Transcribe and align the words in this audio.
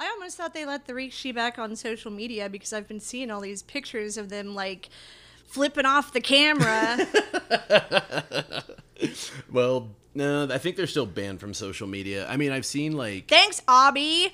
I 0.00 0.06
almost 0.10 0.36
thought 0.36 0.54
they 0.54 0.64
let 0.64 0.86
the 0.86 0.92
Rikishi 0.92 1.34
back 1.34 1.58
on 1.58 1.74
social 1.74 2.10
media 2.10 2.48
because 2.48 2.72
I've 2.72 2.86
been 2.86 3.00
seeing 3.00 3.30
all 3.30 3.40
these 3.40 3.62
pictures 3.62 4.16
of 4.16 4.28
them 4.28 4.54
like 4.54 4.88
flipping 5.46 5.86
off 5.86 6.12
the 6.12 6.20
camera. 6.20 6.98
Well, 9.52 9.90
no, 10.14 10.48
I 10.50 10.58
think 10.58 10.74
they're 10.76 10.88
still 10.88 11.06
banned 11.06 11.38
from 11.38 11.54
social 11.54 11.86
media. 11.86 12.26
I 12.28 12.36
mean, 12.36 12.50
I've 12.50 12.66
seen 12.66 12.96
like, 12.96 13.26
Thanks, 13.28 13.62
Abby. 13.68 14.32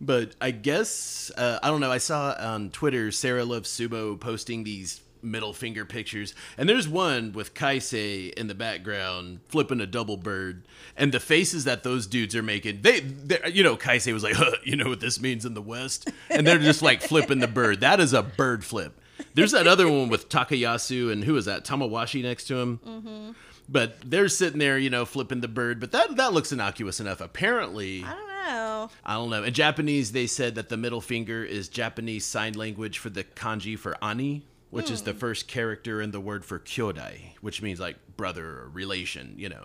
but 0.00 0.34
I 0.40 0.50
guess 0.50 1.30
uh, 1.36 1.60
I 1.62 1.68
don't 1.68 1.80
know. 1.80 1.90
I 1.92 1.98
saw 1.98 2.34
on 2.38 2.70
Twitter 2.70 3.12
Sarah 3.12 3.44
Loves 3.44 3.70
Sumo 3.70 4.18
posting 4.18 4.64
these 4.64 5.00
middle 5.22 5.52
finger 5.52 5.84
pictures, 5.84 6.34
and 6.58 6.68
there's 6.68 6.88
one 6.88 7.32
with 7.32 7.54
Kaisei 7.54 8.32
in 8.34 8.48
the 8.48 8.54
background 8.54 9.40
flipping 9.48 9.80
a 9.80 9.86
double 9.86 10.16
bird, 10.16 10.66
and 10.96 11.12
the 11.12 11.20
faces 11.20 11.64
that 11.64 11.82
those 11.82 12.06
dudes 12.06 12.34
are 12.34 12.42
making. 12.42 12.82
They, 12.82 13.02
you 13.50 13.62
know, 13.62 13.76
Kaisei 13.76 14.12
was 14.12 14.22
like, 14.22 14.34
huh, 14.34 14.56
you 14.64 14.76
know 14.76 14.88
what 14.88 15.00
this 15.00 15.20
means 15.20 15.44
in 15.44 15.54
the 15.54 15.62
West, 15.62 16.10
and 16.30 16.46
they're 16.46 16.58
just 16.58 16.82
like 16.82 17.02
flipping 17.02 17.40
the 17.40 17.48
bird. 17.48 17.80
That 17.80 18.00
is 18.00 18.12
a 18.12 18.22
bird 18.22 18.64
flip. 18.64 18.98
There's 19.34 19.52
that 19.52 19.66
other 19.66 19.88
one 19.88 20.08
with 20.08 20.28
Takayasu 20.28 21.12
and 21.12 21.24
who 21.24 21.36
is 21.36 21.44
that? 21.44 21.64
Tamawashi 21.64 22.22
next 22.22 22.44
to 22.44 22.56
him. 22.56 22.80
Mm-hmm. 22.86 23.30
But 23.68 23.98
they're 24.04 24.28
sitting 24.28 24.58
there, 24.58 24.76
you 24.76 24.90
know, 24.90 25.04
flipping 25.04 25.40
the 25.40 25.48
bird. 25.48 25.80
But 25.80 25.92
that 25.92 26.16
that 26.16 26.32
looks 26.32 26.52
innocuous 26.52 27.00
enough. 27.00 27.20
Apparently, 27.20 28.04
I 28.04 28.10
don't 28.10 28.28
know. 28.28 28.90
I 29.04 29.14
don't 29.14 29.30
know. 29.30 29.44
In 29.44 29.54
Japanese, 29.54 30.12
they 30.12 30.26
said 30.26 30.56
that 30.56 30.68
the 30.68 30.76
middle 30.76 31.00
finger 31.00 31.44
is 31.44 31.68
Japanese 31.68 32.26
sign 32.26 32.54
language 32.54 32.98
for 32.98 33.08
the 33.08 33.24
kanji 33.24 33.78
for 33.78 33.96
ani, 34.04 34.44
which 34.72 34.90
is 34.90 35.02
the 35.02 35.12
hmm. 35.12 35.18
first 35.18 35.48
character 35.48 36.00
in 36.00 36.12
the 36.12 36.20
word 36.20 36.46
for 36.46 36.58
kyodai, 36.58 37.36
which 37.42 37.60
means 37.60 37.78
like 37.78 37.96
brother 38.16 38.60
or 38.60 38.70
relation, 38.70 39.34
you 39.36 39.50
know. 39.50 39.64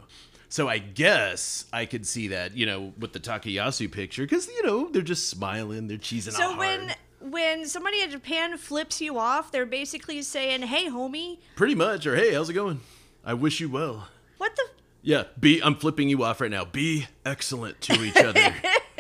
So 0.50 0.68
I 0.68 0.80
guess 0.80 1.64
I 1.72 1.86
could 1.86 2.06
see 2.06 2.28
that, 2.28 2.58
you 2.58 2.66
know, 2.66 2.94
with 3.00 3.14
the 3.14 3.20
Takayasu 3.20 3.90
picture, 3.90 4.24
because 4.24 4.48
you 4.48 4.64
know 4.66 4.90
they're 4.90 5.02
just 5.02 5.30
smiling, 5.30 5.88
they're 5.88 5.98
cheesing 5.98 6.34
So 6.34 6.52
out 6.52 6.58
when 6.58 6.88
hard. 6.88 6.98
when 7.22 7.66
somebody 7.68 8.02
in 8.02 8.12
Japan 8.12 8.58
flips 8.58 9.00
you 9.00 9.18
off, 9.18 9.50
they're 9.50 9.66
basically 9.66 10.22
saying, 10.24 10.64
"Hey, 10.64 10.90
homie, 10.90 11.40
Pretty 11.56 11.76
much, 11.76 12.06
or 12.06 12.18
hey, 12.18 12.34
how's 12.34 12.50
it 12.50 12.54
going? 12.54 12.82
I 13.24 13.34
wish 13.34 13.62
you 13.62 13.70
well. 13.70 14.10
what 14.38 14.58
the?" 14.58 14.64
Yeah, 15.02 15.24
be 15.40 15.64
I'm 15.64 15.76
flipping 15.76 16.10
you 16.10 16.22
off 16.24 16.42
right 16.42 16.52
now. 16.52 16.66
Be 16.66 17.08
excellent 17.26 17.80
to 17.82 18.04
each 18.04 18.18
other. 18.18 18.54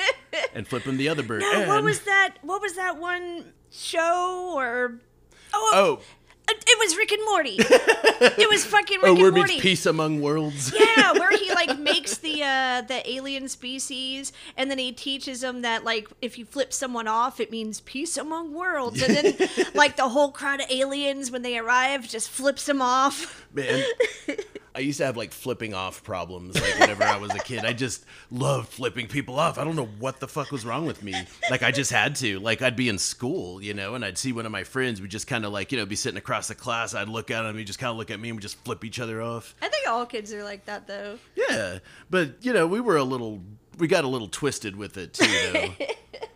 and 0.53 0.65
flipping 0.65 0.95
the 0.95 1.09
other 1.09 1.23
bird. 1.23 1.41
No, 1.41 1.67
what 1.67 1.83
was 1.83 1.99
that? 2.01 2.35
What 2.43 2.61
was 2.61 2.75
that 2.75 2.97
one 2.97 3.51
show 3.71 4.53
or? 4.55 5.01
Oh, 5.53 5.71
Oh, 5.73 5.99
it 6.49 6.63
it 6.65 6.79
was 6.79 6.95
Rick 6.95 7.11
and 7.11 7.25
Morty. 7.25 7.57
it 7.59 8.49
was 8.49 8.65
fucking 8.65 8.99
Rick 9.01 9.17
oh, 9.19 9.25
and 9.25 9.35
Morty. 9.35 9.59
peace 9.59 9.85
among 9.85 10.21
worlds. 10.21 10.73
Yeah, 10.73 11.11
where 11.13 11.31
he 11.37 11.53
like 11.53 11.77
makes 11.91 12.17
the 12.17 12.41
uh 12.43 12.81
the 12.81 13.01
alien 13.09 13.49
species 13.49 14.31
and 14.55 14.71
then 14.71 14.77
he 14.77 14.91
teaches 14.93 15.41
them 15.41 15.61
that 15.63 15.83
like 15.83 16.07
if 16.21 16.37
you 16.37 16.45
flip 16.45 16.71
someone 16.71 17.07
off 17.07 17.39
it 17.39 17.51
means 17.51 17.81
peace 17.81 18.15
among 18.17 18.53
worlds 18.53 19.01
and 19.01 19.13
then 19.13 19.49
like 19.73 19.97
the 19.97 20.07
whole 20.09 20.31
crowd 20.31 20.61
of 20.61 20.71
aliens 20.71 21.31
when 21.31 21.41
they 21.41 21.57
arrive 21.57 22.07
just 22.07 22.29
flips 22.29 22.65
them 22.65 22.81
off. 22.81 23.45
Man, 23.53 23.83
I 24.77 24.81
used 24.81 24.99
to 24.99 25.07
have 25.07 25.17
like 25.17 25.31
flipping 25.31 25.73
off 25.73 26.03
problems 26.03 26.53
like 26.61 26.79
whenever 26.79 27.03
I 27.03 27.17
was 27.17 27.33
a 27.33 27.39
kid. 27.39 27.65
I 27.65 27.73
just 27.73 28.05
loved 28.29 28.69
flipping 28.69 29.07
people 29.07 29.39
off. 29.39 29.57
I 29.57 29.63
don't 29.63 29.75
know 29.75 29.89
what 29.97 30.19
the 30.19 30.27
fuck 30.27 30.51
was 30.51 30.63
wrong 30.63 30.85
with 30.85 31.01
me. 31.01 31.15
Like 31.49 31.63
I 31.63 31.71
just 31.71 31.89
had 31.91 32.15
to. 32.17 32.39
Like 32.39 32.61
I'd 32.61 32.75
be 32.75 32.87
in 32.87 32.99
school, 32.99 33.59
you 33.59 33.73
know, 33.73 33.95
and 33.95 34.05
I'd 34.05 34.19
see 34.19 34.33
one 34.33 34.45
of 34.45 34.51
my 34.51 34.63
friends 34.63 35.01
would 35.01 35.09
just 35.09 35.25
kind 35.25 35.45
of 35.45 35.51
like, 35.51 35.71
you 35.71 35.79
know, 35.79 35.87
be 35.87 35.95
sitting 35.95 36.19
across 36.19 36.47
the 36.47 36.53
class. 36.53 36.93
I'd 36.93 37.09
look 37.09 37.31
at 37.31 37.43
him, 37.43 37.57
he'd 37.57 37.65
just 37.65 37.79
kind 37.79 37.89
of 37.89 37.97
look 37.97 38.11
at 38.11 38.19
me 38.19 38.29
and 38.29 38.37
we'd 38.37 38.43
just 38.43 38.63
flip 38.65 38.85
each 38.85 38.99
other 38.99 39.19
off. 39.19 39.55
I 39.63 39.67
think 39.67 39.87
all 39.87 40.05
kids 40.05 40.31
are 40.31 40.43
like 40.43 40.65
that 40.65 40.85
though. 40.85 41.17
Yeah, 41.35 41.79
but 42.11 42.35
you 42.41 42.53
know, 42.53 42.67
we 42.67 42.79
were 42.79 42.97
a 42.97 43.03
little, 43.03 43.41
we 43.79 43.87
got 43.87 44.03
a 44.03 44.07
little 44.07 44.27
twisted 44.27 44.75
with 44.75 44.95
it 44.97 45.15
too, 45.15 45.25
though. 45.53 45.85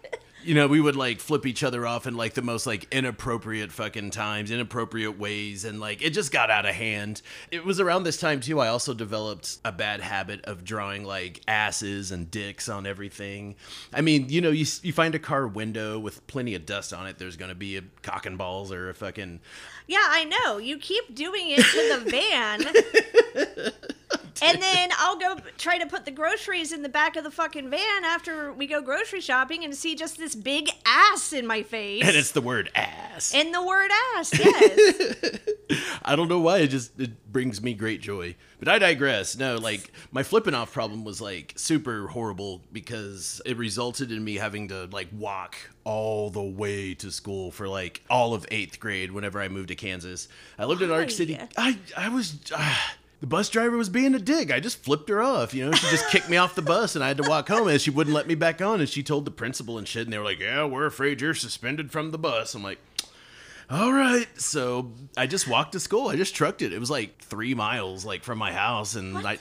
you 0.44 0.56
know, 0.56 0.68
we 0.68 0.80
would 0.80 0.96
like 0.96 1.20
flip 1.20 1.46
each 1.46 1.64
other 1.64 1.86
off 1.86 2.08
in 2.08 2.16
like 2.16 2.34
the 2.34 2.42
most 2.42 2.66
like 2.66 2.88
inappropriate 2.92 3.72
fucking 3.72 4.12
times, 4.12 4.52
inappropriate 4.52 5.18
ways, 5.18 5.66
and 5.66 5.80
like 5.80 6.02
it 6.02 6.12
just 6.12 6.32
got 6.32 6.50
out 6.50 6.66
of 6.66 6.76
hand. 6.76 7.22
It 7.52 7.66
was 7.66 7.80
around 7.80 8.04
this 8.04 8.18
time 8.18 8.40
too. 8.42 8.60
I 8.60 8.68
also 8.68 8.94
developed 8.94 9.58
a 9.64 9.72
bad 9.72 10.02
habit 10.02 10.44
of 10.46 10.64
drawing 10.64 11.04
like 11.04 11.42
asses 11.48 12.12
and 12.12 12.30
dicks 12.30 12.70
on 12.70 12.86
everything. 12.86 13.56
I 13.94 14.02
mean, 14.02 14.30
you 14.30 14.42
know, 14.42 14.52
you 14.52 14.66
you 14.84 14.94
find 14.94 15.16
a 15.16 15.20
car 15.20 15.48
window 15.48 16.00
with 16.00 16.26
plenty 16.28 16.56
of 16.56 16.66
dust 16.66 16.94
on 16.94 17.08
it. 17.08 17.18
There's 17.18 17.38
gonna 17.38 17.56
be 17.56 17.78
a 17.78 17.84
cock 18.02 18.26
and 18.26 18.38
balls 18.38 18.72
or 18.72 18.90
a 18.90 18.94
fucking 18.94 19.40
Yeah, 19.88 20.06
I 20.08 20.26
know. 20.26 20.58
You 20.58 20.78
keep 20.78 21.14
doing 21.16 21.52
it 21.52 21.64
to 21.64 22.00
the 22.00 22.12
van. 22.12 23.72
and 24.42 24.62
then 24.62 24.90
I'll 24.98 25.18
go 25.18 25.38
try 25.58 25.78
to 25.78 25.86
put 25.86 26.06
the 26.06 26.12
groceries 26.12 26.72
in 26.72 26.82
the 26.82 26.90
back 26.90 27.16
of 27.16 27.24
the 27.24 27.32
fucking 27.32 27.70
van 27.70 28.04
after 28.06 28.52
we 28.54 28.68
go 28.68 28.82
grocery 28.82 29.22
shopping 29.22 29.64
and 29.64 29.76
see 29.76 29.96
just 29.96 30.18
this 30.18 30.36
big 30.36 30.70
ass 30.86 31.34
in 31.34 31.46
my 31.48 31.64
face. 31.64 32.04
and 32.06 32.16
it's 32.16 32.32
the 32.32 32.42
word 32.42 32.70
ass. 32.76 33.34
and 33.34 33.54
the 33.54 33.64
word 33.66 33.92
ass, 34.16 34.38
yes. 34.40 35.40
I 36.04 36.16
don't 36.16 36.28
know 36.28 36.40
why. 36.40 36.60
It 36.60 36.68
just 36.68 37.00
it 37.00 37.32
brings 37.32 37.62
me 37.62 37.74
great 37.74 38.02
joy. 38.02 38.36
But 38.60 38.68
I 38.68 38.78
digress. 38.80 39.38
No, 39.38 39.56
like 39.56 39.92
my 40.12 40.24
flipping 40.24 40.54
off 40.54 40.72
problem 40.72 41.04
was 41.04 41.20
like 41.22 41.54
super 41.56 42.08
horrible 42.08 42.62
because 42.72 43.42
it 43.46 43.58
resulted 43.58 44.12
in 44.12 44.24
me 44.24 44.36
having 44.36 44.68
to 44.68 44.86
like 44.92 45.08
walk 45.12 45.56
all 45.84 46.30
the 46.30 46.44
way 46.44 46.94
to 46.96 47.12
school 47.12 47.52
for 47.52 47.68
like 47.68 48.04
all 48.10 48.34
of 48.34 48.46
eighth 48.52 48.80
grade 48.80 49.12
whenever 49.12 49.42
I 49.42 49.48
moved 49.48 49.70
to 49.70 49.76
Kansas. 49.76 50.28
I 50.60 50.66
lived 50.66 50.82
in 50.82 50.92
Arc 50.92 51.10
City. 51.10 51.40
I 51.58 51.78
I 51.98 52.10
was. 52.10 52.36
ah, 52.54 52.94
the 53.22 53.28
bus 53.28 53.50
driver 53.50 53.78
was 53.78 53.88
being 53.90 54.16
a 54.16 54.20
dig. 54.20 54.52
I 54.52 54.60
just 54.60 54.84
flipped 54.84 55.08
her 55.10 55.22
off. 55.22 55.54
You 55.54 55.66
know, 55.66 55.72
she 55.72 55.88
just 55.90 56.10
kicked 56.10 56.30
me 56.30 56.38
off 56.38 56.56
the 56.56 56.62
bus 56.64 56.96
and 56.96 57.04
I 57.04 57.08
had 57.08 57.18
to 57.18 57.30
walk 57.30 57.48
home 57.48 57.68
and 57.68 57.80
she 57.80 57.92
wouldn't 57.92 58.16
let 58.16 58.28
me 58.28 58.36
back 58.36 58.62
on. 58.62 58.80
And 58.80 58.90
she 58.90 59.04
told 59.04 59.26
the 59.26 59.32
principal 59.32 59.78
and 59.78 59.88
shit. 59.88 60.04
And 60.04 60.12
they 60.12 60.18
were 60.18 60.26
like, 60.26 60.40
Yeah, 60.40 60.66
we're 60.66 60.88
afraid 60.88 61.22
you're 61.22 61.36
suspended 61.36 61.92
from 61.92 62.12
the 62.12 62.18
bus. 62.18 62.56
I'm 62.56 62.64
like, 62.64 62.80
all 63.70 63.94
right. 63.94 64.28
So 64.36 64.92
I 65.16 65.28
just 65.28 65.48
walked 65.48 65.72
to 65.74 65.80
school. 65.80 66.10
I 66.10 66.18
just 66.18 66.36
trucked 66.36 66.62
it. 66.62 66.74
It 66.74 66.80
was 66.80 66.92
like 66.92 67.20
three 67.20 67.54
miles, 67.54 68.04
like 68.04 68.24
from 68.24 68.38
my 68.38 68.52
house, 68.52 68.96
and 68.96 69.18
I, 69.26 69.38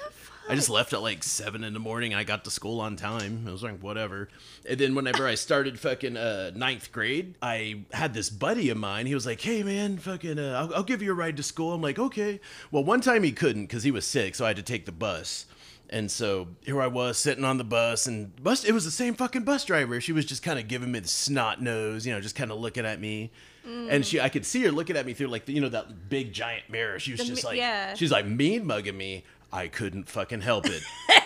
I 0.50 0.54
just 0.56 0.70
left 0.70 0.92
at 0.92 1.02
like 1.02 1.22
seven 1.22 1.64
in 1.64 1.72
the 1.72 1.80
morning. 1.80 2.14
I 2.14 2.24
got 2.24 2.44
to 2.44 2.50
school 2.50 2.80
on 2.80 2.96
time. 2.96 3.44
I 3.46 3.52
was 3.52 3.62
like, 3.62 3.78
whatever. 3.80 4.28
And 4.68 4.78
then 4.78 4.94
whenever 4.94 5.26
I 5.26 5.34
started 5.34 5.78
fucking 5.78 6.16
uh, 6.16 6.50
ninth 6.54 6.92
grade, 6.92 7.36
I 7.40 7.82
had 7.92 8.14
this 8.14 8.30
buddy 8.30 8.68
of 8.70 8.76
mine. 8.76 9.06
He 9.06 9.14
was 9.14 9.26
like, 9.26 9.40
hey 9.40 9.62
man, 9.62 9.98
fucking, 9.98 10.38
uh, 10.38 10.58
I'll, 10.60 10.74
I'll 10.76 10.82
give 10.82 11.02
you 11.02 11.12
a 11.12 11.14
ride 11.14 11.36
to 11.36 11.42
school. 11.42 11.72
I'm 11.72 11.82
like, 11.82 11.98
okay. 11.98 12.40
Well, 12.70 12.84
one 12.84 13.00
time 13.00 13.22
he 13.22 13.32
couldn't 13.32 13.66
because 13.66 13.82
he 13.82 13.90
was 13.90 14.06
sick, 14.06 14.34
so 14.34 14.44
I 14.44 14.48
had 14.48 14.56
to 14.56 14.62
take 14.62 14.86
the 14.86 14.92
bus. 14.92 15.46
And 15.92 16.08
so 16.08 16.48
here 16.64 16.80
I 16.80 16.86
was 16.86 17.18
sitting 17.18 17.44
on 17.44 17.58
the 17.58 17.64
bus, 17.64 18.06
and 18.06 18.34
bus 18.42 18.64
it 18.64 18.72
was 18.72 18.84
the 18.84 18.92
same 18.92 19.14
fucking 19.14 19.42
bus 19.42 19.64
driver. 19.64 20.00
She 20.00 20.12
was 20.12 20.24
just 20.24 20.42
kind 20.42 20.58
of 20.58 20.68
giving 20.68 20.92
me 20.92 21.00
the 21.00 21.08
snot 21.08 21.60
nose, 21.60 22.06
you 22.06 22.12
know, 22.12 22.20
just 22.20 22.36
kind 22.36 22.52
of 22.52 22.60
looking 22.60 22.86
at 22.86 23.00
me. 23.00 23.32
And 23.64 24.04
she, 24.06 24.20
I 24.20 24.28
could 24.30 24.46
see 24.46 24.62
her 24.62 24.72
looking 24.72 24.96
at 24.96 25.04
me 25.04 25.14
through 25.14 25.28
like 25.28 25.44
the, 25.44 25.52
you 25.52 25.60
know 25.60 25.68
that 25.68 26.08
big 26.08 26.32
giant 26.32 26.70
mirror. 26.70 26.98
She 26.98 27.12
was 27.12 27.20
The 27.20 27.26
just 27.26 27.44
like, 27.44 27.58
yeah. 27.58 27.94
she's 27.94 28.10
like 28.10 28.26
mean 28.26 28.66
mugging 28.66 28.96
me. 28.96 29.24
I 29.52 29.68
couldn't 29.68 30.08
fucking 30.08 30.40
help 30.42 30.66
it. 30.66 30.82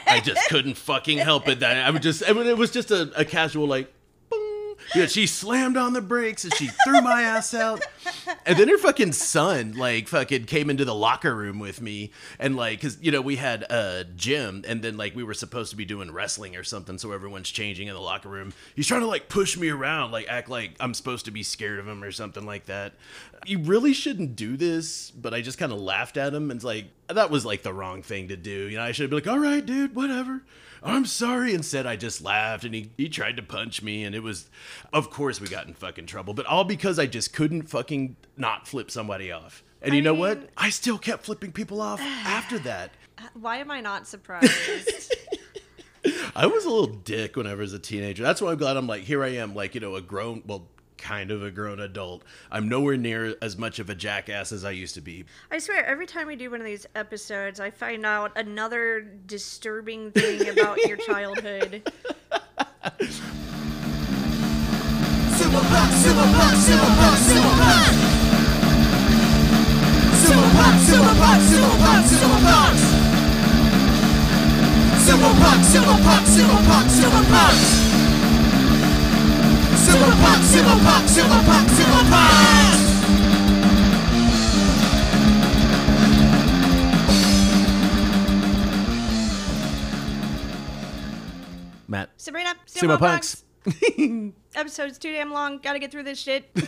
I 0.07 0.21
just 0.21 0.49
couldn't 0.49 0.77
fucking 0.77 1.19
help 1.19 1.49
it. 1.49 1.61
That 1.61 1.77
I 1.77 1.91
would 1.91 2.03
just, 2.03 2.23
I 2.29 2.33
mean, 2.33 2.47
it 2.47 2.57
was 2.57 2.71
just 2.71 2.91
a, 2.91 3.11
a 3.17 3.25
casual 3.25 3.67
like. 3.67 3.93
Yeah, 4.95 5.07
she 5.07 5.27
slammed 5.27 5.77
on 5.77 5.93
the 5.93 6.01
brakes 6.01 6.45
and 6.45 6.55
she 6.55 6.69
threw 6.85 7.01
my 7.01 7.23
ass 7.23 7.55
out. 7.55 7.85
And 8.47 8.59
then 8.59 8.69
her 8.69 8.79
fucking 8.79 9.13
son, 9.13 9.73
like, 9.73 10.09
fucking 10.09 10.45
came 10.45 10.71
into 10.71 10.85
the 10.85 10.95
locker 10.95 11.35
room 11.35 11.59
with 11.59 11.81
me. 11.81 12.13
And, 12.39 12.57
like, 12.57 12.81
because, 12.81 12.99
you 13.01 13.11
know, 13.11 13.21
we 13.21 13.37
had 13.37 13.63
a 13.65 14.05
gym 14.17 14.65
and 14.67 14.83
then, 14.83 14.97
like, 14.97 15.17
we 15.17 15.25
were 15.25 15.35
supposed 15.35 15.71
to 15.71 15.77
be 15.77 15.85
doing 15.85 16.13
wrestling 16.13 16.57
or 16.57 16.65
something. 16.65 16.99
So 16.99 17.13
everyone's 17.13 17.51
changing 17.51 17.89
in 17.89 17.95
the 17.95 18.01
locker 18.01 18.29
room. 18.29 18.53
He's 18.77 18.87
trying 18.87 19.01
to, 19.01 19.07
like, 19.07 19.29
push 19.29 19.57
me 19.57 19.69
around, 19.69 20.13
like, 20.13 20.29
act 20.29 20.49
like 20.49 20.77
I'm 20.81 20.95
supposed 20.95 21.25
to 21.25 21.31
be 21.31 21.43
scared 21.43 21.79
of 21.79 21.89
him 21.89 22.03
or 22.05 22.13
something 22.13 22.45
like 22.45 22.67
that. 22.67 22.95
You 23.47 23.61
really 23.61 23.95
shouldn't 23.95 24.37
do 24.37 24.57
this. 24.57 25.11
But 25.11 25.35
I 25.35 25.41
just 25.41 25.59
kind 25.59 25.73
of 25.73 25.81
laughed 25.81 26.17
at 26.17 26.35
him 26.35 26.51
and, 26.51 26.63
like, 26.63 26.87
that 27.09 27.31
was, 27.31 27.45
like, 27.45 27.63
the 27.63 27.73
wrong 27.73 28.03
thing 28.03 28.29
to 28.29 28.37
do. 28.37 28.69
You 28.69 28.77
know, 28.77 28.85
I 28.85 28.93
should 28.93 29.11
be 29.11 29.17
like, 29.17 29.27
all 29.27 29.39
right, 29.39 29.65
dude, 29.65 29.95
whatever. 29.95 30.43
I'm 30.85 31.07
sorry. 31.07 31.55
Instead, 31.55 31.87
I 31.87 31.97
just 31.97 32.23
laughed 32.23 32.65
and 32.65 32.75
he, 32.75 32.91
he 32.97 33.09
tried 33.09 33.37
to 33.39 33.43
punch 33.43 33.83
me. 33.83 34.05
And 34.05 34.15
it 34.15 34.23
was, 34.23 34.51
of 34.93 35.11
course, 35.11 35.41
we 35.41 35.49
got 35.49 35.67
in 35.67 35.75
fucking 35.75 36.07
trouble, 36.07 36.35
but 36.35 36.47
all 36.47 36.65
because 36.65 36.99
I 36.99 37.07
just 37.07 37.33
couldn't 37.33 37.63
fucking 37.63 38.17
not 38.37 38.69
flip 38.69 38.91
somebody 38.91 39.33
off. 39.33 39.65
And 39.81 39.95
you 39.95 40.03
know 40.03 40.15
what? 40.15 40.49
I 40.57 40.71
still 40.71 40.99
kept 40.99 41.25
flipping 41.25 41.53
people 41.53 41.81
off 41.81 42.01
after 42.01 42.59
that. 42.61 42.91
Uh, 43.17 43.29
why 43.35 43.59
am 43.59 43.71
I 43.71 43.81
not 43.81 44.09
surprised? 44.09 44.51
I 46.37 46.47
was 46.47 46.65
a 46.65 46.69
little 46.71 46.95
dick 46.95 47.37
when 47.37 47.47
I 47.47 47.55
was 47.55 47.73
a 47.73 47.79
teenager. 47.79 48.23
That's 48.23 48.41
why 48.41 48.53
I'm 48.53 48.59
glad 48.59 48.77
I'm 48.77 48.87
like, 48.87 49.03
here 49.03 49.23
I 49.23 49.29
am, 49.37 49.55
like, 49.55 49.75
you 49.75 49.81
know, 49.81 49.95
a 49.95 50.01
grown, 50.01 50.43
well, 50.47 50.67
kind 51.05 51.31
of 51.31 51.43
a 51.43 51.51
grown 51.51 51.81
adult. 51.81 52.25
I'm 52.51 52.67
nowhere 52.67 52.97
near 52.97 53.37
as 53.43 53.59
much 53.59 53.79
of 53.79 53.91
a 53.91 53.95
jackass 53.95 54.53
as 54.53 54.65
I 54.65 54.71
used 54.71 54.95
to 54.95 55.03
be. 55.03 55.27
I 55.51 55.59
swear, 55.59 55.85
every 55.85 56.07
time 56.07 56.27
we 56.27 56.35
do 56.35 56.51
one 56.51 56.61
of 56.61 56.67
these 56.67 56.87
episodes, 56.95 57.61
I 57.61 57.69
find 57.71 58.07
out 58.07 58.33
another 58.37 59.03
disturbing 59.27 60.13
thing 60.13 60.49
about 60.49 60.79
your 60.87 60.97
childhood. 60.97 61.83
Silverback, 65.37 65.91
silverback, 66.01 66.57
silverback, 66.65 67.19
silverback. 67.29 67.93
Silverback, 70.25 70.77
silverback, 70.89 71.41
silverback, 71.53 72.01
silverback. 72.09 72.81
Silverback, 75.05 75.61
silverback, 79.85 80.41
silverback, 80.53 81.05
Super 81.09 81.09
Punk, 81.09 81.09
Super 81.09 81.41
Punk, 81.45 81.69
Super 81.69 82.05
Punk! 82.11 82.81
Matt. 91.87 92.09
Sabrina, 92.17 92.55
Sumo 92.67 92.97
Sumo 92.97 92.99
Punx. 92.99 92.99
Punks. 92.99 93.45
Episode's 94.55 94.99
too 94.99 95.13
damn 95.13 95.33
long. 95.33 95.59
Gotta 95.59 95.79
get 95.79 95.91
through 95.93 96.03
this 96.05 96.19
shit. 96.19 96.51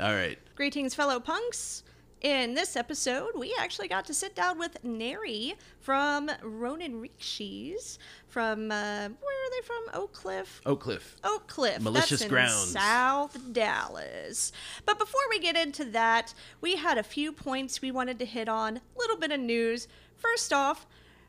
All 0.00 0.14
right. 0.14 0.38
Greetings, 0.54 0.94
fellow 0.94 1.18
punks. 1.20 1.82
In 2.20 2.52
this 2.52 2.76
episode, 2.76 3.30
we 3.34 3.54
actually 3.58 3.88
got 3.88 4.04
to 4.04 4.12
sit 4.12 4.34
down 4.34 4.58
with 4.58 4.76
Nery 4.84 5.54
from 5.78 6.30
Ronin 6.42 7.00
Rikishis 7.00 7.96
from, 8.28 8.70
uh, 8.70 9.08
where 9.08 9.46
are 9.46 9.50
they 9.50 9.66
from? 9.66 9.84
Oak 9.94 10.12
Cliff? 10.12 10.60
Oak 10.66 10.80
Cliff. 10.80 11.16
Oak 11.24 11.46
Cliff. 11.46 11.80
Malicious 11.80 12.10
That's 12.10 12.22
in 12.22 12.28
grounds. 12.28 12.72
South 12.72 13.38
Dallas. 13.54 14.52
But 14.84 14.98
before 14.98 15.22
we 15.30 15.38
get 15.38 15.56
into 15.56 15.86
that, 15.86 16.34
we 16.60 16.76
had 16.76 16.98
a 16.98 17.02
few 17.02 17.32
points 17.32 17.80
we 17.80 17.90
wanted 17.90 18.18
to 18.18 18.26
hit 18.26 18.50
on. 18.50 18.76
A 18.76 18.98
little 18.98 19.16
bit 19.16 19.32
of 19.32 19.40
news. 19.40 19.88
First 20.16 20.52
off, 20.52 20.86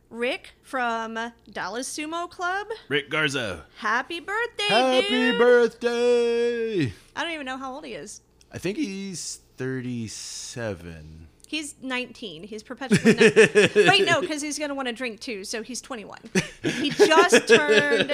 Rick 0.10 0.56
from 0.62 1.18
Dallas 1.50 1.88
Sumo 1.98 2.30
Club. 2.30 2.68
Rick 2.90 3.10
Garza. 3.10 3.64
Happy 3.78 4.20
birthday, 4.20 4.68
Happy 4.68 5.08
dude! 5.08 5.38
birthday. 5.40 6.94
I 7.16 7.24
don't 7.24 7.32
even 7.32 7.46
know 7.46 7.58
how 7.58 7.74
old 7.76 7.86
he 7.86 7.94
is. 7.94 8.20
I 8.52 8.58
think 8.58 8.76
he's 8.76 9.40
37. 9.58 11.28
He's 11.48 11.76
19. 11.82 12.44
He's 12.44 12.64
perpetually 12.64 13.14
19. 13.14 13.88
Wait, 13.90 14.06
no, 14.06 14.22
because 14.22 14.42
he's 14.42 14.58
going 14.58 14.70
to 14.70 14.76
want 14.76 14.88
to 14.88 14.94
drink 14.94 15.20
too, 15.20 15.44
so 15.44 15.62
he's 15.62 15.82
21. 15.82 16.18
He 16.64 16.92
just 16.92 17.48
turned 17.48 18.10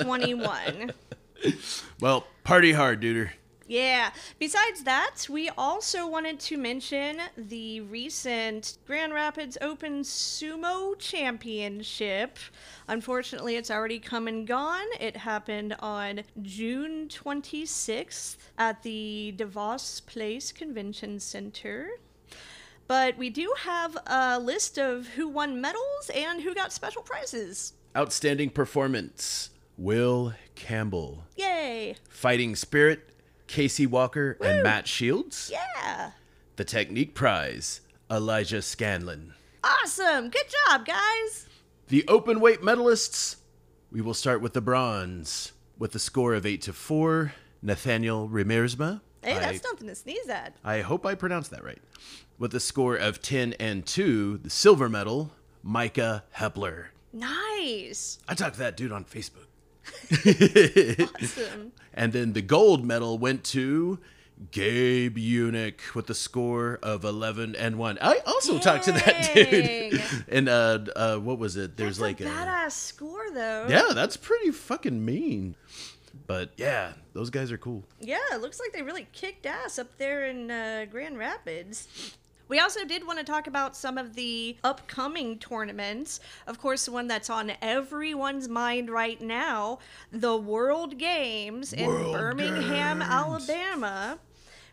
21. 0.00 0.92
Well, 2.00 2.26
party 2.42 2.72
hard, 2.72 3.02
duder. 3.02 3.30
Yeah. 3.70 4.10
Besides 4.40 4.82
that, 4.82 5.28
we 5.30 5.48
also 5.50 6.04
wanted 6.04 6.40
to 6.40 6.58
mention 6.58 7.20
the 7.36 7.82
recent 7.82 8.78
Grand 8.84 9.14
Rapids 9.14 9.56
Open 9.60 10.02
Sumo 10.02 10.98
Championship. 10.98 12.40
Unfortunately, 12.88 13.54
it's 13.54 13.70
already 13.70 14.00
come 14.00 14.26
and 14.26 14.44
gone. 14.44 14.86
It 14.98 15.18
happened 15.18 15.76
on 15.78 16.22
June 16.42 17.06
26th 17.06 18.38
at 18.58 18.82
the 18.82 19.34
DeVos 19.36 20.04
Place 20.04 20.50
Convention 20.50 21.20
Center. 21.20 21.90
But 22.88 23.16
we 23.16 23.30
do 23.30 23.54
have 23.60 23.96
a 24.04 24.40
list 24.40 24.78
of 24.80 25.06
who 25.10 25.28
won 25.28 25.60
medals 25.60 26.10
and 26.12 26.42
who 26.42 26.56
got 26.56 26.72
special 26.72 27.02
prizes. 27.02 27.74
Outstanding 27.96 28.50
performance. 28.50 29.50
Will 29.78 30.34
Campbell. 30.56 31.22
Yay! 31.36 31.94
Fighting 32.08 32.56
Spirit. 32.56 33.06
Casey 33.50 33.84
Walker 33.84 34.38
and 34.40 34.62
Matt 34.62 34.86
Shields. 34.86 35.50
Yeah! 35.52 36.12
The 36.54 36.64
Technique 36.64 37.14
Prize. 37.14 37.80
Elijah 38.08 38.62
Scanlon. 38.62 39.34
Awesome! 39.64 40.30
Good 40.30 40.46
job, 40.68 40.86
guys! 40.86 41.46
The 41.88 42.04
open 42.06 42.38
weight 42.40 42.60
medalists. 42.62 43.36
We 43.90 44.00
will 44.02 44.14
start 44.14 44.40
with 44.40 44.52
the 44.52 44.60
bronze 44.60 45.52
with 45.78 45.92
a 45.96 45.98
score 45.98 46.34
of 46.34 46.46
8 46.46 46.62
to 46.62 46.72
4. 46.72 47.32
Nathaniel 47.60 48.28
Ramirzma. 48.28 49.00
Hey, 49.22 49.36
I- 49.36 49.40
that's 49.40 49.64
nothing 49.64 49.88
to 49.88 49.94
sneeze 49.96 50.28
at. 50.28 50.54
I 50.64 50.80
hope 50.82 51.04
I 51.04 51.16
pronounced 51.16 51.50
that 51.50 51.64
right. 51.64 51.82
With 52.38 52.54
a 52.54 52.60
score 52.60 52.94
of 52.96 53.20
10 53.20 53.54
and 53.54 53.84
2, 53.84 54.38
the 54.38 54.50
silver 54.50 54.88
medal, 54.88 55.32
Micah 55.64 56.22
Hepler. 56.36 56.86
Nice. 57.12 58.20
I 58.28 58.34
talked 58.34 58.54
to 58.54 58.60
that 58.60 58.76
dude 58.76 58.92
on 58.92 59.04
Facebook. 59.04 59.46
Awesome. 60.12 61.72
And 61.92 62.12
then 62.12 62.34
the 62.34 62.40
gold 62.40 62.84
medal 62.84 63.18
went 63.18 63.42
to 63.46 63.98
Gabe 64.52 65.18
Eunuch 65.18 65.82
with 65.94 66.08
a 66.08 66.14
score 66.14 66.78
of 66.82 67.04
11 67.04 67.56
and 67.56 67.78
1. 67.78 67.98
I 68.00 68.20
also 68.26 68.58
talked 68.58 68.84
to 68.84 68.92
that 68.92 69.30
dude. 69.34 70.00
And 70.28 70.48
uh, 70.48 70.78
uh 70.96 71.16
what 71.18 71.38
was 71.38 71.56
it? 71.56 71.76
There's 71.76 71.98
That's 71.98 72.20
like 72.20 72.20
a 72.20 72.24
badass 72.24 72.70
score, 72.70 73.26
though. 73.34 73.66
Yeah, 73.68 73.88
that's 73.92 74.16
pretty 74.16 74.50
fucking 74.50 75.04
mean. 75.04 75.56
But 76.26 76.52
yeah, 76.56 76.92
those 77.12 77.28
guys 77.28 77.52
are 77.52 77.58
cool. 77.58 77.84
Yeah, 78.00 78.18
it 78.32 78.40
looks 78.40 78.60
like 78.60 78.72
they 78.72 78.82
really 78.82 79.08
kicked 79.12 79.46
ass 79.46 79.78
up 79.78 79.98
there 79.98 80.24
in 80.26 80.50
uh, 80.50 80.86
Grand 80.90 81.18
Rapids. 81.18 82.16
We 82.50 82.58
also 82.58 82.84
did 82.84 83.06
want 83.06 83.20
to 83.20 83.24
talk 83.24 83.46
about 83.46 83.76
some 83.76 83.96
of 83.96 84.14
the 84.16 84.56
upcoming 84.64 85.38
tournaments. 85.38 86.18
Of 86.48 86.58
course, 86.58 86.84
the 86.84 86.90
one 86.90 87.06
that's 87.06 87.30
on 87.30 87.52
everyone's 87.62 88.48
mind 88.48 88.90
right 88.90 89.20
now 89.20 89.78
the 90.10 90.36
World 90.36 90.98
Games 90.98 91.72
in 91.72 91.86
Birmingham, 91.86 92.98
Games. 92.98 93.08
Alabama. 93.08 94.18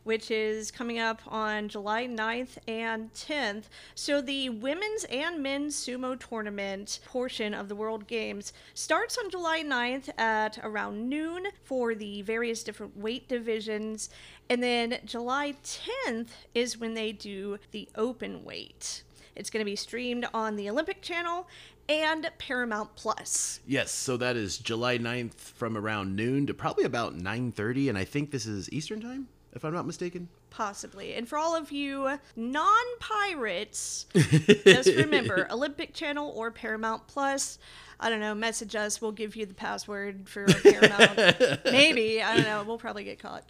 Which 0.08 0.32
is 0.32 0.72
coming 0.72 1.00
up 1.00 1.20
on 1.28 1.68
July 1.68 2.08
9th 2.08 2.60
and 2.66 3.12
10th. 3.12 3.64
So, 3.94 4.22
the 4.22 4.48
women's 4.48 5.04
and 5.10 5.44
men's 5.44 5.76
sumo 5.76 6.18
tournament 6.18 7.02
portion 7.04 7.54
of 7.54 7.68
the 7.68 7.76
World 7.76 8.08
Games 8.08 8.54
starts 8.74 9.18
on 9.18 9.30
July 9.30 9.64
9th 9.64 10.18
at 10.18 10.60
around 10.64 11.10
noon 11.10 11.48
for 11.62 11.94
the 11.94 12.22
various 12.22 12.64
different 12.64 12.96
weight 12.96 13.28
divisions. 13.28 14.10
And 14.50 14.64
then 14.64 15.00
July 15.04 15.56
10th 15.62 16.30
is 16.56 16.78
when 16.78 16.94
they 16.94 17.12
do 17.12 17.58
the 17.72 17.90
open 17.96 18.46
weight. 18.46 19.04
It's 19.36 19.50
going 19.50 19.60
to 19.60 19.70
be 19.70 19.76
streamed 19.76 20.26
on 20.34 20.56
the 20.56 20.70
Olympic 20.70 21.02
Channel 21.02 21.50
and 21.90 22.32
Paramount 22.38 22.96
Plus. 22.96 23.60
Yes, 23.68 23.92
so 23.92 24.16
that 24.16 24.38
is 24.38 24.58
July 24.58 25.00
9th 25.00 25.34
from 25.34 25.76
around 25.76 26.16
noon 26.16 26.48
to 26.48 26.54
probably 26.54 26.86
about 26.86 27.18
9:30 27.18 27.90
and 27.90 27.98
I 27.98 28.06
think 28.06 28.32
this 28.32 28.46
is 28.46 28.72
Eastern 28.72 29.02
time 29.02 29.28
if 29.58 29.66
I'm 29.66 29.74
not 29.74 29.86
mistaken. 29.86 30.30
Possibly. 30.50 31.16
And 31.16 31.28
for 31.28 31.38
all 31.38 31.56
of 31.56 31.72
you 31.72 32.18
non 32.38 32.86
pirates, 33.00 34.06
just 34.14 34.96
remember 34.96 35.48
Olympic 35.52 35.94
Channel 35.94 36.32
or 36.36 36.52
Paramount 36.52 37.08
Plus. 37.08 37.60
I 38.00 38.10
don't 38.10 38.20
know, 38.20 38.36
message 38.36 38.76
us. 38.76 39.02
We'll 39.02 39.12
give 39.12 39.36
you 39.36 39.46
the 39.46 39.56
password 39.56 40.30
for 40.30 40.46
Paramount. 40.64 41.66
Maybe. 41.66 42.22
I 42.22 42.36
don't 42.36 42.46
know. 42.46 42.64
We'll 42.64 42.78
probably 42.78 43.04
get 43.04 43.20
caught. 43.20 43.44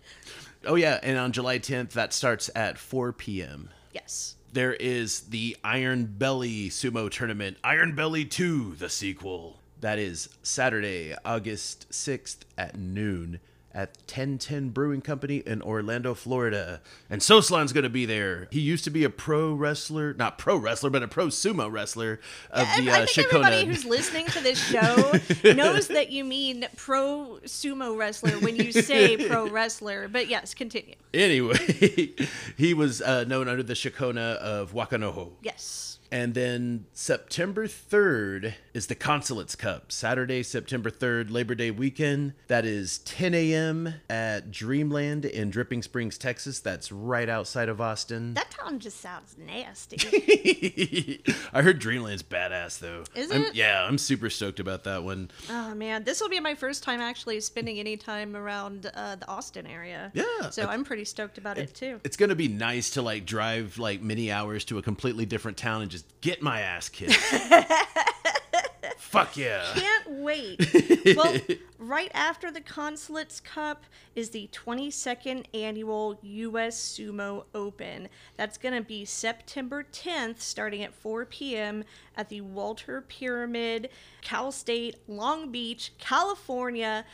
Oh 0.66 0.76
yeah, 0.76 1.00
and 1.04 1.18
on 1.20 1.34
July 1.34 1.60
10th 1.60 1.92
that 1.92 2.14
starts 2.14 2.50
at 2.56 2.78
4 2.78 3.14
p.m. 3.14 3.70
Yes. 3.94 4.36
There 4.54 4.74
is 4.74 5.22
the 5.22 5.58
Iron 5.64 6.06
Belly 6.18 6.70
Sumo 6.70 7.12
Tournament, 7.12 7.58
Iron 7.64 7.94
Belly 7.94 8.26
2, 8.26 8.76
the 8.80 8.90
sequel. 8.90 9.60
That 9.82 10.00
is 10.00 10.30
Saturday, 10.42 11.14
August 11.24 11.92
6th 11.92 12.38
at 12.58 12.76
noon 12.78 13.40
at 13.78 13.90
1010 14.08 14.70
Brewing 14.70 15.02
Company 15.02 15.44
in 15.46 15.62
Orlando, 15.62 16.16
Florida. 16.16 16.82
And 17.12 17.22
Soslan's 17.22 17.72
going 17.72 17.84
to 17.84 17.92
be 17.92 18.08
there. 18.08 18.48
He 18.50 18.60
used 18.60 18.84
to 18.86 18.90
be 18.90 19.04
a 19.04 19.10
pro 19.12 19.54
wrestler, 19.54 20.16
not 20.16 20.40
pro 20.40 20.58
wrestler, 20.58 20.90
but 20.90 21.04
a 21.04 21.08
pro 21.08 21.28
sumo 21.28 21.72
wrestler 21.72 22.20
of 22.50 22.68
I, 22.68 22.82
the 22.82 22.90
I 22.90 23.04
uh, 23.04 23.06
think 23.06 23.28
everybody 23.28 23.66
who's 23.66 23.86
listening 23.86 24.26
to 24.28 24.42
this 24.42 24.58
show 24.58 25.14
knows 25.54 25.90
that 25.90 26.10
you 26.10 26.24
mean 26.24 26.66
pro 26.76 27.38
sumo 27.46 27.96
wrestler 27.96 28.40
when 28.40 28.56
you 28.56 28.72
say 28.72 29.16
pro 29.28 29.48
wrestler. 29.48 30.08
But 30.08 30.28
yes, 30.28 30.56
continue. 30.56 30.96
Anyway, 31.14 32.16
he 32.58 32.74
was 32.74 33.04
uh, 33.04 33.26
known 33.26 33.48
under 33.48 33.62
the 33.62 33.76
Shikona 33.76 34.38
of 34.38 34.74
Wakanoho. 34.74 35.34
Yes. 35.44 35.87
And 36.12 36.34
then 36.34 36.86
September 36.94 37.68
3rd 37.68 38.54
is 38.74 38.88
the 38.88 38.96
Consulates 38.96 39.56
Cup. 39.56 39.92
Saturday, 39.92 40.42
September 40.44 40.90
3rd, 40.90 41.30
Labor 41.32 41.54
Day 41.56 41.70
weekend. 41.72 42.34
That 42.48 42.66
is 42.66 43.00
10 43.00 43.34
a.m. 43.34 43.94
at 44.10 44.50
Dreamland 44.52 45.26
in 45.26 45.50
Dripping 45.50 45.82
Springs, 45.82 46.18
Texas. 46.18 46.60
That's 46.60 46.92
right 46.92 47.28
outside 47.28 47.68
of 47.68 47.82
Austin. 47.82 48.36
That 48.36 48.52
town 48.52 48.80
just 48.80 49.02
sounds 49.02 49.36
nasty. 49.38 49.98
I 51.54 51.62
heard 51.62 51.80
Dreamland's 51.80 52.24
badass, 52.24 52.80
though. 52.80 53.04
Is 53.16 53.32
I'm- 53.32 53.44
it? 53.44 53.56
Yeah, 53.56 53.84
I'm 53.84 53.98
super 53.98 54.30
stoked 54.30 54.60
about 54.60 54.84
that 54.86 55.04
one. 55.04 55.30
Oh 55.50 55.74
man, 55.76 56.04
this 56.04 56.22
will 56.22 56.30
be 56.30 56.40
my 56.40 56.56
first 56.56 56.84
time 56.84 57.02
actually 57.02 57.40
spending 57.42 57.80
any 57.80 57.98
time 57.98 58.36
around 58.36 58.90
uh, 58.94 59.16
the 59.16 59.28
Austin 59.28 59.68
area. 59.68 60.12
Yeah, 60.14 60.50
So 60.52 60.64
it- 60.64 60.70
I'm 60.70 60.84
pretty 60.86 61.06
stoked 61.06 61.38
about 61.38 61.58
it 61.58 61.74
too. 61.74 62.00
It's 62.04 62.16
going 62.18 62.30
to 62.30 62.36
be 62.36 62.48
nice 62.48 62.92
to 62.92 63.02
like 63.02 63.26
drive 63.26 63.78
like 63.78 64.02
many 64.02 64.32
hours 64.32 64.64
to 64.66 64.78
a 64.78 64.82
completely 64.82 65.26
different 65.26 65.58
town 65.58 65.82
and 65.82 65.92
just 65.92 65.97
get 66.22 66.42
my 66.42 66.62
ass 66.62 66.90
kicked. 66.90 67.14
Fuck 68.98 69.38
yeah. 69.38 69.64
Can't 69.74 70.10
wait. 70.10 71.16
well, 71.16 71.38
right 71.80 72.12
after 72.14 72.52
the 72.52 72.60
Consulates 72.60 73.40
Cup 73.40 73.86
is 74.16 74.32
the 74.32 74.50
22nd 74.52 75.46
annual 75.54 76.20
U.S. 76.22 76.78
Sumo 76.78 77.46
Open. 77.56 78.10
That's 78.36 78.58
going 78.58 78.76
to 78.76 78.82
be 78.82 79.06
September 79.06 79.86
10th, 79.92 80.42
starting 80.42 80.84
at 80.84 80.94
4 80.94 81.26
p.m. 81.26 81.86
at 82.18 82.28
the 82.28 82.42
Walter 82.42 83.02
Pyramid, 83.02 83.90
Cal 84.22 84.52
State, 84.52 84.98
Long 85.08 85.52
Beach, 85.52 85.94
California. 85.98 87.06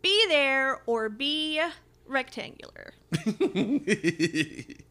Be 0.00 0.26
there 0.28 0.80
or 0.86 1.08
be 1.08 1.60
rectangular. 2.06 2.94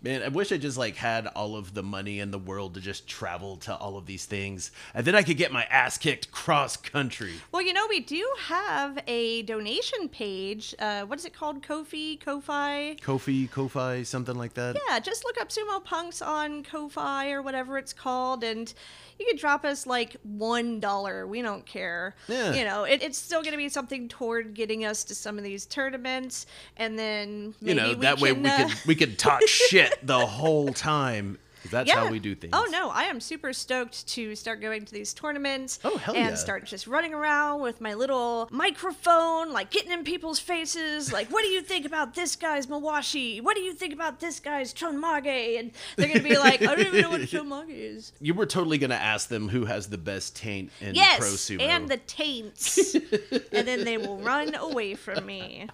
Man, 0.04 0.24
I 0.24 0.28
wish 0.30 0.52
I 0.52 0.58
just 0.58 0.78
like 0.78 0.96
had 0.96 1.28
all 1.28 1.56
of 1.56 1.74
the 1.74 1.84
money 1.84 2.20
in 2.20 2.32
the 2.32 2.38
world 2.38 2.76
to 2.76 2.82
just 2.82 3.08
travel 3.08 3.58
to 3.58 3.76
all 3.76 3.98
of 3.98 4.06
these 4.06 4.26
things, 4.26 4.72
and 4.94 5.06
then 5.06 5.16
I 5.16 5.24
could 5.24 5.38
get 5.38 5.52
my 5.52 5.64
ass 5.66 5.98
kicked 5.98 6.32
cross 6.32 6.78
country. 6.78 7.34
Well, 7.52 7.62
you 7.62 7.74
know, 7.74 7.86
we 7.90 8.00
do 8.00 8.28
have 8.48 9.00
a 9.08 9.42
donation 9.44 10.10
page. 10.10 10.76
Uh, 10.80 11.04
what 11.04 11.20
is 11.20 11.26
it 11.26 11.34
called? 11.34 11.64
Kofi, 11.64 12.20
Ko-fi. 12.20 12.98
Kofi, 13.02 13.50
Kofi, 13.50 14.06
something 14.06 14.38
like 14.38 14.54
that. 14.54 14.78
Yeah, 14.88 15.00
just 15.00 15.24
look 15.24 15.40
up 15.40 15.50
Sumo 15.50 15.84
Punx 15.84 16.26
on 16.26 16.64
Ko-fi 16.64 17.32
or 17.32 17.42
whatever 17.42 17.78
it's 17.78 17.94
called, 17.94 18.44
and 18.44 18.74
you 19.22 19.28
could 19.28 19.40
drop 19.40 19.64
us 19.64 19.86
like 19.86 20.16
one 20.24 20.80
dollar. 20.80 21.28
We 21.28 21.42
don't 21.42 21.66
care. 21.66 22.16
Yeah. 22.28 22.54
You 22.54 22.66
know, 22.66 22.84
it, 22.86 23.04
it's 23.04 23.18
still 23.18 23.42
going 23.42 23.52
to 23.52 23.58
be 23.58 23.70
something 23.70 24.08
toward 24.08 24.54
getting 24.56 24.84
us 24.84 25.04
to 25.06 25.16
some 25.16 25.38
of 25.38 25.44
these 25.44 25.66
tournaments, 25.66 26.48
and 26.78 26.98
then 26.98 27.54
You 27.62 27.76
know, 27.76 27.94
that 27.96 28.20
way 28.20 28.34
we 28.34 28.50
uh, 28.50 28.68
could 28.68 28.78
we 28.88 28.96
could 28.96 29.20
talk 29.20 29.42
shit 29.48 30.06
the 30.06 30.26
whole 30.26 30.74
time. 30.74 31.38
That's 31.70 31.92
how 31.92 32.10
we 32.10 32.20
do 32.20 32.32
oh, 32.32 32.36
things. 32.36 32.54
Oh 32.54 32.68
no, 32.72 32.90
I 32.90 33.04
am 33.04 33.20
super 33.20 33.54
stoked 33.54 34.08
to 34.10 34.36
start 34.36 34.62
going 34.62 34.86
to 34.86 34.94
these 34.94 35.14
tournaments. 35.14 35.80
Oh, 35.84 35.98
hell 35.98 36.16
and 36.16 36.30
yeah. 36.30 36.36
start 36.36 36.66
just 36.66 36.88
running 36.88 37.14
around 37.14 37.62
with 37.62 37.82
my 37.82 37.94
little 37.94 38.48
microphone, 38.52 39.52
like 39.52 39.70
getting 39.70 39.92
in 39.92 40.04
people's 40.04 40.40
faces. 40.40 41.12
Like, 41.12 41.28
what 41.30 41.44
do 41.44 41.50
you 41.50 41.62
think 41.62 41.86
about 41.86 42.16
this 42.16 42.36
guy's 42.36 42.68
Mawashi? 42.68 43.42
What 43.42 43.56
do 43.56 43.62
you 43.62 43.74
think 43.74 43.94
about 43.94 44.20
this 44.20 44.40
guy's 44.40 44.74
Chonmage? 44.74 45.60
And 45.60 45.72
they're 45.96 46.08
gonna 46.08 46.22
be 46.22 46.38
like, 46.38 46.62
I 46.62 46.76
don't 46.76 46.88
even 46.88 47.02
know 47.02 47.10
what 47.12 47.22
Chonmage 47.30 47.70
is. 47.70 48.14
You 48.20 48.34
were 48.34 48.46
totally 48.46 48.78
gonna 48.78 48.96
ask 48.96 49.30
them 49.30 49.50
who 49.50 49.66
has 49.66 49.88
the 49.88 49.98
best 49.98 50.36
taint 50.36 50.72
in 50.80 50.96
Yes, 50.96 51.20
pro 51.20 51.30
sumo. 51.30 51.62
and 51.62 51.90
the 51.90 51.98
taints, 51.98 52.96
and 53.52 53.68
then 53.68 53.84
they 53.84 53.98
will 53.98 54.18
run 54.18 54.56
away 54.56 54.96
from 54.96 55.26
me. 55.26 55.68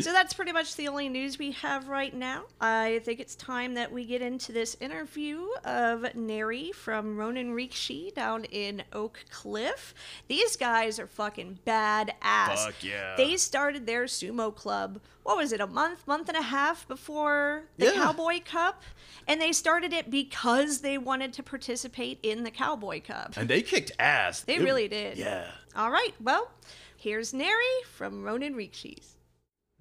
So 0.00 0.12
that's 0.12 0.34
pretty 0.34 0.52
much 0.52 0.74
the 0.76 0.88
only 0.88 1.08
news 1.08 1.38
we 1.38 1.52
have 1.52 1.88
right 1.88 2.12
now. 2.12 2.44
I 2.60 3.00
think 3.04 3.20
it's 3.20 3.34
time 3.36 3.74
that 3.74 3.92
we 3.92 4.04
get 4.04 4.22
into 4.22 4.50
this 4.52 4.76
interview 4.80 5.46
of 5.64 6.00
Nery 6.14 6.74
from 6.74 7.16
Ronin 7.16 7.54
Rikishi 7.54 8.12
down 8.14 8.44
in 8.46 8.82
Oak 8.92 9.24
Cliff. 9.30 9.94
These 10.26 10.56
guys 10.56 10.98
are 10.98 11.06
fucking 11.06 11.60
badass. 11.66 12.56
Fuck 12.64 12.82
yeah. 12.82 13.14
They 13.16 13.36
started 13.36 13.86
their 13.86 14.04
sumo 14.04 14.54
club, 14.54 15.00
what 15.22 15.36
was 15.36 15.52
it, 15.52 15.60
a 15.60 15.66
month, 15.66 16.06
month 16.08 16.28
and 16.28 16.36
a 16.38 16.42
half 16.42 16.88
before 16.88 17.64
the 17.78 17.86
Yeah. 17.86 17.92
Cowboy 17.92 18.40
Cup? 18.44 18.82
And 19.28 19.40
they 19.40 19.52
started 19.52 19.92
it 19.92 20.10
because 20.10 20.80
they 20.80 20.98
wanted 20.98 21.32
to 21.34 21.42
participate 21.42 22.18
in 22.22 22.42
the 22.42 22.50
Cowboy 22.50 23.00
Cup. 23.00 23.34
and 23.36 23.48
they 23.48 23.62
kicked 23.62 23.92
ass. 23.98 24.40
They 24.42 24.56
It- 24.56 24.62
really 24.62 24.88
did. 24.88 25.18
Yeah. 25.18 25.50
All 25.76 25.90
right, 25.90 26.12
well, 26.20 26.50
here's 26.96 27.32
Nery 27.32 27.84
from 27.90 28.22
Ronin 28.22 28.54
Rikishis. 28.54 29.13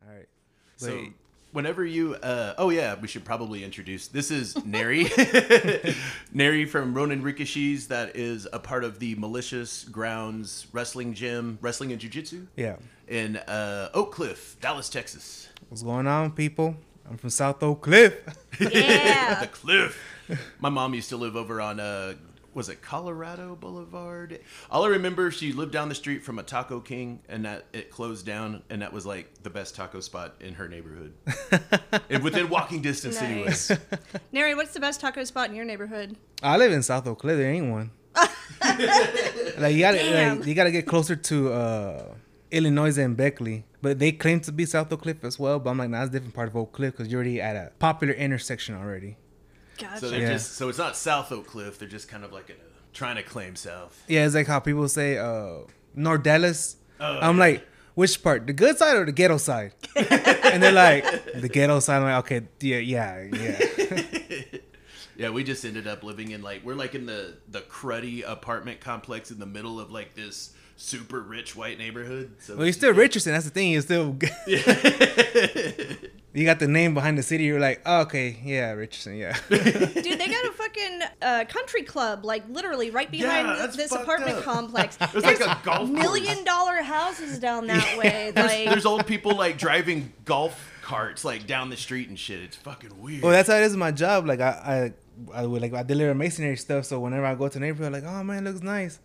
All 0.08 0.14
right. 0.16 0.28
So 0.78 1.06
whenever 1.52 1.86
you, 1.86 2.16
uh, 2.16 2.56
oh 2.58 2.70
yeah, 2.70 2.96
we 3.00 3.08
should 3.08 3.24
probably 3.26 3.64
introduce. 3.64 4.08
This 4.08 4.32
is 4.32 4.54
Nery, 4.56 5.06
Nery 6.36 6.68
from 6.68 6.94
Ronin 6.94 7.22
Rikishis. 7.24 7.88
That 7.88 8.16
is 8.16 8.48
a 8.52 8.60
part 8.60 8.84
of 8.84 9.00
the 9.00 9.16
Malicious 9.16 9.84
Grounds 9.86 10.68
Wrestling 10.72 11.14
Gym, 11.14 11.58
Wrestling 11.62 11.92
and 11.92 12.02
Jiu 12.02 12.10
Jitsu 12.10 12.48
Yeah. 12.56 12.76
in 13.08 13.38
uh, 13.38 13.90
Oak 13.94 14.12
Cliff, 14.14 14.58
Dallas, 14.62 14.90
Texas. 14.90 15.48
What's 15.70 15.84
going 15.84 16.08
on, 16.08 16.32
people? 16.32 16.76
I'm 17.10 17.18
from 17.18 17.30
South 17.30 17.62
Oak 17.64 17.82
Cliff. 17.82 18.14
Yeah. 18.60 19.40
The 19.42 19.48
Cliff. 19.48 20.00
My 20.60 20.70
mom 20.70 20.94
used 20.94 21.10
to 21.10 21.18
live 21.18 21.36
over 21.36 21.60
on 21.60 21.80
uh, 21.80 22.14
was 22.56 22.70
it 22.70 22.82
Colorado 22.82 23.56
Boulevard? 23.56 24.40
All 24.70 24.86
I 24.86 24.90
remember, 24.90 25.32
she 25.32 25.52
lived 25.54 25.72
down 25.72 25.90
the 25.90 25.96
street 25.96 26.24
from 26.24 26.40
a 26.40 26.44
Taco 26.44 26.80
King, 26.80 27.20
and 27.30 27.46
that 27.46 27.66
it 27.74 27.90
closed 27.90 28.26
down, 28.26 28.64
and 28.70 28.82
that 28.82 28.94
was 28.94 29.06
like 29.06 29.42
the 29.44 29.50
best 29.50 29.76
taco 29.76 30.00
spot 30.00 30.36
in 30.40 30.54
her 30.56 30.68
neighborhood, 30.68 31.14
and 32.10 32.24
within 32.24 32.50
walking 32.50 32.82
distance, 32.82 33.20
Nice. 33.22 33.30
anyways. 33.30 33.72
Nery, 34.34 34.56
what's 34.56 34.74
the 34.74 34.80
best 34.80 35.00
taco 35.02 35.24
spot 35.24 35.50
in 35.50 35.56
your 35.56 35.66
neighborhood? 35.66 36.16
I 36.42 36.58
live 36.58 36.72
in 36.72 36.84
South 36.84 37.08
Oak 37.08 37.20
Cliff. 37.20 37.38
There 37.38 37.52
ain't 37.52 37.72
one. 37.72 37.92
like 39.58 39.74
you 39.74 39.80
gotta, 39.80 39.98
Damn. 39.98 40.40
like, 40.40 40.48
you 40.48 40.54
gotta 40.56 40.72
get 40.72 40.86
closer 40.86 41.16
to 41.16 41.52
uh, 41.54 42.14
Illinois 42.52 42.98
and 42.98 43.18
Beckley. 43.18 43.66
But 43.82 44.00
they 44.00 44.14
claim 44.14 44.40
to 44.42 44.52
be 44.54 44.66
South 44.66 44.92
Oak 44.94 45.02
Cliff 45.02 45.24
as 45.26 45.38
well. 45.38 45.60
But 45.60 45.72
I'm 45.72 45.78
like, 45.78 45.90
nah, 45.90 46.04
it's 46.04 46.10
a 46.10 46.14
different 46.14 46.34
part 46.34 46.48
of 46.48 46.56
Oak 46.56 46.72
Cliff 46.72 46.94
because 46.94 47.12
you're 47.12 47.18
already 47.20 47.42
at 47.42 47.56
a 47.56 47.72
popular 47.80 48.14
intersection 48.14 48.76
already. 48.76 49.18
Gotcha. 49.78 50.00
So 50.00 50.10
they're 50.10 50.22
Yeah. 50.22 50.34
just 50.34 50.54
so 50.54 50.70
it's 50.70 50.78
not 50.78 50.96
South 50.96 51.32
Oak 51.32 51.48
Cliff. 51.48 51.80
They're 51.80 51.88
just 51.88 52.08
kind 52.08 52.24
of 52.24 52.32
like 52.32 52.50
a, 52.50 52.54
trying 52.94 53.16
to 53.16 53.24
claim 53.24 53.56
South. 53.56 54.02
Yeah, 54.08 54.26
it's 54.26 54.36
like 54.36 54.48
how 54.48 54.60
people 54.60 54.88
say 54.88 55.18
uh, 55.18 55.60
North 55.96 56.24
Dallas. 56.24 56.78
Oh, 57.00 57.20
I'm 57.20 57.36
yeah. 57.38 57.40
like, 57.44 57.68
which 57.96 58.22
part, 58.24 58.48
the 58.48 58.54
good 58.54 58.78
side 58.78 58.96
or 58.98 59.06
the 59.06 59.12
ghetto 59.12 59.38
side? 59.38 59.74
and 59.96 60.62
they're 60.64 60.72
like, 60.72 61.04
the 61.42 61.50
ghetto 61.50 61.80
side. 61.80 61.98
I'm 61.98 62.04
like, 62.04 62.26
okay, 62.26 62.48
yeah, 62.62 62.78
yeah, 62.78 63.24
yeah. 63.32 64.42
Yeah, 65.16 65.30
we 65.30 65.44
just 65.44 65.64
ended 65.64 65.86
up 65.86 66.04
living 66.04 66.32
in 66.32 66.42
like 66.42 66.66
we're 66.66 66.74
like 66.74 66.96
in 66.96 67.06
the 67.06 67.36
the 67.48 67.62
cruddy 67.62 68.24
apartment 68.28 68.80
complex 68.82 69.30
in 69.30 69.38
the 69.38 69.46
middle 69.46 69.80
of 69.80 69.92
like 69.92 70.16
this 70.16 70.56
super 70.76 71.22
rich 71.22 71.56
white 71.56 71.78
neighborhood. 71.78 72.32
So 72.40 72.56
Well, 72.56 72.66
you're 72.66 72.74
still 72.74 72.90
just- 72.90 72.98
Richardson. 73.00 73.34
That's 73.34 73.46
the 73.46 73.52
thing. 73.52 73.72
You're 73.74 73.82
still. 73.84 74.18
you 76.34 76.46
got 76.46 76.60
the 76.60 76.68
name 76.68 76.94
behind 76.94 77.18
the 77.18 77.24
city. 77.24 77.44
You're 77.44 77.60
like, 77.60 77.82
oh, 77.86 78.02
okay, 78.02 78.38
yeah, 78.44 78.72
Richardson, 78.72 79.16
yeah. 79.16 79.38
Dude, 79.50 79.60
they 79.62 80.28
got 80.28 80.46
a 80.46 80.52
fucking 80.56 81.00
uh, 81.22 81.46
country 81.48 81.84
club, 81.84 82.26
like 82.26 82.44
literally 82.50 82.90
right 82.90 83.10
behind 83.10 83.48
Yeah, 83.48 83.54
th- 83.54 83.60
that's 83.60 83.78
this 83.78 83.92
apartment 83.92 84.38
up. 84.38 84.44
complex. 84.44 84.96
There's 85.12 85.24
like 85.24 85.40
a 85.42 85.60
golf 85.64 85.90
million 85.90 86.34
course. 86.36 86.46
dollar 86.46 86.82
houses 86.82 87.40
down 87.40 87.68
that 87.68 87.98
way. 87.98 88.32
Like, 88.36 88.70
There's 88.70 88.86
old 88.86 89.06
people 89.06 89.36
like 89.36 89.58
driving 89.58 90.12
golf 90.26 90.72
carts 90.82 91.24
like 91.24 91.46
down 91.48 91.70
the 91.70 91.78
street 91.78 92.10
and 92.10 92.18
shit. 92.20 92.42
It's 92.42 92.56
fucking 92.58 93.00
weird. 93.02 93.22
well, 93.24 93.32
that's 93.32 93.48
how 93.50 93.56
it 93.56 93.64
is 93.64 93.74
in 93.74 93.80
my 93.80 93.92
job. 93.92 94.26
Like 94.26 94.42
I, 94.42 94.94
I, 95.34 95.42
I 95.42 95.46
would 95.46 95.62
like 95.62 95.74
I 95.74 95.84
deliver 95.84 96.14
masonry 96.16 96.58
stuff. 96.58 96.86
So 96.86 97.00
whenever 97.00 97.26
I 97.26 97.36
go 97.36 97.48
to 97.48 97.58
a 97.58 97.62
neighborhood, 97.62 97.94
like, 97.94 98.04
oh 98.06 98.24
man, 98.24 98.46
it 98.46 98.50
looks 98.50 98.64
nice. 98.64 99.00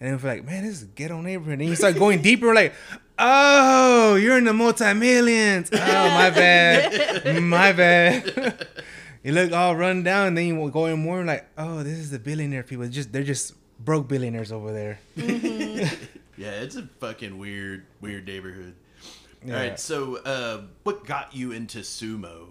And 0.00 0.10
then 0.12 0.20
we're 0.22 0.36
like, 0.36 0.44
man, 0.44 0.64
this 0.64 0.78
is 0.78 0.82
a 0.82 0.86
ghetto 0.86 1.20
neighborhood. 1.20 1.60
And 1.60 1.68
you 1.68 1.76
start 1.76 1.94
going 1.96 2.20
deeper, 2.20 2.52
like, 2.52 2.74
oh, 3.18 4.16
you're 4.16 4.38
in 4.38 4.44
the 4.44 4.52
multi 4.52 4.92
millions. 4.94 5.70
Oh, 5.72 5.76
my 5.76 6.30
bad, 6.30 7.42
my 7.42 7.72
bad. 7.72 8.66
you 9.22 9.32
look 9.32 9.52
all 9.52 9.76
run 9.76 10.02
down, 10.02 10.28
and 10.28 10.38
then 10.38 10.46
you 10.46 10.70
go 10.70 10.86
in 10.86 11.00
more 11.00 11.24
like, 11.24 11.48
oh, 11.56 11.82
this 11.82 11.98
is 11.98 12.10
the 12.10 12.18
billionaire 12.18 12.62
people. 12.62 12.86
Just 12.88 13.12
they're 13.12 13.22
just 13.22 13.54
broke 13.84 14.08
billionaires 14.08 14.52
over 14.52 14.72
there. 14.72 14.98
yeah, 15.16 16.50
it's 16.50 16.76
a 16.76 16.88
fucking 17.00 17.38
weird, 17.38 17.86
weird 18.00 18.26
neighborhood. 18.26 18.74
Yeah. 19.44 19.54
All 19.54 19.60
right, 19.60 19.78
so 19.78 20.16
uh, 20.16 20.62
what 20.84 21.04
got 21.04 21.34
you 21.34 21.52
into 21.52 21.80
sumo? 21.80 22.46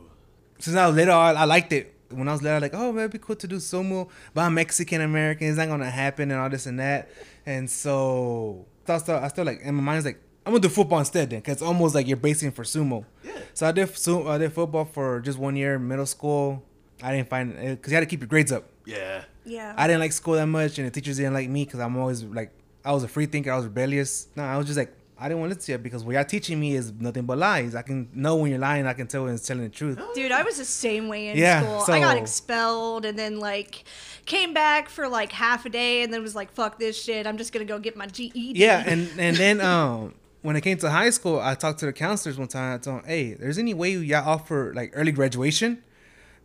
since 0.63 0.77
I 0.77 0.87
was 0.87 0.95
little, 0.95 1.17
I, 1.17 1.33
I 1.33 1.43
liked 1.43 1.73
it. 1.73 1.93
When 2.09 2.29
I 2.29 2.31
was 2.31 2.41
little, 2.41 2.53
I 2.53 2.59
was 2.59 2.61
like, 2.61 2.73
oh, 2.73 2.91
man, 2.93 3.01
it'd 3.01 3.11
be 3.11 3.17
cool 3.17 3.35
to 3.35 3.47
do 3.47 3.57
sumo, 3.57 4.07
but 4.33 4.41
I'm 4.41 4.53
Mexican 4.53 5.01
American. 5.01 5.47
It's 5.47 5.57
not 5.57 5.67
gonna 5.67 5.89
happen, 5.89 6.31
and 6.31 6.39
all 6.39 6.49
this 6.49 6.67
and 6.67 6.79
that. 6.79 7.09
And 7.45 7.69
so, 7.69 8.65
I 8.87 8.97
still, 8.99 9.15
I 9.15 9.27
still 9.27 9.45
like, 9.45 9.61
in 9.61 9.75
my 9.75 9.81
mind, 9.81 9.97
it's 9.97 10.05
like, 10.05 10.21
I'm 10.45 10.51
gonna 10.53 10.59
do 10.61 10.69
football 10.69 10.99
instead, 10.99 11.29
then, 11.29 11.41
cause 11.41 11.53
it's 11.53 11.61
almost 11.61 11.95
like 11.95 12.07
you're 12.07 12.17
basing 12.17 12.51
for 12.51 12.63
sumo. 12.63 13.05
Yeah. 13.23 13.31
So 13.53 13.67
I 13.67 13.71
did, 13.71 13.95
su- 13.97 14.27
I 14.27 14.37
did 14.37 14.51
football 14.51 14.85
for 14.85 15.21
just 15.21 15.37
one 15.39 15.55
year, 15.55 15.75
in 15.75 15.87
middle 15.87 16.05
school. 16.05 16.63
I 17.01 17.15
didn't 17.15 17.29
find 17.29 17.51
it, 17.53 17.81
cause 17.81 17.91
you 17.91 17.95
had 17.95 18.01
to 18.01 18.05
keep 18.07 18.19
your 18.21 18.27
grades 18.27 18.51
up. 18.51 18.65
Yeah, 18.85 19.23
yeah. 19.45 19.73
I 19.77 19.87
didn't 19.87 20.01
like 20.01 20.11
school 20.11 20.33
that 20.35 20.45
much, 20.47 20.77
and 20.77 20.87
the 20.87 20.91
teachers 20.91 21.17
didn't 21.17 21.33
like 21.33 21.49
me, 21.49 21.65
cause 21.65 21.79
I'm 21.79 21.95
always 21.97 22.23
like, 22.23 22.51
I 22.83 22.91
was 22.91 23.03
a 23.03 23.07
free 23.07 23.25
thinker, 23.25 23.51
I 23.51 23.55
was 23.55 23.65
rebellious. 23.65 24.27
No, 24.35 24.43
I 24.43 24.57
was 24.57 24.65
just 24.65 24.77
like, 24.77 24.93
I 25.17 25.29
didn't 25.29 25.39
want 25.39 25.51
to 25.51 25.55
listen 25.55 25.65
to 25.67 25.71
you 25.73 25.77
because 25.77 26.03
what 26.03 26.15
y'all 26.15 26.25
teaching 26.25 26.59
me 26.59 26.75
is 26.75 26.91
nothing 26.91 27.23
but 27.25 27.37
lies. 27.37 27.75
I 27.75 27.81
can 27.81 28.09
know 28.13 28.35
when 28.35 28.49
you're 28.51 28.59
lying. 28.59 28.85
I 28.85 28.91
can 28.93 29.07
tell 29.07 29.23
when 29.23 29.33
it's 29.35 29.47
telling 29.47 29.63
the 29.63 29.69
truth. 29.69 29.97
Dude, 30.15 30.33
I 30.33 30.43
was 30.43 30.57
the 30.57 30.65
same 30.65 31.07
way 31.07 31.29
in 31.29 31.37
Yeah, 31.37 31.61
school. 31.61 31.95
I 31.95 31.99
got 32.01 32.17
expelled 32.17 33.05
and 33.05 33.17
then 33.17 33.39
like 33.39 33.85
came 34.25 34.53
back 34.53 34.89
for 34.89 35.07
like 35.07 35.31
half 35.31 35.65
a 35.65 35.69
day 35.69 36.01
and 36.03 36.11
then 36.11 36.21
was 36.21 36.35
like, 36.35 36.51
fuck 36.51 36.77
this 36.77 37.01
shit. 37.01 37.25
I'm 37.25 37.37
just 37.37 37.53
gonna 37.53 37.63
go 37.63 37.79
get 37.79 37.95
my 37.95 38.07
GED. 38.07 38.53
Yeah, 38.55 38.83
and 38.85 39.07
and 39.17 39.37
then 39.37 39.61
um 39.73 40.13
when 40.43 40.55
it 40.55 40.61
came 40.61 40.77
to 40.77 40.91
high 40.91 41.09
school, 41.09 41.39
I 41.39 41.55
talked 41.55 41.79
to 41.79 41.87
the 41.87 41.93
counselors 41.93 42.37
one 42.37 42.49
time. 42.49 42.75
I 42.75 42.77
told 42.77 42.99
them, 42.99 43.05
"Hey, 43.07 43.33
there's 43.33 43.57
any 43.57 43.73
way 43.73 43.91
y'all 43.91 44.27
offer 44.27 44.73
like 44.75 44.91
early 44.93 45.11
graduation?" 45.11 45.81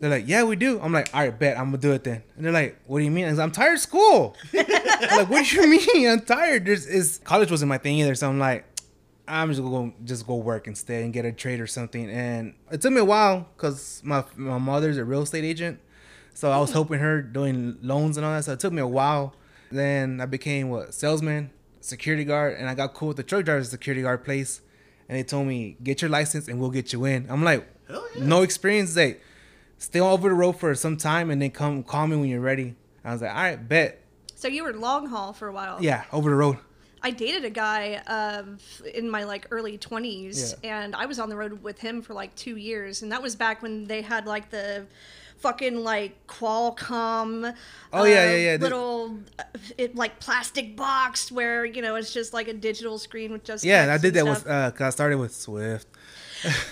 They're 0.00 0.08
like, 0.08 0.26
"Yeah, 0.26 0.44
we 0.44 0.56
do." 0.56 0.80
I'm 0.80 0.92
like, 0.92 1.10
"All 1.12 1.20
right, 1.20 1.36
bet 1.36 1.58
I'm 1.58 1.66
gonna 1.66 1.78
do 1.78 1.92
it 1.92 2.04
then." 2.04 2.22
And 2.36 2.44
they're 2.44 2.52
like, 2.52 2.78
"What 2.86 3.00
do 3.00 3.04
you 3.04 3.10
mean?" 3.10 3.26
I 3.26 3.30
was, 3.30 3.38
"I'm 3.40 3.50
tired 3.50 3.74
of 3.74 3.80
school." 3.80 4.34
Like, 5.00 5.30
"What 5.30 5.46
do 5.46 5.56
you 5.56 5.68
mean? 5.94 6.08
I'm 6.08 6.20
tired." 6.20 6.64
There's 6.64 6.86
is 6.86 7.20
college 7.22 7.50
wasn't 7.50 7.68
my 7.68 7.78
thing 7.78 7.98
either, 7.98 8.16
so 8.16 8.28
I'm 8.28 8.38
like, 8.40 8.64
I'm 9.28 9.50
just 9.50 9.62
gonna 9.62 9.92
just 10.04 10.26
go 10.26 10.36
work 10.36 10.66
instead 10.66 11.04
and 11.04 11.12
get 11.12 11.24
a 11.24 11.32
trade 11.32 11.60
or 11.60 11.66
something. 11.66 12.08
And 12.10 12.54
it 12.70 12.80
took 12.80 12.92
me 12.92 13.00
a 13.00 13.04
while 13.04 13.48
because 13.56 14.00
my 14.04 14.24
my 14.36 14.58
mother's 14.58 14.96
a 14.96 15.04
real 15.04 15.22
estate 15.22 15.44
agent, 15.44 15.80
so 16.34 16.50
I 16.50 16.58
was 16.58 16.70
mm. 16.70 16.74
helping 16.74 16.98
her 17.00 17.20
doing 17.20 17.78
loans 17.82 18.16
and 18.16 18.24
all 18.24 18.32
that. 18.32 18.44
So 18.44 18.52
it 18.52 18.60
took 18.60 18.72
me 18.72 18.82
a 18.82 18.86
while. 18.86 19.34
Then 19.70 20.20
I 20.20 20.26
became 20.26 20.70
what 20.70 20.94
salesman, 20.94 21.50
security 21.80 22.24
guard, 22.24 22.56
and 22.58 22.68
I 22.68 22.74
got 22.74 22.94
cool 22.94 23.08
with 23.08 23.16
the 23.16 23.22
truck 23.22 23.44
driver 23.44 23.64
security 23.64 24.02
guard 24.02 24.24
place. 24.24 24.60
And 25.08 25.16
they 25.16 25.22
told 25.22 25.46
me 25.46 25.76
get 25.82 26.02
your 26.02 26.10
license 26.10 26.48
and 26.48 26.60
we'll 26.60 26.70
get 26.70 26.92
you 26.92 27.06
in. 27.06 27.26
I'm 27.30 27.42
like, 27.42 27.66
Hell 27.88 28.06
yeah. 28.14 28.24
no 28.26 28.42
experience. 28.42 28.92
They 28.92 29.16
stay 29.78 30.00
over 30.00 30.28
the 30.28 30.34
road 30.34 30.52
for 30.52 30.74
some 30.74 30.98
time 30.98 31.30
and 31.30 31.40
then 31.40 31.50
come 31.50 31.82
call 31.82 32.06
me 32.06 32.16
when 32.18 32.28
you're 32.28 32.40
ready. 32.42 32.74
I 33.02 33.12
was 33.12 33.22
like, 33.22 33.30
all 33.30 33.36
right, 33.42 33.68
bet. 33.68 34.02
So 34.34 34.48
you 34.48 34.64
were 34.64 34.74
long 34.74 35.06
haul 35.06 35.32
for 35.32 35.48
a 35.48 35.52
while. 35.52 35.78
Yeah, 35.82 36.04
over 36.12 36.28
the 36.28 36.36
road. 36.36 36.58
I 37.00 37.10
dated 37.10 37.44
a 37.46 37.50
guy 37.50 37.94
um, 38.06 38.58
in 38.94 39.08
my 39.08 39.24
like 39.24 39.46
early 39.50 39.78
20s, 39.78 40.56
Yeah. 40.62 40.82
and 40.82 40.94
I 40.94 41.06
was 41.06 41.18
on 41.18 41.28
the 41.30 41.36
road 41.36 41.62
with 41.62 41.80
him 41.80 42.02
for 42.02 42.12
like 42.12 42.34
two 42.34 42.56
years, 42.56 43.00
and 43.02 43.10
that 43.12 43.22
was 43.22 43.34
back 43.34 43.62
when 43.62 43.86
they 43.86 44.02
had 44.02 44.26
like 44.26 44.50
the 44.50 44.84
fucking 45.38 45.82
like 45.82 46.26
Qualcomm. 46.26 47.54
Oh, 47.92 48.04
yeah, 48.04 48.10
uh, 48.22 48.24
yeah, 48.26 48.36
yeah. 48.36 48.56
The- 48.56 48.62
Little 48.64 49.18
uh, 49.38 49.42
it, 49.76 49.94
like 49.96 50.20
plastic 50.20 50.76
box 50.76 51.30
where 51.32 51.64
you 51.64 51.82
know 51.82 51.94
it's 51.96 52.12
just 52.12 52.32
like 52.32 52.48
a 52.48 52.52
digital 52.54 52.98
screen 52.98 53.32
with 53.32 53.44
just 53.44 53.64
Yeah, 53.64 53.92
I 53.92 53.98
did 53.98 54.14
that 54.14 54.24
with 54.26 54.38
stuff. 54.38 54.50
uh, 54.50 54.70
cause 54.72 54.80
I 54.82 54.90
started 54.90 55.18
with 55.18 55.34
Swift. 55.34 55.86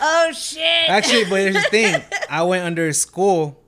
oh 0.00 0.32
shit! 0.32 0.88
Actually, 0.88 1.24
but 1.24 1.40
here's 1.40 1.54
the 1.54 1.60
thing. 1.70 2.02
I 2.30 2.42
went 2.44 2.64
under 2.64 2.86
a 2.88 2.94
school 2.94 3.60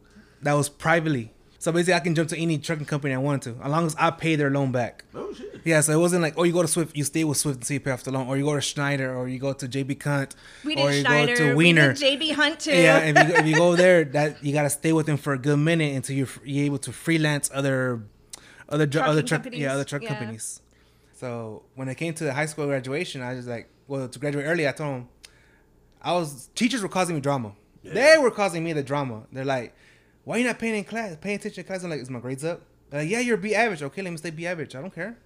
that 0.43 0.53
was 0.53 0.69
privately. 0.69 1.33
So 1.61 1.73
basically, 1.73 1.95
I 1.95 2.01
can 2.01 2.15
jump 2.15 2.29
to 2.29 2.39
any 2.39 2.57
trucking 2.59 2.87
company 2.87 3.15
I 3.15 3.19
wanted 3.19 3.43
to, 3.57 3.65
as 3.65 3.71
long 3.71 3.85
as 3.85 3.97
I 3.99 4.11
pay 4.13 4.37
their 4.37 4.49
loan 4.49 4.71
back. 4.71 5.05
Oh 5.13 5.33
shit. 5.33 5.61
Yeah, 5.65 5.81
so 5.81 5.93
it 5.93 5.99
wasn't 5.99 6.23
like, 6.23 6.35
oh, 6.37 6.45
you 6.45 6.53
go 6.53 6.63
to 6.63 6.69
Swift, 6.69 6.97
you 6.97 7.03
stay 7.03 7.25
with 7.25 7.37
Swift 7.37 7.57
until 7.57 7.75
you 7.75 7.81
pay 7.81 7.91
off 7.91 8.05
the 8.05 8.13
loan, 8.13 8.29
or 8.29 8.37
you 8.37 8.45
go 8.45 8.55
to 8.55 8.61
Schneider, 8.61 9.13
or 9.13 9.29
you 9.29 9.41
go 9.41 9.53
to 9.53 9.67
JB 9.67 9.99
Cunt, 9.99 10.35
we 10.65 10.77
or 10.77 10.93
you 10.93 11.01
Schneider. 11.01 11.35
go 11.35 11.39
to 11.39 11.49
we 11.51 11.55
Wiener. 11.73 11.95
JB 11.95 12.33
Hunt 12.35 12.61
too. 12.61 12.71
Yeah, 12.71 12.99
if 12.99 13.29
you, 13.29 13.35
if 13.35 13.47
you 13.47 13.57
go 13.57 13.75
there, 13.85 14.05
that 14.05 14.43
you 14.45 14.53
gotta 14.53 14.71
stay 14.71 14.93
with 14.93 15.07
them 15.07 15.17
for 15.17 15.33
a 15.33 15.39
good 15.39 15.59
minute 15.59 15.97
until 15.97 16.15
you're, 16.15 16.29
you're 16.45 16.67
able 16.67 16.79
to 16.79 16.93
freelance 16.93 17.51
other, 17.53 18.05
other, 18.69 18.87
dr- 18.87 19.07
other 19.07 19.23
truck, 19.23 19.43
companies, 19.43 19.61
yeah, 19.61 19.75
other 19.75 19.85
truck 19.85 20.03
yeah. 20.03 20.11
companies. 20.11 20.61
So 21.15 21.65
when 21.75 21.89
it 21.89 21.97
came 21.97 22.15
to 22.15 22.25
the 22.25 22.33
high 22.33 22.47
school 22.47 22.67
graduation, 22.67 23.21
I 23.23 23.35
was 23.35 23.49
like, 23.49 23.69
well, 23.89 24.09
to 24.09 24.19
graduate 24.21 24.45
early, 24.47 24.69
I 24.69 24.73
told 24.73 24.95
them, 24.95 25.09
I 26.01 26.13
was 26.13 26.49
teachers 26.55 26.83
were 26.83 26.89
causing 26.89 27.17
me 27.17 27.21
drama. 27.21 27.55
Yeah. 27.83 27.95
They 27.95 28.19
were 28.19 28.31
causing 28.31 28.63
me 28.63 28.73
the 28.73 28.85
drama. 28.85 29.25
They're 29.33 29.45
like, 29.45 29.75
why 30.29 30.37
you 30.37 30.45
not 30.45 30.59
paying 30.59 30.75
in 30.75 30.85
class, 30.85 31.17
paying 31.19 31.37
attention 31.37 31.63
in 31.63 31.67
class? 31.67 31.83
I'm 31.83 31.89
like, 31.89 32.01
is 32.01 32.11
my 32.11 32.21
grades 32.21 32.45
up? 32.45 32.61
They're 32.91 33.01
like, 33.01 33.09
yeah, 33.09 33.21
you're 33.21 33.39
B 33.39 33.55
average. 33.55 33.83
Okay, 33.83 34.03
let 34.03 34.11
me 34.11 34.19
stay 34.19 34.29
B 34.29 34.47
average. 34.47 34.77
I 34.77 34.83
don't 34.83 34.95
care. 34.95 35.17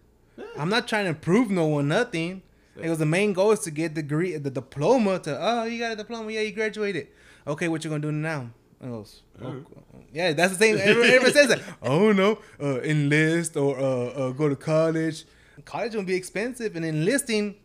I'm 0.56 0.68
not 0.68 0.87
trying 0.87 1.06
to 1.06 1.09
improve 1.09 1.50
no 1.50 1.66
one 1.66 1.88
nothing. 1.88 2.42
It 2.80 2.88
was 2.88 3.00
the 3.00 3.06
main 3.06 3.32
goal 3.32 3.50
is 3.50 3.59
to 3.61 3.73
get 3.73 3.97
the 3.97 4.02
degree, 4.02 4.37
the 4.37 4.49
diploma. 4.49 5.18
To 5.18 5.37
oh, 5.40 5.64
you 5.64 5.80
got 5.80 5.90
a 5.90 5.97
diploma. 5.97 6.30
Yeah, 6.30 6.42
you 6.42 6.52
graduated. 6.52 7.09
Okay, 7.49 7.66
what 7.66 7.82
you 7.82 7.90
gonna 7.90 8.00
do 8.00 8.12
now? 8.12 8.50
I 8.80 8.87
goes, 8.87 9.23
oh, 9.44 9.64
yeah, 10.12 10.35
that's 10.35 10.52
the 10.52 10.59
same. 10.61 10.78
Everyone, 10.78 11.11
everyone 11.11 11.32
says 11.32 11.49
that. 11.49 11.62
Oh 11.82 12.12
no, 12.12 12.38
uh, 12.62 12.80
enlist 12.82 13.56
or 13.56 13.76
uh, 13.76 13.82
uh, 13.82 14.30
go 14.30 14.49
to 14.49 14.54
college. 14.54 15.25
College 15.64 15.94
gonna 15.94 16.06
be 16.06 16.14
expensive, 16.14 16.76
and 16.76 16.85
enlisting. 16.85 17.56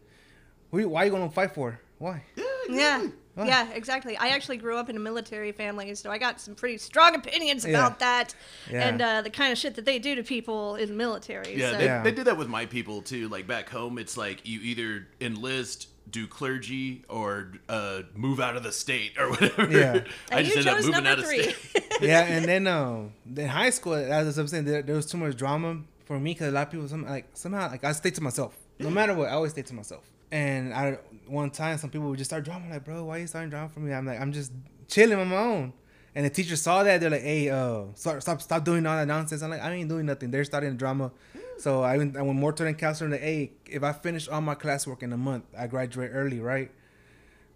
Why 0.71 0.85
why 0.85 1.03
you 1.03 1.11
gonna 1.11 1.29
fight 1.29 1.53
for? 1.53 1.79
Why? 1.99 2.23
Yeah. 2.67 3.07
Why? 3.37 3.45
Yeah, 3.47 3.69
exactly. 3.71 4.17
I 4.17 4.29
actually 4.29 4.57
grew 4.57 4.77
up 4.77 4.89
in 4.89 4.95
a 4.95 4.99
military 4.99 5.51
family, 5.51 5.93
so 5.93 6.09
I 6.09 6.17
got 6.17 6.41
some 6.41 6.55
pretty 6.55 6.79
strong 6.79 7.13
opinions 7.13 7.63
Yeah. 7.63 7.69
about 7.77 7.99
that 7.99 8.33
Yeah. 8.69 8.87
and 8.87 8.99
uh, 9.01 9.21
the 9.21 9.29
kind 9.29 9.51
of 9.51 9.59
shit 9.59 9.75
that 9.75 9.85
they 9.85 9.99
do 9.99 10.15
to 10.15 10.23
people 10.23 10.75
in 10.75 10.89
the 10.89 10.95
military. 10.95 11.53
Yeah, 11.55 11.71
so. 11.73 11.77
they, 11.77 11.85
Yeah. 11.85 12.01
they 12.01 12.11
did 12.11 12.25
that 12.25 12.35
with 12.37 12.47
my 12.49 12.65
people 12.65 13.03
too. 13.03 13.29
Like 13.29 13.45
back 13.45 13.69
home, 13.69 13.99
it's 13.99 14.17
like 14.17 14.47
you 14.47 14.59
either 14.61 15.07
enlist, 15.21 15.87
do 16.09 16.25
clergy, 16.25 17.03
or 17.09 17.51
uh, 17.69 18.01
move 18.15 18.39
out 18.39 18.55
of 18.55 18.63
the 18.63 18.71
state 18.71 19.19
or 19.19 19.29
whatever. 19.33 19.69
Yeah. 19.69 20.01
I 20.31 20.41
just 20.41 20.55
you 20.55 20.61
ended 20.61 20.67
up 20.67 20.77
moving 20.77 20.91
number 20.93 21.09
out 21.11 21.19
of 21.19 21.25
three. 21.25 21.43
state. 21.51 21.83
yeah, 22.01 22.21
and 22.25 22.43
then 22.45 22.65
um, 22.65 23.11
in 23.35 23.47
high 23.47 23.69
school, 23.69 23.93
as 23.93 24.37
I'm 24.39 24.47
saying, 24.47 24.65
there, 24.65 24.81
there 24.81 24.95
was 24.95 25.05
too 25.05 25.17
much 25.17 25.35
drama 25.37 25.81
for 26.05 26.19
me 26.19 26.33
because 26.33 26.47
a 26.47 26.51
lot 26.51 26.67
of 26.67 26.71
people, 26.71 26.87
some 26.87 27.05
like 27.05 27.25
somehow, 27.35 27.69
like 27.69 27.83
I 27.83 27.91
stay 27.91 28.09
to 28.11 28.21
myself. 28.21 28.57
No 28.79 28.89
matter 28.89 29.13
what, 29.13 29.29
I 29.29 29.33
always 29.33 29.51
stay 29.51 29.61
to 29.63 29.73
myself. 29.75 30.03
And 30.31 30.73
I 30.73 30.99
one 31.27 31.51
time, 31.51 31.77
some 31.77 31.89
people 31.89 32.09
would 32.09 32.17
just 32.17 32.29
start 32.29 32.43
drama. 32.45 32.65
I'm 32.65 32.71
like, 32.71 32.85
bro, 32.85 33.03
why 33.05 33.17
are 33.17 33.19
you 33.21 33.27
starting 33.27 33.49
drama 33.49 33.69
for 33.69 33.79
me? 33.79 33.93
I'm 33.93 34.05
like, 34.05 34.19
I'm 34.19 34.31
just 34.31 34.51
chilling 34.87 35.19
on 35.19 35.27
my 35.27 35.37
own. 35.37 35.73
And 36.15 36.25
the 36.25 36.29
teacher 36.29 36.55
saw 36.55 36.83
that. 36.83 36.99
They're 36.99 37.09
like, 37.09 37.21
hey, 37.21 37.49
uh, 37.49 37.83
stop, 37.93 38.21
stop, 38.21 38.41
stop 38.41 38.63
doing 38.63 38.85
all 38.85 38.95
that 38.95 39.07
nonsense. 39.07 39.41
I'm 39.41 39.51
like, 39.51 39.61
I 39.61 39.71
ain't 39.71 39.89
doing 39.89 40.05
nothing. 40.05 40.31
They're 40.31 40.43
starting 40.45 40.75
drama. 40.75 41.11
So 41.59 41.83
I 41.83 41.97
went, 41.97 42.17
I 42.17 42.21
went 42.21 42.39
more 42.39 42.51
to 42.53 42.63
the 42.63 42.73
counselor. 42.73 43.09
Like, 43.09 43.21
hey, 43.21 43.51
if 43.67 43.83
I 43.83 43.91
finish 43.91 44.27
all 44.27 44.41
my 44.41 44.55
classwork 44.55 45.03
in 45.03 45.13
a 45.13 45.17
month, 45.17 45.43
I 45.57 45.67
graduate 45.67 46.11
early, 46.13 46.39
right? 46.39 46.71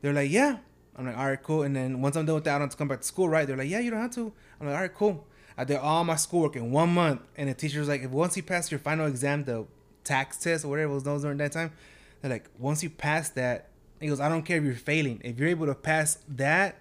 They're 0.01 0.13
like, 0.13 0.31
yeah. 0.31 0.57
I'm 0.95 1.05
like, 1.05 1.17
all 1.17 1.27
right, 1.27 1.41
cool. 1.41 1.63
And 1.63 1.75
then 1.75 2.01
once 2.01 2.15
I'm 2.15 2.25
done 2.25 2.35
with 2.35 2.43
that, 2.43 2.55
I 2.55 2.59
don't 2.59 2.67
have 2.67 2.71
to 2.71 2.77
come 2.77 2.87
back 2.87 3.01
to 3.01 3.07
school, 3.07 3.29
right? 3.29 3.47
They're 3.47 3.57
like, 3.57 3.69
yeah, 3.69 3.79
you 3.79 3.89
don't 3.89 4.01
have 4.01 4.11
to. 4.11 4.31
I'm 4.59 4.67
like, 4.67 4.75
all 4.75 4.81
right, 4.81 4.93
cool. 4.93 5.25
I 5.57 5.63
did 5.63 5.77
all 5.77 6.03
my 6.03 6.15
schoolwork 6.15 6.55
in 6.55 6.71
one 6.71 6.93
month. 6.93 7.21
And 7.35 7.49
the 7.49 7.53
teacher 7.53 7.79
was 7.79 7.87
like, 7.87 8.01
if 8.01 8.11
once 8.11 8.37
you 8.37 8.43
pass 8.43 8.69
your 8.69 8.79
final 8.79 9.07
exam, 9.07 9.43
the 9.45 9.65
TAKS 10.03 10.37
test 10.37 10.65
or 10.65 10.69
whatever 10.69 10.93
was 10.93 11.03
those 11.03 11.21
during 11.21 11.37
that 11.37 11.51
time, 11.51 11.71
they're 12.21 12.31
like, 12.31 12.49
once 12.57 12.83
you 12.83 12.89
pass 12.89 13.29
that, 13.29 13.69
he 13.99 14.07
goes, 14.07 14.19
I 14.19 14.29
don't 14.29 14.43
care 14.43 14.57
if 14.57 14.63
you're 14.63 14.73
failing. 14.75 15.22
If 15.24 15.39
you're 15.39 15.50
able 15.50 15.67
to 15.67 15.75
pass 15.75 16.17
that, 16.29 16.79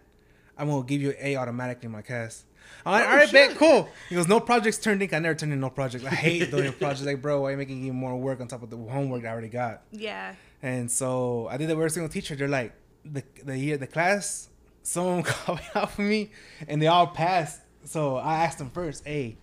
I'm 0.56 0.68
gonna 0.68 0.84
give 0.84 1.00
you 1.00 1.10
an 1.10 1.16
A 1.20 1.36
automatically 1.36 1.86
in 1.86 1.92
my 1.92 2.02
class. 2.02 2.44
I'm 2.84 2.92
like, 2.92 3.06
Oh, 3.06 3.10
all 3.10 3.16
right, 3.16 3.32
bet, 3.32 3.56
cool. 3.56 3.88
He 4.08 4.14
goes, 4.14 4.28
no 4.28 4.40
projects 4.40 4.78
turned 4.78 5.02
in. 5.02 5.12
I 5.14 5.18
never 5.18 5.34
turned 5.34 5.52
in 5.52 5.60
no 5.60 5.70
projects. 5.70 6.04
I 6.04 6.10
hate 6.10 6.50
doing 6.50 6.72
projects. 6.78 7.04
Like, 7.04 7.20
bro, 7.20 7.42
why 7.42 7.48
are 7.48 7.50
you 7.52 7.56
making 7.58 7.82
even 7.84 7.96
more 7.96 8.16
work 8.16 8.40
on 8.40 8.48
top 8.48 8.62
of 8.62 8.70
the 8.70 8.76
homework 8.76 9.24
I 9.24 9.28
already 9.28 9.48
got? 9.48 9.82
yeah. 9.90 10.34
And 10.62 10.90
so 10.90 11.48
I 11.50 11.56
did 11.56 11.68
the 11.70 11.76
worst 11.76 11.94
single 11.94 12.10
teacher. 12.10 12.34
They're 12.36 12.46
like, 12.46 12.74
the 13.04 13.22
the 13.44 13.56
year 13.56 13.78
the 13.78 13.86
class, 13.86 14.50
someone 14.82 15.22
called 15.24 15.58
me 15.58 15.64
out 15.74 15.90
for 15.92 16.02
me, 16.02 16.30
and 16.68 16.82
they 16.82 16.86
all 16.86 17.06
passed. 17.06 17.60
So 17.84 18.16
I 18.16 18.44
asked 18.44 18.58
them 18.58 18.68
first, 18.68 19.06
hey, 19.06 19.38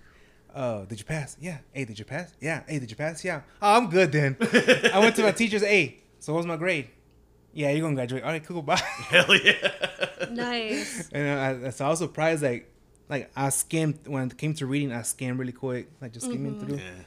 uh, 0.58 0.86
did 0.86 1.00
you 1.00 1.06
pass? 1.06 1.38
Yeah. 1.40 1.60
Hey, 1.72 1.86
did 1.86 2.00
you 2.00 2.06
pass? 2.06 2.34
Yeah. 2.42 2.64
Hey, 2.68 2.80
did 2.80 2.90
you 2.90 2.98
pass? 2.98 3.24
Yeah. 3.24 3.42
Oh, 3.62 3.78
I'm 3.78 3.90
good 3.90 4.12
then. 4.12 4.36
I 4.94 5.00
went 5.00 5.16
to 5.18 5.24
my 5.24 5.32
teachers. 5.32 5.62
Hey, 5.62 6.00
so 6.20 6.34
what 6.34 6.40
was 6.40 6.46
my 6.48 6.58
grade? 6.58 6.90
Yeah, 7.54 7.70
you're 7.72 7.82
gonna 7.82 7.96
graduate. 7.96 8.24
All 8.24 8.32
right, 8.32 8.44
cool, 8.44 8.62
bye. 8.64 8.76
Hell 9.10 9.36
yeah. 9.36 9.70
Nice. 10.32 11.10
And 11.14 11.68
I, 11.68 11.70
so 11.70 11.86
I 11.86 11.90
was 11.90 12.00
surprised, 12.00 12.42
like, 12.44 12.72
like 13.08 13.32
I 13.36 13.50
skimmed 13.50 14.08
when 14.08 14.28
it 14.28 14.38
came 14.38 14.54
to 14.56 14.66
reading. 14.66 14.92
I 14.92 15.04
skimmed 15.04 15.40
really 15.40 15.52
quick, 15.54 15.90
like 16.02 16.12
just 16.12 16.26
skimming 16.26 16.60
through. 16.60 16.78
Yeah. 16.78 17.04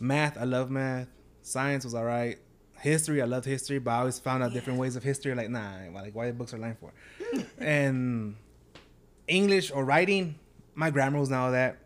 Math, 0.00 0.36
I 0.38 0.44
love 0.44 0.70
math. 0.70 1.08
Science 1.42 1.84
was 1.84 1.94
all 1.94 2.04
right. 2.04 2.38
History, 2.78 3.22
I 3.22 3.24
loved 3.26 3.46
history, 3.46 3.78
but 3.78 3.90
I 3.92 3.98
always 4.00 4.18
found 4.18 4.42
out 4.42 4.52
different 4.52 4.78
ways 4.78 4.96
of 4.96 5.02
history. 5.02 5.34
Like, 5.34 5.48
nah, 5.50 5.72
like 5.94 6.14
why 6.14 6.26
the 6.26 6.32
books 6.32 6.52
are 6.52 6.58
lying 6.58 6.76
for. 6.76 6.92
and 7.58 8.36
English 9.28 9.70
or 9.70 9.84
writing, 9.84 10.38
my 10.74 10.90
grammar 10.90 11.18
was 11.20 11.30
not 11.30 11.46
all 11.46 11.52
that. 11.52 11.78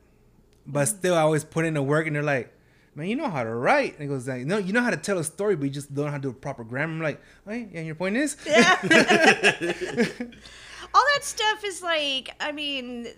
But 0.67 0.87
still, 0.87 1.15
I 1.15 1.21
always 1.21 1.45
put 1.45 1.65
in 1.65 1.75
the 1.75 1.83
work, 1.83 2.07
and 2.07 2.17
they're 2.17 2.23
like, 2.23 2.53
"Man, 2.95 3.07
you 3.09 3.17
know 3.17 3.29
how 3.29 3.45
to 3.45 3.55
write." 3.55 3.95
And 3.95 4.03
it 4.03 4.07
goes 4.09 4.27
like, 4.27 4.47
"No, 4.47 4.59
you 4.59 4.73
know 4.73 4.83
how 4.83 4.91
to 4.91 4.97
tell 4.97 5.19
a 5.19 5.25
story, 5.25 5.57
but 5.57 5.65
you 5.65 5.71
just 5.71 5.95
don't 5.95 6.07
know 6.07 6.11
how 6.11 6.17
to 6.17 6.23
do 6.23 6.31
a 6.31 6.35
proper 6.35 6.65
grammar." 6.65 6.93
I'm 6.95 7.03
like, 7.03 7.21
oh, 7.47 7.51
"Hey, 7.51 7.69
yeah, 7.73 7.81
your 7.83 7.95
point 7.95 8.17
is." 8.17 8.37
Yeah. 8.47 8.77
All 10.95 11.05
that 11.15 11.25
stuff 11.25 11.65
is 11.65 11.83
like, 11.83 12.31
I 12.41 12.53
mean, 12.53 13.09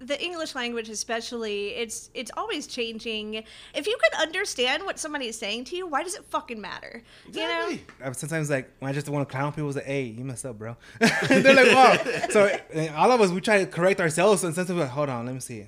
the 0.00 0.22
English 0.22 0.54
language 0.54 0.88
especially, 0.88 1.68
it's 1.74 2.10
it's 2.14 2.30
always 2.36 2.66
changing. 2.66 3.44
If 3.74 3.86
you 3.86 3.98
can 4.02 4.20
understand 4.20 4.84
what 4.84 4.98
somebody 4.98 5.28
is 5.28 5.38
saying 5.38 5.64
to 5.64 5.76
you, 5.76 5.86
why 5.86 6.02
does 6.02 6.14
it 6.14 6.24
fucking 6.24 6.60
matter? 6.60 7.02
You 7.32 7.40
know? 7.40 7.68
Exactly. 7.68 8.06
I 8.06 8.12
sometimes 8.12 8.50
like 8.50 8.70
when 8.78 8.90
I 8.90 8.94
just 8.94 9.08
want 9.08 9.28
to 9.28 9.32
clown 9.32 9.52
people, 9.52 9.72
say, 9.72 9.84
"Hey, 9.84 10.02
you 10.04 10.24
messed 10.24 10.46
up, 10.46 10.58
bro." 10.58 10.76
They're 11.28 11.54
like, 11.54 11.72
"Wow." 11.72 11.98
So 12.30 12.58
all 12.96 13.12
of 13.12 13.20
us, 13.20 13.30
we 13.30 13.40
try 13.40 13.58
to 13.64 13.66
correct 13.66 14.00
ourselves, 14.00 14.44
and 14.44 14.54
sometimes 14.54 14.76
we're 14.76 14.84
like, 14.84 14.92
"Hold 14.92 15.08
on, 15.10 15.26
let 15.26 15.34
me 15.34 15.40
see." 15.40 15.66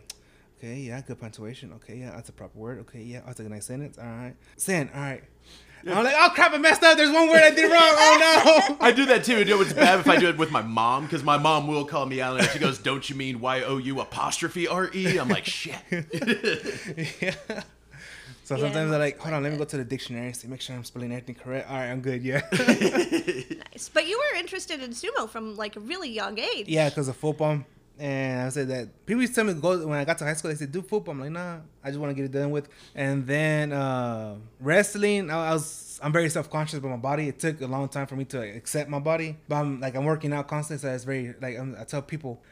Okay, 0.62 0.76
yeah, 0.76 1.00
good 1.00 1.18
punctuation. 1.18 1.72
Okay, 1.76 1.96
yeah, 1.96 2.10
that's 2.10 2.28
a 2.28 2.32
proper 2.32 2.58
word. 2.58 2.80
Okay, 2.80 3.00
yeah, 3.02 3.22
that's 3.24 3.40
a 3.40 3.48
nice 3.48 3.64
sentence. 3.64 3.96
All 3.96 4.04
right, 4.04 4.34
send. 4.58 4.90
All 4.94 5.00
right. 5.00 5.24
I'm 5.86 6.04
like, 6.04 6.14
oh 6.14 6.28
crap, 6.34 6.52
I 6.52 6.58
messed 6.58 6.82
up. 6.82 6.98
There's 6.98 7.10
one 7.10 7.30
word 7.30 7.40
I 7.42 7.48
did 7.48 7.72
wrong. 7.72 7.80
Oh 7.80 8.66
no. 8.68 8.76
I 8.86 8.92
do 8.92 9.06
that 9.06 9.24
too. 9.24 9.38
You 9.38 9.46
know 9.46 9.56
what's 9.56 9.72
bad 9.72 10.00
if 10.00 10.08
I 10.08 10.16
do 10.16 10.28
it 10.28 10.36
with 10.36 10.50
my 10.50 10.60
mom 10.60 11.04
because 11.04 11.24
my 11.24 11.38
mom 11.38 11.66
will 11.66 11.86
call 11.86 12.04
me 12.04 12.20
out 12.20 12.38
and 12.38 12.46
she 12.50 12.58
goes, 12.58 12.78
"Don't 12.78 13.08
you 13.08 13.16
mean 13.16 13.40
Y 13.40 13.62
O 13.62 13.78
U 13.78 14.00
apostrophe 14.00 14.68
R 14.68 14.90
E?" 14.92 15.16
I'm 15.16 15.30
like, 15.30 15.46
"Shit." 15.46 15.80
yeah. 17.22 17.34
So 18.44 18.56
Yeah, 18.56 18.62
sometimes 18.62 18.92
I'm 18.92 18.98
like, 18.98 19.16
hold 19.18 19.32
on, 19.32 19.42
let 19.44 19.52
me 19.52 19.58
go 19.58 19.64
to 19.64 19.76
the 19.76 19.84
dictionary, 19.84 20.32
see, 20.32 20.48
make 20.48 20.60
sure 20.60 20.74
I'm 20.74 20.84
spelling 20.84 21.12
everything 21.12 21.36
correct. 21.36 21.70
All 21.70 21.76
right, 21.76 21.86
I'm 21.86 22.00
good. 22.00 22.22
Yeah. 22.22 22.42
Nice. 23.70 23.88
But 23.88 24.08
you 24.08 24.18
were 24.18 24.38
interested 24.38 24.82
in 24.82 24.90
sumo 24.90 25.30
from 25.30 25.56
like 25.56 25.76
a 25.76 25.80
really 25.80 26.10
young 26.10 26.38
age. 26.38 26.66
Yeah, 26.68 26.88
because 26.88 27.06
of 27.08 27.16
football. 27.16 27.64
And 28.00 28.46
I 28.46 28.48
said 28.48 28.68
that 28.68 29.04
people 29.04 29.20
used 29.20 29.34
to 29.34 29.42
tell 29.42 29.44
me 29.44 29.60
go 29.60 29.86
when 29.86 29.98
I 29.98 30.06
got 30.06 30.16
to 30.18 30.24
high 30.24 30.32
school. 30.32 30.50
They 30.50 30.56
said 30.56 30.72
do 30.72 30.80
football. 30.80 31.12
I'm 31.12 31.20
like, 31.20 31.30
nah, 31.30 31.58
I 31.84 31.88
just 31.88 32.00
want 32.00 32.10
to 32.10 32.14
get 32.14 32.24
it 32.24 32.32
done 32.32 32.50
with. 32.50 32.66
And 32.94 33.26
then 33.26 33.72
uh, 33.72 34.36
wrestling, 34.58 35.30
I, 35.30 35.50
I 35.50 35.52
was 35.52 36.00
I'm 36.02 36.10
very 36.10 36.30
self 36.30 36.48
conscious 36.48 36.78
about 36.78 36.88
my 36.88 36.96
body. 36.96 37.28
It 37.28 37.38
took 37.38 37.60
a 37.60 37.66
long 37.66 37.88
time 37.88 38.06
for 38.06 38.16
me 38.16 38.24
to 38.26 38.40
accept 38.40 38.88
my 38.88 39.00
body, 39.00 39.36
but 39.48 39.56
I'm 39.56 39.80
like 39.80 39.94
I'm 39.96 40.06
working 40.06 40.32
out 40.32 40.48
constantly, 40.48 40.80
so 40.88 40.94
it's 40.94 41.04
very 41.04 41.34
like 41.42 41.58
I'm, 41.58 41.76
I 41.78 41.84
tell 41.84 42.00
people, 42.00 42.42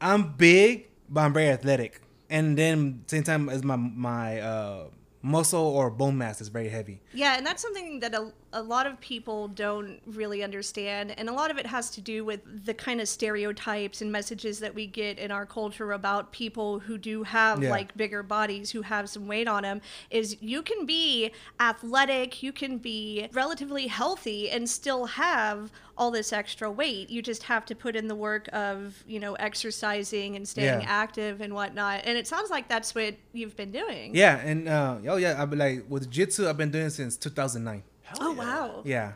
I'm 0.00 0.32
big, 0.32 0.88
but 1.08 1.20
I'm 1.20 1.32
very 1.32 1.50
athletic. 1.50 2.00
And 2.28 2.58
then 2.58 3.04
same 3.06 3.22
time 3.22 3.48
as 3.48 3.62
my 3.62 3.76
my 3.76 4.40
uh, 4.40 4.84
muscle 5.22 5.60
or 5.60 5.90
bone 5.90 6.18
mass 6.18 6.40
is 6.40 6.48
very 6.48 6.68
heavy. 6.68 7.00
Yeah, 7.12 7.36
and 7.36 7.46
that's 7.46 7.62
something 7.62 8.00
that 8.00 8.14
a, 8.14 8.32
a 8.52 8.62
lot 8.62 8.86
of 8.86 8.98
people 9.00 9.48
don't 9.48 10.00
really 10.06 10.42
understand. 10.42 11.12
And 11.18 11.28
a 11.28 11.32
lot 11.32 11.50
of 11.50 11.58
it 11.58 11.66
has 11.66 11.90
to 11.90 12.00
do 12.00 12.24
with 12.24 12.40
the 12.64 12.72
kind 12.74 13.00
of 13.00 13.08
stereotypes 13.08 14.00
and 14.00 14.10
messages 14.10 14.60
that 14.60 14.74
we 14.74 14.86
get 14.86 15.18
in 15.18 15.30
our 15.30 15.44
culture 15.44 15.92
about 15.92 16.32
people 16.32 16.78
who 16.78 16.96
do 16.96 17.22
have 17.24 17.62
Yeah. 17.62 17.70
like 17.70 17.94
bigger 17.96 18.22
bodies, 18.22 18.70
who 18.70 18.82
have 18.82 19.10
some 19.10 19.26
weight 19.26 19.48
on 19.48 19.62
them. 19.64 19.80
Is 20.10 20.36
you 20.40 20.62
can 20.62 20.86
be 20.86 21.32
athletic, 21.60 22.42
you 22.42 22.52
can 22.52 22.78
be 22.78 23.28
relatively 23.32 23.88
healthy, 23.88 24.48
and 24.50 24.68
still 24.70 25.06
have 25.06 25.70
all 25.98 26.10
this 26.10 26.32
extra 26.32 26.70
weight. 26.70 27.10
You 27.10 27.22
just 27.22 27.42
have 27.44 27.64
to 27.66 27.74
put 27.74 27.96
in 27.96 28.06
the 28.06 28.14
work 28.14 28.48
of, 28.52 29.02
you 29.06 29.18
know, 29.18 29.34
exercising 29.34 30.36
and 30.36 30.46
staying 30.46 30.82
Yeah. 30.82 30.86
active 30.88 31.40
and 31.40 31.54
whatnot. 31.54 32.02
And 32.04 32.16
it 32.18 32.26
sounds 32.26 32.50
like 32.50 32.68
that's 32.68 32.94
what 32.94 33.14
you've 33.32 33.56
been 33.56 33.72
doing. 33.72 34.14
Yeah, 34.14 34.36
and 34.38 34.68
uh, 34.68 34.98
oh 35.08 35.16
yeah, 35.16 35.40
I've 35.42 35.50
been 35.50 35.58
like 35.58 35.84
with 35.88 36.04
jiu-jitsu, 36.10 36.48
I've 36.48 36.56
been 36.58 36.70
doing 36.70 36.90
since 36.90 37.16
2009. 37.16 37.82
Hell 38.06 38.18
Oh 38.20 38.32
yeah. 38.32 38.38
wow. 38.38 38.82
Yeah, 38.84 39.12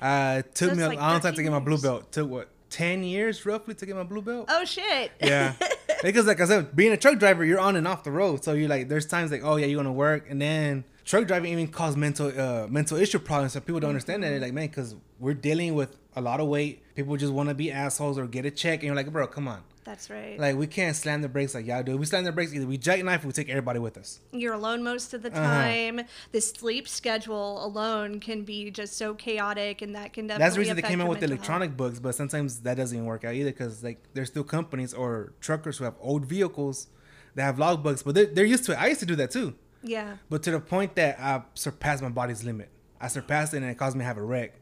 uh, 0.00 0.36
it 0.44 0.54
took 0.54 0.68
That's 0.68 0.78
me 0.78 0.84
a 0.84 0.88
like 0.88 0.98
long 0.98 1.20
time 1.20 1.34
to 1.34 1.42
get 1.42 1.50
my 1.52 1.58
blue 1.58 1.78
belt. 1.78 2.12
Took 2.12 2.30
what 2.30 2.48
10 2.70 3.04
years 3.04 3.44
roughly 3.46 3.74
to 3.74 3.86
get 3.86 3.96
my 3.96 4.02
blue 4.02 4.22
belt. 4.22 4.46
Oh 4.48 4.64
shit. 4.64 5.12
Yeah, 5.20 5.54
because 6.02 6.26
like 6.26 6.40
I 6.40 6.46
said, 6.46 6.74
being 6.76 6.92
a 6.92 6.96
truck 6.96 7.18
driver, 7.18 7.44
you're 7.44 7.60
on 7.60 7.76
and 7.76 7.86
off 7.88 8.04
the 8.04 8.10
road, 8.10 8.44
so 8.44 8.52
you're 8.52 8.68
like, 8.68 8.88
there's 8.88 9.06
times 9.06 9.30
like, 9.30 9.42
oh 9.44 9.56
yeah, 9.56 9.66
you're 9.66 9.78
gonna 9.78 9.92
work, 9.92 10.26
and 10.28 10.40
then 10.40 10.84
truck 11.04 11.26
driving 11.26 11.52
even 11.52 11.68
cause 11.68 11.96
mental 11.96 12.28
uh, 12.38 12.66
mental 12.68 12.96
issue 12.98 13.18
problems. 13.18 13.52
So 13.52 13.60
people 13.60 13.80
don't 13.80 13.90
understand 13.90 14.22
that. 14.22 14.30
They're 14.30 14.40
like, 14.40 14.52
man, 14.52 14.66
because 14.68 14.94
we're 15.18 15.34
dealing 15.34 15.74
with 15.74 15.96
a 16.16 16.20
lot 16.20 16.40
of 16.40 16.48
weight. 16.48 16.82
People 16.94 17.16
just 17.16 17.32
want 17.32 17.48
to 17.48 17.54
be 17.54 17.70
assholes 17.72 18.18
or 18.18 18.26
get 18.26 18.44
a 18.46 18.50
check, 18.50 18.74
and 18.80 18.84
you're 18.84 18.94
like, 18.94 19.10
bro, 19.12 19.26
come 19.26 19.48
on. 19.48 19.62
That's 19.84 20.08
right. 20.08 20.40
Like 20.40 20.56
we 20.56 20.66
can't 20.66 20.96
slam 20.96 21.20
the 21.20 21.28
brakes 21.28 21.54
like 21.54 21.66
y'all 21.66 21.82
do. 21.82 21.98
We 21.98 22.06
slam 22.06 22.24
the 22.24 22.32
brakes 22.32 22.54
either 22.54 22.66
we 22.66 22.78
jackknife 22.78 23.22
or 23.22 23.26
we 23.26 23.32
take 23.34 23.50
everybody 23.50 23.78
with 23.78 23.98
us. 23.98 24.18
You're 24.32 24.54
alone 24.54 24.82
most 24.82 25.12
of 25.12 25.22
the 25.22 25.28
Uh-huh. 25.30 25.42
time. 25.42 26.00
The 26.32 26.40
sleep 26.40 26.88
schedule 26.88 27.62
alone 27.62 28.18
can 28.18 28.44
be 28.44 28.70
just 28.70 28.96
so 28.96 29.12
chaotic, 29.14 29.82
and 29.82 29.94
that 29.94 30.14
can 30.14 30.26
definitely. 30.26 30.42
That's 30.44 30.54
the 30.54 30.60
reason 30.60 30.76
they 30.76 30.82
came 30.82 31.00
your 31.00 31.08
with 31.08 31.20
the 31.20 31.28
mental 31.28 31.36
health. 31.36 31.48
electronic 31.60 31.76
books, 31.76 31.98
but 31.98 32.14
sometimes 32.14 32.60
that 32.60 32.76
doesn't 32.78 32.96
even 32.96 33.06
work 33.06 33.24
out 33.24 33.34
either 33.34 33.50
because 33.50 33.84
like 33.84 34.02
there's 34.14 34.28
still 34.28 34.44
companies 34.44 34.94
or 34.94 35.34
truckers 35.40 35.76
who 35.76 35.84
have 35.84 35.96
old 36.00 36.24
vehicles 36.24 36.86
that 37.34 37.42
have 37.42 37.56
logbooks, 37.56 38.02
but 38.02 38.14
they're, 38.14 38.26
they're 38.26 38.44
used 38.46 38.64
to 38.64 38.72
it. 38.72 38.76
I 38.80 38.86
used 38.86 39.00
to 39.00 39.06
do 39.06 39.16
that 39.16 39.30
too, 39.32 39.54
Yeah. 39.82 40.16
but 40.30 40.42
to 40.44 40.50
the 40.52 40.60
point 40.60 40.94
that 40.94 41.20
I 41.20 41.42
surpassed 41.52 42.02
my 42.02 42.08
body's 42.08 42.42
limit. 42.42 42.70
I 43.02 43.08
surpassed 43.08 43.52
it 43.52 43.58
and 43.58 43.66
it 43.66 43.76
caused 43.76 43.96
me 43.96 44.00
to 44.00 44.06
have 44.06 44.16
a 44.16 44.22
wreck. 44.22 44.54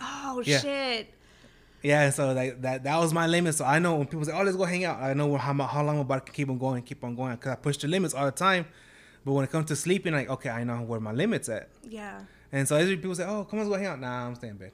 Oh 0.00 0.42
Yeah. 0.44 0.58
shit. 0.60 1.12
Yeah, 1.82 2.10
so 2.10 2.32
like 2.32 2.62
that 2.62 2.84
that 2.84 2.98
was 2.98 3.12
my 3.12 3.26
limit. 3.26 3.54
So 3.54 3.64
I 3.64 3.78
know 3.78 3.96
when 3.96 4.06
people 4.06 4.24
say, 4.24 4.32
"Oh, 4.32 4.42
let's 4.42 4.56
go 4.56 4.64
hang 4.64 4.84
out," 4.84 5.00
I 5.00 5.14
know 5.14 5.36
how 5.36 5.52
how 5.54 5.84
long 5.84 5.98
my 5.98 6.02
body 6.02 6.22
can 6.24 6.34
keep 6.34 6.48
on 6.50 6.58
going, 6.58 6.82
keep 6.82 7.04
on 7.04 7.14
going, 7.14 7.34
because 7.36 7.52
I 7.52 7.56
push 7.56 7.76
the 7.76 7.86
limits 7.88 8.14
all 8.14 8.24
the 8.26 8.32
time. 8.32 8.66
But 9.24 9.32
when 9.32 9.44
it 9.44 9.50
comes 9.50 9.66
to 9.66 9.76
sleeping, 9.76 10.12
like 10.12 10.28
okay, 10.28 10.50
I 10.50 10.64
know 10.64 10.78
where 10.82 11.00
my 11.00 11.12
limits 11.12 11.48
at. 11.48 11.68
Yeah. 11.88 12.20
And 12.52 12.66
so 12.66 12.76
as 12.76 12.88
people 12.88 13.14
say, 13.14 13.24
"Oh, 13.24 13.44
come 13.44 13.60
on, 13.60 13.68
let's 13.68 13.76
go 13.76 13.82
hang 13.84 13.92
out." 13.92 14.00
Nah, 14.00 14.26
I'm 14.26 14.34
staying 14.34 14.52
in 14.52 14.58
bed. 14.58 14.72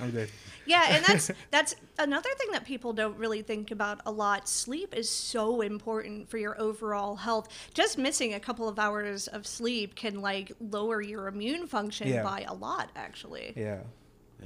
I'm 0.00 0.10
good. 0.10 0.30
Yeah, 0.66 0.84
and 0.96 1.04
that's 1.08 1.30
that's 1.50 1.74
another 1.98 2.28
thing 2.38 2.52
that 2.52 2.64
people 2.64 2.92
don't 2.92 3.16
really 3.18 3.42
think 3.42 3.70
about 3.72 4.00
a 4.06 4.12
lot. 4.12 4.48
Sleep 4.48 4.94
is 4.94 5.10
so 5.10 5.62
important 5.62 6.28
for 6.30 6.38
your 6.38 6.60
overall 6.60 7.16
health. 7.16 7.48
Just 7.74 7.98
missing 7.98 8.34
a 8.34 8.40
couple 8.40 8.68
of 8.68 8.78
hours 8.78 9.26
of 9.28 9.46
sleep 9.46 9.94
can 9.96 10.20
like 10.20 10.52
lower 10.60 11.00
your 11.02 11.26
immune 11.28 11.66
function 11.66 12.08
Yeah. 12.08 12.22
by 12.22 12.44
a 12.46 12.54
lot 12.54 12.90
actually. 12.94 13.52
Yeah. 13.56 13.80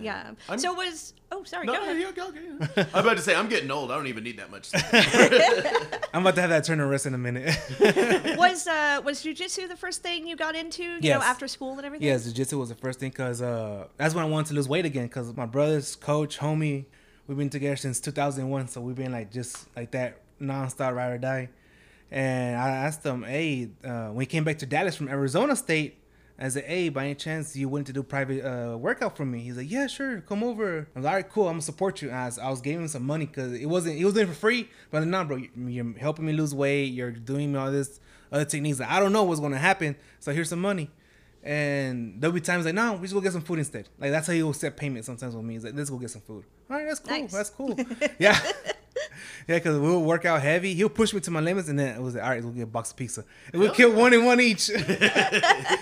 Yeah. 0.00 0.32
I'm- 0.48 0.58
So 0.58 0.72
was 0.74 1.14
oh 1.32 1.42
sorry, 1.44 1.66
No, 1.66 1.72
go 1.74 1.78
no, 1.78 1.84
ahead. 1.90 1.98
yeah, 2.00 2.12
go, 2.12 2.28
okay. 2.28 2.88
I'm 2.94 3.04
about 3.04 3.16
to 3.16 3.22
say 3.22 3.34
I'm 3.34 3.48
getting 3.48 3.70
old. 3.70 3.90
I 3.90 3.96
don't 3.96 4.06
even 4.06 4.24
need 4.24 4.38
that 4.38 4.50
much. 4.50 4.70
I'm 6.14 6.22
about 6.22 6.34
to 6.36 6.40
have 6.40 6.50
that 6.50 6.64
turn 6.64 6.80
of 6.80 6.88
wrist 6.88 7.06
in 7.06 7.14
a 7.14 7.18
minute. 7.18 7.46
was 8.38 8.66
uh 8.66 9.00
was 9.04 9.22
jujitsu 9.22 9.68
the 9.68 9.76
first 9.76 10.02
thing 10.02 10.26
you 10.26 10.36
got 10.36 10.54
into, 10.54 10.82
you 11.00 11.10
know, 11.10 11.20
after 11.22 11.48
school 11.48 11.76
and 11.76 11.84
everything? 11.84 12.06
yeah, 12.08 12.16
jiu-jitsu 12.18 12.58
was 12.58 12.68
the 12.68 12.74
first 12.74 13.00
thing 13.00 13.10
because 13.10 13.42
uh, 13.42 13.86
that's 13.96 14.14
when 14.14 14.24
I 14.24 14.28
wanted 14.28 14.48
to 14.48 14.54
lose 14.54 14.68
weight 14.68 14.84
again 14.84 15.06
because 15.06 15.34
my 15.36 15.46
brother's 15.46 15.96
coach, 15.96 16.38
homie, 16.38 16.86
we've 17.26 17.38
been 17.38 17.50
together 17.50 17.76
since 17.76 18.00
2001. 18.00 18.68
So 18.68 18.80
we've 18.80 18.94
been 18.96 19.12
like 19.12 19.30
just 19.32 19.66
like 19.76 19.90
that 19.92 20.20
nonstop 20.40 20.94
ride 20.94 21.12
or 21.12 21.18
die. 21.18 21.48
And 22.10 22.56
I 22.56 22.68
asked 22.70 23.04
him, 23.04 23.24
hey, 23.24 23.70
uh, 23.84 24.08
when 24.08 24.20
he 24.20 24.26
came 24.26 24.44
back 24.44 24.58
to 24.58 24.66
Dallas 24.66 24.94
from 24.94 25.08
Arizona 25.08 25.56
State, 25.56 25.98
I 26.38 26.48
said, 26.48 26.64
hey, 26.64 26.90
by 26.90 27.04
any 27.06 27.14
chance 27.14 27.56
you 27.56 27.68
willing 27.68 27.84
to 27.86 27.92
do 27.94 28.02
private 28.02 28.44
uh, 28.44 28.76
workout 28.76 29.16
for 29.16 29.24
me? 29.24 29.40
He's 29.40 29.56
like, 29.56 29.70
yeah, 29.70 29.86
sure, 29.86 30.20
come 30.20 30.42
over. 30.44 30.86
I 30.94 30.98
was 30.98 31.04
like, 31.04 31.10
all 31.10 31.16
right, 31.16 31.30
cool, 31.30 31.44
I'm 31.48 31.54
gonna 31.54 31.62
support 31.62 32.02
you. 32.02 32.10
I 32.10 32.26
was, 32.26 32.38
I 32.38 32.50
was 32.50 32.60
giving 32.60 32.82
him 32.82 32.88
some 32.88 33.04
money 33.04 33.24
because 33.26 33.52
it 33.54 33.66
wasn't, 33.66 33.96
he 33.96 34.04
was 34.04 34.12
doing 34.14 34.26
it 34.26 34.30
for 34.30 34.36
free. 34.36 34.68
But 34.90 35.00
like, 35.00 35.08
nah, 35.08 35.24
bro, 35.24 35.36
you- 35.38 35.50
you're 35.56 35.98
helping 35.98 36.26
me 36.26 36.32
lose 36.34 36.54
weight. 36.54 36.92
You're 36.92 37.10
doing 37.12 37.52
me 37.52 37.58
all 37.58 37.70
this 37.72 38.00
other 38.30 38.44
techniques 38.44 38.78
that 38.78 38.90
I 38.90 39.00
don't 39.00 39.12
know 39.12 39.24
what's 39.24 39.40
gonna 39.40 39.56
happen. 39.58 39.96
So 40.20 40.32
here's 40.32 40.50
some 40.50 40.60
money. 40.60 40.90
And 41.42 42.20
there'll 42.20 42.34
be 42.34 42.40
times 42.40 42.64
like, 42.64 42.74
no, 42.74 42.94
we 42.94 43.02
just 43.02 43.14
go 43.14 43.20
get 43.20 43.32
some 43.32 43.40
food 43.42 43.60
instead. 43.60 43.88
Like 44.00 44.10
that's 44.10 44.26
how 44.26 44.32
he 44.32 44.42
will 44.42 44.52
set 44.52 44.76
payment 44.76 45.04
sometimes 45.04 45.34
with 45.36 45.44
me. 45.44 45.54
He's 45.54 45.64
like, 45.64 45.74
let's 45.76 45.90
go 45.90 45.96
get 45.96 46.10
some 46.10 46.22
food. 46.22 46.44
All 46.68 46.76
right, 46.76 46.86
that's 46.86 46.98
cool. 47.00 47.10
Nice. 47.20 47.32
That's 47.32 47.50
cool. 47.50 47.78
yeah. 48.18 48.38
Yeah, 49.48 49.56
because 49.56 49.78
we'll 49.78 50.02
work 50.02 50.24
out 50.24 50.42
heavy. 50.42 50.74
He'll 50.74 50.88
push 50.88 51.12
me 51.12 51.20
to 51.20 51.30
my 51.30 51.40
limits, 51.40 51.68
and 51.68 51.78
then 51.78 51.96
it 51.96 52.02
was 52.02 52.14
like, 52.14 52.24
all 52.24 52.30
right, 52.30 52.42
we'll 52.42 52.52
get 52.52 52.62
a 52.62 52.66
box 52.66 52.90
of 52.90 52.96
pizza. 52.96 53.24
And 53.52 53.60
we'll 53.60 53.72
kill 53.72 53.92
one 53.92 54.12
and 54.12 54.26
one 54.26 54.40
each. 54.40 54.70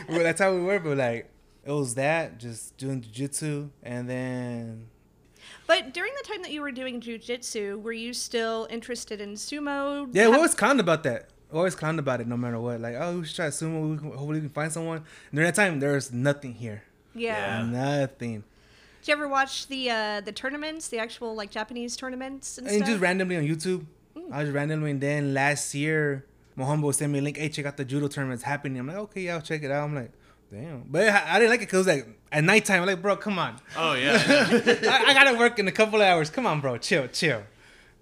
well, 0.08 0.22
that's 0.22 0.40
how 0.40 0.54
we 0.54 0.60
were. 0.60 0.78
But 0.78 0.96
like, 0.98 1.30
it 1.64 1.70
was 1.72 1.94
that 1.94 2.38
just 2.38 2.76
doing 2.76 3.02
jujitsu, 3.02 3.70
and 3.82 4.08
then 4.08 4.86
But 5.66 5.94
during 5.94 6.12
the 6.22 6.28
time 6.28 6.42
that 6.42 6.52
you 6.52 6.60
were 6.60 6.72
doing 6.72 7.00
jujitsu, 7.00 7.80
were 7.82 7.92
you 7.92 8.12
still 8.12 8.66
interested 8.70 9.20
in 9.20 9.34
sumo? 9.34 10.08
yeah, 10.12 10.26
we 10.26 10.32
Have- 10.32 10.34
always 10.34 10.80
about 10.80 11.02
that. 11.04 11.30
We 11.50 11.58
always 11.58 11.76
clowned 11.76 12.00
about 12.00 12.20
it, 12.20 12.26
no 12.26 12.36
matter 12.36 12.58
what. 12.58 12.80
Like, 12.80 12.96
oh, 12.98 13.20
we 13.20 13.26
should 13.26 13.36
try 13.36 13.46
sumo. 13.46 13.92
We 13.92 13.96
can, 13.98 14.08
hopefully, 14.08 14.40
we 14.40 14.40
can 14.40 14.50
find 14.50 14.72
someone. 14.72 14.98
And 14.98 15.06
during 15.34 15.46
that 15.46 15.54
time, 15.54 15.78
there's 15.78 16.12
nothing 16.12 16.54
here. 16.54 16.82
Yeah. 17.14 17.64
Nothing. 17.64 18.42
Did 19.04 19.08
you 19.08 19.16
ever 19.18 19.28
watch 19.28 19.66
the 19.66 19.90
uh, 19.90 20.20
the 20.22 20.32
tournaments, 20.32 20.88
the 20.88 20.98
actual 20.98 21.34
like 21.34 21.50
Japanese 21.50 21.94
tournaments 21.94 22.56
and, 22.56 22.66
And 22.66 22.76
stuff? 22.76 22.88
just 22.88 23.02
randomly 23.02 23.36
on 23.36 23.42
YouTube. 23.44 23.84
I 24.32 24.44
was 24.44 24.50
randomly, 24.50 24.92
and 24.92 25.00
then 25.02 25.34
last 25.34 25.74
year, 25.74 26.24
my 26.56 26.64
homeboy 26.64 26.94
sent 26.94 27.12
me 27.12 27.18
a 27.18 27.22
link. 27.22 27.36
Hey, 27.36 27.50
check 27.50 27.66
out 27.66 27.76
the 27.76 27.84
judo 27.84 28.08
tournaments 28.08 28.42
happening. 28.42 28.78
I'm 28.78 28.86
like, 28.86 28.96
okay, 28.96 29.20
yeah, 29.20 29.34
I'll 29.34 29.42
check 29.42 29.62
it 29.62 29.70
out. 29.70 29.84
I'm 29.84 29.94
like, 29.94 30.10
damn, 30.50 30.84
but 30.88 31.06
I, 31.06 31.34
I 31.34 31.38
didn't 31.38 31.50
like 31.50 31.60
it 31.60 31.66
because 31.66 31.86
like 31.86 32.18
at 32.32 32.44
nighttime. 32.44 32.80
I'm 32.80 32.86
like, 32.86 33.02
bro, 33.02 33.18
come 33.18 33.38
on, 33.38 33.56
oh 33.76 33.92
yeah. 33.92 34.22
I, 34.26 35.04
I 35.08 35.12
gotta 35.12 35.36
work 35.36 35.58
in 35.58 35.68
a 35.68 35.72
couple 35.72 36.00
of 36.00 36.06
hours. 36.06 36.30
Come 36.30 36.46
on, 36.46 36.62
bro, 36.62 36.78
chill, 36.78 37.06
chill. 37.08 37.42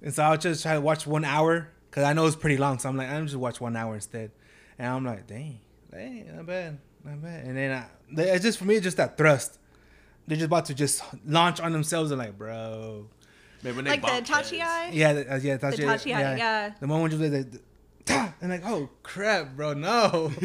And 0.02 0.14
so 0.14 0.22
I'll 0.22 0.38
just 0.38 0.62
try 0.62 0.74
to 0.74 0.80
watch 0.80 1.04
one 1.04 1.24
hour 1.24 1.68
because 1.90 2.04
I 2.04 2.12
know 2.12 2.26
it's 2.26 2.36
pretty 2.36 2.58
long. 2.58 2.78
So 2.78 2.88
I'm 2.88 2.96
like, 2.96 3.10
I'm 3.10 3.26
just 3.26 3.36
watch 3.36 3.60
one 3.60 3.74
hour 3.74 3.96
instead. 3.96 4.30
And 4.78 4.86
I'm 4.86 5.04
like, 5.04 5.26
dang, 5.26 5.58
dang, 5.90 6.36
not 6.36 6.46
bad, 6.46 6.78
not 7.04 7.20
bad. 7.20 7.44
And 7.44 7.56
then 7.56 7.72
I, 7.72 8.22
it's 8.22 8.44
just 8.44 8.56
for 8.56 8.66
me, 8.66 8.76
it's 8.76 8.84
just 8.84 8.98
that 8.98 9.18
thrust. 9.18 9.58
They're 10.26 10.36
just 10.36 10.46
about 10.46 10.66
to 10.66 10.74
just 10.74 11.02
launch 11.26 11.60
on 11.60 11.72
themselves 11.72 12.10
and 12.10 12.18
like, 12.18 12.38
bro. 12.38 13.06
Man, 13.62 13.76
when 13.76 13.84
they 13.84 13.90
like 13.92 14.00
the 14.00 14.06
bump 14.06 14.26
heads. 14.26 14.50
Tachi 14.50 14.88
Yeah, 14.92 15.12
the- 15.12 15.32
uh, 15.34 15.36
yeah, 15.38 15.56
that's 15.56 15.76
The 15.76 15.82
Tachiai, 15.84 16.38
yeah. 16.38 16.72
The 16.80 16.86
moment 16.86 17.12
you 17.12 17.18
like, 17.18 17.30
the, 17.50 17.60
the, 18.06 18.32
and 18.40 18.50
like, 18.50 18.62
oh 18.64 18.88
crap, 19.02 19.54
bro, 19.56 19.74
no. 19.74 20.32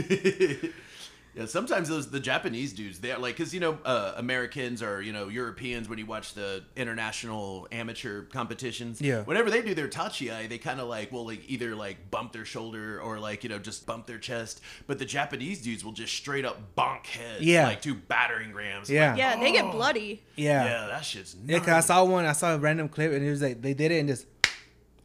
Yeah, 1.37 1.45
sometimes 1.45 1.87
those 1.89 2.09
the 2.09 2.19
Japanese 2.19 2.73
dudes 2.73 2.99
they're 2.99 3.17
like 3.19 3.37
because 3.37 3.53
you 3.53 3.59
know 3.59 3.77
uh, 3.85 4.13
Americans 4.17 4.81
or 4.81 5.01
you 5.01 5.13
know 5.13 5.27
Europeans 5.27 5.87
when 5.87 5.99
you 5.99 6.05
watch 6.07 6.33
the 6.33 6.63
international 6.75 7.67
amateur 7.71 8.23
competitions 8.23 8.99
Yeah. 8.99 9.21
whenever 9.21 9.49
they 9.51 9.61
do 9.61 9.75
their 9.75 9.87
tachi 9.87 10.49
they 10.49 10.57
kind 10.57 10.79
of 10.79 10.87
like 10.87 11.11
will 11.11 11.25
like 11.27 11.41
either 11.47 11.75
like 11.75 12.09
bump 12.09 12.31
their 12.33 12.45
shoulder 12.45 12.99
or 12.99 13.19
like 13.19 13.43
you 13.43 13.49
know 13.49 13.59
just 13.59 13.85
bump 13.85 14.07
their 14.07 14.17
chest 14.17 14.61
but 14.87 14.97
the 14.97 15.05
Japanese 15.05 15.61
dudes 15.61 15.85
will 15.85 15.91
just 15.91 16.13
straight 16.13 16.43
up 16.45 16.75
bonk 16.75 17.05
heads 17.05 17.41
Yeah. 17.41 17.67
like 17.67 17.81
two 17.83 17.93
battering 17.95 18.53
rams 18.53 18.89
Yeah. 18.89 19.11
Like, 19.11 19.19
Yeah, 19.19 19.39
they 19.39 19.51
get 19.51 19.65
oh. 19.65 19.71
bloody. 19.71 20.23
Yeah, 20.35 20.63
yeah 20.65 20.87
that 20.87 21.05
shit's 21.05 21.35
yeah. 21.45 21.59
Cause 21.59 21.69
I 21.69 21.79
saw 21.81 22.03
one, 22.03 22.25
I 22.25 22.31
saw 22.33 22.55
a 22.55 22.57
random 22.57 22.89
clip, 22.89 23.11
and 23.11 23.23
it 23.23 23.29
was 23.29 23.41
like 23.41 23.61
they 23.61 23.73
did 23.75 23.91
it 23.91 23.99
and 23.99 24.07
just. 24.09 24.25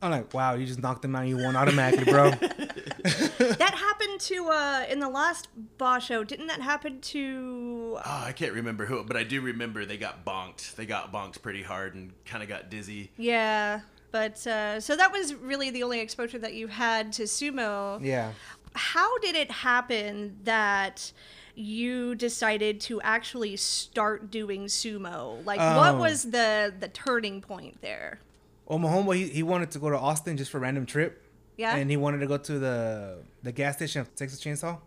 I'm 0.00 0.10
like, 0.10 0.34
wow, 0.34 0.54
you 0.54 0.66
just 0.66 0.82
knocked 0.82 1.02
them 1.02 1.14
out. 1.14 1.28
You 1.28 1.36
won 1.36 1.54
automatically, 1.54 2.06
bro. 2.10 2.32
That 3.38 3.74
happened 3.74 4.20
to 4.20 4.48
uh 4.48 4.84
in 4.88 4.98
the 5.00 5.08
last 5.08 5.48
basho. 5.78 6.26
Didn't 6.26 6.46
that 6.48 6.60
happen 6.60 7.00
to 7.00 7.98
Oh, 7.98 8.22
I 8.26 8.32
can't 8.32 8.52
remember 8.52 8.86
who, 8.86 9.02
but 9.04 9.16
I 9.16 9.24
do 9.24 9.40
remember 9.40 9.84
they 9.84 9.96
got 9.96 10.24
bonked. 10.24 10.76
They 10.76 10.86
got 10.86 11.12
bonked 11.12 11.42
pretty 11.42 11.62
hard 11.62 11.94
and 11.94 12.12
kind 12.24 12.42
of 12.42 12.48
got 12.48 12.70
dizzy. 12.70 13.10
Yeah. 13.16 13.80
But 14.10 14.46
uh, 14.46 14.78
so 14.80 14.94
that 14.96 15.10
was 15.10 15.34
really 15.34 15.70
the 15.70 15.82
only 15.82 16.00
exposure 16.00 16.38
that 16.38 16.54
you 16.54 16.68
had 16.68 17.12
to 17.14 17.22
sumo. 17.24 17.98
yeah. 18.04 18.32
How 18.74 19.18
did 19.18 19.34
it 19.34 19.50
happen 19.50 20.38
that 20.44 21.12
you 21.54 22.14
decided 22.14 22.80
to 22.82 23.00
actually 23.02 23.56
start 23.56 24.30
doing 24.30 24.64
sumo? 24.66 25.44
Like, 25.44 25.58
what 25.60 25.94
Oh. 25.94 25.98
was 25.98 26.30
the 26.30 26.72
the 26.78 26.88
turning 26.88 27.40
point 27.40 27.80
there? 27.82 28.20
Well, 28.66 28.78
my 28.78 28.88
homeboy, 28.88 29.16
he, 29.16 29.28
he 29.28 29.42
wanted 29.42 29.70
to 29.72 29.78
go 29.78 29.90
to 29.90 29.98
Austin 29.98 30.36
just 30.36 30.50
for 30.50 30.58
a 30.58 30.60
random 30.60 30.86
trip. 30.86 31.21
Yeah. 31.56 31.76
And 31.76 31.90
he 31.90 31.96
wanted 31.96 32.18
to 32.18 32.26
go 32.26 32.38
to 32.38 32.58
the 32.58 33.18
the 33.42 33.52
gas 33.52 33.76
station 33.76 34.00
of 34.00 34.14
Texas 34.14 34.42
Chainsaw. 34.42 34.78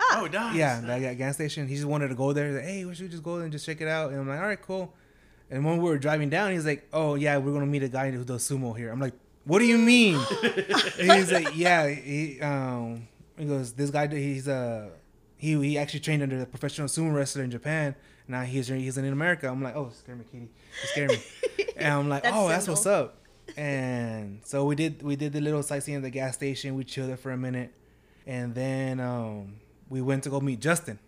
Oh, 0.00 0.28
nice. 0.32 0.54
Yeah, 0.56 0.80
that 0.80 1.00
ga- 1.00 1.14
gas 1.14 1.36
station. 1.36 1.68
He 1.68 1.76
just 1.76 1.86
wanted 1.86 2.08
to 2.08 2.14
go 2.14 2.32
there. 2.32 2.48
He's 2.48 2.56
like, 2.56 2.64
hey, 2.64 2.84
we 2.84 2.94
should 2.94 3.10
just 3.10 3.22
go 3.22 3.36
and 3.36 3.50
just 3.52 3.64
check 3.64 3.80
it 3.80 3.88
out. 3.88 4.10
And 4.10 4.20
I'm 4.20 4.28
like, 4.28 4.40
all 4.40 4.46
right, 4.46 4.60
cool. 4.60 4.92
And 5.50 5.64
when 5.64 5.78
we 5.78 5.84
were 5.84 5.98
driving 5.98 6.30
down, 6.30 6.52
he's 6.52 6.66
like, 6.66 6.88
oh 6.92 7.14
yeah, 7.14 7.36
we're 7.36 7.52
gonna 7.52 7.66
meet 7.66 7.82
a 7.82 7.88
guy 7.88 8.10
who 8.10 8.24
does 8.24 8.48
sumo 8.48 8.76
here. 8.76 8.90
I'm 8.90 9.00
like, 9.00 9.14
what 9.44 9.58
do 9.58 9.64
you 9.66 9.78
mean? 9.78 10.18
and 10.42 11.12
he's 11.12 11.30
like, 11.32 11.56
yeah, 11.56 11.88
he 11.88 12.40
um, 12.40 13.06
he 13.36 13.44
goes, 13.44 13.72
this 13.72 13.90
guy, 13.90 14.06
he's 14.06 14.48
uh, 14.48 14.88
he 15.36 15.60
he 15.62 15.78
actually 15.78 16.00
trained 16.00 16.22
under 16.22 16.40
a 16.40 16.46
professional 16.46 16.88
sumo 16.88 17.14
wrestler 17.14 17.44
in 17.44 17.50
Japan. 17.50 17.94
Now 18.28 18.42
he's 18.42 18.68
he's 18.68 18.96
in 18.96 19.04
America. 19.06 19.48
I'm 19.48 19.62
like, 19.62 19.76
oh, 19.76 19.90
scare 19.92 20.16
me, 20.16 20.24
Kitty, 20.30 20.48
scare 20.84 21.08
me. 21.08 21.18
and 21.76 21.92
I'm 21.92 22.08
like, 22.08 22.22
That's 22.22 22.36
oh, 22.36 22.48
that's 22.48 22.68
what's 22.68 22.86
up. 22.86 23.18
And 23.56 24.40
so 24.44 24.64
we 24.64 24.74
did 24.74 25.02
we 25.02 25.16
did 25.16 25.32
the 25.32 25.40
little 25.40 25.62
sightseeing 25.62 25.96
at 25.96 26.02
the 26.02 26.10
gas 26.10 26.34
station. 26.34 26.74
We 26.74 26.84
chilled 26.84 27.10
there 27.10 27.16
for 27.16 27.32
a 27.32 27.36
minute, 27.36 27.72
and 28.26 28.54
then 28.54 29.00
um, 29.00 29.56
we 29.88 30.00
went 30.00 30.24
to 30.24 30.30
go 30.30 30.40
meet 30.40 30.60
Justin. 30.60 30.98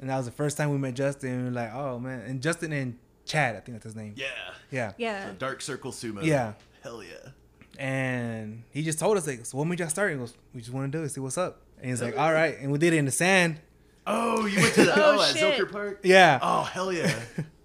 And 0.00 0.10
that 0.10 0.16
was 0.16 0.26
the 0.26 0.32
first 0.32 0.56
time 0.56 0.70
we 0.70 0.78
met 0.78 0.94
Justin. 0.94 1.30
And 1.30 1.38
we 1.38 1.44
were 1.50 1.54
like, 1.54 1.74
oh 1.74 1.98
man, 1.98 2.20
and 2.20 2.42
Justin 2.42 2.72
and 2.72 2.98
Chad, 3.24 3.56
I 3.56 3.60
think 3.60 3.76
that's 3.76 3.84
his 3.84 3.96
name. 3.96 4.14
Yeah. 4.16 4.26
Yeah. 4.70 4.92
Yeah. 4.96 5.28
So 5.28 5.32
Dark 5.34 5.60
Circle 5.60 5.92
Sumo. 5.92 6.22
Yeah. 6.24 6.54
Hell 6.82 7.02
yeah. 7.02 7.30
And 7.78 8.64
he 8.70 8.82
just 8.82 8.98
told 8.98 9.16
us 9.16 9.26
like, 9.26 9.46
so 9.46 9.58
what 9.58 9.66
made 9.66 9.78
y'all 9.78 9.88
start? 9.88 10.12
He 10.12 10.18
goes, 10.18 10.34
we 10.54 10.60
just 10.60 10.72
want 10.72 10.90
to 10.90 10.98
do 10.98 11.04
it, 11.04 11.10
see 11.10 11.20
what's 11.20 11.38
up. 11.38 11.62
And 11.80 11.90
he's 11.90 12.02
like, 12.02 12.18
all 12.18 12.32
right. 12.32 12.58
And 12.58 12.72
we 12.72 12.78
did 12.78 12.92
it 12.92 12.96
in 12.96 13.04
the 13.04 13.12
sand. 13.12 13.60
Oh, 14.06 14.46
you 14.46 14.60
went 14.60 14.74
to 14.74 14.84
the 14.84 14.92
Oh, 14.96 15.18
oh, 15.18 15.22
at 15.22 15.36
shit. 15.36 15.58
Zilker 15.58 15.70
Park? 15.70 16.00
Yeah, 16.02 16.38
Oh 16.42 16.62
hell 16.62 16.92
yeah. 16.92 17.14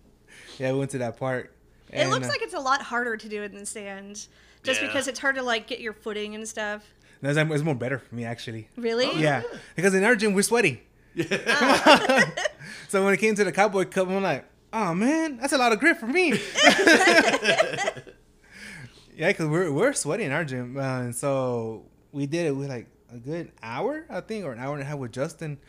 yeah, 0.60 0.72
we 0.72 0.80
went 0.80 0.92
to 0.92 1.00
that 1.00 1.18
park. 1.18 1.52
It 1.94 2.10
looks 2.10 2.28
uh, 2.28 2.30
like 2.30 2.42
it's 2.42 2.54
a 2.54 2.60
lot 2.60 2.82
harder 2.82 3.16
to 3.18 3.30
do 3.30 3.44
it 3.44 3.52
in 3.52 3.58
the 3.60 3.66
stands, 3.66 4.30
just 4.64 4.82
Yeah. 4.82 4.88
because 4.88 5.08
it's 5.08 5.20
hard 5.20 5.36
to 5.36 5.44
like 5.44 5.68
get 5.68 5.80
your 5.80 5.94
footing 5.94 6.36
and 6.36 6.48
stuff. 6.48 6.84
no, 7.22 7.30
it's, 7.30 7.38
it's 7.38 7.64
more 7.64 7.76
better 7.76 8.00
for 8.00 8.16
me 8.16 8.26
actually. 8.26 8.68
Really? 8.78 9.10
Yeah, 9.20 9.44
because 9.76 9.94
in 9.94 10.04
our 10.04 10.16
gym 10.16 10.34
we're 10.34 10.42
sweaty. 10.44 10.84
Yeah. 11.16 12.30
so 12.88 13.04
when 13.06 13.14
it 13.14 13.18
came 13.18 13.36
to 13.36 13.44
the 13.44 13.52
Cowboy 13.52 13.86
Cup, 13.86 14.10
I'm 14.10 14.24
like, 14.24 14.46
oh 14.74 14.94
man, 14.96 15.38
that's 15.38 15.54
a 15.54 15.58
lot 15.58 15.72
of 15.72 15.80
grip 15.80 15.98
for 15.98 16.08
me. 16.08 16.30
yeah, 19.16 19.28
because 19.28 19.48
we're 19.48 19.72
we're 19.72 19.94
sweaty 19.94 20.24
in 20.24 20.32
our 20.32 20.44
gym, 20.44 20.78
uh, 20.78 21.02
and 21.02 21.16
so 21.16 21.86
we 22.12 22.26
did 22.26 22.48
it 22.48 22.52
with 22.56 22.70
like 22.70 22.88
a 23.14 23.18
good 23.18 23.52
hour, 23.62 24.06
I 24.10 24.22
think, 24.22 24.46
or 24.46 24.52
an 24.54 24.60
hour 24.60 24.74
and 24.74 24.82
a 24.82 24.86
half 24.86 24.98
with 24.98 25.12
Justin. 25.12 25.60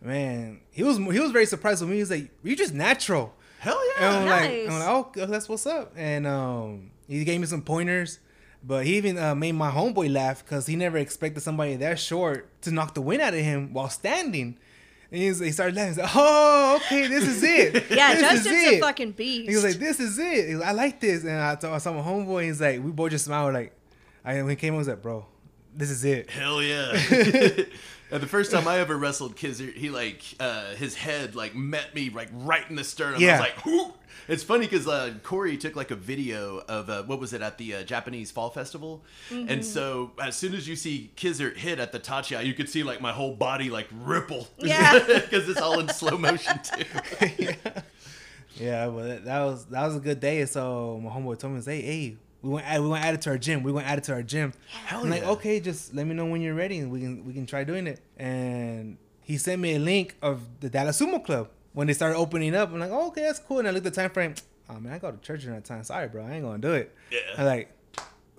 Man, 0.00 0.60
he 0.70 0.82
was 0.82 0.96
he 0.98 1.20
was 1.20 1.30
very 1.32 1.46
surprised 1.46 1.80
with 1.80 1.90
me. 1.90 1.96
He 1.96 2.02
was 2.02 2.10
like, 2.10 2.30
"You're 2.42 2.56
just 2.56 2.74
natural." 2.74 3.34
Hell 3.64 3.80
And 4.00 4.02
yeah. 4.02 4.18
I'm 4.18 4.24
Nice. 4.26 4.50
like, 4.66 4.72
I'm 4.74 4.78
like, 4.80 4.88
oh, 4.88 4.98
okay, 5.08 5.26
that's 5.26 5.48
what's 5.48 5.66
up. 5.66 5.92
And 5.96 6.26
um, 6.26 6.90
he 7.08 7.24
gave 7.24 7.40
me 7.40 7.46
some 7.46 7.62
pointers, 7.62 8.18
but 8.62 8.84
he 8.86 8.96
even 8.96 9.18
uh, 9.18 9.34
made 9.34 9.52
my 9.52 9.70
homeboy 9.70 10.12
laugh 10.12 10.44
because 10.44 10.66
he 10.66 10.76
never 10.76 10.98
expected 10.98 11.40
somebody 11.42 11.76
that 11.76 11.98
short 11.98 12.48
to 12.62 12.70
knock 12.70 12.94
the 12.94 13.02
wind 13.02 13.22
out 13.22 13.34
of 13.34 13.40
him 13.40 13.72
while 13.72 13.88
standing. 13.88 14.58
And 15.10 15.20
he, 15.22 15.28
was, 15.28 15.38
he 15.38 15.52
started 15.52 15.76
laughing. 15.76 15.90
He's 15.94 15.98
like, 15.98 16.10
oh, 16.14 16.80
okay, 16.84 17.06
this 17.06 17.24
is 17.24 17.42
it. 17.42 17.84
Yeah, 17.90 18.14
This 18.14 18.22
is 18.40 18.44
Justin's 18.44 18.72
a 18.72 18.80
fucking 18.80 19.12
beast. 19.12 19.48
He 19.48 19.54
was 19.54 19.64
like, 19.64 19.74
this 19.76 20.00
is 20.00 20.18
it. 20.18 20.48
He 20.48 20.54
I 20.62 20.72
like 20.72 20.98
this. 21.00 21.22
And 21.24 21.32
I 21.40 21.54
told, 21.54 21.74
I 21.74 21.78
saw 21.78 21.92
my 21.92 22.00
homeboy. 22.02 22.44
He's 22.44 22.60
like, 22.60 22.82
we 22.82 22.90
both 22.90 23.10
just 23.12 23.26
smiled. 23.26 23.54
Like, 23.54 23.72
I, 24.24 24.34
when 24.42 24.48
he 24.50 24.56
came, 24.56 24.74
I 24.74 24.78
was 24.78 24.88
like, 24.88 25.02
bro, 25.02 25.24
this 25.74 25.90
is 25.90 26.04
it. 26.04 26.30
Hell 26.30 26.62
yeah. 26.62 26.92
and 28.10 28.22
the 28.22 28.26
first 28.26 28.50
time 28.52 28.66
I 28.68 28.78
ever 28.78 28.96
wrestled 28.96 29.36
Kizzer, 29.36 29.72
he 29.72 29.90
like 29.90 30.22
uh, 30.40 30.74
his 30.74 30.94
head 30.94 31.34
like 31.34 31.54
met 31.54 31.94
me 31.94 32.10
like 32.10 32.28
right 32.32 32.68
in 32.68 32.76
the 32.76 32.84
sternum. 32.84 33.16
I 33.20 33.24
Yeah. 33.24 33.32
was 33.32 33.40
like, 33.40 33.64
Whoo! 33.66 33.92
It's 34.26 34.42
funny 34.42 34.66
because 34.66 34.88
uh, 34.88 35.12
Corey 35.22 35.58
took 35.58 35.76
like 35.76 35.90
a 35.90 35.96
video 35.96 36.58
of 36.60 36.88
uh, 36.88 37.02
what 37.02 37.20
was 37.20 37.34
it 37.34 37.42
at 37.42 37.58
the 37.58 37.74
uh, 37.74 37.82
Japanese 37.82 38.30
Fall 38.30 38.48
Festival, 38.48 39.02
and 39.30 39.62
so 39.62 40.12
as 40.22 40.34
soon 40.34 40.54
as 40.54 40.66
you 40.66 40.76
see 40.76 41.10
Kizzer 41.16 41.50
hit 41.54 41.78
at 41.78 41.92
the 41.92 42.00
Tachi, 42.00 42.42
you 42.46 42.54
could 42.54 42.68
see 42.70 42.82
like 42.82 43.02
my 43.02 43.12
whole 43.12 43.34
body 43.34 43.68
like 43.68 43.88
ripple. 43.92 44.48
Yeah. 44.58 44.98
because 45.06 45.46
it's 45.48 45.60
all 45.60 45.78
in 45.80 45.88
slow 45.90 46.16
motion 46.16 46.58
too. 46.62 47.52
Yeah, 48.56 48.86
but 48.88 49.02
that, 49.06 49.24
that 49.24 49.40
was 49.42 49.64
that 49.66 49.84
was 49.84 49.96
a 49.96 50.00
good 50.00 50.20
day. 50.20 50.44
So 50.46 51.00
my 51.02 51.10
homeboy 51.10 51.38
told 51.40 51.54
me, 51.54 51.62
"Hey, 51.64 51.82
hey, 51.82 52.16
we 52.44 52.50
want 52.50 52.66
we 52.80 52.88
want 52.88 53.02
to 53.02 53.08
add 53.08 53.14
it 53.14 53.22
to 53.22 53.30
our 53.30 53.38
gym. 53.38 53.62
We 53.62 53.72
want 53.72 53.86
to 53.86 53.90
add 53.90 53.98
it 53.98 54.04
to 54.04 54.12
our 54.12 54.22
gym." 54.22 54.52
Hell 54.86 55.00
I'm 55.00 55.10
like, 55.10 55.24
okay, 55.24 55.60
just 55.60 55.94
let 55.94 56.06
me 56.06 56.14
know 56.14 56.26
when 56.26 56.42
you're 56.42 56.54
ready, 56.54 56.78
and 56.78 56.90
we 56.90 57.00
can 57.00 57.24
we 57.24 57.32
can 57.32 57.46
try 57.46 57.64
doing 57.64 57.86
it. 57.86 58.00
And 58.18 58.98
he 59.22 59.38
sent 59.38 59.60
me 59.60 59.76
a 59.76 59.78
link 59.78 60.16
of 60.20 60.42
the 60.60 60.68
Dallas 60.68 61.00
Sumo 61.00 61.24
Club 61.24 61.48
when 61.72 61.86
they 61.86 61.94
started 61.94 62.16
opening 62.16 62.54
up. 62.54 62.70
I'm 62.70 62.78
like, 62.78 62.90
oh, 62.90 63.08
okay, 63.08 63.22
that's 63.22 63.38
cool. 63.38 63.60
And 63.60 63.68
I 63.68 63.70
looked 63.70 63.86
at 63.86 63.94
the 63.94 64.00
time 64.00 64.10
frame. 64.10 64.34
Oh 64.66 64.80
man, 64.80 64.94
I 64.94 64.98
go 64.98 65.10
to 65.10 65.18
church 65.18 65.42
during 65.42 65.56
that 65.56 65.66
time. 65.66 65.84
Sorry, 65.84 66.08
bro, 66.08 66.24
I 66.24 66.36
ain't 66.36 66.42
gonna 66.42 66.56
do 66.56 66.72
it. 66.72 66.94
Yeah. 67.12 67.18
I'm 67.36 67.44
like, 67.44 67.70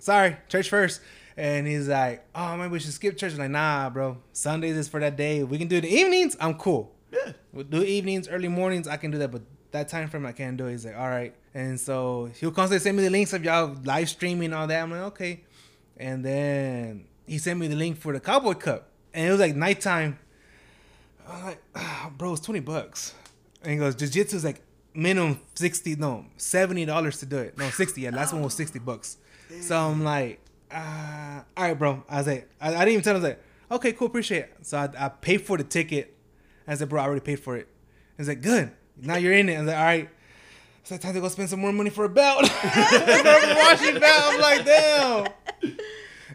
sorry, 0.00 0.36
church 0.48 0.68
first. 0.68 1.00
And 1.36 1.68
he's 1.68 1.86
like, 1.86 2.26
oh 2.34 2.56
man, 2.56 2.68
we 2.68 2.80
should 2.80 2.92
skip 2.92 3.16
church. 3.16 3.34
I'm 3.34 3.38
like, 3.38 3.50
nah, 3.50 3.90
bro. 3.90 4.18
Sundays 4.32 4.76
is 4.76 4.88
for 4.88 4.98
that 4.98 5.16
day. 5.16 5.44
We 5.44 5.56
can 5.56 5.68
do 5.68 5.80
the 5.80 5.88
evenings. 5.88 6.36
I'm 6.40 6.54
cool. 6.54 6.92
Yeah. 7.12 7.32
We'll 7.52 7.62
do 7.62 7.80
evenings, 7.80 8.26
early 8.26 8.48
mornings. 8.48 8.88
I 8.88 8.96
can 8.96 9.12
do 9.12 9.18
that, 9.18 9.30
but 9.30 9.42
that 9.76 9.88
time 9.88 10.08
frame 10.08 10.26
I 10.26 10.32
can't 10.32 10.56
do 10.56 10.66
it. 10.66 10.72
He's 10.72 10.84
like, 10.84 10.96
all 10.96 11.08
right. 11.08 11.34
And 11.54 11.78
so 11.78 12.30
he'll 12.38 12.50
constantly 12.50 12.82
send 12.82 12.96
me 12.96 13.02
the 13.04 13.10
links 13.10 13.32
of 13.32 13.44
y'all 13.44 13.74
live 13.84 14.08
streaming 14.08 14.52
all 14.52 14.66
that. 14.66 14.82
I'm 14.82 14.90
like, 14.90 15.00
okay. 15.12 15.40
And 15.96 16.24
then 16.24 17.06
he 17.26 17.38
sent 17.38 17.58
me 17.58 17.68
the 17.68 17.76
link 17.76 17.98
for 17.98 18.12
the 18.12 18.20
Cowboy 18.20 18.54
Cup, 18.54 18.88
and 19.14 19.26
it 19.26 19.30
was 19.30 19.40
like 19.40 19.56
nighttime. 19.56 20.18
I'm 21.28 21.44
like, 21.44 21.62
ah, 21.74 22.12
bro, 22.16 22.32
it's 22.32 22.42
twenty 22.42 22.60
bucks. 22.60 23.14
And 23.62 23.72
he 23.72 23.78
goes, 23.78 23.94
Jiu-Jitsu 23.94 24.36
is 24.36 24.44
like 24.44 24.60
minimum 24.94 25.40
sixty, 25.54 25.96
no, 25.96 26.26
seventy 26.36 26.84
dollars 26.84 27.18
to 27.20 27.26
do 27.26 27.38
it. 27.38 27.56
No, 27.56 27.68
sixty. 27.70 28.02
Yeah, 28.02 28.10
last 28.10 28.32
one 28.32 28.42
was 28.42 28.54
sixty 28.54 28.78
bucks. 28.78 29.16
So 29.60 29.76
I'm 29.76 30.04
like, 30.04 30.40
uh, 30.70 31.40
all 31.56 31.64
right, 31.64 31.78
bro. 31.78 32.04
I 32.08 32.18
was 32.18 32.26
like, 32.26 32.48
I, 32.60 32.68
I 32.74 32.78
didn't 32.80 32.88
even 32.88 33.02
tell 33.02 33.16
him. 33.16 33.22
I 33.22 33.28
was 33.28 33.30
like, 33.30 33.42
okay, 33.72 33.92
cool, 33.92 34.08
appreciate 34.08 34.40
it. 34.40 34.56
So 34.62 34.78
I, 34.78 35.06
I 35.06 35.08
paid 35.08 35.38
for 35.38 35.56
the 35.56 35.64
ticket. 35.64 36.14
I 36.68 36.74
said, 36.74 36.88
bro, 36.88 37.00
I 37.00 37.04
already 37.04 37.20
paid 37.20 37.40
for 37.40 37.56
it. 37.56 37.68
He's 38.18 38.28
like, 38.28 38.42
good. 38.42 38.70
Now 39.00 39.16
you're 39.16 39.32
in 39.34 39.48
it. 39.48 39.56
I 39.56 39.58
was 39.60 39.66
like, 39.68 39.76
all 39.76 39.84
right. 39.84 40.08
It's 40.82 40.90
like 40.92 41.00
time 41.00 41.14
to 41.14 41.20
go 41.20 41.28
spend 41.28 41.50
some 41.50 41.60
more 41.60 41.72
money 41.72 41.90
for 41.90 42.04
a 42.04 42.08
belt. 42.08 42.46
for 42.48 42.66
a 42.68 43.54
washing 43.58 43.98
belt. 43.98 44.34
I'm 44.34 44.40
like, 44.40 44.64
damn. 44.64 45.26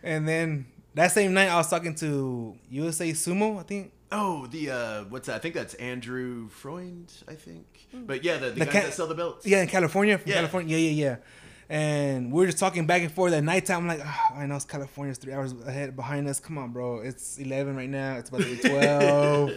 And 0.04 0.28
then 0.28 0.66
that 0.96 1.12
same 1.12 1.34
night, 1.34 1.48
I 1.50 1.56
was 1.56 1.70
talking 1.70 1.96
to 1.96 2.56
USA 2.70 3.12
Sumo, 3.12 3.60
I 3.60 3.64
think. 3.64 3.94
Oh, 4.12 4.46
the 4.48 4.70
uh, 4.72 5.04
what's 5.06 5.28
that? 5.28 5.38
I 5.38 5.40
think 5.40 5.56
that's 5.56 5.74
Andrew 5.76 6.50
Freund. 6.50 7.14
I 7.30 7.34
think. 7.36 7.66
But 7.94 8.26
yeah, 8.26 8.38
the, 8.38 8.48
the, 8.50 8.60
The 8.60 8.66
guys 8.66 8.74
ca- 8.74 8.82
that 8.82 8.94
sell 8.94 9.08
the 9.08 9.16
belts. 9.16 9.46
Yeah, 9.46 9.62
in 9.62 9.70
California. 9.70 10.18
From 10.18 10.30
Yeah. 10.30 10.36
California. 10.36 10.78
Yeah, 10.78 10.90
yeah, 10.90 11.06
yeah. 11.06 11.16
And 11.72 12.34
we 12.34 12.44
are 12.44 12.48
just 12.48 12.58
talking 12.60 12.86
back 12.86 13.02
and 13.02 13.10
forth 13.10 13.32
at 13.32 13.44
nighttime. 13.46 13.78
I'm 13.80 13.88
like, 13.88 14.02
"Ah, 14.04 14.34
I 14.36 14.46
know 14.46 14.58
it's 14.58 14.66
California's 14.66 15.18
three 15.18 15.32
hours 15.32 15.54
ahead 15.66 15.96
behind 15.96 16.28
us. 16.28 16.38
Come 16.40 16.58
on, 16.58 16.72
bro. 16.72 17.00
It's 17.00 17.38
11 17.38 17.78
right 17.78 17.90
now. 17.90 18.16
It's 18.18 18.28
about 18.30 18.42
to 18.42 18.50
be 18.58 18.58
12. 18.70 19.52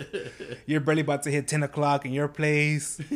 You're 0.66 0.78
barely 0.80 1.00
about 1.00 1.24
to 1.24 1.30
hit 1.32 1.48
10 1.48 1.64
o'clock 1.64 2.06
in 2.06 2.12
your 2.12 2.28
place. 2.28 3.00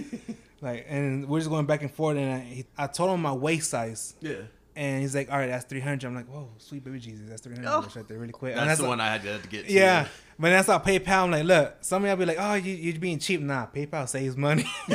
Like, 0.61 0.87
and 0.89 1.29
we're 1.29 1.39
just 1.39 1.51
going 1.51 1.67
back 1.67 1.83
and 1.83 1.91
forth. 1.93 2.17
And 2.17 2.33
I, 2.33 2.39
he, 2.41 2.65
I 2.77 2.89
told 2.89 3.15
him 3.15 3.23
my 3.23 3.33
waist 3.33 3.71
size. 3.71 4.17
Yeah. 4.21 4.39
And 4.75 5.01
he's 5.03 5.15
like, 5.15 5.31
all 5.31 5.39
right, 5.39 5.47
that's 5.47 5.65
300. 5.67 6.05
I'm 6.09 6.17
like, 6.17 6.27
whoa, 6.27 6.49
sweet 6.59 6.83
baby 6.83 6.99
Jesus. 6.99 7.29
That's 7.29 7.43
300 7.43 7.69
Oh. 7.69 7.89
right 7.95 8.09
there 8.09 8.19
really 8.19 8.33
quick. 8.33 8.57
And 8.57 8.63
That's, 8.69 8.71
that's 8.71 8.81
the 8.81 8.87
a- 8.87 8.89
one 8.89 9.01
I 9.01 9.07
had 9.13 9.23
to, 9.23 9.39
to 9.39 9.47
get. 9.49 9.69
To. 9.69 9.73
Yeah. 9.73 10.09
But 10.37 10.51
that's 10.51 10.67
how 10.67 10.81
PayPal. 10.81 11.23
I'm 11.23 11.31
like, 11.31 11.45
look, 11.45 11.77
some 11.83 12.03
of 12.03 12.09
y'all 12.09 12.17
be 12.17 12.27
like, 12.27 12.39
oh, 12.41 12.55
you, 12.55 12.75
you're 12.75 12.99
being 12.99 13.21
cheap. 13.21 13.41
Nah, 13.41 13.67
PayPal 13.69 14.09
saves 14.09 14.37
money. 14.37 14.65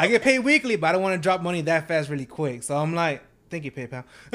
I 0.00 0.08
get 0.08 0.22
paid 0.22 0.38
weekly, 0.40 0.76
but 0.76 0.88
I 0.88 0.92
don't 0.92 1.02
want 1.02 1.14
to 1.14 1.22
drop 1.22 1.42
money 1.42 1.60
that 1.62 1.86
fast 1.88 2.08
really 2.08 2.26
quick. 2.26 2.62
So 2.62 2.76
I'm 2.76 2.94
like, 2.94 3.22
thank 3.50 3.64
you, 3.64 3.70
PayPal. 3.72 4.04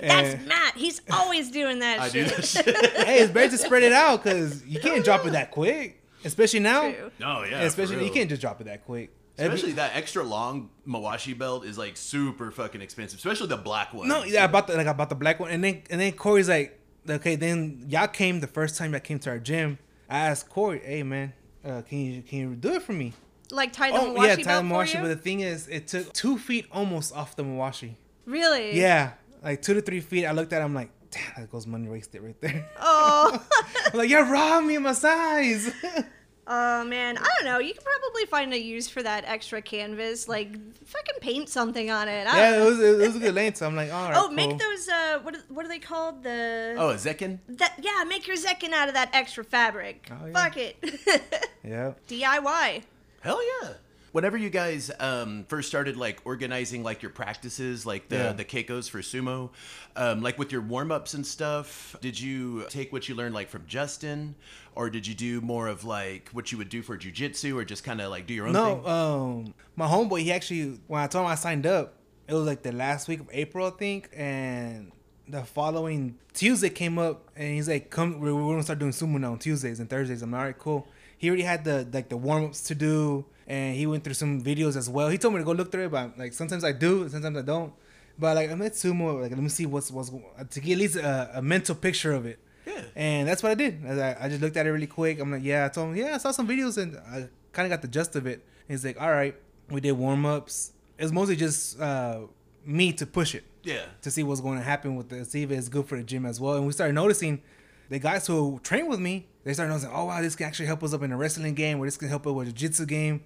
That's 0.00 0.44
Matt. 0.46 0.76
He's 0.76 1.00
always 1.10 1.50
doing 1.50 1.78
that 1.80 2.00
I 2.00 2.08
do 2.08 2.24
shit. 2.26 2.36
that 2.36 2.44
shit. 2.46 3.06
hey, 3.06 3.20
it's 3.20 3.32
better 3.32 3.50
to 3.50 3.58
spread 3.58 3.82
it 3.82 3.92
out 3.92 4.22
because 4.22 4.64
you 4.66 4.80
can't 4.80 5.04
drop 5.04 5.26
it 5.26 5.32
that 5.32 5.50
quick. 5.50 6.02
Especially 6.24 6.60
now. 6.60 6.90
True. 6.92 7.10
No, 7.18 7.42
yeah. 7.44 7.62
Especially, 7.62 8.04
you 8.04 8.12
can't 8.12 8.28
just 8.28 8.40
drop 8.40 8.60
it 8.60 8.64
that 8.64 8.84
quick. 8.84 9.10
Every- 9.38 9.54
Especially 9.54 9.72
that 9.74 9.96
extra 9.96 10.22
long 10.22 10.68
Mawashi 10.86 11.36
belt 11.36 11.64
is 11.64 11.78
like 11.78 11.96
super 11.96 12.50
fucking 12.50 12.82
expensive, 12.82 13.18
especially 13.18 13.48
the 13.48 13.56
black 13.56 13.94
one. 13.94 14.06
No, 14.06 14.24
yeah, 14.24 14.44
I 14.44 14.46
bought 14.46 14.66
the 14.66 14.76
like 14.76 14.86
I 14.86 14.92
bought 14.92 15.08
the 15.08 15.14
black 15.14 15.40
one, 15.40 15.50
and 15.50 15.64
then 15.64 15.82
and 15.90 16.00
then 16.00 16.12
Corey's 16.12 16.50
like, 16.50 16.78
okay, 17.08 17.34
then 17.36 17.86
y'all 17.88 18.08
came 18.08 18.40
the 18.40 18.46
first 18.46 18.76
time 18.76 18.92
y'all 18.92 19.00
came 19.00 19.18
to 19.20 19.30
our 19.30 19.38
gym. 19.38 19.78
I 20.08 20.18
asked 20.18 20.50
Corey, 20.50 20.82
hey 20.84 21.02
man, 21.02 21.32
uh, 21.64 21.80
can 21.80 21.98
you 21.98 22.22
can 22.22 22.38
you 22.38 22.54
do 22.54 22.74
it 22.74 22.82
for 22.82 22.92
me? 22.92 23.14
Like 23.52 23.72
tie 23.72 23.90
the 23.90 23.98
Oh 23.98 24.14
Mawashi 24.14 24.26
yeah, 24.26 24.34
belt 24.36 24.44
tie 24.46 24.62
the 24.62 24.68
for 24.68 24.96
you? 24.96 25.02
but 25.02 25.08
the 25.08 25.16
thing 25.16 25.40
is, 25.40 25.68
it 25.68 25.86
took 25.86 26.12
two 26.12 26.38
feet 26.38 26.66
almost 26.72 27.14
off 27.14 27.36
the 27.36 27.44
Mawashi. 27.44 27.94
Really? 28.24 28.78
Yeah, 28.78 29.12
like 29.44 29.60
two 29.62 29.74
to 29.74 29.82
three 29.82 30.00
feet. 30.00 30.24
I 30.26 30.32
looked 30.32 30.52
at, 30.52 30.62
it, 30.62 30.64
I'm 30.64 30.74
like, 30.74 30.90
damn, 31.10 31.22
that 31.42 31.50
goes 31.50 31.66
money 31.66 31.88
wasted 31.88 32.22
right 32.22 32.40
there. 32.40 32.68
Oh. 32.80 33.44
I'm 33.92 33.98
like, 33.98 34.08
you're 34.08 34.24
robbing 34.24 34.68
me 34.68 34.76
of 34.76 34.82
my 34.82 34.92
size. 34.92 35.70
Oh 36.44 36.84
man, 36.84 37.16
I 37.18 37.22
don't 37.36 37.44
know. 37.44 37.60
You 37.60 37.72
could 37.72 37.84
probably 37.84 38.26
find 38.26 38.52
a 38.52 38.60
use 38.60 38.88
for 38.88 39.00
that 39.00 39.24
extra 39.26 39.62
canvas. 39.62 40.26
Like, 40.28 40.48
fucking 40.86 41.14
paint 41.20 41.48
something 41.48 41.88
on 41.88 42.08
it. 42.08 42.26
I 42.26 42.36
yeah, 42.36 42.60
it 42.60 42.64
was 42.68 42.80
it 42.80 42.98
was 42.98 43.14
a 43.14 43.20
good 43.20 43.34
length. 43.36 43.58
So 43.58 43.66
I'm 43.66 43.76
like, 43.76 43.92
all 43.92 44.08
right. 44.08 44.16
Oh, 44.16 44.26
cool. 44.26 44.34
make 44.34 44.58
those. 44.58 44.88
Uh, 44.88 45.20
what 45.22 45.36
are, 45.36 45.42
what 45.48 45.64
are 45.64 45.68
they 45.68 45.78
called? 45.78 46.24
The 46.24 46.74
Oh, 46.76 46.90
a 46.90 46.94
Zekin? 46.94 47.38
that 47.46 47.78
yeah, 47.80 48.02
make 48.08 48.26
your 48.26 48.36
zekin 48.36 48.72
out 48.72 48.88
of 48.88 48.94
that 48.94 49.10
extra 49.12 49.44
fabric. 49.44 50.10
Oh, 50.10 50.26
yeah. 50.26 50.32
Fuck 50.32 50.56
it. 50.56 50.76
Yeah. 51.64 51.92
DIY. 52.08 52.82
Hell 53.22 53.40
yeah. 53.62 53.70
Whenever 54.12 54.36
you 54.36 54.50
guys 54.50 54.90
um, 55.00 55.46
first 55.48 55.68
started 55.68 55.96
like 55.96 56.20
organizing 56.26 56.82
like 56.82 57.00
your 57.00 57.10
practices, 57.10 57.86
like 57.86 58.10
the 58.10 58.16
Yeah. 58.16 58.32
the 58.32 58.44
keikos 58.44 58.90
for 58.90 58.98
sumo, 58.98 59.48
um, 59.96 60.20
like 60.20 60.38
with 60.38 60.52
your 60.52 60.60
warm 60.60 60.92
ups 60.92 61.14
and 61.14 61.26
stuff, 61.26 61.96
did 62.02 62.20
you 62.20 62.66
take 62.68 62.92
what 62.92 63.08
you 63.08 63.14
learned 63.14 63.34
like 63.34 63.48
from 63.48 63.64
Justin, 63.66 64.34
or 64.74 64.90
did 64.90 65.06
you 65.06 65.14
do 65.14 65.40
more 65.40 65.66
of 65.68 65.84
like 65.84 66.28
what 66.32 66.52
you 66.52 66.58
would 66.58 66.68
do 66.68 66.82
for 66.82 66.98
jujitsu, 66.98 67.56
or 67.56 67.64
just 67.64 67.84
kind 67.84 68.02
of 68.02 68.10
like 68.10 68.26
do 68.26 68.34
your 68.34 68.48
own 68.48 68.52
No, 68.52 68.74
thing? 68.82 68.86
um, 69.48 69.54
my 69.76 69.86
homeboy, 69.86 70.20
he 70.20 70.30
actually 70.32 70.78
when 70.88 71.00
I 71.00 71.06
told 71.06 71.24
him 71.24 71.30
I 71.32 71.34
signed 71.36 71.64
up, 71.64 71.94
it 72.28 72.34
was 72.34 72.46
like 72.46 72.62
the 72.62 72.72
last 72.72 73.08
week 73.08 73.20
of 73.20 73.30
April, 73.32 73.66
I 73.66 73.70
think, 73.70 74.10
and 74.14 74.92
the 75.26 75.42
following 75.42 76.18
Tuesday 76.34 76.68
came 76.68 76.98
up, 76.98 77.30
and 77.34 77.54
he's 77.54 77.68
like, 77.68 77.88
"Come, 77.88 78.20
we're, 78.20 78.34
we're 78.34 78.52
gonna 78.52 78.62
start 78.62 78.78
doing 78.80 78.92
sumo 78.92 79.18
now 79.18 79.32
on 79.32 79.38
Tuesdays 79.38 79.80
and 79.80 79.88
Thursdays." 79.88 80.20
I'm 80.20 80.32
like, 80.32 80.38
all 80.38 80.44
right, 80.44 80.58
cool. 80.58 80.86
He 81.22 81.28
already 81.28 81.44
had 81.52 81.62
the 81.64 81.86
like 81.96 82.08
the 82.08 82.16
warm 82.16 82.42
ups 82.46 82.62
to 82.64 82.74
do, 82.74 83.24
and 83.46 83.76
he 83.76 83.86
went 83.86 84.02
through 84.02 84.18
some 84.24 84.42
videos 84.42 84.74
as 84.76 84.88
well. 84.90 85.08
He 85.08 85.18
told 85.18 85.34
me 85.34 85.38
to 85.38 85.44
go 85.44 85.52
look 85.52 85.70
through 85.70 85.86
it, 85.86 85.92
but 85.92 86.18
like 86.18 86.32
sometimes 86.32 86.64
I 86.64 86.72
do, 86.72 87.08
sometimes 87.08 87.36
I 87.38 87.42
don't. 87.42 87.72
But 88.18 88.34
like 88.38 88.50
I'm 88.50 88.60
at 88.62 88.72
sumo, 88.72 89.22
like 89.22 89.30
let 89.30 89.38
me 89.40 89.48
see 89.48 89.66
what's 89.66 89.88
what's 89.92 90.10
to 90.10 90.60
get 90.60 90.72
at 90.72 90.78
least 90.78 90.96
a, 90.96 91.38
a 91.38 91.42
mental 91.54 91.76
picture 91.86 92.12
of 92.12 92.26
it. 92.26 92.38
Yeah. 92.66 92.82
And 92.96 93.28
that's 93.28 93.40
what 93.42 93.50
I 93.52 93.54
did. 93.54 93.74
I, 93.86 94.16
I 94.22 94.28
just 94.28 94.40
looked 94.42 94.56
at 94.56 94.66
it 94.66 94.70
really 94.70 94.88
quick. 94.88 95.20
I'm 95.20 95.30
like, 95.30 95.44
yeah. 95.44 95.64
I 95.66 95.68
told 95.68 95.90
him, 95.90 95.96
yeah, 95.96 96.14
I 96.16 96.18
saw 96.18 96.32
some 96.32 96.48
videos 96.48 96.76
and 96.82 96.96
I 96.96 97.28
kind 97.52 97.66
of 97.66 97.70
got 97.70 97.82
the 97.82 97.88
gist 97.96 98.16
of 98.16 98.26
it. 98.26 98.38
And 98.66 98.74
he's 98.74 98.84
like, 98.84 99.00
all 99.00 99.10
right, 99.10 99.34
we 99.70 99.80
did 99.80 99.92
warm 99.92 100.26
ups. 100.26 100.72
It's 100.98 101.12
mostly 101.12 101.36
just 101.36 101.80
uh, 101.80 102.20
me 102.64 102.92
to 102.94 103.06
push 103.06 103.34
it 103.34 103.44
Yeah. 103.64 103.84
to 104.02 104.10
see 104.10 104.22
what's 104.24 104.40
going 104.40 104.58
to 104.58 104.64
happen 104.64 104.94
with 104.96 105.08
the 105.08 105.24
see 105.24 105.42
if 105.44 105.50
it's 105.52 105.68
good 105.68 105.86
for 105.86 105.96
the 105.96 106.04
gym 106.04 106.26
as 106.26 106.40
well. 106.40 106.54
And 106.56 106.66
we 106.66 106.72
started 106.72 106.94
noticing 106.94 107.42
the 107.92 107.98
guys 107.98 108.26
who 108.26 108.58
train 108.62 108.88
with 108.88 108.98
me, 108.98 109.28
they 109.44 109.52
started 109.52 109.70
noticing, 109.70 109.90
oh 109.92 110.06
wow, 110.06 110.22
this 110.22 110.34
can 110.34 110.46
actually 110.46 110.64
help 110.64 110.82
us 110.82 110.94
up 110.94 111.02
in 111.02 111.12
a 111.12 111.16
wrestling 111.16 111.52
game, 111.54 111.78
or 111.78 111.84
this 111.84 111.98
can 111.98 112.08
help 112.08 112.26
us 112.26 112.32
with 112.32 112.48
a 112.48 112.52
jiu-jitsu 112.52 112.86
game. 112.86 113.22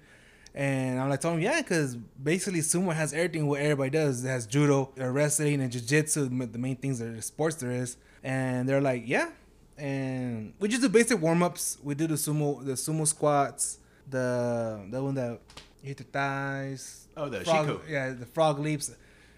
And 0.56 0.98
I'm 0.98 1.08
like, 1.08 1.20
telling 1.20 1.36
them, 1.36 1.44
yeah, 1.44 1.60
because 1.60 1.94
basically 1.94 2.60
sumo 2.60 2.92
has 2.92 3.12
everything 3.12 3.46
what 3.46 3.60
everybody 3.60 3.90
does. 3.90 4.24
It 4.24 4.28
has 4.28 4.44
judo, 4.44 4.92
uh, 4.98 5.06
wrestling, 5.06 5.60
and 5.60 5.70
jiu-jitsu, 5.70 6.28
the 6.46 6.58
main 6.58 6.74
things 6.74 6.98
that 6.98 7.14
the 7.14 7.22
sports 7.22 7.56
there 7.56 7.70
is. 7.70 7.96
And 8.24 8.68
they're 8.68 8.80
like, 8.80 9.04
yeah. 9.06 9.30
And 9.78 10.54
we 10.58 10.68
just 10.68 10.82
do 10.82 10.88
basic 10.88 11.20
warm-ups. 11.20 11.78
We 11.84 11.94
do 11.94 12.08
the 12.08 12.14
sumo, 12.14 12.64
the 12.64 12.72
sumo 12.72 13.06
squats, 13.06 13.78
the 14.10 14.84
the 14.90 15.00
one 15.00 15.14
that 15.14 15.38
hit 15.80 15.98
the 15.98 16.04
thighs. 16.04 17.06
Oh, 17.16 17.28
the 17.28 17.44
frog, 17.44 17.68
Shiko. 17.68 17.88
Yeah, 17.88 18.14
the 18.14 18.26
frog 18.26 18.58
leaps. 18.58 18.90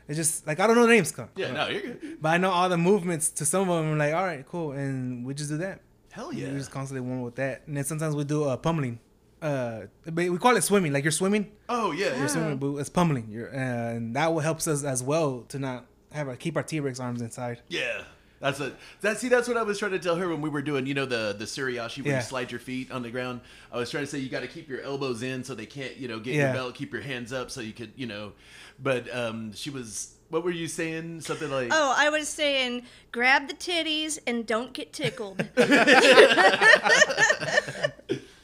It's 0.08 0.16
just 0.16 0.46
like 0.46 0.58
I 0.58 0.66
don't 0.66 0.76
know 0.76 0.86
the 0.86 0.92
names, 0.92 1.12
come. 1.12 1.28
Yeah, 1.36 1.52
no, 1.52 1.68
you're 1.68 1.82
good. 1.82 2.18
But 2.20 2.30
I 2.30 2.38
know 2.38 2.50
all 2.50 2.68
the 2.68 2.78
movements 2.78 3.28
to 3.30 3.44
some 3.44 3.68
of 3.68 3.82
them. 3.82 3.92
I'm 3.92 3.98
like, 3.98 4.14
all 4.14 4.24
right, 4.24 4.44
cool, 4.46 4.72
and 4.72 5.24
we 5.24 5.34
just 5.34 5.50
do 5.50 5.58
that. 5.58 5.80
Hell 6.10 6.32
yeah. 6.32 6.46
We 6.46 6.52
yeah. 6.52 6.58
just 6.58 6.70
constantly 6.70 7.06
warm 7.06 7.22
with 7.22 7.36
that, 7.36 7.62
and 7.66 7.76
then 7.76 7.84
sometimes 7.84 8.16
we 8.16 8.24
do 8.24 8.44
uh, 8.44 8.56
pummeling. 8.56 8.98
Uh, 9.40 9.82
but 10.04 10.14
we 10.14 10.38
call 10.38 10.56
it 10.56 10.62
swimming. 10.62 10.92
Like 10.92 11.04
you're 11.04 11.10
swimming, 11.12 11.52
Oh 11.68 11.92
yeah, 11.92 12.06
yeah. 12.06 12.18
you're 12.18 12.28
swimming, 12.28 12.56
but 12.56 12.74
it's 12.76 12.88
pummeling. 12.88 13.28
You're, 13.30 13.54
uh, 13.54 13.92
and 13.94 14.16
that 14.16 14.32
will 14.32 14.40
helps 14.40 14.66
us 14.66 14.82
as 14.82 15.02
well 15.02 15.44
to 15.48 15.58
not 15.58 15.86
have 16.12 16.26
our 16.28 16.36
keep 16.36 16.56
our 16.56 16.62
T 16.62 16.80
Rex 16.80 16.98
arms 16.98 17.20
inside. 17.20 17.60
Yeah. 17.68 18.02
That's 18.40 18.60
it. 18.60 18.74
That 19.00 19.18
see, 19.18 19.28
that's 19.28 19.48
what 19.48 19.56
I 19.56 19.62
was 19.62 19.78
trying 19.78 19.90
to 19.92 19.98
tell 19.98 20.14
her 20.16 20.28
when 20.28 20.40
we 20.40 20.48
were 20.48 20.62
doing, 20.62 20.86
you 20.86 20.94
know, 20.94 21.06
the 21.06 21.34
the 21.36 21.44
Suriashi 21.44 22.02
where 22.04 22.12
Yeah. 22.12 22.18
you 22.18 22.22
slide 22.24 22.50
your 22.52 22.60
feet 22.60 22.90
on 22.92 23.02
the 23.02 23.10
ground. 23.10 23.40
I 23.72 23.78
was 23.78 23.90
trying 23.90 24.04
to 24.04 24.06
say 24.10 24.18
you 24.18 24.28
got 24.28 24.40
to 24.40 24.46
keep 24.48 24.68
your 24.68 24.80
elbows 24.82 25.22
in 25.22 25.42
so 25.44 25.54
they 25.54 25.66
can't, 25.66 25.96
you 25.96 26.06
know, 26.08 26.20
get 26.20 26.34
Yeah. 26.34 26.44
your 26.46 26.52
belt. 26.54 26.74
Keep 26.76 26.92
your 26.92 27.02
hands 27.02 27.32
up 27.32 27.50
so 27.50 27.60
you 27.60 27.72
could, 27.72 27.92
you 27.96 28.06
know. 28.06 28.32
But 28.78 29.12
um, 29.14 29.52
she 29.54 29.70
was. 29.70 30.14
What 30.30 30.44
were 30.44 30.50
you 30.50 30.68
saying? 30.68 31.22
Something 31.22 31.50
like. 31.50 31.70
Oh, 31.72 31.94
I 31.96 32.10
was 32.10 32.28
saying, 32.28 32.82
grab 33.12 33.48
the 33.48 33.54
titties 33.54 34.18
and 34.26 34.46
don't 34.46 34.72
get 34.74 34.92
tickled. 34.92 35.42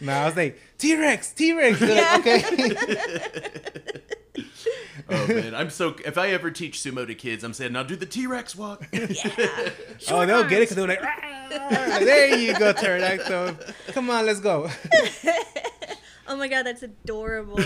No, 0.01 0.13
I 0.13 0.27
was 0.27 0.37
like 0.37 0.59
T 0.77 0.97
Rex, 0.97 1.31
T 1.33 1.55
Rex. 1.57 1.81
Yeah. 1.81 2.17
Okay. 2.19 2.43
Oh 5.09 5.27
man, 5.29 5.55
I'm 5.55 5.71
so. 5.71 5.95
If 6.05 6.17
I 6.17 6.29
ever 6.31 6.51
teach 6.51 6.79
sumo 6.79 7.07
to 7.07 7.15
kids, 7.15 7.45
I'm 7.45 7.53
saying 7.53 7.73
now 7.73 7.83
do 7.83 7.97
the 7.97 8.07
T 8.07 8.27
Rex 8.27 8.57
walk. 8.57 8.87
yeah. 8.93 9.03
oh, 10.11 10.25
they'll 10.27 10.45
get 10.45 10.63
it 10.63 10.71
because 10.71 10.77
they're 10.77 10.89
like, 10.89 11.03
Like, 11.03 12.05
there 12.05 12.37
you 12.37 12.59
go, 12.59 12.73
pterodactyl. 12.73 13.57
Come 13.89 14.11
on, 14.11 14.27
let's 14.27 14.41
go. 14.41 14.71
Oh 16.27 16.37
my 16.37 16.49
god, 16.49 16.65
that's 16.65 16.83
adorable. 16.83 17.57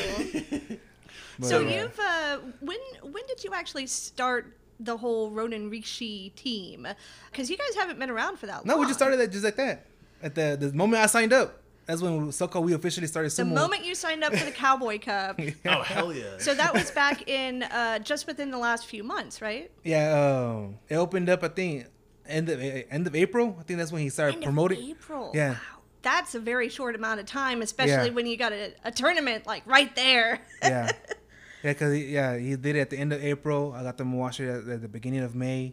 But, 1.38 1.46
so 1.46 1.58
uh, 1.58 1.70
you've 1.70 1.98
uh, 2.00 2.38
when 2.60 2.78
when 3.02 3.24
did 3.28 3.44
you 3.44 3.52
actually 3.54 3.86
start 3.86 4.56
the 4.80 4.96
whole 4.96 5.30
Ronin 5.30 5.70
Rikishi 5.70 6.34
team? 6.34 6.86
Because 7.30 7.48
you 7.50 7.56
guys 7.56 7.76
haven't 7.76 8.00
been 8.00 8.10
around 8.10 8.38
for 8.40 8.46
that 8.46 8.66
No, 8.66 8.72
long. 8.72 8.78
No, 8.78 8.80
we 8.80 8.86
just 8.86 8.98
started 8.98 9.18
that 9.18 9.30
just 9.30 9.44
like 9.44 9.54
that. 9.56 9.86
At 10.22 10.34
the 10.34 10.56
the 10.58 10.72
moment 10.72 11.00
I 11.02 11.06
signed 11.06 11.32
up, 11.32 11.62
that's 11.88 12.02
when 12.02 12.30
so-called 12.30 12.66
we 12.66 12.74
officially 12.74 13.06
started 13.06 13.32
the 13.32 13.46
moment 13.46 13.82
you 13.82 13.94
signed 13.94 14.22
up 14.22 14.34
for 14.36 14.44
the 14.44 14.50
Cowboy 14.64 14.98
Cup. 14.98 15.40
oh 15.64 15.82
hell 15.82 16.12
yeah. 16.12 16.36
So 16.36 16.54
that 16.54 16.74
was 16.74 16.90
back 16.90 17.26
in 17.26 17.62
uh, 17.62 18.00
just 18.00 18.26
within 18.26 18.50
the 18.50 18.58
last 18.58 18.84
few 18.84 19.02
months, 19.02 19.40
right? 19.40 19.70
Yeah, 19.84 20.12
um, 20.12 20.78
it 20.90 20.96
opened 20.96 21.30
up. 21.30 21.42
I 21.42 21.48
think 21.48 21.86
end 22.26 22.50
of 22.50 22.60
eh, 22.60 22.82
end 22.90 23.06
of 23.06 23.16
April. 23.16 23.56
I 23.58 23.62
think 23.62 23.78
that's 23.78 23.90
when 23.90 24.02
he 24.02 24.10
started 24.10 24.34
End 24.34 24.42
of 24.44 24.48
promoting. 24.48 24.90
April. 24.90 25.32
Yeah. 25.34 25.52
Wow. 25.52 25.58
That's 26.02 26.34
a 26.34 26.40
very 26.40 26.68
short 26.68 26.94
amount 26.94 27.20
of 27.20 27.26
time, 27.26 27.62
especially 27.62 28.08
Yeah. 28.08 28.14
when 28.14 28.26
you 28.26 28.36
got 28.36 28.52
a, 28.52 28.74
a 28.84 28.92
tournament 28.92 29.46
like 29.46 29.66
right 29.66 29.94
there. 29.96 30.40
yeah, 30.62 30.92
yeah, 31.64 31.72
because 31.72 31.98
yeah, 31.98 32.36
he 32.36 32.54
did 32.56 32.76
it 32.76 32.80
at 32.80 32.90
the 32.90 32.98
end 32.98 33.14
of 33.14 33.24
April. 33.24 33.72
I 33.74 33.82
got 33.82 33.96
them 33.96 34.10
to 34.10 34.16
watch 34.18 34.40
it 34.40 34.48
at, 34.50 34.68
at 34.68 34.82
the 34.82 34.88
beginning 34.88 35.20
of 35.20 35.34
May, 35.34 35.72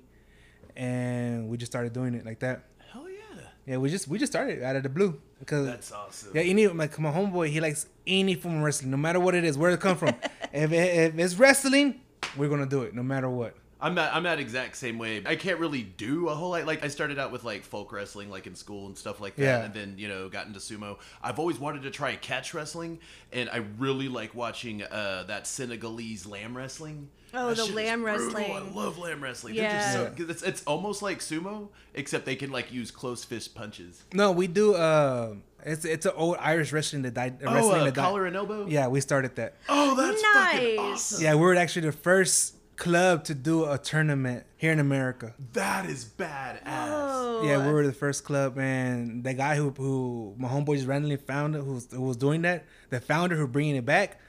and 0.77 1.49
we 1.49 1.57
just 1.57 1.71
started 1.73 1.91
doing 1.91 2.13
it 2.15 2.25
like 2.25 2.39
that. 2.39 2.63
hell 2.91 3.05
yeah. 3.09 3.41
Yeah, 3.67 3.77
we 3.77 3.89
just 3.89 4.07
we 4.07 4.17
just 4.17 4.31
started 4.31 4.63
out 4.63 4.77
of 4.77 4.83
the 4.83 4.89
blue 4.89 5.19
because 5.45 5.67
That's 5.67 5.91
awesome. 5.91 6.31
yeah, 6.33 6.41
any 6.41 6.67
like 6.67 6.97
my 6.99 7.11
homeboy, 7.11 7.49
he 7.49 7.61
likes 7.61 7.87
any 8.07 8.33
form 8.35 8.57
of 8.57 8.63
wrestling, 8.63 8.91
no 8.91 8.97
matter 8.97 9.19
what 9.19 9.35
it 9.35 9.43
is, 9.43 9.57
where 9.57 9.71
it 9.71 9.79
come 9.79 9.95
from. 9.97 10.09
if, 10.53 10.71
if 10.71 11.17
it's 11.19 11.35
wrestling, 11.35 12.01
we're 12.35 12.49
gonna 12.49 12.65
do 12.65 12.81
it, 12.81 12.95
no 12.95 13.03
matter 13.03 13.29
what. 13.29 13.55
I'm 13.81 13.95
that 13.95 14.15
I'm 14.15 14.23
that 14.23 14.39
exact 14.39 14.77
same 14.77 14.97
way. 14.97 15.21
I 15.25 15.35
can't 15.35 15.59
really 15.59 15.83
do 15.83 16.29
a 16.29 16.35
whole 16.35 16.51
lot. 16.51 16.65
Like 16.65 16.83
I 16.83 16.87
started 16.87 17.19
out 17.19 17.31
with 17.31 17.43
like 17.43 17.63
folk 17.63 17.91
wrestling, 17.91 18.29
like 18.29 18.47
in 18.47 18.55
school 18.55 18.87
and 18.87 18.97
stuff 18.97 19.19
like 19.19 19.35
that, 19.35 19.43
Yeah. 19.43 19.63
and 19.65 19.73
then 19.73 19.95
you 19.97 20.07
know 20.07 20.29
got 20.29 20.47
into 20.47 20.59
sumo. 20.59 20.97
I've 21.21 21.39
always 21.39 21.59
wanted 21.59 21.83
to 21.83 21.91
try 21.91 22.15
catch 22.15 22.53
wrestling, 22.53 22.99
and 23.33 23.49
I 23.49 23.63
really 23.77 24.07
like 24.07 24.33
watching 24.33 24.81
uh, 24.83 25.25
that 25.27 25.45
Senegalese 25.45 26.25
laamb 26.25 26.55
wrestling. 26.55 27.09
Oh, 27.33 27.49
That 27.49 27.57
the 27.57 27.63
shit 27.65 27.71
is 27.71 27.75
laamb 27.75 28.03
wrestling. 28.05 28.51
I 28.51 28.59
love 28.59 28.95
laamb 28.95 29.21
wrestling. 29.21 29.55
Yeah. 29.55 29.93
They're 29.97 30.09
just 30.15 30.29
it's, 30.29 30.43
it's 30.43 30.63
almost 30.63 31.01
like 31.01 31.19
sumo, 31.19 31.67
except 31.93 32.25
they 32.25 32.37
can 32.37 32.51
like 32.51 32.71
use 32.71 32.91
close 32.91 33.25
fist 33.25 33.55
punches. 33.55 34.03
No, 34.13 34.31
we 34.31 34.47
do. 34.47 34.73
Uh, 34.75 35.33
it's 35.65 35.83
it's 35.83 36.05
an 36.05 36.13
old 36.15 36.37
Irish 36.39 36.71
wrestling 36.71 37.01
that 37.01 37.13
died. 37.13 37.39
Oh, 37.45 37.53
wrestling 37.53 37.81
uh, 37.81 37.83
that 37.85 37.93
died. 37.93 38.01
collar 38.01 38.25
and 38.25 38.35
elbow. 38.37 38.67
Yeah, 38.67 38.87
we 38.87 39.01
started 39.01 39.35
that. 39.35 39.55
Oh, 39.67 39.95
that's 39.95 40.21
fucking 40.21 40.75
Nice. 40.77 40.79
awesome. 41.11 41.23
Yeah, 41.23 41.33
we 41.35 41.41
were 41.41 41.55
actually 41.55 41.87
the 41.87 41.91
first 41.91 42.54
club 42.77 43.23
to 43.25 43.33
do 43.33 43.65
a 43.69 43.77
tournament 43.77 44.45
here 44.57 44.71
in 44.71 44.79
America. 44.79 45.33
That 45.53 45.85
is 45.89 46.05
badass. 46.05 46.61
Oh. 46.65 47.43
Yeah, 47.45 47.65
we 47.65 47.71
were 47.73 47.85
the 47.85 47.93
first 47.93 48.23
club, 48.23 48.57
and 48.57 49.23
the 49.23 49.33
guy 49.33 49.55
who 49.55 49.69
who 49.71 50.35
my 50.37 50.47
homeboy 50.47 50.75
just 50.75 50.87
randomly 50.87 51.17
found 51.17 51.55
it, 51.55 51.59
who 51.63 51.73
was, 51.73 51.87
who 51.91 52.01
was 52.01 52.17
doing 52.17 52.41
that, 52.43 52.65
the 52.89 52.99
founder 52.99 53.35
who 53.35 53.47
bringing 53.47 53.75
it 53.75 53.85
back, 53.85 54.19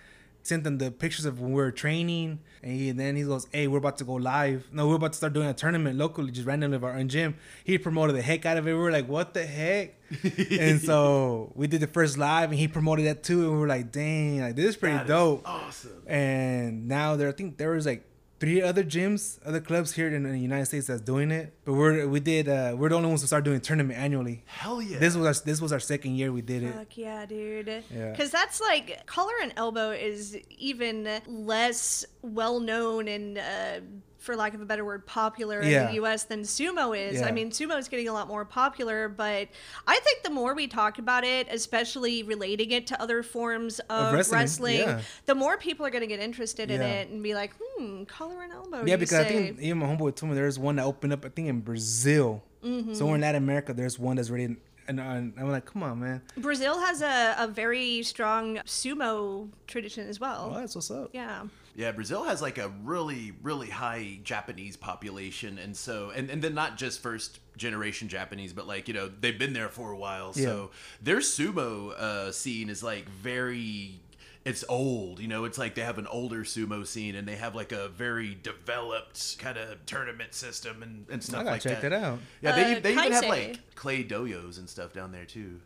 sent 0.43 0.65
them 0.65 0.79
the 0.79 0.91
pictures 0.91 1.25
of 1.25 1.41
when 1.41 1.51
we 1.51 1.57
were 1.57 1.73
training, 1.73 2.39
and, 2.63 2.73
he, 2.73 2.91
then 2.93 3.17
he 3.17 3.23
goes, 3.23 3.47
"Hey, 3.53 3.67
we're 3.69 3.79
about 3.79 3.99
to 3.99 4.05
go 4.05 4.15
live. 4.15 4.67
No, 4.73 4.89
we're 4.89 4.97
about 4.97 5.13
to 5.13 5.17
start 5.19 5.33
doing 5.33 5.49
a 5.49 5.55
tournament 5.55 5.97
locally, 5.99 6.31
just 6.33 6.47
randomly 6.47 6.77
of 6.77 6.85
our 6.85 6.95
own 6.95 7.09
gym." 7.09 7.37
He 7.65 7.79
promoted 7.79 8.17
the 8.17 8.23
heck 8.23 8.45
out 8.47 8.57
of 8.57 8.67
it. 8.67 8.73
We 8.73 8.79
were 8.79 8.91
like, 8.93 9.09
"What 9.09 9.35
the 9.35 9.47
heck?" 9.47 9.95
and 10.51 10.81
so 10.81 11.53
we 11.55 11.67
did 11.67 11.81
the 11.81 11.87
first 11.89 12.17
live, 12.19 12.51
and 12.51 12.59
he 12.59 12.69
promoted 12.69 13.07
that 13.07 13.23
too, 13.23 13.43
and 13.45 13.53
we 13.53 13.59
were 13.59 13.67
like, 13.69 13.91
"Dang, 13.93 14.41
like 14.41 14.57
this 14.57 14.67
is 14.67 14.77
pretty 14.77 14.97
That 14.97 15.05
is 15.05 15.09
dope." 15.09 15.43
awesome. 15.45 16.03
and 16.07 16.87
now 16.89 17.17
there 17.17 17.29
I 17.29 17.33
think 17.33 17.57
there 17.57 17.71
was 17.73 17.87
like 17.87 18.05
three 18.47 18.63
other 18.63 18.85
gyms, 18.85 19.41
other 19.45 19.61
clubs 19.61 19.95
here 19.95 20.07
in 20.07 20.23
the 20.23 20.39
United 20.39 20.67
States 20.67 20.87
that's 20.87 21.01
doing 21.01 21.33
it. 21.33 21.53
But 21.65 21.73
we're 21.73 22.07
we 22.07 22.21
did 22.21 22.49
uh 22.49 22.77
we're 22.79 22.91
the 22.91 22.95
only 22.95 23.09
ones 23.09 23.23
who 23.23 23.27
start 23.27 23.43
doing 23.43 23.61
tournament 23.61 23.99
annually. 23.99 24.45
Hell 24.47 24.81
yeah. 24.81 24.99
This 25.01 25.17
was 25.17 25.27
our 25.27 25.45
this 25.45 25.61
was 25.61 25.73
our 25.73 25.81
second 25.81 26.15
year 26.15 26.31
we 26.31 26.43
did 26.43 26.63
it. 26.63 26.73
Fuck 26.73 26.97
yeah, 26.97 27.27
dude. 27.27 27.83
Yeah. 27.93 28.13
Because 28.13 28.31
that's 28.31 28.61
like 28.61 29.05
collar 29.07 29.33
and 29.43 29.53
elbow 29.57 29.91
is 29.91 30.39
even 30.71 31.09
less 31.27 32.05
well 32.23 32.61
known 32.61 33.09
and, 33.09 33.39
uh, 33.39 33.81
for 34.27 34.37
lack 34.37 34.53
of 34.53 34.61
a 34.61 34.67
better 34.67 34.85
word, 34.85 35.07
popular 35.07 35.61
in 35.61 35.87
the 35.87 35.95
U.S. 35.95 36.25
than 36.25 36.43
sumo 36.43 36.99
is. 36.99 37.23
I 37.23 37.31
mean, 37.31 37.51
sumo 37.51 37.79
is 37.79 37.89
getting 37.89 38.09
a 38.09 38.13
lot 38.13 38.29
more 38.29 38.45
popular, 38.45 39.09
but 39.09 39.49
I 39.87 40.01
think 40.01 40.23
the 40.25 40.31
more 40.31 40.55
we 40.55 40.67
talk 40.67 40.99
about 40.99 41.25
it, 41.25 41.47
especially 41.51 42.25
relating 42.25 42.73
it 42.73 42.87
to 42.89 43.01
other 43.01 43.23
forms 43.23 43.79
of, 43.89 44.13
wrestling, 44.13 44.41
wrestling, 44.41 44.79
yeah. 44.81 45.01
the 45.25 45.35
more 45.35 45.57
people 45.57 45.87
are 45.87 45.91
going 45.91 46.03
to 46.03 46.09
get 46.09 46.21
interested 46.21 46.71
in 46.71 46.83
it 46.83 47.09
and 47.09 47.23
be 47.23 47.35
like, 47.35 47.55
hmm, 47.59 48.05
collar 48.05 48.43
and 48.43 48.53
elbow. 48.53 48.85
Yeah, 48.85 48.97
because 48.97 49.15
I 49.15 49.23
say. 49.23 49.29
think 49.29 49.61
even 49.61 49.79
my 49.79 49.87
homeboy 49.87 50.15
told 50.17 50.31
me 50.31 50.35
there's 50.35 50.59
one 50.59 50.77
that 50.77 50.85
opened 50.85 51.13
up 51.13 51.25
I 51.25 51.29
think 51.29 51.49
in 51.49 51.61
Brazil. 51.61 52.43
Mm-hmm. 52.65 52.95
Somewhere 52.95 53.15
in 53.15 53.21
Latin 53.21 53.43
America, 53.43 53.73
there's 53.73 53.99
one 53.99 54.17
that's 54.17 54.29
ready. 54.29 54.45
And, 54.45 54.57
and 54.89 55.01
I'm 55.39 55.51
like, 55.51 55.67
come 55.67 55.85
on, 55.85 56.01
man. 56.01 56.23
Brazil 56.37 56.81
has 56.81 57.01
a, 57.01 57.37
a 57.39 57.47
very 57.47 58.03
strong 58.03 58.57
sumo 58.67 59.49
tradition 59.69 60.09
as 60.09 60.19
well. 60.19 60.51
Oh, 60.53 60.59
that's 60.59 60.75
what's 60.75 60.91
up. 60.91 61.11
Yeah. 61.13 61.45
Yeah, 61.77 61.93
Brazil 61.93 62.25
has 62.25 62.41
like 62.41 62.57
a 62.57 62.69
really, 62.83 63.35
really 63.43 63.69
high 63.69 64.19
Japanese 64.25 64.79
population, 64.79 65.59
and 65.59 65.77
so, 65.77 66.11
and, 66.17 66.31
and 66.31 66.41
then 66.41 66.55
not 66.55 66.79
just 66.79 67.03
first 67.03 67.39
generation 67.59 68.09
Japanese, 68.09 68.55
but 68.55 68.67
like 68.67 68.89
you 68.89 68.95
know 68.95 69.09
they've 69.21 69.39
been 69.39 69.53
there 69.53 69.69
for 69.69 69.91
a 69.91 69.97
while, 69.97 70.33
so 70.33 70.71
their 71.03 71.19
sumo 71.19 71.91
uh, 71.93 72.33
scene 72.33 72.71
is 72.71 72.83
like 72.83 73.07
very. 73.11 74.01
It's 74.47 74.65
old, 74.69 75.19
you 75.19 75.27
know. 75.27 75.45
It's 75.45 75.59
like 75.59 75.75
they 75.75 75.83
have 75.83 75.99
an 75.99 76.07
older 76.07 76.45
sumo 76.45 76.87
scene, 76.87 77.17
and 77.17 77.27
they 77.27 77.35
have 77.35 77.55
like 77.57 77.73
a 77.73 77.89
very 77.89 78.39
developed 78.43 79.39
kind 79.39 79.59
of 79.59 79.85
tournament 79.87 80.35
system 80.35 80.83
and, 80.85 81.05
and 81.11 81.23
stuff 81.23 81.41
I 81.41 81.43
gotta 81.43 81.51
like 81.51 81.63
check 81.63 81.81
that. 81.83 81.91
that 81.91 82.03
out. 82.05 82.21
Yeah, 82.41 82.55
they, 82.55 82.77
Uh, 82.77 82.81
they 82.81 82.93
even 82.93 83.13
have 83.13 83.27
like 83.27 83.75
clay 83.75 84.05
dohyos 84.05 84.59
and 84.59 84.69
stuff 84.71 84.93
down 84.93 85.11
there 85.13 85.25
too. 85.25 85.61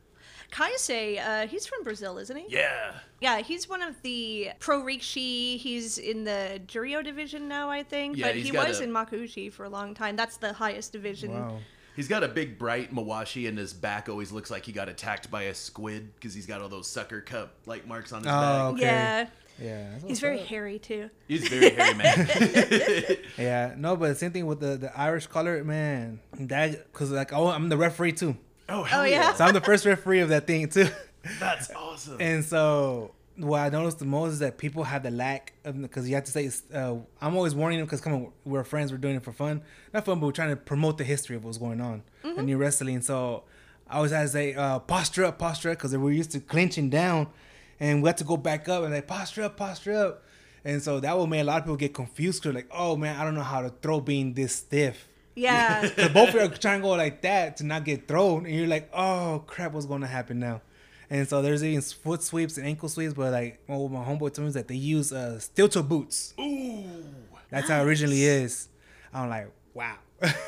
Kaisei, 0.50 1.18
uh, 1.24 1.46
he's 1.46 1.66
from 1.66 1.82
Brazil, 1.84 2.18
isn't 2.18 2.36
he? 2.36 2.46
Yeah, 2.48 2.92
Yeah, 3.20 3.38
he's 3.38 3.68
one 3.68 3.82
of 3.82 4.00
the 4.02 4.50
pro 4.58 4.82
Rikishi. 4.82 5.58
He's 5.58 5.98
in 5.98 6.24
the 6.24 6.60
Juryo 6.66 7.04
division 7.04 7.48
now, 7.48 7.70
I 7.70 7.82
think. 7.82 8.16
Yeah, 8.16 8.26
but 8.28 8.34
he's 8.36 8.46
he 8.46 8.50
got 8.50 8.68
was 8.68 8.80
a- 8.80 8.84
in 8.84 8.90
Makuuchi 8.90 9.52
for 9.52 9.64
a 9.64 9.68
long 9.68 9.94
time. 9.94 10.16
That's 10.16 10.36
the 10.38 10.52
highest 10.52 10.92
division. 10.92 11.32
Wow. 11.34 11.58
He's 11.96 12.08
got 12.08 12.22
a 12.24 12.28
big 12.28 12.58
bright 12.58 12.94
mawashi, 12.94 13.48
and 13.48 13.58
his 13.58 13.72
back 13.74 14.08
always 14.08 14.32
looks 14.32 14.50
like 14.50 14.64
he 14.64 14.72
got 14.72 14.88
attacked 14.88 15.30
by 15.30 15.42
a 15.44 15.54
squid 15.54 16.14
because 16.14 16.32
he's 16.34 16.46
got 16.46 16.60
all 16.62 16.68
those 16.68 16.86
sucker 16.86 17.20
cup 17.20 17.54
like 17.66 17.86
marks 17.86 18.12
on 18.12 18.20
his 18.22 18.28
Oh, 18.28 18.30
back. 18.30 18.62
okay. 18.74 18.82
Yeah, 18.82 19.26
Yeah. 19.60 19.98
he's 20.06 20.20
very 20.20 20.40
up. 20.40 20.46
hairy 20.46 20.78
too. 20.78 21.10
He's 21.28 21.46
very 21.48 21.70
hairy 21.70 21.94
man. 21.94 23.16
Yeah, 23.36 23.74
no, 23.76 23.96
but 23.96 24.16
same 24.16 24.32
thing 24.32 24.46
with 24.46 24.60
the, 24.60 24.76
the 24.76 24.98
Irish 24.98 25.26
color, 25.26 25.62
man. 25.64 26.20
That 26.38 26.90
because 26.92 27.10
like 27.10 27.32
oh, 27.32 27.48
I'm 27.48 27.68
the 27.68 27.76
referee 27.76 28.12
too, 28.12 28.36
oh 28.70 28.82
hell 28.84 29.00
Oh, 29.02 29.04
yeah. 29.04 29.20
yeah? 29.20 29.34
so 29.34 29.44
I'm 29.44 29.54
the 29.54 29.60
first 29.60 29.84
referee 29.86 30.20
of 30.20 30.28
that 30.30 30.46
thing 30.46 30.68
too. 30.68 30.88
That's 31.38 31.70
awesome. 31.72 32.16
And 32.20 32.44
so 32.44 33.12
what 33.36 33.60
I 33.60 33.68
noticed 33.70 33.98
the 33.98 34.04
most 34.04 34.32
is 34.32 34.38
that 34.40 34.58
people 34.58 34.84
have 34.84 35.02
the 35.02 35.10
lack 35.10 35.52
of 35.64 35.80
because 35.80 36.08
you 36.08 36.14
have 36.14 36.24
to 36.24 36.30
say 36.30 36.50
uh, 36.74 36.96
I'm 37.22 37.36
always 37.36 37.54
warning 37.54 37.78
them 37.78 37.86
because 37.86 38.00
come 38.00 38.12
on 38.12 38.32
we're 38.44 38.64
friends 38.64 38.92
we're 38.92 38.98
doing 38.98 39.16
it 39.16 39.22
for 39.22 39.32
fun 39.32 39.62
not 39.94 40.04
fun 40.04 40.20
but 40.20 40.26
we're 40.26 40.32
trying 40.32 40.50
to 40.50 40.56
promote 40.56 40.98
the 40.98 41.04
history 41.04 41.36
of 41.36 41.44
what's 41.44 41.56
going 41.58 41.80
on 41.80 42.02
in 42.22 42.44
new 42.46 42.58
wrestling 42.58 43.00
so 43.00 43.44
I 43.88 43.96
always 43.96 44.10
had 44.12 44.22
to 44.22 44.28
say 44.28 44.54
uh, 44.54 44.78
posture 44.80 45.24
up 45.24 45.38
posture 45.38 45.70
up 45.70 45.78
because 45.78 45.96
we're 45.96 46.12
used 46.12 46.32
to 46.32 46.40
clinching 46.40 46.90
down 46.90 47.28
and 47.78 48.02
we 48.02 48.08
had 48.08 48.18
to 48.18 48.24
go 48.24 48.36
back 48.36 48.68
up 48.68 48.82
and 48.84 48.92
like 48.92 49.06
posture 49.06 49.42
up 49.44 49.56
posture 49.56 49.94
up 49.96 50.22
and 50.64 50.82
so 50.82 51.00
that 51.00 51.16
will 51.16 51.26
make 51.26 51.40
a 51.40 51.44
lot 51.44 51.58
of 51.58 51.64
people 51.64 51.76
get 51.76 51.94
confused 51.94 52.42
because 52.42 52.54
like 52.54 52.68
oh 52.70 52.94
man 52.96 53.18
I 53.18 53.24
don't 53.24 53.34
know 53.34 53.42
how 53.42 53.62
to 53.62 53.70
throw 53.82 54.00
being 54.00 54.34
this 54.34 54.54
stiff 54.56 55.08
Yeah. 55.34 55.82
because 55.88 56.12
both 56.12 56.28
of 56.30 56.34
you 56.34 56.40
are 56.40 56.48
trying 56.48 56.80
to 56.80 56.82
go 56.82 56.90
like 56.90 57.22
that 57.22 57.58
to 57.58 57.64
not 57.64 57.84
get 57.84 58.08
thrown, 58.08 58.46
and 58.46 58.54
you're 58.54 58.66
like, 58.66 58.90
oh 58.92 59.44
crap, 59.46 59.72
what's 59.72 59.86
going 59.86 60.02
to 60.02 60.06
happen 60.06 60.38
now? 60.38 60.62
And 61.08 61.28
so 61.28 61.42
there's 61.42 61.64
even 61.64 61.80
foot 61.80 62.22
sweeps 62.22 62.56
and 62.56 62.66
ankle 62.66 62.88
sweeps, 62.88 63.14
but 63.14 63.32
like 63.32 63.60
well, 63.66 63.88
my 63.88 64.04
homeboy 64.04 64.32
told 64.32 64.46
me 64.46 64.52
that 64.52 64.68
they 64.68 64.76
use 64.76 65.12
uh, 65.12 65.38
steel 65.40 65.68
toe 65.68 65.82
boots. 65.82 66.34
Ooh. 66.40 66.84
That's 67.50 67.68
how 67.68 67.80
it 67.80 67.84
originally 67.84 68.22
is. 68.22 68.68
I'm 69.12 69.28
like, 69.28 69.50
wow. 69.74 69.96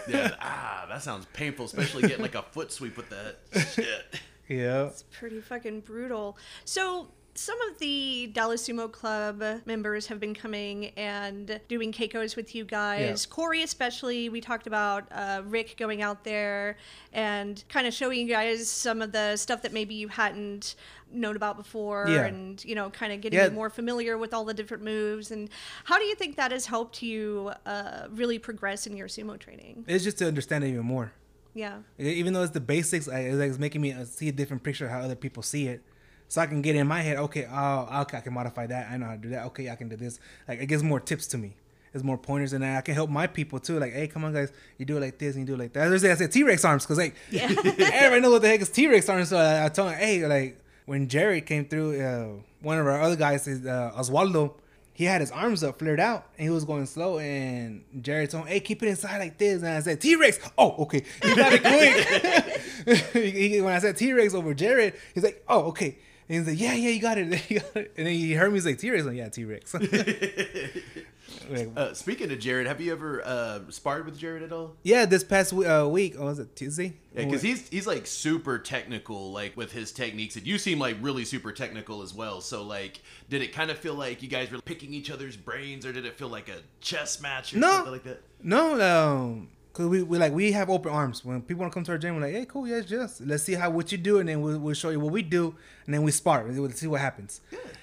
Yeah. 0.06 0.36
ah, 0.40 0.86
that 0.88 1.02
sounds 1.02 1.26
painful, 1.32 1.64
especially 1.64 2.02
getting 2.02 2.22
like 2.22 2.36
a 2.36 2.42
foot 2.42 2.70
sweep 2.70 2.96
with 2.96 3.10
that 3.10 3.38
shit. 3.74 4.20
yeah. 4.48 4.84
It's 4.84 5.02
pretty 5.02 5.40
fucking 5.40 5.80
brutal. 5.80 6.36
So 6.64 7.08
some 7.34 7.60
of 7.62 7.78
the 7.78 8.28
Dallas 8.32 8.68
Sumo 8.68 8.90
Club 8.92 9.42
members 9.64 10.06
have 10.08 10.20
been 10.20 10.34
coming 10.34 10.86
and 10.96 11.60
doing 11.68 11.90
Keikos 11.92 12.36
with 12.36 12.54
you 12.54 12.64
guys. 12.64 13.26
Yeah. 13.26 13.34
Corey, 13.34 13.62
especially, 13.62 14.28
we 14.28 14.40
talked 14.40 14.66
about 14.66 15.04
uh, 15.10 15.42
Rick 15.46 15.76
going 15.78 16.02
out 16.02 16.24
there 16.24 16.76
and 17.12 17.62
kind 17.68 17.86
of 17.86 17.94
showing 17.94 18.20
you 18.20 18.28
guys 18.28 18.68
some 18.68 19.00
of 19.00 19.12
the 19.12 19.36
stuff 19.36 19.62
that 19.62 19.72
maybe 19.72 19.94
you 19.94 20.08
hadn't 20.08 20.74
known 21.10 21.36
about 21.36 21.56
before 21.56 22.06
Yeah. 22.08 22.24
and 22.24 22.64
you 22.64 22.74
know 22.74 22.88
kind 22.88 23.12
of 23.12 23.20
getting 23.20 23.38
Yeah. 23.38 23.50
more 23.50 23.68
familiar 23.68 24.16
with 24.16 24.32
all 24.32 24.46
the 24.46 24.54
different 24.54 24.82
moves 24.82 25.30
and 25.30 25.50
how 25.84 25.98
do 25.98 26.04
you 26.04 26.14
think 26.14 26.36
that 26.36 26.52
has 26.52 26.64
helped 26.64 27.02
you 27.02 27.52
uh, 27.66 28.06
really 28.10 28.38
progress 28.38 28.86
in 28.86 28.96
your 28.96 29.08
sumo 29.08 29.38
training 29.38 29.84
It's 29.86 30.04
just 30.04 30.16
to 30.18 30.26
understand 30.26 30.64
it 30.64 30.68
even 30.68 30.86
more. 30.86 31.12
yeah 31.52 31.80
Even 31.98 32.32
though 32.32 32.42
it's 32.42 32.52
the 32.52 32.60
basics, 32.60 33.08
I, 33.08 33.20
it's, 33.20 33.36
like, 33.36 33.50
it's 33.50 33.58
making 33.58 33.82
me 33.82 33.92
uh, 33.92 34.06
see 34.06 34.28
a 34.30 34.32
different 34.32 34.62
picture 34.62 34.86
of 34.86 34.90
how 34.90 35.00
other 35.00 35.14
people 35.16 35.42
see 35.42 35.68
it. 35.68 35.82
So 36.32 36.40
I 36.40 36.46
can 36.46 36.62
get 36.62 36.76
in 36.76 36.86
my 36.86 37.02
head, 37.02 37.18
okay, 37.18 37.46
oh, 37.52 38.00
okay, 38.02 38.16
I 38.16 38.20
can 38.22 38.32
modify 38.32 38.66
that. 38.66 38.90
I 38.90 38.96
know 38.96 39.04
how 39.04 39.12
to 39.12 39.18
do 39.18 39.28
that. 39.28 39.44
Okay, 39.48 39.68
I 39.68 39.74
can 39.74 39.90
do 39.90 39.96
this. 39.96 40.18
Like 40.48 40.60
it 40.62 40.66
gives 40.66 40.82
more 40.82 40.98
tips 40.98 41.26
to 41.26 41.36
me. 41.36 41.52
It's 41.92 42.02
more 42.02 42.16
pointers, 42.16 42.54
and 42.54 42.64
I 42.64 42.80
can 42.80 42.94
help 42.94 43.10
my 43.10 43.26
people 43.26 43.58
too. 43.58 43.78
Like, 43.78 43.92
hey, 43.92 44.06
come 44.08 44.24
on, 44.24 44.32
guys, 44.32 44.50
you 44.78 44.86
do 44.86 44.96
it 44.96 45.00
like 45.00 45.18
this, 45.18 45.36
and 45.36 45.42
you 45.42 45.46
do 45.54 45.60
it 45.60 45.64
like 45.64 45.74
that. 45.74 45.90
There's 45.90 46.02
I 46.02 46.14
said 46.14 46.32
T 46.32 46.42
Rex 46.42 46.64
arms 46.64 46.84
because 46.86 46.96
like 46.96 47.14
everybody 47.34 48.20
knows 48.22 48.32
what 48.32 48.40
the 48.40 48.48
heck 48.48 48.62
is 48.62 48.70
T 48.70 48.86
Rex 48.86 49.10
arms. 49.10 49.28
So 49.28 49.36
I, 49.36 49.66
I 49.66 49.68
told 49.68 49.92
him, 49.92 49.98
hey, 49.98 50.26
like 50.26 50.58
when 50.86 51.06
Jerry 51.06 51.42
came 51.42 51.66
through, 51.66 52.00
uh, 52.00 52.28
one 52.62 52.78
of 52.78 52.86
our 52.86 53.02
other 53.02 53.16
guys 53.16 53.46
is 53.46 53.66
uh, 53.66 53.92
Oswaldo. 53.94 54.54
He 54.94 55.04
had 55.04 55.20
his 55.20 55.30
arms 55.32 55.62
up, 55.62 55.78
flared 55.80 56.00
out, 56.00 56.28
and 56.38 56.44
he 56.44 56.50
was 56.50 56.64
going 56.64 56.86
slow. 56.86 57.18
And 57.18 57.84
Jerry 58.00 58.26
told 58.26 58.44
him, 58.46 58.52
"Hey, 58.52 58.60
keep 58.60 58.82
it 58.82 58.88
inside 58.88 59.18
like 59.18 59.36
this." 59.36 59.60
And 59.62 59.70
I 59.72 59.80
said, 59.80 60.00
"T 60.00 60.16
Rex." 60.16 60.38
Oh, 60.56 60.84
okay. 60.84 61.02
He 61.22 61.34
got 61.34 61.52
it 61.52 61.60
quick. 61.62 62.60
He- 63.12 63.48
he- 63.50 63.60
when 63.60 63.74
I 63.74 63.78
said 63.80 63.98
T 63.98 64.14
Rex 64.14 64.32
over 64.32 64.54
Jared, 64.54 64.94
he's 65.14 65.24
like, 65.24 65.44
"Oh, 65.46 65.64
okay." 65.64 65.98
And 66.28 66.38
he's 66.38 66.46
like, 66.46 66.60
"Yeah, 66.60 66.74
yeah, 66.74 66.90
you 66.90 67.00
got 67.00 67.18
it." 67.18 67.42
You 67.50 67.60
got 67.60 67.76
it. 67.76 67.92
And 67.96 68.06
then 68.06 68.14
he 68.14 68.32
heard 68.34 68.52
me 68.52 68.60
say 68.60 68.74
T 68.74 68.90
Rex. 68.90 69.04
Like, 69.04 69.16
yeah, 69.16 69.28
T 69.28 69.44
Rex. 69.44 69.74
Uh, 71.76 71.92
speaking 71.92 72.30
of 72.30 72.38
Jared, 72.38 72.66
have 72.66 72.80
you 72.80 72.92
ever 72.92 73.20
uh, 73.24 73.60
sparred 73.70 74.06
with 74.06 74.18
Jared 74.18 74.42
at 74.42 74.52
all? 74.52 74.76
yeah, 74.84 75.04
this 75.06 75.24
past 75.24 75.52
uh, 75.52 75.86
week, 75.90 76.14
oh, 76.18 76.26
was 76.26 76.38
it 76.38 76.54
Tuesday? 76.54 76.94
Yeah, 77.14 77.24
because 77.24 77.42
he's 77.42 77.68
he's 77.68 77.86
like 77.86 78.06
super 78.06 78.58
technical, 78.58 79.32
like 79.32 79.56
with 79.56 79.72
his 79.72 79.92
techniques, 79.92 80.36
and 80.36 80.46
you 80.46 80.56
seem 80.56 80.78
like 80.78 80.96
really 81.00 81.24
super 81.24 81.50
technical 81.52 82.02
as 82.02 82.14
well. 82.14 82.40
So 82.40 82.62
like, 82.62 83.00
did 83.28 83.42
it 83.42 83.52
kind 83.52 83.70
of 83.70 83.78
feel 83.78 83.94
like 83.94 84.22
you 84.22 84.28
guys 84.28 84.50
were 84.50 84.60
picking 84.60 84.94
each 84.94 85.10
other's 85.10 85.36
brains, 85.36 85.84
or 85.84 85.92
did 85.92 86.06
it 86.06 86.16
feel 86.16 86.28
like 86.28 86.48
a 86.48 86.58
chess 86.80 87.20
match 87.20 87.54
or 87.54 87.58
No. 87.58 87.70
something 87.72 87.92
like 87.92 88.04
that? 88.04 88.20
No, 88.42 88.80
um, 88.80 89.48
cause 89.72 89.86
we, 89.86 90.02
we 90.02 90.18
like 90.18 90.32
we 90.32 90.52
have 90.52 90.70
open 90.70 90.92
arms. 90.92 91.24
When 91.24 91.42
people 91.42 91.60
want 91.62 91.72
to 91.72 91.74
come 91.74 91.84
to 91.84 91.92
our 91.92 91.98
gym, 91.98 92.14
we're 92.16 92.22
like, 92.22 92.34
hey, 92.34 92.46
cool, 92.46 92.66
yeah, 92.66 92.80
just 92.80 93.20
let's 93.20 93.42
see 93.44 93.54
how 93.54 93.70
what 93.70 93.92
you 93.92 93.98
do, 93.98 94.18
and 94.18 94.28
then 94.28 94.40
we'll, 94.40 94.58
we'll 94.58 94.74
show 94.74 94.90
you 94.90 95.00
what 95.00 95.12
we 95.12 95.22
do, 95.22 95.54
and 95.86 95.94
then 95.94 96.02
we 96.02 96.10
spar. 96.10 96.44
We'll 96.44 96.70
see 96.70 96.86
what 96.86 97.00
happens. 97.00 97.40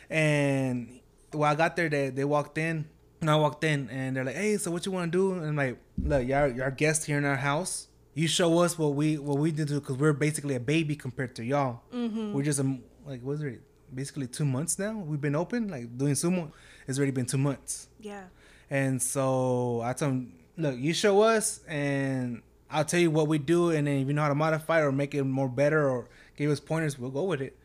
And 0.09 0.99
when 1.31 1.49
I 1.49 1.55
got 1.55 1.75
there, 1.75 1.89
they 1.89 2.09
they 2.09 2.25
walked 2.25 2.57
in, 2.57 2.85
and 3.21 3.29
I 3.29 3.35
walked 3.35 3.63
in, 3.63 3.89
and 3.89 4.15
they're 4.15 4.23
like, 4.23 4.35
hey, 4.35 4.57
so 4.57 4.71
what 4.71 4.85
you 4.85 4.91
want 4.91 5.11
to 5.11 5.17
do? 5.17 5.33
And 5.33 5.47
I'm 5.47 5.55
like, 5.55 5.77
look, 6.01 6.27
you're 6.27 6.47
you're 6.47 6.65
our 6.65 6.71
guest 6.71 7.05
here 7.05 7.17
in 7.17 7.25
our 7.25 7.35
house. 7.37 7.87
You 8.13 8.27
show 8.27 8.59
us 8.59 8.77
what 8.77 8.95
we 8.95 9.17
what 9.17 9.37
we 9.37 9.51
did 9.51 9.67
do, 9.67 9.79
cause 9.81 9.97
we're 9.97 10.13
basically 10.13 10.55
a 10.55 10.59
baby 10.59 10.95
compared 10.95 11.35
to 11.35 11.43
y'all. 11.43 11.81
Mm-hmm. 11.93 12.33
We're 12.33 12.43
just 12.43 12.59
a, 12.59 12.77
like 13.05 13.21
what's 13.21 13.41
it? 13.41 13.61
Basically 13.93 14.27
two 14.27 14.45
months 14.45 14.77
now. 14.77 14.97
We've 14.97 15.21
been 15.21 15.35
open, 15.35 15.67
like 15.69 15.97
doing 15.97 16.13
sumo. 16.13 16.51
It's 16.87 16.97
already 16.97 17.11
been 17.11 17.25
two 17.25 17.37
months. 17.37 17.87
yeah 17.99 18.23
And 18.69 19.01
so 19.01 19.81
I 19.83 19.93
told 19.93 20.11
him, 20.11 20.33
look, 20.59 20.77
you 20.77 20.93
show 20.93 21.21
us 21.21 21.61
and 21.67 22.41
I'll 22.69 22.85
tell 22.85 22.99
you 22.99 23.09
what 23.11 23.27
we 23.27 23.37
do. 23.37 23.71
And 23.71 23.87
then 23.87 23.99
if 23.99 24.07
you 24.07 24.13
know 24.13 24.21
how 24.21 24.29
to 24.29 24.35
modify 24.35 24.81
it 24.81 24.83
or 24.83 24.91
make 24.91 25.15
it 25.15 25.23
more 25.23 25.49
better 25.49 25.89
or 25.89 26.09
give 26.37 26.51
us 26.51 26.59
pointers, 26.59 26.99
we'll 26.99 27.11
go 27.11 27.23
with 27.23 27.41
it. 27.41 27.55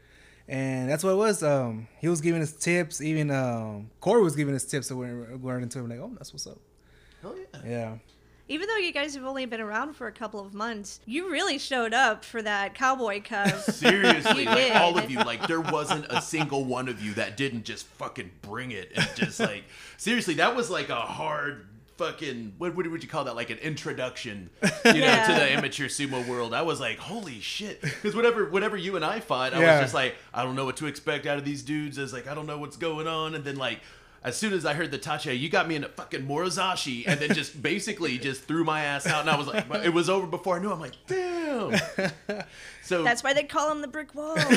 And 0.47 0.89
that's 0.91 1.03
what 1.03 1.11
it 1.11 1.17
was. 1.17 1.43
Um, 1.43 1.89
he 2.01 2.09
was 2.09 2.21
giving 2.21 2.43
us 2.43 2.53
tips. 2.53 3.01
Even 3.01 3.31
um, 3.31 3.91
Corey 4.01 4.23
was 4.23 4.37
giving 4.37 4.55
us 4.55 4.65
tips. 4.65 4.89
So 4.89 4.97
we're 4.97 5.37
going 5.39 5.63
into 5.63 5.79
it. 5.81 5.89
Like, 5.89 5.99
oh, 6.01 6.13
that's 6.17 6.33
what's 6.33 6.47
up. 6.47 6.59
Hell 7.23 7.35
yeah. 7.55 7.61
Yeah. 7.67 7.95
Even 8.47 8.69
though 8.69 8.77
you 8.77 8.93
guys 8.93 9.15
have 9.15 9.25
only 9.25 9.47
been 9.47 9.63
around 9.63 9.95
for 9.95 10.07
a 10.07 10.13
couple 10.13 10.39
of 10.39 10.53
months, 10.53 11.01
you 11.07 11.31
really 11.31 11.57
showed 11.59 11.95
up 11.95 12.23
for 12.27 12.43
that 12.43 12.75
Cowboy 12.75 13.23
Cup. 13.23 13.49
Seriously, 13.63 14.43
You 14.43 14.49
like 14.51 14.57
did. 14.59 14.73
all 14.77 14.99
of 14.99 15.11
you, 15.11 15.17
like 15.21 15.47
there 15.47 15.63
wasn't 15.63 16.05
a 16.11 16.21
single 16.21 16.63
one 16.67 16.89
of 16.89 17.03
you 17.03 17.15
that 17.15 17.39
didn't 17.39 17.65
just 17.65 17.87
fucking 17.87 18.31
bring 18.43 18.71
it 18.73 18.93
and 18.95 19.09
just 19.15 19.41
like 19.41 19.65
seriously, 19.97 20.35
that 20.35 20.55
was 20.55 20.69
like 20.69 20.91
a 20.91 20.95
hard 20.95 21.65
fucking 21.97 22.55
what, 22.59 22.75
what 22.75 22.91
would 22.91 23.03
you 23.03 23.09
call 23.09 23.25
that? 23.25 23.37
Like 23.37 23.51
an 23.51 23.59
introduction, 23.59 24.51
you 24.63 24.69
know, 24.93 24.99
Yeah. 24.99 25.27
to 25.27 25.33
the 25.35 25.51
amateur 25.51 25.87
sumo 25.87 26.27
world. 26.27 26.53
I 26.55 26.63
was 26.63 26.81
like, 26.81 26.99
holy 26.99 27.41
shit, 27.41 27.81
because 27.81 28.15
whatever 28.15 28.47
whatever 28.51 28.77
you 28.77 28.97
and 28.97 29.05
I 29.05 29.21
fought, 29.21 29.55
I 29.55 29.61
Yeah. 29.61 29.73
was 29.77 29.85
just 29.85 29.95
like, 29.95 30.15
I 30.33 30.43
don't 30.45 30.57
know 30.57 30.65
what 30.65 30.77
to 30.79 30.87
expect 30.87 31.27
out 31.27 31.39
of 31.39 31.45
these 31.45 31.63
dudes. 31.63 31.99
I 31.99 32.03
was 32.03 32.13
like, 32.13 32.27
I 32.27 32.35
don't 32.35 32.47
know 32.47 32.59
what's 32.59 32.77
going 32.77 33.07
on, 33.07 33.35
and 33.35 33.45
then 33.45 33.57
like. 33.57 33.81
As 34.25 34.37
soon 34.37 34.55
as 34.55 34.65
I 34.65 34.73
heard 34.73 34.91
the 34.91 34.99
tache, 34.99 35.39
you 35.39 35.49
got 35.49 35.69
me 35.69 35.77
in 35.77 35.85
a 35.85 35.89
fucking 35.89 36.27
Morozashi, 36.27 37.05
and 37.07 37.21
then 37.21 37.35
just 37.35 37.61
basically 37.63 38.19
just 38.19 38.45
threw 38.45 38.65
my 38.65 38.83
ass 38.83 39.07
out, 39.07 39.21
and 39.21 39.31
I 39.31 39.37
was 39.37 39.47
like, 39.47 39.67
it 39.85 39.93
was 39.93 40.09
over 40.09 40.27
before 40.27 40.57
I 40.57 40.63
knew. 40.63 40.73
I'm 40.73 40.81
like, 40.81 40.97
damn. 41.07 41.79
So 42.85 43.03
That's 43.03 43.25
why 43.25 43.33
they 43.33 43.45
call 43.45 43.73
him 43.73 43.81
the 43.81 43.89
brick 43.89 44.15
wall. 44.15 44.37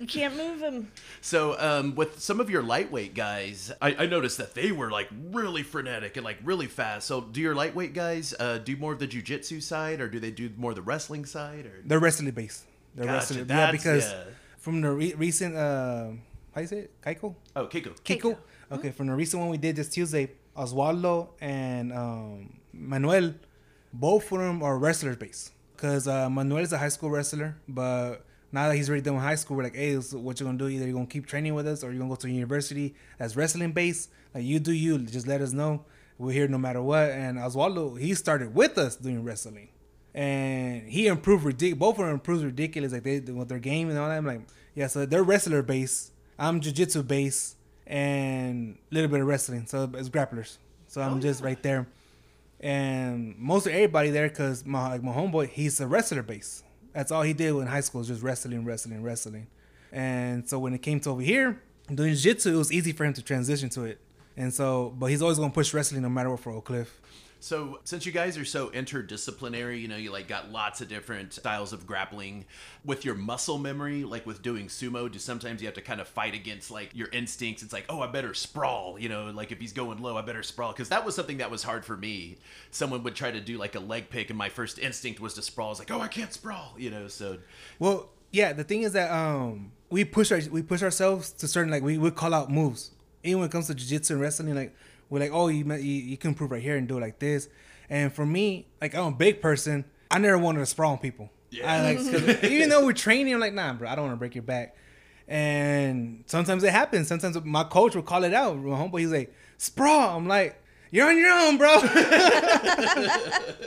you 0.00 0.06
can't 0.08 0.36
move 0.36 0.60
him. 0.60 0.90
So, 1.20 1.56
um, 1.60 1.94
with 1.94 2.18
some 2.18 2.40
of 2.40 2.50
your 2.50 2.62
lightweight 2.62 3.14
guys, 3.14 3.70
I, 3.80 3.94
I 3.94 4.06
noticed 4.06 4.38
that 4.38 4.54
they 4.54 4.72
were 4.72 4.90
like 4.90 5.08
really 5.30 5.62
frenetic 5.62 6.16
and 6.16 6.24
like 6.24 6.38
really 6.42 6.66
fast. 6.66 7.06
So, 7.06 7.20
do 7.20 7.40
your 7.40 7.54
lightweight 7.54 7.94
guys 7.94 8.34
uh, 8.40 8.58
do 8.58 8.76
more 8.76 8.92
of 8.92 8.98
the 8.98 9.06
jujitsu 9.06 9.62
side, 9.62 10.00
or 10.00 10.08
do 10.08 10.18
they 10.18 10.32
do 10.32 10.50
more 10.56 10.74
the 10.74 10.82
wrestling 10.82 11.24
side? 11.24 11.66
Or 11.66 11.82
They're 11.84 12.00
wrestling 12.00 12.32
based. 12.32 12.64
They're 12.96 13.04
Gotcha, 13.04 13.16
wrestling. 13.16 13.46
Yeah, 13.48 13.70
because 13.70 14.10
yeah. 14.10 14.24
from 14.58 14.80
the 14.80 14.90
re- 14.90 15.14
recent, 15.14 15.54
uh, 15.54 16.08
how 16.54 16.60
you 16.60 16.66
say 16.66 16.78
it? 16.78 17.02
Kaiko? 17.02 17.34
oh, 17.56 17.66
Keiko. 17.66 18.00
Kiko. 18.00 18.20
Keiko. 18.20 18.36
Okay, 18.72 18.90
from 18.90 19.08
the 19.08 19.14
recent 19.14 19.40
one 19.40 19.50
we 19.50 19.58
did 19.58 19.76
this 19.76 19.88
Tuesday, 19.88 20.30
Oswaldo 20.56 21.28
and 21.40 21.92
um, 21.92 22.58
Manuel, 22.72 23.34
both 23.92 24.30
of 24.32 24.38
them 24.38 24.62
are 24.62 24.78
wrestlers 24.78 25.16
based. 25.16 25.52
Cause 25.76 26.06
uh, 26.08 26.30
Manuel 26.30 26.62
is 26.62 26.72
a 26.72 26.78
high 26.78 26.88
school 26.88 27.10
wrestler, 27.10 27.56
but 27.68 28.24
now 28.52 28.68
that 28.68 28.76
he's 28.76 28.88
already 28.88 29.02
done 29.02 29.14
with 29.14 29.24
high 29.24 29.34
school, 29.34 29.56
we're 29.56 29.64
like, 29.64 29.74
hey, 29.74 30.00
so 30.00 30.18
what 30.18 30.38
you 30.38 30.46
gonna 30.46 30.56
do? 30.56 30.68
Either 30.68 30.84
you're 30.84 30.94
gonna 30.94 31.06
keep 31.06 31.26
training 31.26 31.54
with 31.54 31.66
us, 31.66 31.82
or 31.82 31.90
you're 31.90 31.98
gonna 31.98 32.10
go 32.10 32.14
to 32.16 32.30
university 32.30 32.94
that's 33.18 33.34
wrestling 33.34 33.72
based. 33.72 34.10
Like 34.32 34.44
you 34.44 34.60
do 34.60 34.72
you, 34.72 34.98
just 34.98 35.26
let 35.26 35.40
us 35.40 35.52
know. 35.52 35.84
We're 36.16 36.32
here 36.32 36.46
no 36.46 36.58
matter 36.58 36.80
what. 36.80 37.10
And 37.10 37.38
Oswaldo, 37.38 37.98
he 37.98 38.14
started 38.14 38.54
with 38.54 38.78
us 38.78 38.94
doing 38.94 39.24
wrestling, 39.24 39.70
and 40.14 40.88
he 40.88 41.08
improved 41.08 41.44
ridiculous. 41.44 41.78
Both 41.80 41.98
of 41.98 42.06
them 42.06 42.14
improved 42.14 42.44
ridiculous. 42.44 42.92
Like 42.92 43.02
they 43.02 43.18
with 43.18 43.48
their 43.48 43.58
game 43.58 43.90
and 43.90 43.98
all 43.98 44.08
that. 44.08 44.16
I'm 44.16 44.24
like, 44.24 44.42
yeah, 44.76 44.86
so 44.86 45.04
they're 45.04 45.24
wrestler 45.24 45.62
based. 45.62 46.12
I'm 46.38 46.60
jujitsu 46.60 47.06
base 47.06 47.56
and 47.86 48.76
a 48.90 48.94
little 48.94 49.10
bit 49.10 49.20
of 49.20 49.26
wrestling. 49.26 49.66
So 49.66 49.90
it's 49.94 50.08
grapplers. 50.08 50.58
So 50.88 51.00
I'm 51.00 51.18
oh, 51.18 51.20
just 51.20 51.42
right 51.42 51.62
there. 51.62 51.86
And 52.60 53.36
most 53.38 53.66
of 53.66 53.72
everybody 53.72 54.10
there, 54.10 54.28
cause 54.30 54.64
my 54.64 54.90
like 54.90 55.02
my 55.02 55.12
homeboy, 55.12 55.48
he's 55.48 55.80
a 55.80 55.86
wrestler 55.86 56.22
base. 56.22 56.62
That's 56.92 57.10
all 57.10 57.22
he 57.22 57.32
did 57.32 57.54
in 57.54 57.66
high 57.66 57.80
school, 57.80 57.98
was 57.98 58.08
just 58.08 58.22
wrestling, 58.22 58.64
wrestling, 58.64 59.02
wrestling. 59.02 59.48
And 59.92 60.48
so 60.48 60.58
when 60.58 60.74
it 60.74 60.82
came 60.82 61.00
to 61.00 61.10
over 61.10 61.22
here 61.22 61.60
doing 61.92 62.14
jiu-jitsu, 62.14 62.54
it 62.54 62.56
was 62.56 62.72
easy 62.72 62.92
for 62.92 63.04
him 63.04 63.12
to 63.14 63.22
transition 63.22 63.68
to 63.70 63.84
it. 63.84 64.00
And 64.36 64.52
so, 64.52 64.94
but 64.98 65.06
he's 65.06 65.22
always 65.22 65.38
gonna 65.38 65.52
push 65.52 65.74
wrestling 65.74 66.02
no 66.02 66.08
matter 66.08 66.30
what 66.30 66.40
for 66.40 66.52
Oak 66.52 66.64
Cliff. 66.64 67.00
So, 67.44 67.78
since 67.84 68.06
you 68.06 68.10
guys 68.10 68.38
are 68.38 68.44
so 68.46 68.70
interdisciplinary, 68.70 69.78
you 69.78 69.86
know, 69.86 69.98
you 69.98 70.10
like 70.10 70.28
got 70.28 70.50
lots 70.50 70.80
of 70.80 70.88
different 70.88 71.34
styles 71.34 71.74
of 71.74 71.86
grappling. 71.86 72.46
With 72.86 73.04
your 73.04 73.14
muscle 73.14 73.58
memory, 73.58 74.02
like 74.02 74.24
with 74.24 74.40
doing 74.40 74.68
sumo, 74.68 75.12
do 75.12 75.18
sometimes 75.18 75.60
you 75.60 75.68
have 75.68 75.74
to 75.74 75.82
kind 75.82 76.00
of 76.00 76.08
fight 76.08 76.34
against 76.34 76.70
like 76.70 76.88
your 76.94 77.08
instincts? 77.12 77.62
It's 77.62 77.74
like, 77.74 77.84
oh, 77.90 78.00
I 78.00 78.06
better 78.06 78.32
sprawl, 78.32 78.98
you 78.98 79.10
know, 79.10 79.26
like 79.26 79.52
if 79.52 79.60
he's 79.60 79.74
going 79.74 79.98
low, 79.98 80.16
I 80.16 80.22
better 80.22 80.42
sprawl. 80.42 80.72
Because 80.72 80.88
that 80.88 81.04
was 81.04 81.14
something 81.14 81.36
that 81.36 81.50
was 81.50 81.62
hard 81.62 81.84
for 81.84 81.98
me. 81.98 82.38
Someone 82.70 83.02
would 83.02 83.14
try 83.14 83.30
to 83.30 83.42
do 83.42 83.58
like 83.58 83.74
a 83.74 83.80
leg 83.80 84.08
pick, 84.08 84.30
and 84.30 84.38
my 84.38 84.48
first 84.48 84.78
instinct 84.78 85.20
was 85.20 85.34
to 85.34 85.42
sprawl. 85.42 85.68
I 85.68 85.70
was 85.72 85.78
like, 85.80 85.90
oh, 85.90 86.00
I 86.00 86.08
can't 86.08 86.32
sprawl, 86.32 86.72
you 86.78 86.90
know. 86.90 87.08
So, 87.08 87.36
Well, 87.78 88.08
yeah, 88.32 88.54
the 88.54 88.64
thing 88.64 88.84
is 88.84 88.94
that 88.94 89.10
um 89.10 89.72
we 89.90 90.06
push 90.06 90.32
our 90.32 90.40
we 90.50 90.62
push 90.62 90.82
ourselves 90.82 91.30
to 91.32 91.46
certain 91.46 91.70
like 91.70 91.82
we 91.82 91.98
would 91.98 92.14
call 92.14 92.32
out 92.32 92.50
moves. 92.50 92.92
Even 93.22 93.40
when 93.40 93.48
it 93.50 93.52
comes 93.52 93.66
to 93.66 93.74
jiu-jitsu 93.74 94.14
and 94.14 94.22
wrestling, 94.22 94.54
like 94.54 94.74
we're 95.10 95.20
like, 95.20 95.30
oh, 95.32 95.48
you, 95.48 95.64
you 95.64 95.74
you 95.78 96.16
can 96.16 96.30
improve 96.30 96.50
right 96.50 96.62
here 96.62 96.76
and 96.76 96.88
do 96.88 96.98
it 96.98 97.00
like 97.00 97.18
this. 97.18 97.48
And 97.90 98.12
for 98.12 98.24
me, 98.26 98.66
like 98.80 98.94
I'm 98.94 99.12
a 99.12 99.16
big 99.16 99.40
person, 99.40 99.84
I 100.10 100.18
never 100.18 100.38
wanted 100.38 100.60
to 100.60 100.66
sprawl 100.66 100.92
on 100.92 100.98
people. 100.98 101.30
Yeah. 101.50 101.72
I 101.72 101.94
like 101.94 102.44
even 102.44 102.68
though 102.68 102.84
we're 102.84 102.92
training, 102.94 103.34
I'm 103.34 103.40
like, 103.40 103.54
nah, 103.54 103.72
bro, 103.74 103.88
I 103.88 103.94
don't 103.94 104.06
want 104.06 104.14
to 104.14 104.18
break 104.18 104.34
your 104.34 104.42
back. 104.42 104.76
And 105.28 106.24
sometimes 106.26 106.64
it 106.64 106.72
happens. 106.72 107.08
Sometimes 107.08 107.42
my 107.44 107.64
coach 107.64 107.94
will 107.94 108.02
call 108.02 108.24
it 108.24 108.34
out. 108.34 108.56
My 108.58 108.76
homeboy, 108.76 109.00
he's 109.00 109.12
like, 109.12 109.32
sprawl. 109.56 110.16
I'm 110.16 110.26
like, 110.28 110.60
you're 110.90 111.08
on 111.08 111.16
your 111.16 111.30
own, 111.30 111.56
bro. 111.56 111.80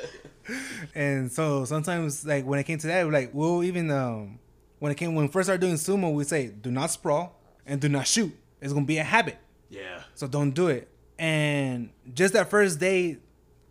and 0.96 1.32
so 1.32 1.66
sometimes, 1.66 2.26
like 2.26 2.46
when 2.46 2.60
it 2.60 2.64
came 2.64 2.78
to 2.80 2.88
that, 2.88 3.06
we're 3.06 3.12
like, 3.12 3.32
we'll 3.34 3.64
even 3.64 3.90
um, 3.92 4.40
when 4.80 4.92
it 4.92 4.96
came 4.96 5.16
when 5.16 5.26
we 5.26 5.32
first 5.32 5.48
started 5.48 5.62
doing 5.62 5.76
sumo, 5.76 6.14
we 6.14 6.24
say, 6.24 6.48
do 6.48 6.72
not 6.72 6.92
sprawl 6.92 7.40
and 7.66 7.82
do 7.82 7.90
not 7.90 8.08
shoot. 8.08 8.36
It's 8.62 8.74
gonna 8.74 8.86
be 8.86 8.98
a 8.98 9.04
habit, 9.04 9.38
Yeah. 9.70 10.02
so 10.16 10.28
don't 10.28 10.52
do 10.52 10.68
it. 10.68 10.88
And 11.20 11.90
just 12.14 12.34
that 12.34 12.50
first 12.50 12.80
day 12.80 13.18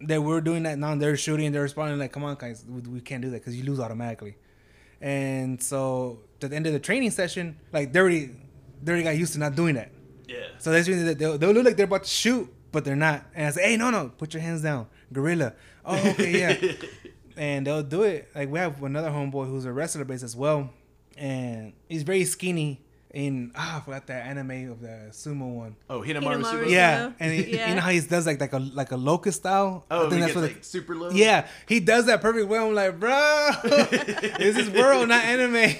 that 0.01 0.21
we 0.21 0.27
were 0.27 0.41
doing 0.41 0.65
that, 0.65 0.79
now 0.79 0.95
they're 0.95 1.17
shooting, 1.17 1.53
they're 1.53 1.63
responding 1.63 1.99
like, 1.99 2.13
come 2.13 2.25
on, 2.25 2.37
guys, 2.37 2.65
we, 2.69 3.01
can't 3.01 3.23
do 3.23 3.31
that 3.31 3.39
because 3.39 3.57
you 3.57 3.65
lose 3.65 3.81
automatically. 3.81 4.37
And 5.01 5.63
so 5.63 6.21
at 6.43 6.51
the 6.51 6.57
end 6.57 6.67
of 6.67 6.73
the 6.73 6.81
training 6.81 7.11
session, 7.11 7.57
like 7.73 7.93
they 7.93 8.01
already 8.01 8.31
they 8.83 8.93
already 8.93 9.05
got 9.05 9.17
used 9.17 9.33
to 9.35 9.39
not 9.39 9.55
doing 9.55 9.75
that. 9.77 9.91
Yeah. 10.27 10.47
So 10.59 10.71
that's 10.71 10.87
that 10.87 11.19
they'll, 11.19 11.39
they'll 11.39 11.53
look 11.53 11.65
like 11.65 11.77
they're 11.77 11.85
about 11.85 12.05
to 12.05 12.11
shoot, 12.11 12.53
but 12.73 12.85
they're 12.85 12.97
not. 12.97 13.25
And 13.35 13.47
I 13.47 13.51
say, 13.51 13.71
hey, 13.71 13.77
no, 13.77 13.91
no, 13.91 14.11
put 14.17 14.35
your 14.35 14.43
hands 14.43 14.63
down, 14.63 14.87
gorilla. 15.13 15.55
Oh, 15.85 15.97
okay, 16.11 16.41
yeah. 16.41 16.73
and 17.37 17.67
they'll 17.67 17.83
do 17.83 18.03
it. 18.03 18.29
Like 18.35 18.51
we 18.51 18.59
have 18.59 18.83
another 18.83 19.11
homeboy 19.11 19.47
who's 19.49 19.65
a 19.65 19.73
wrestler 19.73 20.05
base 20.05 20.23
as 20.23 20.35
well, 20.35 20.71
and 21.17 21.73
he's 21.89 22.03
very 22.03 22.25
skinny. 22.25 22.83
In 23.17 23.51
ah, 23.55 23.79
I 23.79 23.81
forgot 23.81 24.07
that 24.09 24.27
anime 24.27 24.71
of 24.73 24.81
the 24.83 25.09
sumo 25.11 25.49
one. 25.55 25.77
oh, 25.89 26.03
Hinomaru 26.03 26.23
Hinomaru 26.23 26.43
Sumo? 26.43 26.65
Sumo. 26.65 26.71
Yeah, 26.71 27.13
and 27.19 27.33
he, 27.33 27.55
Yeah. 27.55 27.69
you 27.71 27.75
know 27.77 27.81
how 27.81 27.89
he 27.91 28.01
does 28.01 28.27
like 28.27 28.39
like 28.39 28.53
a 28.53 28.59
like 28.59 28.91
a 28.93 28.97
locust 28.99 29.39
style. 29.39 29.87
Oh, 29.91 30.11
he 30.11 30.19
gets 30.19 30.35
what 30.35 30.43
like 30.43 30.57
it- 30.59 30.65
super 30.67 30.95
low? 30.95 31.09
yeah, 31.09 31.47
he 31.67 31.81
does 31.81 32.05
that 32.07 32.21
perfect 32.21 32.47
well. 32.49 32.67
I'm 32.69 32.75
like, 32.75 33.01
bro, 33.01 33.53
this 33.65 34.59
is 34.59 34.69
world, 34.69 35.09
not 35.09 35.25
anime. 35.25 35.55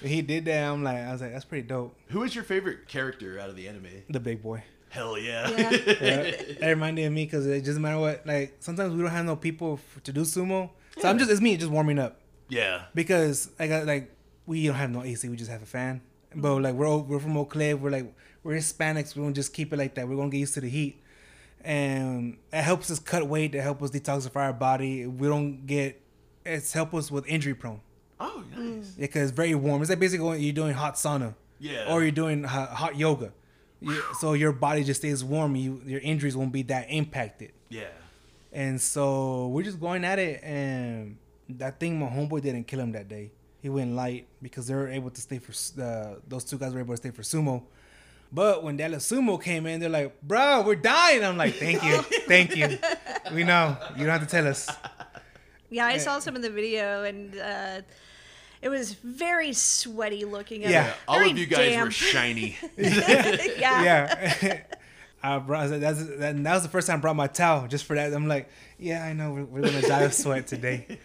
he 0.00 0.22
did 0.22 0.44
that. 0.44 0.70
I'm 0.70 0.84
like, 0.84 0.98
I 0.98 1.10
was 1.12 1.20
like, 1.22 1.32
that's 1.32 1.44
pretty 1.44 1.66
dope. 1.66 1.96
Who 2.10 2.22
is 2.22 2.34
your 2.36 2.44
favorite 2.44 2.86
character 2.86 3.38
out 3.40 3.48
of 3.50 3.56
the 3.56 3.66
anime? 3.68 3.88
The 4.08 4.20
big 4.20 4.42
boy. 4.42 4.62
Hell 4.90 5.18
yeah. 5.18 5.50
Yeah. 5.50 5.70
Yeah, 6.00 6.30
that 6.60 6.68
reminded 6.68 7.10
me 7.10 7.24
because 7.24 7.46
it 7.46 7.64
doesn't 7.64 7.82
matter 7.82 7.98
what. 7.98 8.24
Like 8.26 8.56
sometimes 8.60 8.94
we 8.94 9.02
don't 9.02 9.10
have 9.10 9.26
no 9.26 9.34
people 9.34 9.80
f- 9.96 10.02
to 10.04 10.12
do 10.12 10.20
sumo, 10.22 10.70
so 10.98 11.08
I'm 11.08 11.18
just 11.18 11.30
it's 11.32 11.40
me 11.40 11.56
just 11.56 11.70
warming 11.72 11.98
up 11.98 12.20
yeah. 12.48 12.84
because 12.94 13.50
I 13.58 13.66
got 13.66 13.84
like 13.86 14.14
we 14.48 14.66
don't 14.66 14.74
have 14.76 14.90
no 14.90 15.04
AC, 15.04 15.28
we 15.28 15.36
just 15.36 15.50
have 15.50 15.62
a 15.62 15.66
fan. 15.66 16.00
But 16.34 16.48
mm-hmm. 16.48 16.64
like 16.64 16.74
we're 16.74 16.88
o- 16.88 16.98
we're 17.08 17.20
from 17.20 17.36
Oak 17.36 17.50
Cliff, 17.50 17.78
we're 17.78 17.90
like 17.90 18.12
we're 18.42 18.54
Hispanics, 18.56 19.14
we 19.14 19.22
don't 19.22 19.34
just 19.34 19.52
keep 19.52 19.72
it 19.72 19.76
like 19.76 19.94
that. 19.94 20.08
We're 20.08 20.16
gonna 20.16 20.30
get 20.30 20.38
used 20.38 20.54
to 20.54 20.60
the 20.60 20.68
heat, 20.68 21.00
and 21.62 22.38
it 22.52 22.62
helps 22.62 22.90
us 22.90 22.98
cut 22.98 23.26
weight. 23.28 23.54
It 23.54 23.60
helps 23.60 23.82
us 23.84 23.90
detoxify 23.90 24.36
our 24.36 24.52
body. 24.52 25.06
We 25.06 25.28
don't 25.28 25.66
get 25.66 26.00
it's 26.44 26.72
help 26.72 26.94
us 26.94 27.10
with 27.10 27.26
injury 27.26 27.54
prone 27.54 27.80
Oh, 28.18 28.42
nice. 28.56 28.88
because 28.92 29.28
it's 29.28 29.36
very 29.36 29.54
warm. 29.54 29.82
It's 29.82 29.90
like 29.90 29.98
basically 29.98 30.26
when 30.26 30.40
you're 30.40 30.54
doing 30.54 30.72
hot 30.72 30.94
sauna 30.94 31.34
Yeah. 31.58 31.92
or 31.92 32.02
you're 32.02 32.10
doing 32.10 32.44
hot, 32.44 32.70
hot 32.70 32.96
yoga. 32.96 33.32
You, 33.80 34.02
so 34.18 34.32
your 34.32 34.52
body 34.52 34.82
just 34.82 35.00
stays 35.00 35.22
warm. 35.22 35.54
You 35.54 35.80
your 35.86 36.00
injuries 36.00 36.36
won't 36.36 36.52
be 36.52 36.62
that 36.62 36.86
impacted. 36.88 37.52
Yeah. 37.68 37.88
And 38.52 38.80
so 38.80 39.48
we're 39.48 39.62
just 39.62 39.78
going 39.78 40.04
at 40.04 40.18
it, 40.18 40.42
and 40.42 41.18
that 41.50 41.78
thing 41.78 42.00
my 42.00 42.06
homeboy 42.06 42.40
didn't 42.42 42.64
kill 42.64 42.80
him 42.80 42.92
that 42.92 43.08
day. 43.08 43.30
He 43.60 43.68
went 43.68 43.92
light 43.94 44.26
because 44.40 44.66
they 44.68 44.74
were 44.74 44.88
able 44.88 45.10
to 45.10 45.20
stay 45.20 45.38
for 45.38 45.52
uh, 45.82 46.16
those 46.26 46.44
two 46.44 46.58
guys 46.58 46.72
were 46.72 46.80
able 46.80 46.94
to 46.94 46.96
stay 46.98 47.10
for 47.10 47.22
sumo. 47.22 47.62
But 48.30 48.62
when 48.62 48.76
Dallas 48.76 49.10
Sumo 49.10 49.42
came 49.42 49.64
in, 49.66 49.80
they're 49.80 49.88
like, 49.88 50.20
"Bro, 50.22 50.64
we're 50.66 50.74
dying." 50.74 51.24
I'm 51.24 51.38
like, 51.38 51.54
"Thank 51.54 51.82
you, 51.82 52.02
thank 52.28 52.54
you. 52.54 52.78
We 53.32 53.42
know 53.42 53.76
you 53.96 54.04
don't 54.04 54.18
have 54.18 54.20
to 54.20 54.26
tell 54.26 54.46
us." 54.46 54.68
Yeah, 55.70 55.86
I 55.86 55.98
saw 55.98 56.18
some 56.18 56.36
of 56.36 56.42
the 56.42 56.50
video 56.50 57.04
and 57.04 57.38
uh, 57.38 57.80
it 58.62 58.68
was 58.68 58.94
very 58.94 59.52
sweaty 59.52 60.24
looking. 60.24 60.64
and 60.64 60.72
Yeah. 60.72 60.92
All 61.06 61.20
of 61.20 61.36
you 61.38 61.46
guys 61.46 61.76
were 61.76 61.90
shiny. 62.12 62.56
yeah. 62.76 63.46
Yeah. 63.58 64.62
I 65.22 65.38
brought 65.38 65.68
that's 65.70 66.04
that, 66.04 66.42
that 66.42 66.54
was 66.54 66.62
the 66.62 66.68
first 66.68 66.86
time 66.86 66.98
I 66.98 67.00
brought 67.00 67.16
my 67.16 67.26
towel 67.26 67.66
just 67.66 67.84
for 67.84 67.96
that. 67.96 68.12
I'm 68.12 68.28
like, 68.28 68.48
yeah, 68.78 69.04
I 69.04 69.12
know 69.12 69.32
we're, 69.32 69.44
we're 69.44 69.62
gonna 69.62 69.82
die 69.82 70.02
of 70.02 70.14
sweat 70.14 70.46
today, 70.46 70.98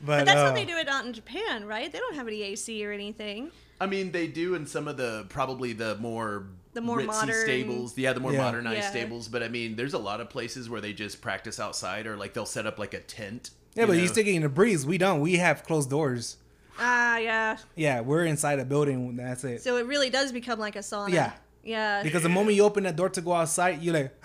but, 0.00 0.06
But 0.06 0.24
that's 0.26 0.38
uh, 0.38 0.46
how 0.46 0.52
they 0.52 0.64
do 0.64 0.76
it 0.76 0.88
out 0.88 1.06
in 1.06 1.12
Japan, 1.12 1.64
right? 1.64 1.90
They 1.90 1.98
don't 1.98 2.14
have 2.14 2.26
any 2.28 2.42
AC 2.42 2.84
or 2.86 2.92
anything. 2.92 3.50
I 3.80 3.86
mean, 3.86 4.12
they 4.12 4.26
do 4.26 4.54
in 4.54 4.66
some 4.66 4.88
of 4.88 4.96
the 4.96 5.26
probably 5.28 5.72
the 5.72 5.96
more 5.96 6.46
The 6.74 6.80
more 6.80 6.98
ritzy 6.98 7.06
modern- 7.06 7.42
stables. 7.44 7.96
Yeah, 7.98 8.12
the 8.12 8.20
more 8.20 8.32
Yeah. 8.32 8.42
modernized 8.42 8.78
Yeah. 8.78 8.90
stables. 8.90 9.28
But 9.28 9.42
I 9.42 9.48
mean, 9.48 9.76
there's 9.76 9.94
a 9.94 9.98
lot 9.98 10.20
of 10.20 10.30
places 10.30 10.68
where 10.70 10.80
they 10.80 10.92
just 10.92 11.20
practice 11.20 11.58
outside, 11.60 12.06
or 12.06 12.16
like 12.16 12.32
they'll 12.34 12.46
set 12.46 12.66
up 12.66 12.78
like 12.78 12.94
a 12.94 13.00
tent. 13.00 13.50
Yeah, 13.74 13.84
but 13.86 13.96
know? 13.96 14.02
you 14.02 14.08
still 14.08 14.24
getting 14.24 14.40
the 14.42 14.48
breeze. 14.48 14.86
We 14.86 14.96
don't. 14.98 15.20
We 15.20 15.36
have 15.36 15.62
closed 15.64 15.90
doors. 15.90 16.38
Ah, 16.78 17.18
yeah. 17.18 17.56
Yeah, 17.74 18.00
we're 18.00 18.24
inside 18.24 18.58
a 18.58 18.64
building. 18.64 19.16
That's 19.16 19.44
it. 19.44 19.62
So 19.62 19.76
it 19.76 19.86
really 19.86 20.10
does 20.10 20.32
become 20.32 20.58
like 20.58 20.76
a 20.76 20.80
sauna. 20.80 21.10
Yeah. 21.10 21.32
Yeah. 21.64 22.02
Because 22.02 22.22
the 22.22 22.28
moment 22.28 22.56
you 22.56 22.62
open 22.64 22.84
that 22.84 22.96
door 22.96 23.08
to 23.10 23.20
go 23.20 23.32
outside, 23.34 23.82
you're 23.82 23.94
like, 23.94 24.14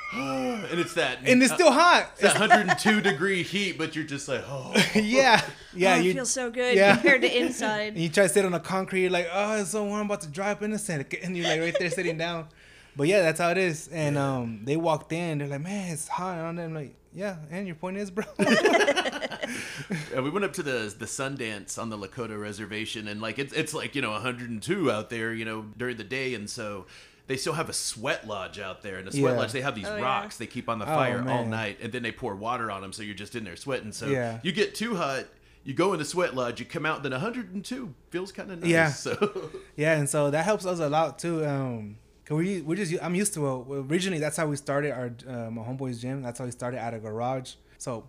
and 0.12 0.80
it's 0.80 0.94
that 0.94 1.18
and 1.24 1.42
it's 1.42 1.52
still 1.52 1.72
hot. 1.72 2.10
it's 2.14 2.22
that 2.22 2.38
102 2.38 3.00
degree 3.00 3.42
heat, 3.42 3.78
but 3.78 3.94
you're 3.94 4.04
just 4.04 4.28
like, 4.28 4.42
oh, 4.46 4.72
yeah, 4.94 5.44
yeah. 5.74 5.94
oh, 5.94 5.98
it 5.98 6.04
you 6.04 6.14
feels 6.14 6.30
so 6.30 6.50
good 6.50 6.76
yeah. 6.76 6.94
compared 6.94 7.22
to 7.22 7.36
inside. 7.36 7.80
and 7.88 7.96
inside. 7.96 8.02
you 8.02 8.08
try 8.08 8.24
to 8.24 8.28
sit 8.28 8.44
on 8.44 8.52
the 8.52 8.60
concrete, 8.60 9.02
you're 9.02 9.10
like, 9.10 9.28
oh, 9.32 9.60
it's 9.60 9.70
so 9.70 9.84
warm, 9.84 10.00
I'm 10.00 10.06
about 10.06 10.20
to 10.22 10.28
dry 10.28 10.52
up 10.52 10.62
in 10.62 10.70
the 10.70 10.78
sand, 10.78 11.06
and 11.22 11.36
you're 11.36 11.48
like 11.48 11.60
right 11.60 11.76
there 11.78 11.90
sitting 11.90 12.18
down. 12.18 12.48
But 12.96 13.08
yeah, 13.08 13.22
that's 13.22 13.40
how 13.40 13.50
it 13.50 13.58
is. 13.58 13.88
And 13.88 14.16
um, 14.16 14.60
they 14.64 14.76
walked 14.76 15.12
in, 15.12 15.38
they're 15.38 15.48
like, 15.48 15.62
man, 15.62 15.92
it's 15.92 16.06
hot. 16.06 16.38
And 16.38 16.60
I'm 16.60 16.74
like, 16.74 16.94
yeah. 17.12 17.36
And 17.50 17.66
your 17.66 17.74
point 17.74 17.96
is, 17.96 18.10
bro. 18.10 18.24
Uh, 20.16 20.22
we 20.22 20.30
went 20.30 20.44
up 20.44 20.52
to 20.52 20.62
the 20.62 20.94
the 20.96 21.06
Sundance 21.06 21.78
on 21.78 21.90
the 21.90 21.98
Lakota 21.98 22.40
reservation, 22.40 23.08
and 23.08 23.20
like 23.20 23.38
it's 23.38 23.52
it's 23.52 23.74
like 23.74 23.94
you 23.94 24.02
know 24.02 24.12
102 24.12 24.90
out 24.90 25.10
there, 25.10 25.34
you 25.34 25.44
know, 25.44 25.66
during 25.76 25.96
the 25.96 26.04
day, 26.04 26.34
and 26.34 26.48
so 26.48 26.86
they 27.26 27.36
still 27.36 27.54
have 27.54 27.68
a 27.68 27.72
sweat 27.72 28.26
lodge 28.26 28.58
out 28.58 28.82
there. 28.82 28.96
And 28.98 29.06
the 29.06 29.12
sweat 29.12 29.32
Yeah. 29.34 29.38
lodge, 29.40 29.52
they 29.52 29.60
have 29.62 29.74
these 29.74 29.86
Oh, 29.86 29.96
yeah. 29.96 30.02
rocks 30.02 30.36
they 30.36 30.46
keep 30.46 30.68
on 30.68 30.78
the 30.78 30.84
Oh, 30.84 30.94
fire 30.94 31.24
all 31.28 31.44
night, 31.46 31.78
and 31.82 31.92
then 31.92 32.02
they 32.02 32.12
pour 32.12 32.34
water 32.36 32.70
on 32.70 32.82
them, 32.82 32.92
so 32.92 33.02
you're 33.02 33.14
just 33.14 33.34
in 33.34 33.44
there 33.44 33.56
sweating. 33.56 33.92
So 33.92 34.06
Yeah. 34.06 34.40
you 34.42 34.52
get 34.52 34.74
too 34.74 34.96
hot. 34.96 35.24
You 35.64 35.72
go 35.72 35.94
in 35.94 35.98
the 35.98 36.04
sweat 36.04 36.34
lodge, 36.34 36.60
you 36.60 36.66
come 36.66 36.84
out, 36.84 37.02
then 37.02 37.12
102 37.12 37.94
feels 38.10 38.30
kind 38.32 38.50
of 38.52 38.60
nice. 38.60 38.70
Yeah. 38.70 38.88
So 38.90 39.50
Yeah, 39.76 39.96
and 39.98 40.08
so 40.08 40.30
that 40.30 40.44
helps 40.44 40.66
us 40.66 40.78
a 40.80 40.88
lot 40.90 41.18
too. 41.18 41.46
Um, 41.46 41.96
cause 42.26 42.36
we 42.36 42.60
we 42.60 42.76
just 42.76 42.92
I'm 43.02 43.14
used 43.14 43.32
to 43.34 43.46
it. 43.46 43.66
Originally, 43.90 44.18
that's 44.20 44.36
how 44.36 44.46
we 44.46 44.56
started 44.56 44.92
our 44.92 45.10
uh, 45.26 45.50
my 45.50 45.62
homeboy's 45.62 46.00
gym. 46.02 46.22
That's 46.22 46.38
how 46.38 46.44
we 46.44 46.50
started 46.50 46.80
at 46.82 46.92
a 46.92 46.98
garage. 46.98 47.54
So 47.78 48.06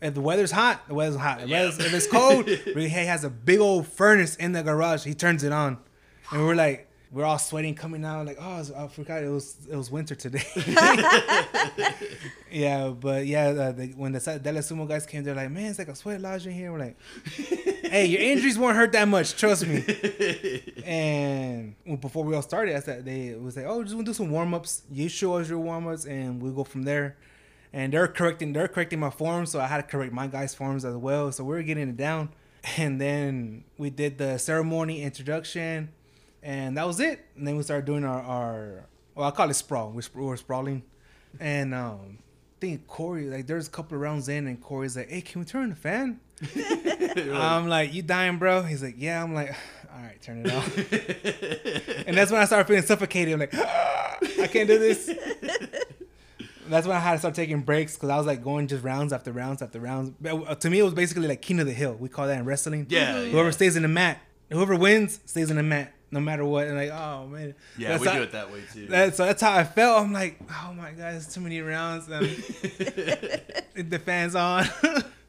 if 0.00 0.14
the 0.14 0.22
weather's 0.22 0.50
hot, 0.52 0.88
the 0.88 0.94
weather's 0.94 1.16
hot. 1.20 1.42
If, 1.42 1.48
Yeah. 1.50 1.66
it's, 1.68 1.78
if 1.78 1.92
it's 1.92 2.06
cold, 2.06 2.48
he 2.84 2.88
has 2.88 3.24
a 3.24 3.30
big 3.30 3.60
old 3.60 3.86
furnace 3.86 4.34
in 4.36 4.52
the 4.52 4.62
garage. 4.62 5.04
He 5.04 5.12
turns 5.14 5.44
it 5.44 5.52
on, 5.52 5.76
and 6.30 6.42
we're 6.46 6.54
like. 6.54 6.88
We're 7.16 7.24
all 7.24 7.38
sweating, 7.38 7.74
coming 7.74 8.04
out 8.04 8.26
like, 8.26 8.36
oh, 8.38 8.62
I 8.76 8.88
forgot 8.88 9.24
it 9.24 9.30
was 9.30 9.56
it 9.70 9.74
was 9.74 9.90
winter 9.90 10.14
today. 10.14 10.44
yeah, 12.50 12.88
but 12.90 13.24
yeah, 13.24 13.46
uh, 13.46 13.72
the, 13.72 13.94
when 13.96 14.12
the 14.12 14.18
Sumo 14.18 14.86
guys 14.86 15.06
came, 15.06 15.24
they're 15.24 15.34
like, 15.34 15.50
man, 15.50 15.70
it's 15.70 15.78
like 15.78 15.88
a 15.88 15.94
sweat 15.94 16.20
lodge 16.20 16.46
in 16.46 16.52
here. 16.52 16.70
We're 16.72 16.80
like, 16.80 16.98
hey, 17.34 18.04
your 18.04 18.20
injuries 18.20 18.58
won't 18.58 18.76
hurt 18.76 18.92
that 18.92 19.08
much, 19.08 19.34
trust 19.34 19.66
me. 19.66 19.82
And 20.84 21.74
before 22.02 22.22
we 22.22 22.34
all 22.34 22.42
started, 22.42 22.76
I 22.76 22.80
said 22.80 23.06
they 23.06 23.34
was 23.34 23.56
like, 23.56 23.64
"Oh, 23.66 23.82
just 23.82 23.94
want 23.94 24.04
to 24.04 24.10
do 24.12 24.14
some 24.14 24.30
warm 24.30 24.52
ups. 24.52 24.82
You 24.90 25.08
show 25.08 25.38
us 25.38 25.48
your 25.48 25.58
warm 25.58 25.88
ups, 25.88 26.04
and 26.04 26.42
we'll 26.42 26.52
go 26.52 26.64
from 26.64 26.82
there." 26.82 27.16
And 27.72 27.94
they're 27.94 28.08
correcting, 28.08 28.52
they're 28.52 28.68
correcting 28.68 29.00
my 29.00 29.08
forms, 29.08 29.52
so 29.52 29.58
I 29.58 29.68
had 29.68 29.78
to 29.78 29.84
correct 29.84 30.12
my 30.12 30.26
guys' 30.26 30.54
forms 30.54 30.84
as 30.84 30.94
well. 30.94 31.32
So 31.32 31.44
we 31.44 31.56
were 31.56 31.62
getting 31.62 31.88
it 31.88 31.96
down, 31.96 32.28
and 32.76 33.00
then 33.00 33.64
we 33.78 33.88
did 33.88 34.18
the 34.18 34.36
ceremony 34.36 35.00
introduction, 35.00 35.88
and 36.46 36.76
that 36.76 36.86
was 36.86 37.00
it. 37.00 37.26
And 37.36 37.46
then 37.46 37.56
we 37.56 37.62
started 37.64 37.84
doing 37.86 38.04
our, 38.04 38.22
our 38.22 38.86
well, 39.14 39.26
I 39.26 39.30
call 39.32 39.50
it 39.50 39.54
sprawl. 39.54 39.90
We're, 39.90 40.02
sp- 40.06 40.16
we're 40.16 40.36
sprawling, 40.36 40.84
and 41.40 41.74
um, 41.74 42.18
I 42.18 42.56
think 42.60 42.86
Corey, 42.86 43.26
like, 43.26 43.46
there's 43.46 43.66
a 43.66 43.70
couple 43.70 43.96
of 43.96 44.00
rounds 44.00 44.28
in, 44.28 44.46
and 44.46 44.60
Corey's 44.60 44.96
like, 44.96 45.10
"Hey, 45.10 45.20
can 45.22 45.40
we 45.40 45.44
turn 45.44 45.64
on 45.64 45.70
the 45.70 45.76
fan?" 45.76 46.20
I'm 47.34 47.68
like, 47.68 47.92
"You 47.92 48.02
dying, 48.02 48.38
bro?" 48.38 48.62
He's 48.62 48.82
like, 48.82 48.94
"Yeah." 48.96 49.22
I'm 49.22 49.34
like, 49.34 49.54
"All 49.92 50.02
right, 50.02 50.20
turn 50.22 50.44
it 50.46 50.52
off." 50.52 50.76
and 52.06 52.16
that's 52.16 52.30
when 52.30 52.40
I 52.40 52.44
started 52.44 52.66
feeling 52.68 52.82
suffocated. 52.84 53.34
I'm 53.34 53.40
like, 53.40 53.54
"Ah, 53.54 54.16
I 54.42 54.46
can't 54.46 54.68
do 54.68 54.78
this. 54.78 55.06
that's 56.68 56.86
when 56.86 56.96
I 56.96 57.00
had 57.00 57.12
to 57.14 57.18
start 57.18 57.34
taking 57.34 57.62
breaks 57.62 57.94
because 57.94 58.10
I 58.10 58.16
was 58.18 58.26
like 58.26 58.42
going 58.44 58.66
just 58.68 58.84
rounds 58.84 59.12
after 59.12 59.32
rounds 59.32 59.62
after 59.62 59.80
rounds. 59.80 60.12
But 60.20 60.34
uh, 60.46 60.54
to 60.56 60.70
me, 60.70 60.78
it 60.78 60.82
was 60.82 60.94
basically 60.94 61.26
like 61.26 61.42
king 61.42 61.58
of 61.58 61.66
the 61.66 61.72
hill. 61.72 61.94
We 61.98 62.08
call 62.08 62.26
that 62.26 62.38
in 62.38 62.44
wrestling. 62.44 62.86
Yeah, 62.88 63.24
Whoever 63.24 63.46
yeah. 63.48 63.50
stays 63.52 63.76
in 63.76 63.82
the 63.82 63.88
mat, 63.88 64.20
whoever 64.50 64.76
wins 64.76 65.20
stays 65.26 65.50
in 65.50 65.56
the 65.56 65.62
mat, 65.62 65.92
no 66.10 66.20
matter 66.20 66.44
what. 66.44 66.66
And 66.66 66.76
like, 66.76 66.90
oh 66.90 67.26
man. 67.26 67.54
yeah, 67.78 67.88
That's 67.90 68.00
we 68.02 68.08
how- 68.08 68.14
do 68.16 68.22
it 68.22 68.32
that 68.32 68.52
way 68.52 68.62
too. 68.72 68.86
that, 68.86 69.14
so 69.16 69.24
that's 69.26 69.42
how 69.42 69.52
I 69.52 69.64
felt. 69.64 70.00
I'm 70.02 70.12
like, 70.12 70.38
oh 70.50 70.72
my 70.74 70.92
god, 70.92 71.14
it's 71.14 71.32
too 71.32 71.40
many 71.40 71.60
rounds. 71.60 72.08
And 72.08 73.90
the 73.90 73.98
fans 73.98 74.34
on. 74.34 74.66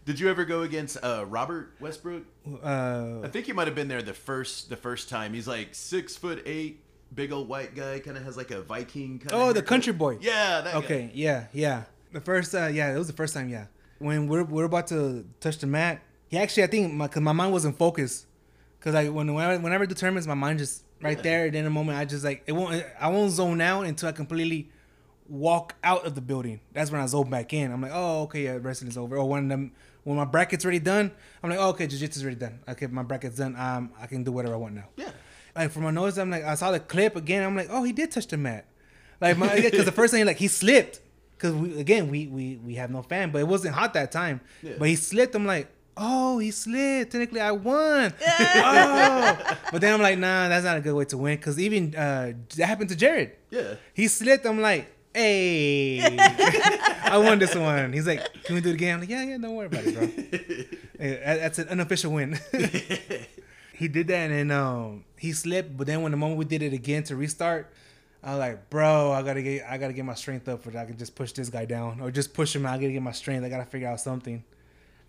Did 0.06 0.20
you 0.22 0.30
ever 0.30 0.46
go 0.46 0.62
against 0.62 0.98
uh, 1.04 1.26
Robert 1.28 1.74
Westbrook? 1.82 2.24
Uh, 2.64 3.20
I 3.24 3.28
think 3.28 3.46
he 3.46 3.52
might 3.52 3.68
have 3.68 3.76
been 3.76 3.90
there 3.90 4.02
the 4.02 4.14
first 4.14 4.70
the 4.70 4.78
first 4.78 5.10
time. 5.10 5.34
He's 5.34 5.48
like 5.50 5.70
six 5.76 6.16
foot 6.16 6.42
eight, 6.46 6.82
big 7.14 7.34
old 7.34 7.50
white 7.50 7.76
guy, 7.76 8.00
kind 8.00 8.16
of 8.16 8.24
has 8.24 8.38
like 8.38 8.52
a 8.52 8.62
Viking. 8.62 9.20
Kind 9.20 9.34
of 9.34 9.42
oh, 9.50 9.52
the 9.54 9.62
country 9.62 9.92
boy. 9.92 10.18
Yeah. 10.22 10.62
That 10.62 10.76
Okay, 10.76 11.08
Guy. 11.08 11.12
yeah, 11.14 11.46
yeah. 11.52 11.84
The 12.14 12.22
first, 12.22 12.56
uh, 12.56 12.68
yeah, 12.68 12.96
it 12.96 12.98
was 12.98 13.08
the 13.08 13.14
first 13.14 13.34
time, 13.34 13.50
yeah. 13.50 13.66
When 14.00 14.28
we're 14.30 14.44
we're 14.46 14.64
about 14.64 14.88
to 14.88 15.26
touch 15.42 15.58
the 15.58 15.68
mat, 15.68 16.00
he 16.30 16.38
actually, 16.38 16.64
I 16.64 16.68
think, 16.68 16.94
my 16.94 17.10
cause 17.10 17.22
my 17.22 17.34
mind 17.34 17.52
wasn't 17.52 17.78
focused, 17.78 18.27
cause 18.88 18.94
like 18.96 19.12
when 19.12 19.34
whenever, 19.34 19.62
whenever 19.62 19.84
I 19.84 19.88
do 19.88 19.96
tournaments, 19.96 20.28
my 20.28 20.34
mind 20.34 20.60
just 20.60 20.84
right 21.02 21.22
there. 21.22 21.46
And 21.48 21.56
in 21.56 21.66
a 21.66 21.70
moment, 21.70 21.98
I 21.98 22.06
just 22.06 22.24
like 22.24 22.44
it 22.48 22.54
won't, 22.54 22.84
I 23.00 23.10
won't 23.10 23.32
zone 23.32 23.60
out 23.62 23.86
until 23.86 24.08
I 24.10 24.14
completely 24.14 24.70
walk 25.28 25.76
out 25.84 26.06
of 26.06 26.16
the 26.16 26.22
building. 26.22 26.60
That's 26.74 26.90
when 26.92 27.02
I 27.02 27.06
zone 27.08 27.30
back 27.30 27.54
in. 27.54 27.72
I'm 27.72 27.82
like, 27.82 27.92
oh, 27.94 28.24
okay, 28.24 28.46
yeah, 28.46 28.58
wrestling 28.62 28.90
is 28.90 28.98
over. 28.98 29.18
Or 29.18 29.28
when 29.28 29.48
them 29.50 29.72
when 30.04 30.16
my 30.16 30.26
bracket's 30.26 30.64
already 30.64 30.80
done, 30.80 31.12
I'm 31.44 31.50
like, 31.50 31.60
oh, 31.60 31.70
okay, 31.70 31.86
jiu-jitsu's 31.86 32.24
already 32.24 32.40
done. 32.40 32.60
Okay, 32.70 32.88
my 32.88 33.04
bracket's 33.04 33.36
done. 33.38 33.56
Um, 33.58 33.92
I 34.00 34.08
can 34.08 34.24
do 34.24 34.32
whatever 34.32 34.54
I 34.54 34.58
want 34.58 34.76
now 34.76 34.86
Yeah. 34.96 35.12
like 35.56 35.72
from 35.72 35.84
my 35.84 35.92
nose, 35.92 36.18
I'm 36.18 36.30
like, 36.32 36.46
I 36.46 36.56
saw 36.56 36.72
the 36.72 36.80
clip 36.80 37.16
again. 37.18 37.44
I'm 37.44 37.56
like, 37.58 37.68
oh, 37.70 37.84
he 37.84 37.92
did 37.92 38.12
touch 38.12 38.28
the 38.28 38.38
mat, 38.38 38.66
like 39.20 39.38
my 39.38 39.54
because 39.56 39.86
the 39.86 39.92
first 39.92 40.14
thing 40.14 40.26
like 40.26 40.38
he 40.38 40.48
slipped 40.48 41.02
because 41.38 41.54
we 41.54 41.78
again 41.80 42.10
we 42.10 42.28
we 42.28 42.56
we 42.64 42.76
have 42.76 42.90
no 42.90 43.02
fan, 43.02 43.32
but 43.32 43.40
it 43.40 43.48
wasn't 43.48 43.76
hot 43.76 43.94
that 43.96 44.12
time. 44.12 44.40
Yeah. 44.64 44.74
But 44.80 44.88
he 44.88 44.96
slipped. 44.96 45.36
I'm 45.36 45.46
like, 45.46 45.68
oh, 45.98 46.40
he 46.40 46.52
slipped. 46.52 47.12
Technically, 47.12 47.42
I 47.42 47.52
won. 47.52 48.14
oh. 48.30 49.58
But 49.72 49.82
then 49.82 49.94
I'm 49.94 50.02
like, 50.02 50.18
nah, 50.18 50.48
that's 50.48 50.64
not 50.66 50.78
a 50.78 50.82
good 50.82 50.94
way 50.94 51.06
to 51.06 51.18
win 51.18 51.38
because 51.38 51.60
even 51.60 51.96
uh, 51.96 52.34
that 52.56 52.66
happened 52.66 52.90
to 52.90 52.96
Jared. 52.96 53.34
Yeah. 53.50 53.76
He 53.94 54.08
slipped. 54.08 54.46
I'm 54.46 54.62
like, 54.62 54.88
hey, 55.14 56.18
I 56.20 57.18
won 57.18 57.40
this 57.40 57.56
one. 57.56 57.92
He's 57.94 58.08
like, 58.08 58.22
can 58.44 58.56
we 58.56 58.62
do 58.62 58.70
it 58.70 58.76
again? 58.76 58.96
I'm 58.96 59.00
like, 59.02 59.10
yeah, 59.10 59.24
yeah, 59.24 59.38
don't 59.38 59.56
worry 59.56 59.68
about 59.68 59.84
it, 59.86 59.96
bro. 59.96 60.78
Hey, 61.00 61.22
that's 61.24 61.60
an 61.60 61.70
unofficial 61.70 62.12
win. 62.12 62.40
he 63.74 63.88
did 63.88 64.08
that 64.08 64.32
and 64.32 64.34
then 64.34 64.50
um 64.50 65.06
he 65.16 65.32
slipped, 65.32 65.78
but 65.78 65.86
then 65.86 66.02
when 66.02 66.12
the 66.12 66.18
moment 66.18 66.40
we 66.40 66.46
did 66.46 66.64
it 66.64 66.74
again 66.74 67.04
to 67.04 67.16
restart, 67.16 67.72
I 68.24 68.32
was 68.32 68.40
like, 68.40 68.70
bro, 68.72 69.12
I 69.12 69.22
gotta 69.22 69.44
get 69.44 69.64
I 69.70 69.78
gotta 69.78 69.94
get 69.94 70.06
my 70.06 70.16
strength 70.16 70.48
up 70.50 70.64
for 70.64 70.72
that. 70.72 70.82
I 70.82 70.86
can 70.86 70.98
just 70.98 71.14
push 71.14 71.34
this 71.34 71.50
guy 71.50 71.66
down 71.66 72.02
or 72.02 72.10
just 72.10 72.34
push 72.34 72.56
him 72.56 72.66
out. 72.66 72.74
I 72.74 72.78
gotta 72.78 72.94
get 72.94 73.04
my 73.04 73.12
strength. 73.12 73.46
I 73.46 73.50
gotta 73.50 73.66
figure 73.66 73.88
out 73.88 74.00
something. 74.02 74.44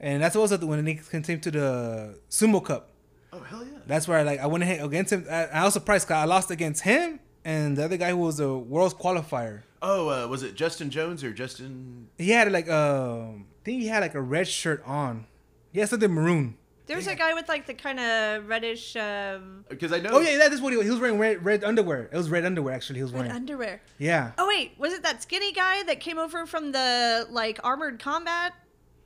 And 0.00 0.22
that's 0.22 0.36
what 0.36 0.50
was 0.50 0.58
when 0.60 0.86
it 0.86 1.10
came 1.10 1.40
to 1.40 1.50
the 1.50 2.18
sumo 2.30 2.64
cup. 2.64 2.90
Oh 3.32 3.40
hell 3.40 3.64
yeah. 3.64 3.78
That's 3.86 4.08
where 4.08 4.18
I 4.18 4.22
like 4.22 4.40
I 4.40 4.46
went 4.46 4.62
ahead 4.64 4.84
against 4.84 5.12
him. 5.12 5.26
I, 5.30 5.46
I 5.46 5.64
was 5.64 5.74
surprised 5.74 6.06
because 6.06 6.22
I 6.22 6.24
lost 6.24 6.50
against 6.50 6.82
him 6.82 7.20
and 7.44 7.76
the 7.76 7.84
other 7.84 7.96
guy 7.96 8.10
who 8.10 8.18
was 8.18 8.40
a 8.40 8.56
world's 8.56 8.94
qualifier. 8.94 9.62
Oh, 9.80 10.08
uh, 10.08 10.26
was 10.26 10.42
it 10.42 10.54
Justin 10.54 10.90
Jones 10.90 11.22
or 11.22 11.32
Justin? 11.32 12.08
He 12.18 12.30
had 12.30 12.50
like 12.50 12.68
um, 12.70 13.46
I 13.62 13.64
think 13.64 13.82
he 13.82 13.88
had 13.88 14.00
like 14.00 14.14
a 14.14 14.20
red 14.20 14.48
shirt 14.48 14.82
on. 14.86 15.26
He 15.72 15.80
had 15.80 15.88
something 15.88 16.10
maroon. 16.10 16.56
There 16.86 16.96
was 16.96 17.06
a 17.06 17.14
guy 17.14 17.34
with 17.34 17.48
like 17.48 17.66
the 17.66 17.74
kind 17.74 18.00
of 18.00 18.48
reddish 18.48 18.96
um, 18.96 19.66
Because 19.68 19.92
I 19.92 20.00
know. 20.00 20.10
Oh 20.12 20.20
yeah, 20.20 20.38
that 20.38 20.54
is 20.54 20.60
what 20.62 20.72
he 20.72 20.78
was. 20.78 20.86
He 20.86 20.90
was 20.90 21.00
wearing 21.00 21.18
red 21.18 21.44
red 21.44 21.62
underwear. 21.62 22.08
It 22.10 22.16
was 22.16 22.30
red 22.30 22.46
underwear 22.46 22.74
actually. 22.74 22.98
He 22.98 23.02
was 23.02 23.12
red 23.12 23.20
wearing. 23.20 23.32
underwear. 23.32 23.82
yeah. 23.98 24.32
Oh 24.38 24.48
wait, 24.48 24.72
was 24.78 24.94
it 24.94 25.02
that 25.02 25.22
skinny 25.22 25.52
guy 25.52 25.82
that 25.82 26.00
came 26.00 26.18
over 26.18 26.46
from 26.46 26.72
the 26.72 27.26
like 27.30 27.60
armored 27.62 27.98
combat 27.98 28.54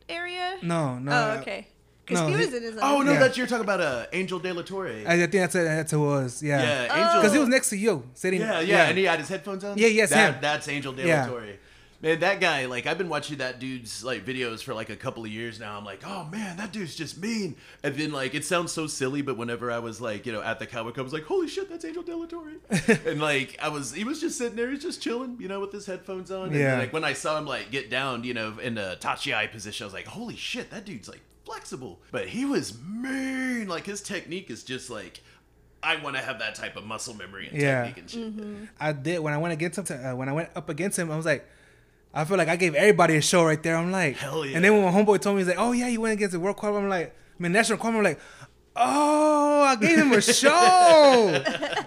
area? 0.08 0.58
No, 0.62 0.98
no. 0.98 1.12
Oh, 1.12 1.40
okay. 1.40 1.68
Because 2.04 2.20
no, 2.22 2.26
he 2.28 2.34
he- 2.34 2.44
was 2.46 2.54
in 2.54 2.62
his. 2.64 2.78
Oh 2.82 3.00
no, 3.02 3.12
Yeah. 3.12 3.18
that's 3.20 3.36
you're 3.38 3.46
talking 3.46 3.64
about 3.64 3.80
uh, 3.80 4.06
Angel 4.12 4.38
De 4.40 4.52
La 4.52 4.62
Torre. 4.62 4.88
I, 5.06 5.12
I 5.14 5.16
think 5.18 5.32
that's 5.32 5.54
it. 5.54 5.64
That's 5.64 5.92
who 5.92 6.04
it 6.04 6.08
was. 6.22 6.42
Yeah. 6.42 6.60
yeah, 6.62 6.88
Oh. 6.90 6.96
Angel. 7.04 7.20
Because 7.20 7.32
he 7.32 7.38
was 7.38 7.48
next 7.48 7.70
to 7.70 7.76
you, 7.76 8.02
sitting. 8.14 8.40
Yeah, 8.40 8.60
yeah, 8.60 8.88
and 8.88 8.98
he 8.98 9.04
had 9.04 9.18
his 9.20 9.28
headphones 9.28 9.62
on. 9.64 9.78
Yeah, 9.78 9.86
yes, 9.88 10.10
that, 10.10 10.34
him. 10.34 10.40
That's 10.42 10.68
Angel 10.68 10.92
De 10.92 11.02
La 11.02 11.08
Yeah. 11.08 11.26
Torre. 11.28 11.54
Man, 12.02 12.18
that 12.20 12.40
guy, 12.40 12.66
like, 12.66 12.86
I've 12.88 12.98
been 12.98 13.08
watching 13.08 13.38
that 13.38 13.60
dude's 13.60 14.02
like 14.02 14.26
videos 14.26 14.60
for 14.62 14.74
like 14.74 14.90
a 14.90 14.96
couple 14.96 15.24
of 15.24 15.30
years 15.30 15.60
now. 15.60 15.78
I'm 15.78 15.84
like, 15.84 16.00
oh 16.04 16.24
man, 16.32 16.56
that 16.56 16.72
dude's 16.72 16.96
just 16.96 17.16
mean. 17.22 17.54
And 17.84 17.94
then 17.94 18.10
like, 18.12 18.34
it 18.34 18.44
sounds 18.44 18.72
so 18.72 18.88
silly, 18.88 19.22
but 19.22 19.36
whenever 19.36 19.70
I 19.70 19.78
was 19.78 20.00
like, 20.00 20.26
you 20.26 20.32
know, 20.32 20.42
at 20.42 20.58
the 20.58 20.66
Cowboy 20.66 20.90
Cup, 20.90 20.98
I 20.98 21.02
was 21.02 21.12
like, 21.12 21.22
holy 21.24 21.46
shit, 21.46 21.70
that's 21.70 21.84
Angel 21.84 22.02
De 22.02 22.16
La 22.16 22.26
Torre. 22.26 22.50
and 23.06 23.20
like, 23.20 23.56
I 23.62 23.68
was, 23.68 23.92
he 23.92 24.02
was 24.02 24.20
just 24.20 24.36
sitting 24.36 24.56
there, 24.56 24.70
he's 24.70 24.82
just 24.82 25.00
chilling, 25.00 25.36
you 25.38 25.46
know, 25.46 25.60
with 25.60 25.70
his 25.72 25.86
headphones 25.86 26.32
on. 26.32 26.48
And 26.48 26.56
Yeah. 26.56 26.76
like 26.78 26.92
when 26.92 27.04
I 27.04 27.12
saw 27.12 27.38
him 27.38 27.46
like 27.46 27.70
get 27.70 27.88
down, 27.88 28.24
you 28.24 28.34
know, 28.34 28.58
in 28.60 28.74
the 28.74 28.96
Tachiai 29.00 29.50
position, 29.52 29.84
I 29.84 29.86
was 29.86 29.94
like, 29.94 30.06
holy 30.06 30.34
shit, 30.36 30.70
that 30.72 30.84
dude's 30.84 31.08
like 31.08 31.20
flexible. 31.44 32.00
But 32.10 32.26
he 32.28 32.44
was 32.44 32.76
mean. 32.82 33.68
Like 33.68 33.86
his 33.86 34.00
technique 34.02 34.50
is 34.50 34.64
just 34.64 34.90
like. 34.90 35.20
I 35.84 35.96
want 35.96 36.14
to 36.14 36.22
have 36.22 36.38
that 36.38 36.54
type 36.54 36.76
of 36.76 36.84
muscle 36.84 37.12
memory 37.14 37.48
and 37.48 37.60
Yeah. 37.60 37.84
technique 37.86 37.98
and 37.98 38.10
shit. 38.10 38.68
I 38.78 38.92
did 38.92 39.18
when 39.18 39.34
I 39.34 39.38
went 39.38 39.52
against 39.52 39.78
him. 39.78 39.84
To, 39.86 40.10
uh, 40.10 40.14
when 40.14 40.28
I 40.28 40.32
went 40.32 40.50
up 40.54 40.68
against 40.68 40.96
him, 40.96 41.10
I 41.10 41.16
was 41.16 41.26
like, 41.26 41.44
I 42.14 42.24
feel 42.24 42.36
like 42.36 42.48
I 42.48 42.56
gave 42.56 42.74
everybody 42.74 43.16
a 43.16 43.22
show 43.22 43.44
right 43.44 43.62
there. 43.62 43.76
I'm 43.76 43.90
like, 43.90 44.16
Hell 44.16 44.44
yeah. 44.44 44.56
And 44.56 44.64
then 44.64 44.72
when 44.74 44.84
my 44.84 44.90
homeboy 44.90 45.20
told 45.20 45.36
me, 45.36 45.42
he's 45.42 45.48
like, 45.48 45.58
oh 45.58 45.72
yeah, 45.72 45.88
you 45.88 46.00
went 46.00 46.14
against 46.14 46.32
the 46.32 46.40
world 46.40 46.56
qualifier. 46.56 46.78
I'm 46.78 46.88
like, 46.88 47.14
I 47.38 47.42
mean 47.42 47.52
national 47.52 47.78
qualifier. 47.78 47.98
I'm 47.98 48.04
like, 48.04 48.20
oh, 48.76 49.62
I 49.62 49.76
gave 49.76 49.98
him 49.98 50.12
a 50.12 50.20
show. 50.20 50.50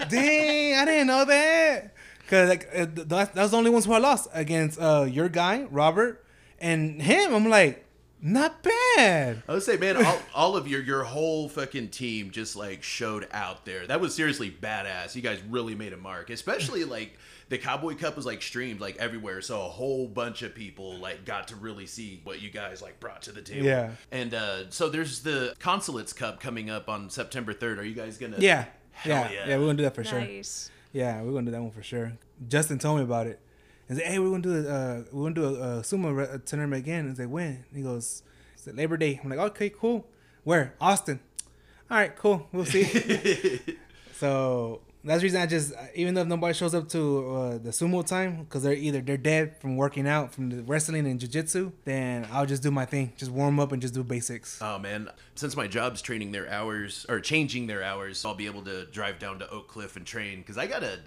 Dang, 0.09 0.75
I 0.75 0.85
didn't 0.85 1.07
know 1.07 1.25
that. 1.25 1.93
Cause 2.27 2.49
like 2.49 2.67
uh, 2.73 2.85
th- 2.87 3.07
that's, 3.07 3.31
that's 3.31 3.51
the 3.51 3.57
only 3.57 3.69
ones 3.69 3.85
who 3.85 3.93
I 3.93 3.99
lost 3.99 4.27
against 4.33 4.79
uh, 4.79 5.05
your 5.07 5.29
guy 5.29 5.67
Robert 5.69 6.25
and 6.59 6.99
him. 7.01 7.35
I'm 7.35 7.47
like, 7.47 7.85
not 8.19 8.63
bad. 8.63 9.43
I 9.47 9.53
would 9.53 9.61
say, 9.61 9.77
man, 9.77 10.03
all, 10.03 10.19
all 10.33 10.57
of 10.57 10.67
your 10.67 10.81
your 10.81 11.03
whole 11.03 11.47
fucking 11.47 11.89
team 11.89 12.31
just 12.31 12.55
like 12.55 12.81
showed 12.81 13.27
out 13.31 13.65
there. 13.65 13.85
That 13.85 14.01
was 14.01 14.15
seriously 14.15 14.49
badass. 14.49 15.15
You 15.15 15.21
guys 15.21 15.39
really 15.47 15.75
made 15.75 15.93
a 15.93 15.97
mark, 15.97 16.31
especially 16.31 16.85
like 16.85 17.19
the 17.49 17.57
Cowboy 17.57 17.95
Cup 17.95 18.15
was 18.15 18.25
like 18.25 18.41
streamed 18.41 18.79
like 18.79 18.97
everywhere, 18.97 19.41
so 19.41 19.61
a 19.61 19.69
whole 19.69 20.07
bunch 20.07 20.41
of 20.41 20.55
people 20.55 20.97
like 20.97 21.25
got 21.25 21.47
to 21.49 21.55
really 21.55 21.85
see 21.85 22.21
what 22.23 22.41
you 22.41 22.49
guys 22.49 22.81
like 22.81 22.99
brought 22.99 23.21
to 23.23 23.31
the 23.31 23.41
table. 23.41 23.65
Yeah. 23.65 23.91
And 24.11 24.33
uh, 24.33 24.69
so 24.69 24.89
there's 24.89 25.21
the 25.21 25.55
Consulates 25.59 26.13
Cup 26.13 26.39
coming 26.39 26.69
up 26.69 26.89
on 26.89 27.09
September 27.09 27.53
3rd. 27.53 27.77
Are 27.77 27.83
you 27.83 27.95
guys 27.95 28.17
gonna? 28.17 28.37
Yeah, 28.39 28.65
Hell 28.91 29.15
yeah, 29.15 29.31
yeah. 29.31 29.47
yeah. 29.49 29.57
We're 29.57 29.65
gonna 29.65 29.77
do 29.77 29.83
that 29.83 29.95
for 29.95 30.03
sure. 30.03 30.25
Yeah, 30.93 31.21
we're 31.21 31.31
gonna 31.33 31.45
do 31.45 31.51
that 31.51 31.61
one 31.61 31.71
for 31.71 31.83
sure. 31.83 32.13
Justin 32.47 32.79
told 32.79 32.97
me 32.97 33.03
about 33.03 33.27
it. 33.27 33.39
And 33.87 33.97
said, 33.99 34.07
"Hey, 34.07 34.17
we're 34.17 34.31
gonna 34.31 34.41
do 34.41 34.67
a 34.67 34.69
uh, 34.69 35.03
we're 35.11 35.23
gonna 35.29 35.35
do 35.35 35.45
a, 35.45 35.77
a 35.77 35.81
sumo 35.81 36.15
re- 36.15 36.39
tournament 36.45 36.81
again." 36.81 37.05
And 37.05 37.11
I 37.11 37.15
said, 37.15 37.29
"When?" 37.29 37.65
He 37.73 37.83
goes, 37.83 38.23
"It's 38.55 38.65
Labor 38.65 38.97
Day." 38.97 39.19
I'm 39.23 39.29
like, 39.29 39.37
"Okay, 39.37 39.69
cool. 39.69 40.07
Where? 40.43 40.73
Austin." 40.81 41.19
All 41.91 41.97
right, 41.97 42.15
cool. 42.15 42.47
We'll 42.51 42.65
see. 42.65 42.83
so 44.13 44.81
that's 45.05 45.21
the 45.21 45.25
reason 45.25 45.41
I 45.41 45.45
just, 45.45 45.73
even 45.93 46.13
though 46.13 46.21
if 46.21 46.27
nobody 46.27 46.53
shows 46.53 46.73
up 46.73 46.89
to 46.89 47.35
uh, 47.35 47.57
the 47.59 47.69
sumo 47.69 48.05
time, 48.05 48.43
because 48.43 48.63
they're 48.63 48.73
either 48.73 49.01
they're 49.01 49.17
dead 49.17 49.57
from 49.59 49.77
working 49.77 50.07
out 50.07 50.33
from 50.33 50.49
the 50.49 50.63
wrestling 50.63 51.05
and 51.05 51.19
jiu-jitsu, 51.19 51.71
then 51.85 52.27
I'll 52.31 52.45
just 52.45 52.63
do 52.63 52.71
my 52.71 52.85
thing, 52.85 53.13
just 53.15 53.31
warm 53.31 53.59
up 53.59 53.71
and 53.71 53.81
just 53.81 53.93
do 53.93 54.03
basics. 54.03 54.59
Oh 54.61 54.79
man, 54.79 55.09
since 55.35 55.55
my 55.55 55.67
job's 55.67 56.01
training 56.01 56.31
their 56.31 56.49
hours 56.49 57.05
or 57.07 57.19
changing 57.19 57.67
their 57.67 57.83
hours, 57.83 58.25
I'll 58.25 58.35
be 58.35 58.47
able 58.47 58.63
to 58.63 58.85
drive 58.87 59.19
down 59.19 59.39
to 59.39 59.49
Oak 59.49 59.67
Cliff 59.67 59.95
and 59.95 60.05
train 60.05 60.39
because 60.39 60.57
I 60.57 60.67
gotta. 60.67 60.99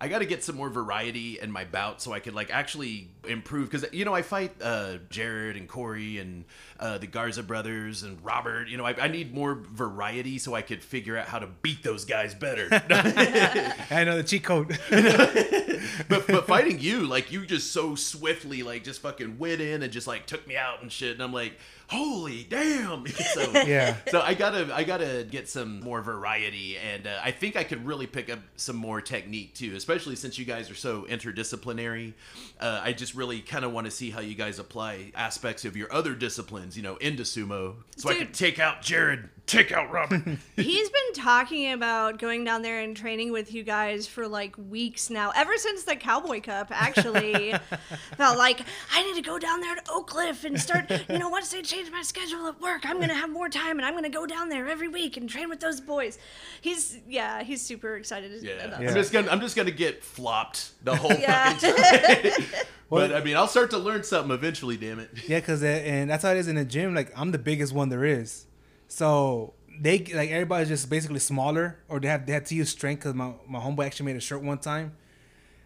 I 0.00 0.06
got 0.08 0.20
to 0.20 0.26
get 0.26 0.44
some 0.44 0.56
more 0.56 0.70
variety 0.70 1.40
in 1.40 1.50
my 1.50 1.64
bout 1.64 2.00
so 2.00 2.12
I 2.12 2.20
could 2.20 2.34
like 2.34 2.50
actually 2.52 3.08
improve 3.26 3.68
because 3.70 3.92
you 3.92 4.04
know 4.04 4.14
I 4.14 4.22
fight 4.22 4.54
uh, 4.62 4.98
Jared 5.10 5.56
and 5.56 5.68
Corey 5.68 6.18
and 6.18 6.44
uh, 6.78 6.98
the 6.98 7.08
Garza 7.08 7.42
brothers 7.42 8.04
and 8.04 8.22
Robert. 8.24 8.68
You 8.68 8.76
know 8.76 8.84
I, 8.84 8.94
I 8.94 9.08
need 9.08 9.34
more 9.34 9.54
variety 9.54 10.38
so 10.38 10.54
I 10.54 10.62
could 10.62 10.84
figure 10.84 11.16
out 11.16 11.26
how 11.26 11.40
to 11.40 11.48
beat 11.62 11.82
those 11.82 12.04
guys 12.04 12.32
better. 12.34 12.68
I 12.70 14.04
know 14.04 14.16
the 14.16 14.24
cheat 14.24 14.44
code. 14.44 14.78
but 16.08 16.26
but 16.28 16.46
fighting 16.46 16.78
you, 16.78 17.06
like 17.06 17.32
you 17.32 17.44
just 17.44 17.72
so 17.72 17.96
swiftly, 17.96 18.62
like 18.62 18.84
just 18.84 19.02
fucking 19.02 19.38
went 19.38 19.60
in 19.60 19.82
and 19.82 19.92
just 19.92 20.06
like 20.06 20.26
took 20.26 20.46
me 20.46 20.56
out 20.56 20.80
and 20.80 20.92
shit. 20.92 21.12
And 21.12 21.22
I'm 21.22 21.32
like, 21.32 21.58
holy 21.88 22.44
damn. 22.44 23.06
so 23.34 23.50
Yeah. 23.66 23.96
So 24.08 24.20
I 24.20 24.34
gotta 24.34 24.74
I 24.74 24.84
gotta 24.84 25.26
get 25.28 25.48
some 25.48 25.80
more 25.80 26.00
variety, 26.02 26.76
and 26.78 27.06
uh, 27.06 27.18
I 27.22 27.30
think 27.30 27.56
I 27.56 27.64
could 27.64 27.84
really 27.84 28.06
pick 28.06 28.30
up 28.30 28.38
some 28.56 28.76
more 28.76 29.00
technique 29.00 29.54
too, 29.54 29.74
especially 29.74 30.16
since 30.16 30.38
you 30.38 30.44
guys 30.44 30.70
are 30.70 30.74
so 30.74 31.02
interdisciplinary. 31.08 32.12
Uh, 32.60 32.80
I 32.82 32.92
just 32.92 33.14
really 33.14 33.40
kind 33.40 33.64
of 33.64 33.72
want 33.72 33.86
to 33.86 33.90
see 33.90 34.10
how 34.10 34.20
you 34.20 34.34
guys 34.34 34.58
apply 34.58 35.12
aspects 35.14 35.64
of 35.64 35.76
your 35.76 35.92
other 35.92 36.14
disciplines, 36.14 36.76
you 36.76 36.82
know, 36.82 36.96
into 36.96 37.22
sumo, 37.22 37.74
so 37.96 38.08
I 38.08 38.12
Dude. 38.12 38.26
could 38.26 38.34
take 38.34 38.58
out 38.58 38.82
Jared, 38.82 39.28
take 39.48 39.72
out 39.72 39.90
Robert. 39.90 40.22
He's 40.56 40.88
been 40.90 41.12
talking 41.14 41.72
about 41.72 42.18
going 42.18 42.44
down 42.44 42.62
there 42.62 42.80
and 42.80 42.96
training 42.96 43.32
with 43.32 43.52
you 43.52 43.62
guys 43.62 44.06
for 44.06 44.28
like 44.28 44.54
weeks 44.56 45.10
now, 45.10 45.32
ever 45.34 45.56
since 45.56 45.84
the 45.84 45.96
Cowboy 45.96 46.40
Cup, 46.40 46.68
actually. 46.70 47.54
Felt 48.16 48.38
like 48.38 48.60
I 48.92 49.02
need 49.04 49.16
to 49.16 49.22
go 49.28 49.38
down 49.38 49.60
there 49.60 49.74
to 49.74 49.82
Oak 49.90 50.08
Cliff 50.08 50.44
and 50.44 50.60
start. 50.60 50.90
You 51.08 51.18
know, 51.18 51.28
once 51.28 51.50
they 51.50 51.62
change 51.62 51.90
my 51.90 52.02
schedule 52.02 52.46
at 52.46 52.60
work, 52.60 52.84
I'm 52.84 53.00
gonna 53.00 53.14
have 53.14 53.30
more 53.30 53.48
time 53.48 53.78
and 53.78 53.86
I'm 53.86 53.94
gonna 53.94 54.08
go 54.10 54.26
down 54.26 54.48
there 54.48 54.68
every 54.68 54.88
week 54.88 55.16
and 55.16 55.28
train 55.28 55.48
with 55.48 55.60
those 55.60 55.80
boys. 55.80 56.18
He's 56.60 56.98
yeah, 57.08 57.42
he's 57.42 57.62
super 57.62 57.96
excited. 57.96 58.42
Yeah. 58.42 58.52
about 58.54 58.80
I'm 58.80 58.86
that. 58.86 58.94
just 58.94 59.12
gonna 59.12 59.30
I'm 59.30 59.40
just 59.40 59.56
gonna 59.56 59.70
get 59.70 60.04
flopped 60.04 60.72
the 60.84 60.94
whole 60.94 61.12
Yeah. 61.12 61.54
fucking 61.54 62.30
time. 62.32 62.62
but 62.90 63.14
I 63.14 63.22
mean, 63.22 63.36
I'll 63.36 63.48
start 63.48 63.70
to 63.70 63.78
learn 63.78 64.02
something 64.04 64.32
eventually. 64.34 64.76
Damn 64.76 64.98
it. 64.98 65.10
Yeah, 65.26 65.40
cause 65.40 65.62
and 65.62 66.10
that's 66.10 66.22
how 66.22 66.30
it 66.32 66.36
is 66.36 66.48
in 66.48 66.56
the 66.56 66.64
gym. 66.64 66.94
Like 66.94 67.12
I'm 67.16 67.32
the 67.32 67.38
biggest 67.38 67.72
one 67.72 67.88
there 67.88 68.04
is, 68.04 68.46
so 68.88 69.54
they 69.80 69.98
like 69.98 70.30
everybody's 70.30 70.68
just 70.68 70.90
basically 70.90 71.20
smaller, 71.20 71.78
or 71.88 72.00
they 72.00 72.08
have 72.08 72.26
they 72.26 72.32
had 72.32 72.46
to 72.46 72.54
use 72.54 72.70
strength. 72.70 73.04
Cause 73.04 73.14
my 73.14 73.32
my 73.48 73.60
homeboy 73.60 73.86
actually 73.86 74.06
made 74.06 74.16
a 74.16 74.20
shirt 74.20 74.42
one 74.42 74.58
time. 74.58 74.96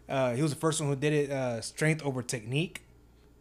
Uh, 0.08 0.34
he 0.34 0.42
was 0.42 0.52
the 0.52 0.60
first 0.60 0.80
one 0.80 0.90
who 0.90 0.96
did 0.96 1.12
it. 1.12 1.30
Uh, 1.30 1.60
strength 1.60 2.02
over 2.04 2.22
technique, 2.22 2.82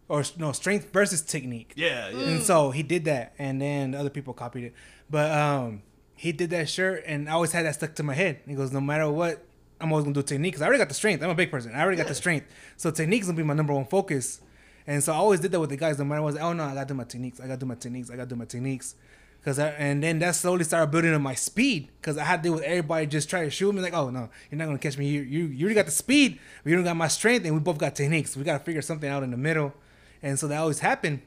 or 0.07 0.23
no 0.37 0.51
strength 0.51 0.91
versus 0.93 1.21
technique. 1.21 1.73
Yeah, 1.75 2.09
yeah. 2.09 2.25
And 2.29 2.43
so 2.43 2.71
he 2.71 2.83
did 2.83 3.05
that, 3.05 3.33
and 3.37 3.61
then 3.61 3.93
other 3.95 4.09
people 4.09 4.33
copied 4.33 4.65
it. 4.65 4.73
But 5.09 5.31
um, 5.31 5.81
he 6.15 6.31
did 6.31 6.51
that 6.51 6.69
shirt, 6.69 7.03
and 7.05 7.27
I 7.27 7.33
always 7.33 7.51
had 7.51 7.65
that 7.65 7.75
stuck 7.75 7.95
to 7.95 8.03
my 8.03 8.13
head. 8.13 8.39
He 8.47 8.53
goes, 8.53 8.71
no 8.71 8.79
matter 8.79 9.09
what, 9.09 9.43
I'm 9.81 9.91
always 9.91 10.03
gonna 10.03 10.13
do 10.13 10.21
technique 10.21 10.53
because 10.53 10.61
I 10.61 10.65
already 10.67 10.77
got 10.77 10.87
the 10.87 10.93
strength. 10.95 11.23
I'm 11.23 11.31
a 11.31 11.35
big 11.35 11.51
person. 11.51 11.73
I 11.73 11.81
already 11.81 11.97
got 11.97 12.07
the 12.07 12.15
strength, 12.15 12.45
so 12.77 12.91
technique's 12.91 13.25
gonna 13.25 13.37
be 13.37 13.43
my 13.43 13.55
number 13.55 13.73
one 13.73 13.85
focus. 13.85 14.39
And 14.87 15.03
so 15.03 15.13
I 15.13 15.15
always 15.15 15.39
did 15.39 15.51
that 15.51 15.59
with 15.59 15.69
the 15.69 15.77
guys. 15.77 15.97
No 15.97 16.05
matter 16.05 16.21
what, 16.21 16.39
oh 16.39 16.53
no, 16.53 16.63
I 16.63 16.73
gotta 16.73 16.87
do 16.87 16.93
my 16.93 17.03
techniques. 17.03 17.39
I 17.39 17.47
gotta 17.47 17.59
do 17.59 17.65
my 17.65 17.75
techniques. 17.75 18.09
I 18.09 18.15
gotta 18.15 18.29
do 18.29 18.35
my 18.35 18.45
techniques. 18.45 18.95
Cause 19.43 19.57
I, 19.57 19.69
and 19.69 20.03
then 20.03 20.19
that 20.19 20.35
slowly 20.35 20.63
started 20.63 20.91
building 20.91 21.15
up 21.15 21.21
my 21.21 21.33
speed. 21.33 21.89
Cause 22.03 22.15
I 22.15 22.23
had 22.23 22.37
to 22.37 22.43
deal 22.43 22.53
with 22.53 22.63
everybody 22.63 23.07
just 23.07 23.27
trying 23.27 23.45
to 23.45 23.49
shoot 23.49 23.73
me 23.73 23.81
like, 23.81 23.93
oh 23.93 24.11
no, 24.11 24.29
you're 24.51 24.59
not 24.59 24.65
gonna 24.65 24.77
catch 24.77 24.99
me. 24.99 25.07
You 25.07 25.21
you 25.21 25.45
you 25.45 25.65
already 25.65 25.75
got 25.75 25.85
the 25.85 25.91
speed, 25.91 26.39
but 26.63 26.69
you 26.69 26.75
don't 26.75 26.85
got 26.85 26.95
my 26.95 27.07
strength, 27.07 27.45
and 27.45 27.55
we 27.55 27.59
both 27.59 27.79
got 27.79 27.95
techniques. 27.95 28.37
We 28.37 28.43
gotta 28.43 28.63
figure 28.63 28.83
something 28.83 29.09
out 29.09 29.23
in 29.23 29.31
the 29.31 29.37
middle, 29.37 29.73
and 30.21 30.37
so 30.37 30.47
that 30.47 30.57
always 30.57 30.79
happened. 30.79 31.21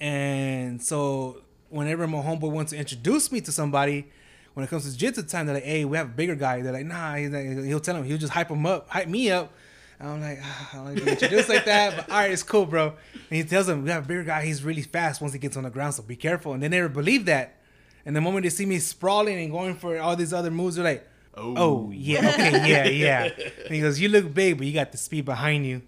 And 0.00 0.82
so 0.82 1.42
whenever 1.68 2.08
my 2.08 2.18
homeboy 2.18 2.50
wants 2.50 2.72
to 2.72 2.78
introduce 2.78 3.30
me 3.30 3.40
to 3.42 3.52
somebody, 3.52 4.08
when 4.54 4.64
it 4.64 4.68
comes 4.68 4.90
to 4.90 4.98
jiu-jitsu 4.98 5.22
time, 5.28 5.46
they're 5.46 5.54
like, 5.54 5.64
hey, 5.64 5.84
we 5.84 5.96
have 5.96 6.06
a 6.06 6.12
bigger 6.12 6.34
guy. 6.34 6.62
They're 6.62 6.72
like, 6.72 6.86
nah, 6.86 7.12
like, 7.12 7.64
he'll 7.64 7.78
tell 7.78 7.94
him, 7.94 8.04
he'll 8.04 8.18
just 8.18 8.32
hype 8.32 8.50
him 8.50 8.66
up, 8.66 8.88
hype 8.88 9.06
me 9.06 9.30
up. 9.30 9.52
And 10.00 10.08
I'm 10.08 10.20
like, 10.20 10.40
ah, 10.42 10.70
I 10.72 10.76
don't 10.76 10.84
like 10.86 10.96
to 10.96 11.04
get 11.04 11.12
introduced 11.22 11.48
like 11.48 11.66
that, 11.66 11.94
but 11.94 12.10
all 12.10 12.16
right, 12.16 12.32
it's 12.32 12.42
cool, 12.42 12.66
bro. 12.66 12.94
And 13.12 13.36
he 13.36 13.44
tells 13.44 13.68
him, 13.68 13.84
we 13.84 13.90
have 13.90 14.06
a 14.06 14.08
bigger 14.08 14.24
guy. 14.24 14.44
He's 14.44 14.64
really 14.64 14.82
fast 14.82 15.20
once 15.20 15.34
he 15.34 15.38
gets 15.38 15.56
on 15.56 15.62
the 15.62 15.70
ground, 15.70 15.94
so 15.94 16.02
be 16.02 16.16
careful. 16.16 16.54
And 16.54 16.62
they 16.62 16.68
never 16.68 16.88
believe 16.88 17.26
that. 17.26 17.59
And 18.06 18.16
the 18.16 18.20
moment 18.20 18.44
they 18.44 18.50
see 18.50 18.66
me 18.66 18.78
sprawling 18.78 19.38
and 19.40 19.50
going 19.50 19.74
for 19.76 19.98
all 20.00 20.16
these 20.16 20.32
other 20.32 20.50
moves, 20.50 20.76
they're 20.76 20.84
like, 20.84 21.06
Oh. 21.34 21.54
oh, 21.56 21.90
yeah, 21.92 22.28
okay, 22.34 22.68
yeah, 22.68 22.84
yeah. 22.88 23.30
And 23.66 23.74
he 23.74 23.80
goes, 23.80 24.00
you 24.00 24.08
look 24.08 24.34
big, 24.34 24.58
but 24.58 24.66
you 24.66 24.72
got 24.72 24.90
the 24.90 24.98
speed 24.98 25.24
behind 25.24 25.64
you. 25.64 25.82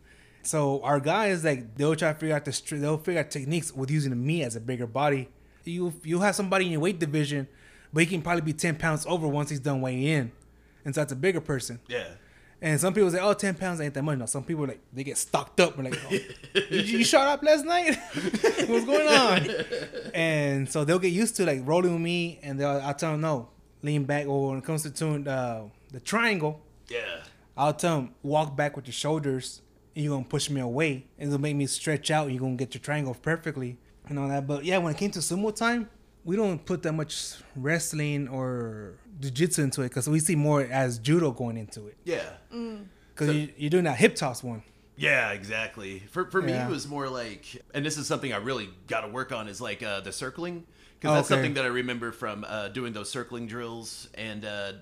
So 0.45 0.81
our 0.83 1.01
guys, 1.01 1.45
like, 1.45 1.75
they'll 1.77 1.97
try 1.97 2.13
to 2.13 2.19
figure 2.19 2.35
out 2.37 2.45
the 2.45 2.53
str- 2.53 2.77
they'll 2.77 2.97
figure 2.99 3.21
out 3.21 3.31
techniques 3.31 3.73
with 3.75 3.91
using 3.91 4.25
me 4.25 4.45
as 4.45 4.55
a 4.57 4.61
bigger 4.61 4.87
body. 4.87 5.29
You 5.65 5.93
you 6.05 6.21
have 6.21 6.35
somebody 6.37 6.67
in 6.67 6.73
your 6.73 6.81
weight 6.81 6.99
division, 7.01 7.49
but 7.93 8.03
he 8.05 8.07
can 8.07 8.23
probably 8.23 8.43
be 8.43 8.53
ten 8.53 8.77
pounds 8.77 9.05
over 9.07 9.27
once 9.29 9.51
he's 9.51 9.61
done 9.61 9.81
weighing 9.81 10.03
in, 10.03 10.33
and 10.85 10.95
so 10.95 11.01
that's 11.01 11.13
a 11.13 11.17
bigger 11.17 11.41
person. 11.41 11.81
Yeah. 11.89 12.07
And 12.65 12.81
some 12.81 12.95
people 12.95 13.11
say, 13.11 13.19
"Oh, 13.21 13.33
10 13.35 13.57
pounds 13.57 13.81
ain't 13.81 13.93
that 13.95 14.03
much." 14.05 14.17
No, 14.19 14.27
some 14.27 14.45
people 14.45 14.67
like 14.67 14.79
they 14.93 15.03
get 15.03 15.19
stocked 15.19 15.59
up. 15.61 15.77
We're 15.77 15.83
like, 15.85 15.99
oh, 16.09 16.13
you, 16.71 16.79
"You 16.99 17.05
shot 17.13 17.27
up 17.27 17.43
last 17.43 17.65
night? 17.65 17.99
What's 18.69 18.87
going 18.87 19.09
on?" 19.09 19.49
And 20.15 20.71
so 20.71 20.85
they'll 20.85 21.01
get 21.01 21.13
used 21.13 21.35
to 21.37 21.45
like 21.45 21.61
rolling 21.65 21.93
with 21.93 22.01
me, 22.03 22.39
and 22.43 22.61
they'll 22.61 22.81
I'll 22.81 22.95
tell 22.95 23.13
them 23.13 23.21
no, 23.21 23.49
lean 23.83 24.05
back. 24.05 24.27
Or 24.29 24.51
when 24.51 24.59
it 24.59 24.65
comes 24.65 24.85
to 24.85 24.91
doing 24.91 25.27
uh, 25.27 25.65
the 25.91 26.01
triangle, 26.01 26.61
Yeah. 26.89 27.01
I'll 27.57 27.75
tell 27.75 27.97
them 27.97 28.15
walk 28.23 28.57
back 28.57 28.77
with 28.77 28.87
your 28.87 28.95
shoulders, 28.95 29.61
and 29.97 30.05
you're 30.05 30.15
gonna 30.15 30.25
push 30.29 30.49
me 30.49 30.61
away, 30.61 31.07
and 31.19 31.29
it'll 31.29 31.41
make 31.41 31.57
me 31.57 31.67
stretch 31.67 32.11
out. 32.13 32.27
And 32.27 32.35
you're 32.35 32.43
gonna 32.43 32.55
get 32.57 32.75
your 32.75 32.81
triangle 32.81 33.15
perfectly 33.21 33.77
and 34.09 34.19
all 34.21 34.29
that. 34.29 34.47
But 34.47 34.65
yeah, 34.65 34.79
when 34.79 34.95
it 34.95 34.99
came 34.99 35.11
to 35.13 35.19
sumo 35.19 35.55
time, 35.55 35.89
we 36.25 36.37
don't 36.37 36.65
put 36.65 36.83
that 36.83 36.93
much 36.93 37.35
wrestling 37.57 38.29
or 38.29 38.95
jiu-jitsu 39.21 39.63
into 39.63 39.83
it 39.83 39.89
because 39.89 40.09
we 40.09 40.21
see 40.21 40.37
more 40.37 40.63
as 40.63 40.99
judo 40.99 41.31
going 41.31 41.57
into 41.57 41.87
it. 41.87 41.97
Yeah. 42.05 42.31
Because 43.15 43.35
you, 43.35 43.49
you're 43.57 43.71
doing 43.71 43.85
that 43.85 43.97
hip 43.97 44.15
toss 44.15 44.43
one. 44.43 44.63
Yeah, 44.97 45.33
exactly. 45.33 46.01
For 46.11 46.31
for 46.31 46.43
me, 46.43 46.53
it 46.53 46.69
was 46.69 46.87
more 46.87 47.09
like, 47.09 47.63
and 47.75 47.85
this 47.85 47.97
is 47.97 48.07
something 48.07 48.33
I 48.33 48.37
really 48.37 48.69
got 48.87 49.01
to 49.01 49.09
work 49.09 49.33
on 49.33 49.49
is 49.49 49.61
like 49.61 49.83
uh, 49.83 50.01
the 50.01 50.13
circling, 50.13 50.65
because 50.99 51.11
Oh, 51.11 51.15
that's 51.15 51.27
okay. 51.31 51.35
something 51.35 51.55
that 51.55 51.65
I 51.65 51.69
remember 51.69 52.13
from 52.13 52.45
uh, 52.47 52.69
doing 52.69 52.93
those 52.93 53.11
circling 53.11 53.47
drills. 53.47 54.09
And 54.15 54.45
uh, 54.45 54.73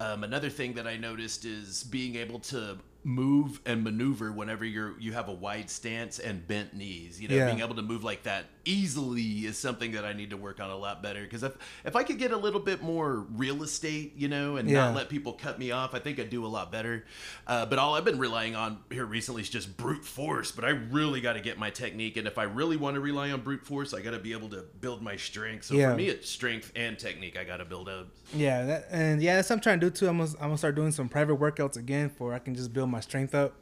um, 0.00 0.24
another 0.24 0.48
thing 0.48 0.74
that 0.74 0.86
I 0.86 0.96
noticed 0.96 1.44
is 1.44 1.82
being 1.82 2.14
able 2.16 2.38
to 2.40 2.78
move 3.08 3.58
and 3.64 3.82
maneuver 3.82 4.30
whenever 4.30 4.66
you're 4.66 4.92
you 5.00 5.12
have 5.14 5.28
a 5.28 5.32
wide 5.32 5.70
stance 5.70 6.18
and 6.18 6.46
bent 6.46 6.74
knees. 6.74 7.18
You 7.18 7.28
know, 7.28 7.36
Yeah. 7.36 7.46
being 7.46 7.60
able 7.60 7.74
to 7.76 7.82
move 7.82 8.04
like 8.04 8.24
that 8.24 8.44
easily 8.66 9.46
is 9.46 9.56
something 9.56 9.92
that 9.92 10.04
I 10.04 10.12
need 10.12 10.28
to 10.30 10.36
work 10.36 10.60
on 10.60 10.68
a 10.68 10.76
lot 10.76 11.02
better. 11.02 11.22
Because 11.22 11.42
if 11.42 11.56
if 11.86 11.96
I 11.96 12.02
could 12.02 12.18
get 12.18 12.32
a 12.32 12.36
little 12.36 12.60
bit 12.60 12.82
more 12.82 13.20
real 13.34 13.62
estate, 13.62 14.12
you 14.16 14.28
know, 14.28 14.56
and 14.56 14.68
Yeah. 14.68 14.84
not 14.84 14.94
let 14.94 15.08
people 15.08 15.32
cut 15.32 15.58
me 15.58 15.70
off, 15.70 15.94
I 15.94 16.00
think 16.00 16.20
I'd 16.20 16.28
do 16.28 16.44
a 16.44 16.48
lot 16.48 16.70
better. 16.70 17.06
Uh, 17.46 17.64
but 17.64 17.78
all 17.78 17.94
I've 17.94 18.04
been 18.04 18.18
relying 18.18 18.54
on 18.54 18.78
here 18.90 19.06
recently 19.06 19.40
is 19.40 19.48
just 19.48 19.78
brute 19.78 20.04
force. 20.04 20.52
But 20.52 20.66
I 20.66 20.70
really 20.70 21.22
got 21.22 21.32
to 21.32 21.40
get 21.40 21.58
my 21.58 21.70
technique, 21.70 22.18
and 22.18 22.26
if 22.28 22.36
I 22.36 22.42
really 22.42 22.76
want 22.76 22.94
to 22.96 23.00
rely 23.00 23.30
on 23.30 23.40
brute 23.40 23.64
force, 23.64 23.94
I 23.94 24.02
got 24.02 24.10
to 24.10 24.18
be 24.18 24.32
able 24.32 24.50
to 24.50 24.64
build 24.82 25.00
my 25.00 25.16
strength. 25.16 25.64
So 25.64 25.74
Yeah. 25.74 25.92
for 25.92 25.96
me, 25.96 26.08
it's 26.08 26.28
strength 26.28 26.72
and 26.76 26.98
technique 26.98 27.38
I 27.38 27.44
got 27.44 27.56
to 27.56 27.64
build 27.64 27.88
up. 27.88 28.08
Yeah, 28.34 28.66
that, 28.66 28.88
and 28.90 29.22
yeah, 29.22 29.36
that's 29.36 29.48
what 29.48 29.56
I'm 29.56 29.62
trying 29.62 29.80
to 29.80 29.86
do 29.86 29.90
too. 29.90 30.08
I'm 30.08 30.18
gonna, 30.18 30.30
I'm 30.32 30.48
gonna 30.48 30.58
start 30.58 30.74
doing 30.74 30.92
some 30.92 31.08
private 31.08 31.36
workouts 31.40 31.78
again 31.78 32.10
for 32.10 32.34
I 32.34 32.38
can 32.38 32.54
just 32.54 32.74
build 32.74 32.90
my 32.90 32.97
strength 33.00 33.34
up. 33.34 33.54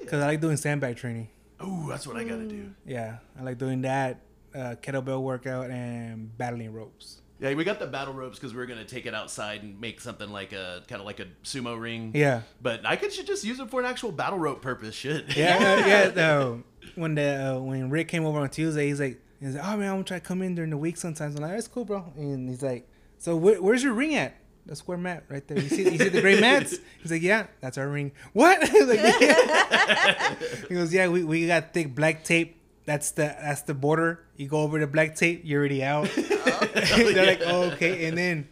Because 0.00 0.22
I 0.22 0.26
like 0.26 0.40
doing 0.40 0.56
sandbag 0.56 0.96
training. 0.96 1.28
Oh, 1.58 1.86
that's 1.88 2.06
what 2.06 2.16
I 2.16 2.24
got 2.24 2.36
to 2.36 2.46
do. 2.46 2.70
Yeah, 2.86 3.18
I 3.38 3.42
like 3.42 3.58
doing 3.58 3.82
that, 3.82 4.20
uh, 4.54 4.76
kettlebell 4.80 5.22
workout 5.22 5.70
and 5.70 6.36
battling 6.36 6.72
ropes. 6.72 7.22
Yeah, 7.40 7.52
we 7.54 7.64
got 7.64 7.78
the 7.78 7.86
battle 7.86 8.14
ropes 8.14 8.38
because 8.38 8.54
we 8.54 8.62
are 8.62 8.66
gonna 8.66 8.86
take 8.86 9.04
it 9.04 9.14
outside 9.14 9.62
and 9.62 9.78
make 9.78 10.00
something 10.00 10.30
like 10.30 10.54
a 10.54 10.82
kind 10.88 11.00
of 11.00 11.06
like 11.06 11.20
a 11.20 11.26
sumo 11.44 11.78
ring. 11.78 12.12
Yeah. 12.14 12.42
But 12.62 12.86
I 12.86 12.96
could 12.96 13.12
should 13.12 13.26
just 13.26 13.44
use 13.44 13.60
it 13.60 13.68
for 13.68 13.78
an 13.78 13.84
actual 13.84 14.10
battle 14.10 14.38
rope 14.38 14.62
purpose. 14.62 14.94
Shit. 14.94 15.36
Yeah, 15.36 15.56
uh, 15.56 15.86
yeah. 15.86 16.08
though 16.14 16.62
when 16.94 17.14
the 17.14 17.56
uh, 17.56 17.58
when 17.60 17.90
Rick 17.90 18.08
came 18.08 18.24
over 18.24 18.38
on 18.38 18.48
Tuesday, 18.48 18.86
he's 18.88 19.00
like, 19.00 19.20
he's 19.40 19.54
like, 19.54 19.64
oh 19.64 19.76
man, 19.76 19.88
I'm 19.88 19.94
gonna 19.96 20.04
try 20.04 20.18
to 20.18 20.24
come 20.24 20.42
in 20.42 20.54
during 20.54 20.70
the 20.70 20.78
week 20.78 20.96
sometimes. 20.96 21.36
I'm 21.36 21.42
like, 21.42 21.52
that's 21.52 21.68
cool, 21.68 21.84
bro. 21.84 22.12
And 22.16 22.48
he's 22.48 22.62
like, 22.62 22.88
so 23.18 23.36
where, 23.36 23.60
where's 23.60 23.82
your 23.82 23.92
ring 23.92 24.14
at? 24.14 24.34
The 24.66 24.74
square 24.74 24.98
mat 24.98 25.24
right 25.28 25.46
there. 25.46 25.58
You 25.60 25.68
see, 25.68 25.84
you 25.84 25.96
see 25.98 26.08
the 26.08 26.20
gray 26.20 26.40
mats? 26.40 26.76
He's 27.02 27.12
like, 27.12 27.22
yeah, 27.22 27.46
that's 27.60 27.78
our 27.78 27.88
ring. 27.88 28.12
What? 28.32 28.60
Like, 28.86 28.98
"Yeah." 29.20 30.34
he 30.68 30.74
goes, 30.74 30.92
yeah, 30.92 31.06
we, 31.08 31.22
we 31.22 31.46
got 31.46 31.72
thick 31.72 31.94
black 31.94 32.24
tape. 32.24 32.56
That's 32.84 33.12
the 33.12 33.34
that's 33.40 33.62
the 33.62 33.74
border. 33.74 34.20
You 34.36 34.48
go 34.48 34.58
over 34.62 34.78
the 34.78 34.86
black 34.86 35.14
tape, 35.16 35.42
you're 35.44 35.60
already 35.60 35.82
out. 35.84 36.08
They're 36.14 37.26
like, 37.26 37.42
oh, 37.44 37.70
okay. 37.74 38.06
And 38.06 38.16
then 38.18 38.48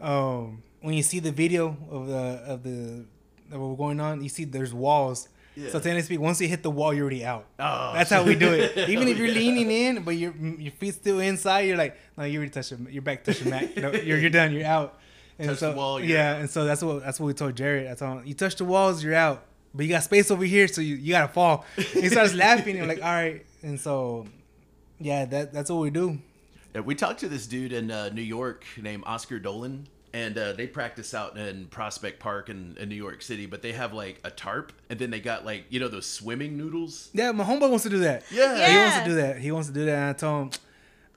um, 0.00 0.62
when 0.80 0.94
you 0.94 1.02
see 1.02 1.20
the 1.20 1.30
video 1.32 1.76
of 1.90 2.06
the 2.08 2.42
of 2.46 2.62
the 2.62 3.04
of 3.52 3.60
what's 3.60 3.78
going 3.78 4.00
on, 4.00 4.22
you 4.22 4.28
see 4.28 4.44
there's 4.44 4.74
walls. 4.74 5.28
Yeah. 5.56 5.70
So 5.70 5.78
technically 5.78 6.02
speaking, 6.02 6.24
once 6.24 6.40
you 6.40 6.48
hit 6.48 6.62
the 6.62 6.70
wall, 6.70 6.92
you're 6.92 7.04
already 7.04 7.24
out. 7.24 7.46
Oh, 7.58 7.92
That's 7.94 8.10
how 8.10 8.24
we 8.24 8.34
do 8.34 8.52
it. 8.52 8.88
Even 8.90 9.08
if 9.08 9.16
you're 9.18 9.28
leaning 9.28 9.70
in, 9.70 10.02
but 10.02 10.16
your 10.16 10.34
your 10.36 10.72
feet 10.72 10.94
still 10.94 11.18
inside, 11.20 11.60
you're 11.62 11.78
like, 11.78 11.96
no, 12.18 12.24
you 12.24 12.38
already 12.38 12.50
touched 12.50 12.72
your, 12.72 12.80
your 12.90 13.02
back 13.02 13.24
touching 13.24 13.50
mat. 13.50 13.76
No, 13.76 13.92
you're 13.92 14.18
you're 14.18 14.30
done. 14.30 14.52
You're 14.52 14.66
out. 14.66 14.98
And 15.38 15.50
Touch 15.50 15.58
so, 15.58 15.70
the 15.70 15.76
wall, 15.76 16.00
you're 16.00 16.16
yeah, 16.16 16.32
out. 16.32 16.40
and 16.40 16.50
so 16.50 16.64
that's 16.64 16.82
what 16.82 17.02
that's 17.04 17.20
what 17.20 17.26
we 17.26 17.34
told 17.34 17.56
Jared. 17.56 17.88
I 17.90 17.94
told 17.94 18.20
him, 18.20 18.26
you 18.26 18.34
touch 18.34 18.56
the 18.56 18.64
walls, 18.64 19.04
you're 19.04 19.14
out. 19.14 19.44
But 19.74 19.84
you 19.84 19.92
got 19.92 20.04
space 20.04 20.30
over 20.30 20.44
here, 20.44 20.66
so 20.68 20.80
you, 20.80 20.94
you 20.96 21.12
gotta 21.12 21.30
fall. 21.30 21.66
And 21.76 21.86
he 21.86 22.08
starts 22.08 22.32
laughing, 22.32 22.78
and 22.78 22.86
we're 22.88 22.94
like, 22.94 23.04
all 23.04 23.12
right. 23.12 23.44
And 23.62 23.78
so, 23.78 24.26
yeah, 24.98 25.26
that 25.26 25.52
that's 25.52 25.68
what 25.70 25.80
we 25.80 25.90
do. 25.90 26.18
Yeah, 26.74 26.80
we 26.80 26.94
talked 26.94 27.20
to 27.20 27.28
this 27.28 27.46
dude 27.46 27.72
in 27.72 27.90
uh, 27.90 28.08
New 28.08 28.22
York 28.22 28.64
named 28.80 29.02
Oscar 29.06 29.38
Dolan, 29.38 29.86
and 30.14 30.38
uh, 30.38 30.52
they 30.54 30.66
practice 30.66 31.12
out 31.12 31.36
in 31.36 31.66
Prospect 31.66 32.20
Park 32.20 32.48
in, 32.48 32.74
in 32.80 32.88
New 32.88 32.94
York 32.94 33.20
City. 33.20 33.44
But 33.44 33.60
they 33.60 33.72
have 33.72 33.92
like 33.92 34.18
a 34.24 34.30
tarp, 34.30 34.72
and 34.88 34.98
then 34.98 35.10
they 35.10 35.20
got 35.20 35.44
like 35.44 35.66
you 35.68 35.78
know 35.78 35.88
those 35.88 36.06
swimming 36.06 36.56
noodles. 36.56 37.10
Yeah, 37.12 37.32
my 37.32 37.44
homeboy 37.44 37.68
wants 37.68 37.82
to 37.82 37.90
do 37.90 37.98
that. 37.98 38.24
Yeah. 38.30 38.70
he 38.70 38.76
wants 38.78 38.98
to 39.00 39.04
do 39.04 39.14
that. 39.16 39.38
He 39.38 39.52
wants 39.52 39.68
to 39.68 39.74
do 39.74 39.84
that. 39.84 39.94
And 39.94 40.04
I 40.04 40.12
told 40.14 40.54
him, 40.54 40.60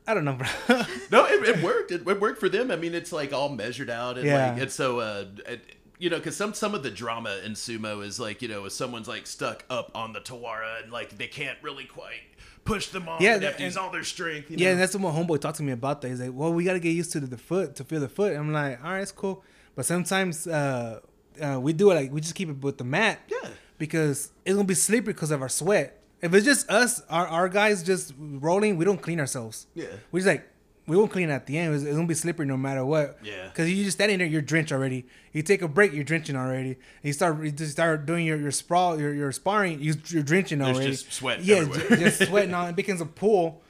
I 0.09 0.13
don't 0.15 0.25
know, 0.25 0.33
bro. 0.33 0.47
No, 1.11 1.25
it, 1.25 1.47
it 1.47 1.63
worked. 1.63 1.91
It, 1.91 2.07
it 2.07 2.19
worked 2.19 2.39
for 2.39 2.49
them. 2.49 2.71
I 2.71 2.75
mean, 2.75 2.93
it's 2.95 3.11
like 3.11 3.31
all 3.33 3.49
measured 3.49 3.89
out, 3.89 4.17
and 4.17 4.25
Yeah. 4.25 4.51
like 4.53 4.61
it's 4.63 4.73
so. 4.75 4.99
Uh, 4.99 5.25
it, 5.47 5.61
you 5.99 6.09
know, 6.09 6.17
because 6.17 6.35
some 6.35 6.53
some 6.53 6.73
of 6.73 6.81
the 6.81 6.89
drama 6.89 7.39
in 7.45 7.51
sumo 7.53 8.03
is 8.03 8.19
like 8.19 8.41
you 8.41 8.47
know, 8.47 8.65
if 8.65 8.71
someone's 8.71 9.07
like 9.07 9.27
stuck 9.27 9.65
up 9.69 9.91
on 9.93 10.13
the 10.13 10.19
Tawara 10.21 10.81
and 10.81 10.91
like 10.91 11.17
they 11.17 11.27
can't 11.27 11.57
really 11.61 11.83
quite 11.85 12.21
push 12.65 12.87
them 12.87 13.07
off, 13.09 13.21
Yeah, 13.21 13.35
and 13.35 13.43
have 13.43 13.57
to 13.57 13.63
use 13.63 13.77
all 13.77 13.91
their 13.91 14.03
strength. 14.03 14.49
You 14.49 14.57
Yeah, 14.59 14.69
and 14.71 14.79
that's 14.79 14.95
what 14.95 15.01
my 15.01 15.11
homeboy 15.11 15.41
talked 15.41 15.57
to 15.57 15.63
me 15.63 15.73
about. 15.73 16.01
That 16.01 16.09
he's 16.09 16.21
like, 16.21 16.31
"Well, 16.33 16.53
we 16.53 16.63
got 16.63 16.73
to 16.73 16.79
get 16.79 16.91
used 16.91 17.11
to 17.11 17.19
the 17.19 17.37
foot 17.37 17.75
to 17.75 17.83
feel 17.83 17.99
the 17.99 18.09
foot." 18.09 18.35
I'm 18.35 18.51
like, 18.53 18.83
"All 18.83 18.91
right, 18.93 19.01
it's 19.01 19.11
cool," 19.11 19.43
but 19.75 19.85
sometimes 19.85 20.47
uh, 20.47 21.01
uh, 21.41 21.59
we 21.61 21.73
do 21.73 21.91
it 21.91 21.95
like 21.95 22.11
we 22.13 22.21
just 22.21 22.33
keep 22.35 22.49
it 22.49 22.61
with 22.63 22.77
the 22.79 22.83
mat. 22.85 23.19
Yeah. 23.27 23.49
Because 23.77 24.31
it's 24.45 24.55
gonna 24.55 24.65
be 24.67 24.73
slippery 24.75 25.13
because 25.13 25.31
of 25.31 25.41
our 25.41 25.49
sweat. 25.49 25.98
If 26.21 26.33
it's 26.33 26.45
just 26.45 26.69
us, 26.69 27.01
our 27.09 27.27
our 27.27 27.49
guys 27.49 27.83
just 27.83 28.13
rolling, 28.17 28.77
we 28.77 28.85
don't 28.85 29.01
clean 29.01 29.19
ourselves. 29.19 29.67
Yeah. 29.75 29.87
We 30.11 30.19
just 30.19 30.27
like 30.27 30.45
we 30.87 30.97
won't 30.97 31.11
clean 31.11 31.29
at 31.29 31.45
the 31.45 31.57
end. 31.57 31.73
It's, 31.75 31.83
it's 31.83 31.95
gonna 31.95 32.07
be 32.07 32.13
slippery 32.15 32.45
no 32.45 32.57
matter 32.57 32.83
what. 32.83 33.19
Yeah. 33.23 33.47
Because 33.47 33.69
you 33.71 33.83
just 33.83 33.97
standing 33.97 34.17
there, 34.17 34.27
you're 34.27 34.41
drenched 34.41 34.71
already. 34.71 35.05
You 35.33 35.43
take 35.43 35.61
a 35.61 35.67
break, 35.67 35.93
you're 35.93 36.03
drenching 36.03 36.35
already. 36.35 36.77
You 37.03 37.13
start 37.13 37.43
you 37.43 37.51
just 37.51 37.71
start 37.71 38.05
doing 38.05 38.25
your 38.25 38.37
your 38.37 38.51
sprawl, 38.51 38.99
your 38.99 39.13
your 39.13 39.31
sparring, 39.31 39.79
you, 39.81 39.93
you're 40.07 40.23
drenching 40.23 40.59
There's 40.59 40.75
already. 40.77 40.91
just 40.91 41.13
sweat 41.13 41.41
Yeah, 41.43 41.57
everywhere. 41.57 41.89
ju- 41.89 41.95
just 41.97 42.23
sweating 42.27 42.53
on. 42.53 42.69
It 42.69 42.75
becomes 42.75 43.01
a 43.01 43.05
pool. 43.05 43.61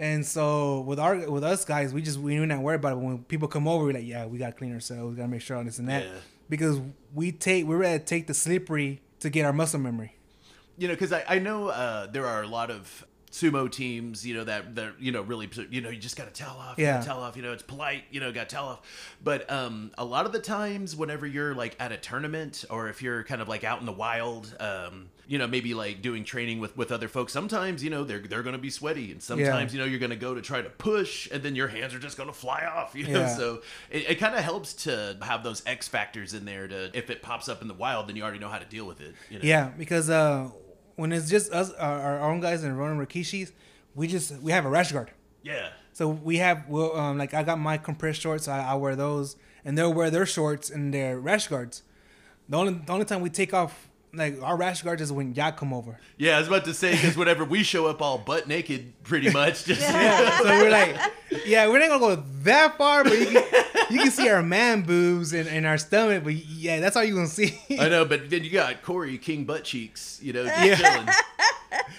And 0.00 0.24
so 0.24 0.80
with 0.82 1.00
our 1.00 1.28
with 1.28 1.42
us 1.42 1.64
guys, 1.64 1.92
we 1.92 2.00
just 2.02 2.18
we 2.20 2.38
not 2.38 2.60
worry 2.60 2.76
about 2.76 2.92
it. 2.92 3.00
When 3.00 3.18
people 3.24 3.48
come 3.48 3.66
over, 3.66 3.84
we're 3.84 3.92
like, 3.94 4.06
yeah, 4.06 4.24
we 4.26 4.38
gotta 4.38 4.52
clean 4.52 4.72
ourselves. 4.72 5.10
We 5.10 5.16
gotta 5.16 5.28
make 5.28 5.40
sure 5.42 5.56
on 5.56 5.66
this 5.66 5.78
and 5.80 5.88
that 5.88 6.04
Yeah. 6.04 6.10
because 6.48 6.80
we 7.12 7.32
take 7.32 7.66
we're 7.66 7.78
ready 7.78 7.98
to 7.98 8.04
take 8.04 8.28
the 8.28 8.34
slippery 8.34 9.02
to 9.18 9.28
get 9.28 9.44
our 9.44 9.52
muscle 9.52 9.80
memory. 9.80 10.14
You 10.78 10.88
know 10.88 10.94
because 10.94 11.12
I, 11.12 11.24
I 11.28 11.38
know 11.38 11.68
uh, 11.68 12.06
there 12.06 12.26
are 12.26 12.42
a 12.42 12.48
lot 12.48 12.70
of 12.70 13.04
sumo 13.30 13.70
teams, 13.70 14.26
you 14.26 14.32
know, 14.32 14.44
that 14.44 14.74
that 14.76 14.94
you 14.98 15.12
know 15.12 15.20
really, 15.20 15.48
you 15.70 15.82
know, 15.82 15.90
you 15.90 15.98
just 15.98 16.16
got 16.16 16.26
to 16.26 16.32
tell 16.32 16.56
off, 16.56 16.78
Yeah. 16.78 16.98
yeah, 16.98 17.04
tell 17.04 17.20
off. 17.22 17.36
You 17.36 17.42
know, 17.42 17.52
it's 17.52 17.62
polite, 17.62 18.04
you 18.10 18.20
know, 18.20 18.32
got 18.32 18.48
to 18.48 18.54
tell 18.54 18.64
off. 18.66 18.80
But 19.22 19.50
um, 19.52 19.90
a 19.98 20.04
lot 20.04 20.24
of 20.24 20.32
the 20.32 20.38
times, 20.38 20.96
whenever 20.96 21.26
you're 21.26 21.54
like 21.54 21.76
at 21.78 21.92
a 21.92 21.98
tournament, 21.98 22.64
or 22.70 22.88
if 22.88 23.02
you're 23.02 23.24
kind 23.24 23.42
of 23.42 23.48
like 23.48 23.64
out 23.64 23.80
in 23.80 23.86
the 23.86 23.92
wild, 23.92 24.56
um, 24.60 25.10
you 25.26 25.36
know, 25.36 25.46
maybe 25.46 25.74
like 25.74 26.00
doing 26.00 26.24
training 26.24 26.58
with 26.58 26.74
with 26.74 26.90
other 26.90 27.06
folks, 27.06 27.34
sometimes 27.34 27.84
you 27.84 27.90
know 27.90 28.02
they're 28.02 28.20
they're 28.20 28.42
gonna 28.42 28.56
be 28.56 28.70
sweaty, 28.70 29.12
and 29.12 29.22
sometimes 29.22 29.74
you 29.74 29.78
know 29.78 29.84
you're 29.84 30.00
gonna 30.00 30.16
go 30.16 30.34
to 30.34 30.40
try 30.40 30.62
to 30.62 30.70
push, 30.70 31.28
and 31.30 31.42
then 31.42 31.54
your 31.54 31.68
hands 31.68 31.92
are 31.94 31.98
just 31.98 32.16
gonna 32.16 32.32
fly 32.32 32.64
off. 32.64 32.94
You 32.98 33.06
know, 33.08 33.20
Yeah. 33.20 33.36
so 33.36 33.60
it, 33.90 34.10
it 34.12 34.14
kind 34.16 34.34
of 34.34 34.40
helps 34.42 34.72
to 34.84 35.18
have 35.20 35.44
those 35.44 35.62
X 35.66 35.86
factors 35.86 36.32
in 36.32 36.46
there 36.46 36.66
to 36.66 36.90
if 36.96 37.10
it 37.10 37.20
pops 37.20 37.46
up 37.50 37.60
in 37.60 37.68
the 37.68 37.74
wild, 37.74 38.08
then 38.08 38.16
you 38.16 38.22
already 38.22 38.38
know 38.38 38.48
how 38.48 38.58
to 38.58 38.64
deal 38.64 38.86
with 38.86 39.02
it. 39.02 39.14
You 39.28 39.38
know? 39.38 39.44
Yeah, 39.44 39.68
because 39.76 40.08
uh, 40.08 40.48
when 40.98 41.12
it's 41.12 41.30
just 41.30 41.52
us, 41.52 41.72
our, 41.74 42.18
our 42.18 42.30
own 42.30 42.40
guys 42.40 42.64
and 42.64 42.76
Ronin 42.76 42.98
Rikishis, 43.04 43.52
we 43.94 44.08
just 44.08 44.36
we 44.42 44.50
have 44.50 44.64
a 44.64 44.68
rash 44.68 44.90
guard. 44.90 45.12
Yeah. 45.42 45.68
So 45.92 46.08
we 46.08 46.38
have 46.38 46.68
well, 46.68 46.96
um, 46.96 47.18
like 47.18 47.34
I 47.34 47.44
got 47.44 47.58
my 47.58 47.78
compressed 47.78 48.20
shorts. 48.20 48.48
I, 48.48 48.72
I 48.72 48.74
wear 48.74 48.96
those, 48.96 49.36
and 49.64 49.78
they'll 49.78 49.94
wear 49.94 50.10
their 50.10 50.26
shorts 50.26 50.70
and 50.70 50.92
their 50.92 51.18
rash 51.20 51.46
guards. 51.46 51.84
The 52.48 52.56
only 52.56 52.74
the 52.84 52.92
only 52.92 53.04
time 53.04 53.20
we 53.20 53.30
take 53.30 53.54
off 53.54 53.87
like 54.12 54.40
our 54.42 54.56
rash 54.56 54.82
guard 54.82 55.00
is 55.00 55.12
when 55.12 55.34
y'all 55.34 55.52
come 55.52 55.72
over. 55.72 55.98
Yeah, 56.16 56.36
I 56.36 56.38
was 56.38 56.48
about 56.48 56.64
to 56.64 56.74
say 56.74 56.92
because 56.92 57.16
whenever 57.16 57.44
we 57.44 57.62
show 57.62 57.86
up 57.86 58.00
all 58.00 58.18
butt 58.18 58.48
naked, 58.48 58.92
pretty 59.04 59.30
much, 59.30 59.64
just 59.64 59.80
Yeah, 59.80 60.38
so 60.38 60.44
we're 60.44 60.70
like, 60.70 60.96
yeah, 61.46 61.68
we're 61.68 61.78
not 61.78 61.88
gonna 61.88 62.16
go 62.16 62.22
that 62.42 62.78
far, 62.78 63.04
but 63.04 63.18
you 63.18 63.26
can 63.26 63.44
you 63.90 63.98
can 64.00 64.10
see 64.10 64.28
our 64.28 64.42
man 64.42 64.82
boobs 64.82 65.32
and, 65.32 65.48
and 65.48 65.66
our 65.66 65.78
stomach, 65.78 66.24
but 66.24 66.34
yeah, 66.34 66.80
that's 66.80 66.96
all 66.96 67.04
you 67.04 67.14
gonna 67.14 67.26
see. 67.26 67.58
I 67.78 67.88
know, 67.88 68.04
but 68.04 68.30
then 68.30 68.44
you 68.44 68.50
got 68.50 68.82
Corey 68.82 69.18
King 69.18 69.44
butt 69.44 69.64
cheeks, 69.64 70.18
you 70.22 70.32
know, 70.32 70.44
just 70.44 70.80
chilling. 70.82 71.08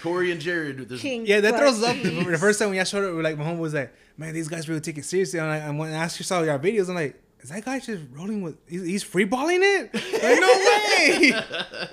Corey 0.02 0.32
and 0.32 0.40
Jared 0.40 0.80
with 0.80 0.88
this. 0.88 1.00
King 1.00 1.26
Yeah, 1.26 1.40
that 1.40 1.56
throws 1.56 1.82
up. 1.82 1.96
butt 2.02 2.26
The 2.26 2.38
first 2.38 2.58
time 2.58 2.68
when 2.68 2.76
y'all 2.76 2.84
showed 2.84 3.08
up, 3.08 3.14
we're 3.14 3.22
like, 3.22 3.36
my 3.38 3.44
home 3.44 3.58
was 3.58 3.74
like, 3.74 3.94
man, 4.16 4.34
these 4.34 4.48
guys 4.48 4.68
really 4.68 4.80
take 4.80 4.98
it 4.98 5.04
seriously. 5.04 5.38
And 5.38 5.48
I, 5.48 5.56
and 5.58 5.78
when 5.78 5.92
I 5.92 5.96
asked 6.04 6.18
you 6.18 6.24
saw 6.24 6.42
your 6.42 6.58
videos, 6.58 6.88
I'm 6.88 6.94
like, 6.94 7.20
is 7.42 7.48
that 7.50 7.64
guy 7.64 7.78
just 7.80 8.02
rolling 8.12 8.42
with? 8.42 8.56
He's, 8.68 8.84
he's 8.86 9.02
free 9.02 9.24
balling 9.24 9.60
it? 9.62 9.92
Like, 9.94 10.40
no 10.40 10.48
way. 10.48 11.88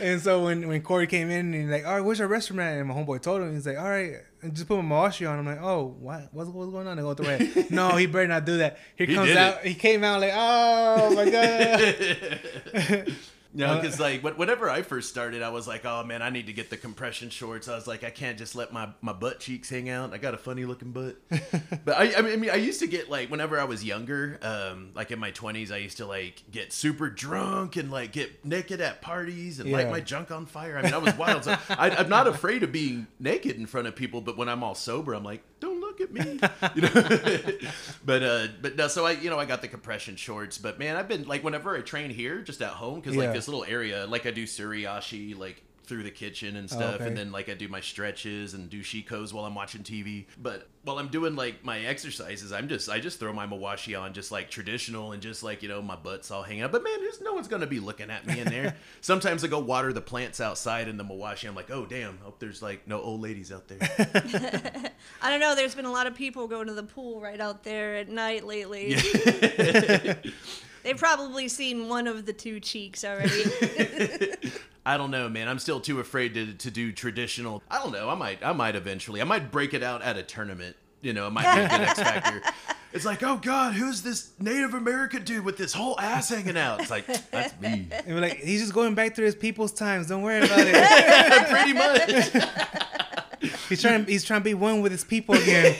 and 0.00 0.20
so 0.20 0.44
when 0.44 0.68
when 0.68 0.82
Corey 0.82 1.06
came 1.06 1.30
in 1.30 1.46
and 1.46 1.54
he's 1.54 1.70
like, 1.70 1.86
all 1.86 1.94
right, 1.94 2.00
where's 2.04 2.20
our 2.20 2.28
restroom 2.28 2.60
at? 2.62 2.78
And 2.78 2.88
my 2.88 2.94
homeboy 2.94 3.20
told 3.22 3.42
him, 3.42 3.52
he's 3.54 3.66
like, 3.66 3.78
all 3.78 3.88
right, 3.88 4.16
and 4.42 4.54
just 4.54 4.68
put 4.68 4.82
my 4.82 4.94
washi 5.08 5.28
on. 5.28 5.38
I'm 5.38 5.46
like, 5.46 5.60
oh, 5.62 5.96
what? 5.98 6.28
What's, 6.32 6.50
what's 6.50 6.70
going 6.72 6.86
on? 6.86 6.98
I 6.98 7.02
go 7.02 7.14
through 7.14 7.36
it. 7.40 7.70
No, 7.70 7.90
he 7.96 8.06
better 8.06 8.26
not 8.28 8.44
do 8.44 8.58
that. 8.58 8.78
Here 8.96 9.06
He 9.06 9.14
comes 9.14 9.30
out. 9.30 9.58
it. 9.64 9.68
He 9.68 9.74
came 9.74 10.04
out 10.04 10.20
like, 10.20 10.32
oh 10.34 11.14
my 11.14 11.30
god. 11.30 13.12
No, 13.54 13.76
because 13.76 14.00
like 14.00 14.22
when- 14.22 14.34
whenever 14.36 14.68
I 14.70 14.82
first 14.82 15.10
started, 15.10 15.42
I 15.42 15.50
was 15.50 15.66
like, 15.68 15.84
oh 15.84 16.02
man, 16.04 16.22
I 16.22 16.30
need 16.30 16.46
to 16.46 16.52
get 16.52 16.70
the 16.70 16.76
compression 16.76 17.30
shorts. 17.30 17.68
I 17.68 17.74
was 17.74 17.86
like, 17.86 18.02
I 18.04 18.10
can't 18.10 18.38
just 18.38 18.54
let 18.54 18.72
my, 18.72 18.88
my 19.00 19.12
butt 19.12 19.40
cheeks 19.40 19.68
hang 19.68 19.88
out. 19.88 20.12
I 20.12 20.18
got 20.18 20.34
a 20.34 20.38
funny 20.38 20.64
looking 20.64 20.92
butt. 20.92 21.16
but 21.84 21.96
I, 21.96 22.14
I 22.16 22.22
mean, 22.22 22.50
I 22.50 22.56
used 22.56 22.80
to 22.80 22.86
get 22.86 23.10
like 23.10 23.30
whenever 23.30 23.58
I 23.58 23.64
was 23.64 23.84
younger, 23.84 24.38
um, 24.42 24.90
like 24.94 25.10
in 25.10 25.18
my 25.18 25.30
twenties, 25.30 25.70
I 25.70 25.78
used 25.78 25.98
to 25.98 26.06
like 26.06 26.42
get 26.50 26.72
super 26.72 27.08
drunk 27.10 27.76
and 27.76 27.90
like 27.90 28.12
get 28.12 28.44
naked 28.44 28.80
at 28.80 29.02
parties 29.02 29.60
and 29.60 29.70
light 29.70 29.90
my 29.90 30.00
junk 30.00 30.30
on 30.30 30.46
fire. 30.46 30.78
I 30.78 30.82
mean, 30.82 30.94
I 30.94 30.98
was 30.98 31.16
wild. 31.16 31.44
So 31.44 31.56
I, 31.70 31.90
I'm 31.90 32.08
not 32.08 32.26
afraid 32.26 32.62
of 32.62 32.72
being 32.72 33.06
naked 33.18 33.56
in 33.56 33.66
front 33.66 33.86
of 33.86 33.96
people, 33.96 34.20
but 34.20 34.36
when 34.36 34.48
I'm 34.48 34.62
all 34.64 34.74
sober, 34.74 35.14
I'm 35.14 35.24
like, 35.24 35.42
don't 35.60 35.71
look 35.92 36.00
at 36.00 36.12
me, 36.12 36.38
you 36.74 36.82
know. 36.82 37.58
but 38.04 38.22
uh, 38.22 38.46
but 38.60 38.76
no, 38.76 38.88
so 38.88 39.06
I, 39.06 39.12
you 39.12 39.30
know, 39.30 39.38
I 39.38 39.44
got 39.44 39.62
the 39.62 39.68
compression 39.68 40.16
shorts. 40.16 40.58
But 40.58 40.78
man, 40.78 40.96
I've 40.96 41.08
been 41.08 41.24
like 41.24 41.44
whenever 41.44 41.76
I 41.76 41.80
train 41.80 42.10
here, 42.10 42.40
just 42.40 42.62
at 42.62 42.70
home, 42.70 43.00
because 43.00 43.14
Yeah. 43.16 43.24
like 43.24 43.32
this 43.34 43.48
little 43.48 43.64
area, 43.64 44.06
like 44.06 44.26
I 44.26 44.30
do 44.30 44.44
suriashi, 44.44 45.36
like 45.36 45.62
through 45.92 46.02
the 46.04 46.10
kitchen 46.10 46.56
and 46.56 46.72
oh, 46.72 46.74
stuff, 46.74 46.94
okay. 46.94 47.06
and 47.06 47.14
then 47.14 47.30
like 47.32 47.50
I 47.50 47.54
do 47.54 47.68
my 47.68 47.80
stretches 47.80 48.54
and 48.54 48.70
do 48.70 48.80
shikos 48.80 49.30
while 49.34 49.44
I'm 49.44 49.54
watching 49.54 49.82
TV. 49.82 50.24
But 50.40 50.66
while 50.84 50.98
I'm 50.98 51.08
doing 51.08 51.36
like 51.36 51.62
my 51.62 51.80
exercises, 51.80 52.50
I'm 52.50 52.66
just 52.66 52.88
I 52.88 52.98
just 52.98 53.20
throw 53.20 53.30
my 53.34 53.46
mawashi 53.46 54.00
on, 54.00 54.14
just 54.14 54.32
like 54.32 54.48
traditional, 54.48 55.12
and 55.12 55.22
just 55.22 55.42
like 55.42 55.62
you 55.62 55.68
know 55.68 55.82
my 55.82 55.96
butt's 55.96 56.30
all 56.30 56.42
hanging 56.42 56.62
out. 56.62 56.72
But 56.72 56.82
man, 56.82 56.98
there's 57.00 57.20
no 57.20 57.34
one's 57.34 57.46
gonna 57.46 57.66
be 57.66 57.78
looking 57.78 58.08
at 58.08 58.26
me 58.26 58.40
in 58.40 58.48
there. 58.48 58.74
Sometimes 59.02 59.44
I 59.44 59.48
go 59.48 59.58
water 59.58 59.92
the 59.92 60.00
plants 60.00 60.40
outside 60.40 60.88
in 60.88 60.96
the 60.96 61.04
mawashi. 61.04 61.46
I'm 61.46 61.54
like, 61.54 61.70
oh 61.70 61.84
damn, 61.84 62.16
hope 62.18 62.38
there's 62.38 62.62
like 62.62 62.88
no 62.88 63.02
old 63.02 63.20
ladies 63.20 63.52
out 63.52 63.68
there. 63.68 63.78
I 65.20 65.28
don't 65.28 65.40
know. 65.40 65.54
There's 65.54 65.74
been 65.74 65.84
a 65.84 65.92
lot 65.92 66.06
of 66.06 66.14
people 66.14 66.48
going 66.48 66.68
to 66.68 66.74
the 66.74 66.84
pool 66.84 67.20
right 67.20 67.38
out 67.38 67.64
there 67.64 67.96
at 67.96 68.08
night 68.08 68.46
lately. 68.46 68.96
They've 70.82 70.96
probably 70.96 71.48
seen 71.48 71.88
one 71.88 72.06
of 72.06 72.26
the 72.26 72.32
two 72.32 72.60
cheeks 72.60 73.04
already. 73.04 73.44
I 74.86 74.96
don't 74.96 75.10
know, 75.12 75.28
man. 75.28 75.48
I'm 75.48 75.58
still 75.60 75.80
too 75.80 76.00
afraid 76.00 76.34
to, 76.34 76.54
to 76.54 76.70
do 76.70 76.90
traditional. 76.92 77.62
I 77.70 77.78
don't 77.78 77.92
know. 77.92 78.08
I 78.08 78.14
might 78.14 78.44
I 78.44 78.52
might 78.52 78.74
eventually. 78.74 79.20
I 79.20 79.24
might 79.24 79.52
break 79.52 79.74
it 79.74 79.82
out 79.82 80.02
at 80.02 80.16
a 80.16 80.22
tournament. 80.22 80.76
You 81.02 81.12
know, 81.12 81.26
it 81.26 81.30
might 81.30 81.54
be 81.54 81.60
a 81.60 81.68
good 81.68 81.80
X 81.88 81.98
factor. 82.00 82.42
It's 82.94 83.06
like, 83.06 83.22
oh 83.22 83.38
god, 83.38 83.72
who's 83.72 84.02
this 84.02 84.32
Native 84.38 84.74
American 84.74 85.24
dude 85.24 85.46
with 85.46 85.56
this 85.56 85.72
whole 85.72 85.98
ass 85.98 86.28
hanging 86.28 86.58
out? 86.58 86.78
It's 86.80 86.90
like 86.90 87.06
that's 87.30 87.58
me, 87.58 87.88
and 87.90 88.14
we're 88.14 88.20
like, 88.20 88.36
he's 88.36 88.60
just 88.60 88.74
going 88.74 88.94
back 88.94 89.14
to 89.14 89.22
his 89.22 89.34
people's 89.34 89.72
times. 89.72 90.08
Don't 90.08 90.20
worry 90.20 90.44
about 90.44 90.58
it. 90.60 91.48
pretty 91.48 91.72
much. 91.72 93.50
he's 93.70 93.80
trying. 93.80 94.04
He's 94.04 94.24
trying 94.24 94.40
to 94.40 94.44
be 94.44 94.52
one 94.52 94.82
with 94.82 94.92
his 94.92 95.04
people 95.04 95.34
again. 95.36 95.74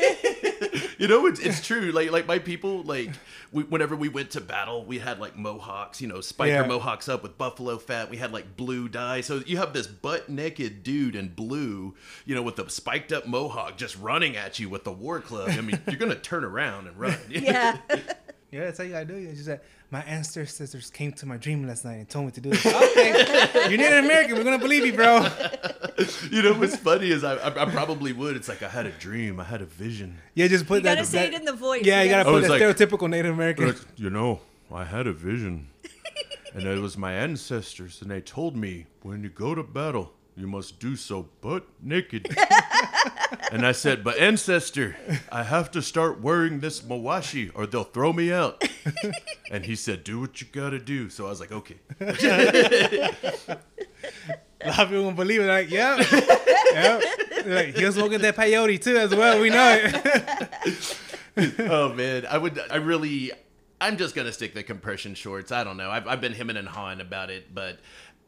You 1.02 1.08
know, 1.08 1.26
it's, 1.26 1.40
it's 1.40 1.60
true. 1.66 1.90
Like 1.90 2.10
like 2.12 2.26
my 2.26 2.38
people, 2.38 2.82
like 2.84 3.10
we, 3.50 3.64
whenever 3.64 3.96
we 3.96 4.08
went 4.08 4.30
to 4.30 4.40
battle, 4.40 4.84
we 4.84 4.98
had 5.00 5.18
like 5.18 5.36
mohawks. 5.36 6.00
You 6.00 6.06
know, 6.08 6.20
spike 6.20 6.48
Yeah. 6.48 6.58
your 6.58 6.66
mohawks 6.68 7.08
up 7.08 7.22
with 7.24 7.36
buffalo 7.36 7.76
fat. 7.78 8.08
We 8.08 8.16
had 8.18 8.32
like 8.32 8.56
blue 8.56 8.88
dye. 8.88 9.20
So 9.20 9.42
you 9.44 9.56
have 9.56 9.72
this 9.72 9.86
butt 9.88 10.28
naked 10.28 10.82
dude 10.84 11.16
in 11.16 11.28
blue, 11.34 11.94
you 12.24 12.34
know, 12.36 12.42
with 12.42 12.56
the 12.56 12.68
spiked 12.70 13.12
up 13.12 13.26
mohawk, 13.26 13.76
just 13.76 13.98
running 13.98 14.36
at 14.36 14.60
you 14.60 14.68
with 14.68 14.84
the 14.84 14.92
war 14.92 15.20
club. 15.20 15.50
I 15.50 15.60
mean, 15.60 15.80
you're 15.88 15.96
gonna 15.96 16.14
turn 16.14 16.44
around 16.44 16.86
and 16.86 16.96
run. 16.96 17.18
yeah. 17.28 17.78
Yeah, 18.52 18.64
that's 18.64 18.78
how 18.78 18.84
you 18.84 18.90
gotta 18.92 19.06
do 19.06 19.14
it. 19.16 19.34
She 19.36 19.42
said, 19.42 19.60
my 19.92 20.00
ancestors 20.04 20.90
came 20.90 21.12
to 21.12 21.26
my 21.26 21.36
dream 21.36 21.66
last 21.68 21.84
night 21.84 21.96
and 21.96 22.08
told 22.08 22.24
me 22.24 22.32
to 22.32 22.40
do 22.40 22.48
this. 22.48 22.64
okay, 22.90 23.10
you're 23.68 23.76
Native 23.78 24.04
American. 24.04 24.36
We're 24.36 24.44
gonna 24.44 24.58
believe 24.58 24.86
you, 24.86 24.94
bro. 24.94 25.28
you 26.30 26.42
know 26.42 26.54
what's 26.54 26.76
funny 26.76 27.10
is 27.10 27.22
I, 27.22 27.34
I, 27.36 27.48
I 27.48 27.70
probably 27.70 28.14
would. 28.14 28.34
It's 28.34 28.48
like 28.48 28.62
I 28.62 28.70
had 28.70 28.86
a 28.86 28.90
dream, 28.92 29.38
I 29.38 29.44
had 29.44 29.60
a 29.60 29.66
vision. 29.66 30.16
Yeah, 30.34 30.48
just 30.48 30.66
put 30.66 30.76
You 30.76 30.80
that. 30.84 30.94
gotta 30.96 31.06
say 31.06 31.26
that- 31.26 31.34
it 31.34 31.40
in 31.40 31.44
the 31.44 31.52
voice. 31.52 31.84
Yeah, 31.84 32.02
you 32.02 32.08
gotta 32.08 32.24
put 32.24 32.38
it's 32.38 32.48
that 32.48 32.58
like- 32.58 32.76
stereotypical 32.76 33.10
Native 33.10 33.34
American. 33.34 33.74
you 33.96 34.08
know, 34.08 34.40
I 34.72 34.84
had 34.84 35.06
a 35.06 35.12
vision, 35.12 35.68
and 36.54 36.64
it 36.64 36.78
was 36.80 36.96
my 36.96 37.12
ancestors, 37.12 38.00
and 38.00 38.10
they 38.10 38.22
told 38.22 38.56
me 38.56 38.86
when 39.02 39.22
you 39.22 39.28
go 39.28 39.54
to 39.54 39.62
battle, 39.62 40.14
you 40.34 40.46
must 40.46 40.80
do 40.80 40.96
so 40.96 41.28
butt 41.42 41.66
naked. 41.82 42.34
and 43.50 43.66
I 43.66 43.72
said, 43.72 44.04
but 44.04 44.18
ancestor, 44.18 44.96
I 45.30 45.42
have 45.42 45.70
to 45.72 45.82
start 45.82 46.20
wearing 46.20 46.60
this 46.60 46.80
mawashi, 46.80 47.50
or 47.54 47.66
they'll 47.66 47.84
throw 47.84 48.12
me 48.12 48.32
out. 48.32 48.62
and 49.50 49.64
he 49.64 49.74
said, 49.74 50.04
do 50.04 50.20
what 50.20 50.40
you 50.40 50.46
gotta 50.50 50.78
do. 50.78 51.08
So 51.10 51.26
I 51.26 51.30
was 51.30 51.40
like, 51.40 51.52
okay. 51.52 51.76
A 54.64 54.68
lot 54.68 54.78
of 54.78 54.88
people 54.88 55.04
won't 55.04 55.16
believe 55.16 55.40
it. 55.40 55.46
Like, 55.46 55.70
yeah, 55.70 56.02
yeah. 56.72 57.00
Like, 57.44 57.74
he 57.74 57.84
was 57.84 57.96
smoking 57.96 58.20
that 58.20 58.36
peyote 58.36 58.80
too, 58.80 58.96
as 58.96 59.14
well. 59.14 59.40
We 59.40 59.50
know 59.50 59.80
it. 59.82 60.98
oh 61.58 61.92
man, 61.92 62.26
I 62.26 62.38
would. 62.38 62.60
I 62.70 62.76
really. 62.76 63.32
I'm 63.80 63.96
just 63.96 64.14
gonna 64.14 64.32
stick 64.32 64.54
the 64.54 64.62
compression 64.62 65.14
shorts. 65.14 65.50
I 65.50 65.64
don't 65.64 65.76
know. 65.76 65.90
I've, 65.90 66.06
I've 66.06 66.20
been 66.20 66.34
hemming 66.34 66.56
and 66.56 66.68
hawing 66.68 67.00
about 67.00 67.30
it, 67.30 67.52
but 67.52 67.80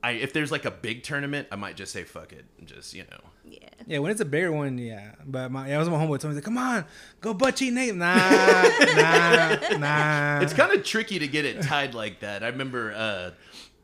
I 0.04 0.10
if 0.10 0.34
there's 0.34 0.52
like 0.52 0.66
a 0.66 0.70
big 0.70 1.02
tournament, 1.02 1.48
I 1.50 1.56
might 1.56 1.76
just 1.76 1.90
say 1.90 2.04
fuck 2.04 2.34
it 2.34 2.44
and 2.58 2.68
just 2.68 2.92
you 2.92 3.04
know. 3.10 3.20
Yeah. 3.46 3.68
yeah, 3.86 3.98
when 4.00 4.10
it's 4.10 4.20
a 4.20 4.26
bigger 4.26 4.52
one, 4.52 4.76
yeah. 4.76 5.12
But 5.24 5.50
my, 5.50 5.66
yeah, 5.68 5.76
it 5.76 5.78
was 5.78 5.88
my 5.88 5.96
homeboy 5.96 6.20
told 6.20 6.24
me, 6.24 6.34
like, 6.34 6.44
come 6.44 6.58
on, 6.58 6.84
go 7.22 7.32
butt 7.32 7.56
cheek 7.56 7.72
Nate. 7.72 7.94
Nah, 7.94 8.14
nah, 8.96 9.56
nah. 9.78 10.40
It's 10.40 10.52
kind 10.52 10.72
of 10.72 10.84
tricky 10.84 11.18
to 11.20 11.26
get 11.26 11.46
it 11.46 11.62
tied 11.62 11.94
like 11.94 12.20
that. 12.20 12.44
I 12.44 12.48
remember, 12.48 12.92
uh, 12.92 13.30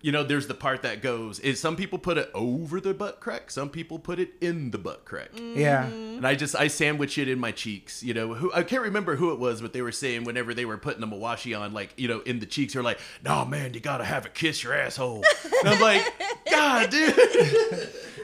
you 0.03 0.13
know, 0.13 0.23
there's 0.25 0.47
the 0.47 0.55
part 0.55 0.83
that 0.83 1.03
goes 1.03 1.39
is 1.41 1.61
some 1.61 1.77
people 1.77 1.99
put 1.99 2.17
it 2.19 2.31
over 2.35 2.81
the 2.81 2.95
butt 2.95 3.21
crack, 3.21 3.51
some 3.51 3.69
people 3.69 3.99
put 3.99 4.19
it 4.19 4.33
in 4.41 4.71
the 4.71 4.79
butt 4.79 5.05
crack. 5.05 5.31
yeah. 5.35 5.85
And 5.87 6.27
I 6.27 6.35
just 6.35 6.55
I 6.57 6.69
sandwich 6.69 7.19
it 7.19 7.29
in 7.29 7.39
my 7.39 7.53
cheeks, 7.53 8.03
you 8.03 8.15
know. 8.15 8.35
Who 8.35 8.53
I 8.53 8.63
can't 8.63 8.83
remember 8.83 9.17
who 9.17 9.33
it 9.33 9.39
was, 9.39 9.61
but 9.61 9.73
they 9.73 9.83
were 9.83 9.93
saying 9.93 10.25
whenever 10.25 10.55
they 10.55 10.65
were 10.65 10.79
putting 10.79 11.01
the 11.01 11.07
mawashi 11.07 11.59
on, 11.59 11.73
like 11.73 11.93
you 11.97 12.09
know, 12.09 12.21
in 12.21 12.39
the 12.41 12.47
cheeks, 12.47 12.73
they're 12.75 12.83
like, 12.83 12.99
"No, 13.25 13.45
man, 13.45 13.75
you 13.75 13.81
gotta 13.81 14.05
have 14.05 14.27
a 14.27 14.29
kiss 14.31 14.63
your 14.63 14.75
asshole." 14.75 15.23
and 15.61 15.69
I'm 15.69 15.81
like, 15.81 16.03
"God, 16.51 16.91
dude, 16.91 17.15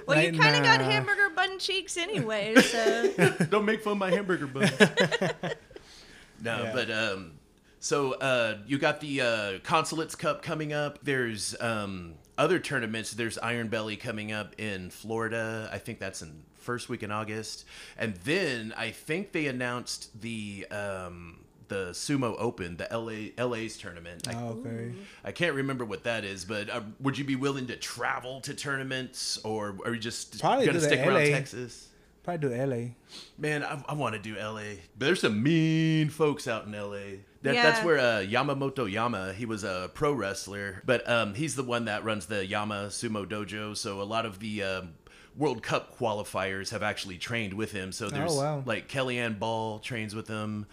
Well, 0.07 0.22
you 0.22 0.31
Like, 0.33 0.41
kind 0.41 0.57
of 0.57 0.62
got 0.62 0.81
nah. 0.81 0.91
hamburger 0.91 1.31
bun 1.35 1.59
cheeks 1.59 1.97
anyway, 1.97 2.55
so 2.57 3.09
don't 3.51 3.64
make 3.64 3.83
fun 3.83 3.93
of 3.95 3.99
my 3.99 4.11
hamburger 4.11 4.47
bun." 4.47 4.70
no, 6.43 6.62
Yeah. 6.64 6.72
but 6.74 6.91
um, 6.91 7.33
so 7.87 8.14
uh, 8.14 8.59
you 8.66 8.78
got 8.78 9.01
the 9.01 9.20
uh, 9.20 9.59
Consulates 9.62 10.16
Cup 10.16 10.43
coming 10.43 10.72
up. 10.72 10.99
There's 11.05 11.55
um 11.61 12.14
other 12.37 12.59
tournaments. 12.59 13.12
There's 13.12 13.39
Iron 13.39 13.68
Belly 13.68 13.97
coming 13.97 14.32
up 14.32 14.55
in 14.59 14.91
Florida. 14.91 15.70
I 15.72 15.78
think 15.78 16.01
that's 16.01 16.20
in 16.20 16.43
first 16.55 16.89
week 16.89 17.05
in 17.05 17.12
August, 17.12 17.64
and 17.97 18.16
then 18.24 18.74
I 18.76 18.91
think 18.91 19.30
they 19.30 19.47
announced 19.47 20.20
the 20.20 20.66
um 20.72 21.45
the 21.68 21.91
Sumo 21.91 22.34
Open, 22.41 22.76
the 22.76 22.89
LA 22.91 23.45
LA's 23.45 23.76
tournament. 23.76 24.26
I, 24.26 24.34
Oh, 24.34 24.61
okay. 24.61 24.93
I 25.24 25.30
can't 25.30 25.55
remember 25.55 25.84
what 25.84 26.03
that 26.05 26.24
is, 26.24 26.45
but 26.45 26.68
uh, 26.68 26.80
would 26.99 27.16
you 27.16 27.24
be 27.24 27.37
willing 27.37 27.68
to 27.68 27.76
travel 27.76 28.41
to 28.41 28.55
tournaments, 28.55 29.39
or 29.45 29.76
are 29.84 29.95
you 29.95 30.01
just 30.01 30.41
Probably 30.41 30.66
gonna 30.66 30.80
stick 30.80 31.07
around 31.07 31.22
LA. 31.22 31.30
Texas? 31.30 31.87
Probably 32.26 32.49
do 32.49 32.57
LA. 32.57 32.89
Man, 33.39 33.62
I, 33.62 33.80
I 33.89 33.95
want 33.95 34.16
to 34.16 34.20
do 34.20 34.37
LA. 34.37 34.80
There's 34.99 35.20
some 35.20 35.41
mean 35.41 36.11
folks 36.11 36.49
out 36.49 36.66
in 36.66 36.72
LA. 36.72 37.18
That, 37.47 37.63
That's 37.63 37.85
where 37.85 37.99
uh, 37.99 38.23
Yamamoto 38.23 38.91
Yama, 38.91 39.33
he 39.33 39.47
was 39.47 39.65
a 39.65 39.91
pro 39.95 40.13
wrestler, 40.13 40.83
but 40.85 41.09
um, 41.09 41.35
he's 41.35 41.55
the 41.55 41.63
one 41.63 41.85
that 41.87 42.05
runs 42.05 42.27
the 42.27 42.45
Yama 42.45 42.87
Sumo 42.89 43.27
Dojo. 43.27 43.77
So 43.77 44.01
a 44.01 44.05
lot 44.05 44.27
of 44.27 44.41
the 44.41 44.63
um, 44.63 44.95
World 45.37 45.63
Cup 45.63 45.99
qualifiers 45.99 46.71
have 46.71 46.83
actually 46.83 47.19
trained 47.19 47.55
with 47.55 47.73
him. 47.73 47.93
So 47.93 48.09
there's 48.09 48.35
wow. 48.35 48.63
like 48.67 48.89
Kellyanne 48.89 49.39
Ball 49.39 49.79
trains 49.79 50.15
with 50.15 50.29
him. 50.29 50.67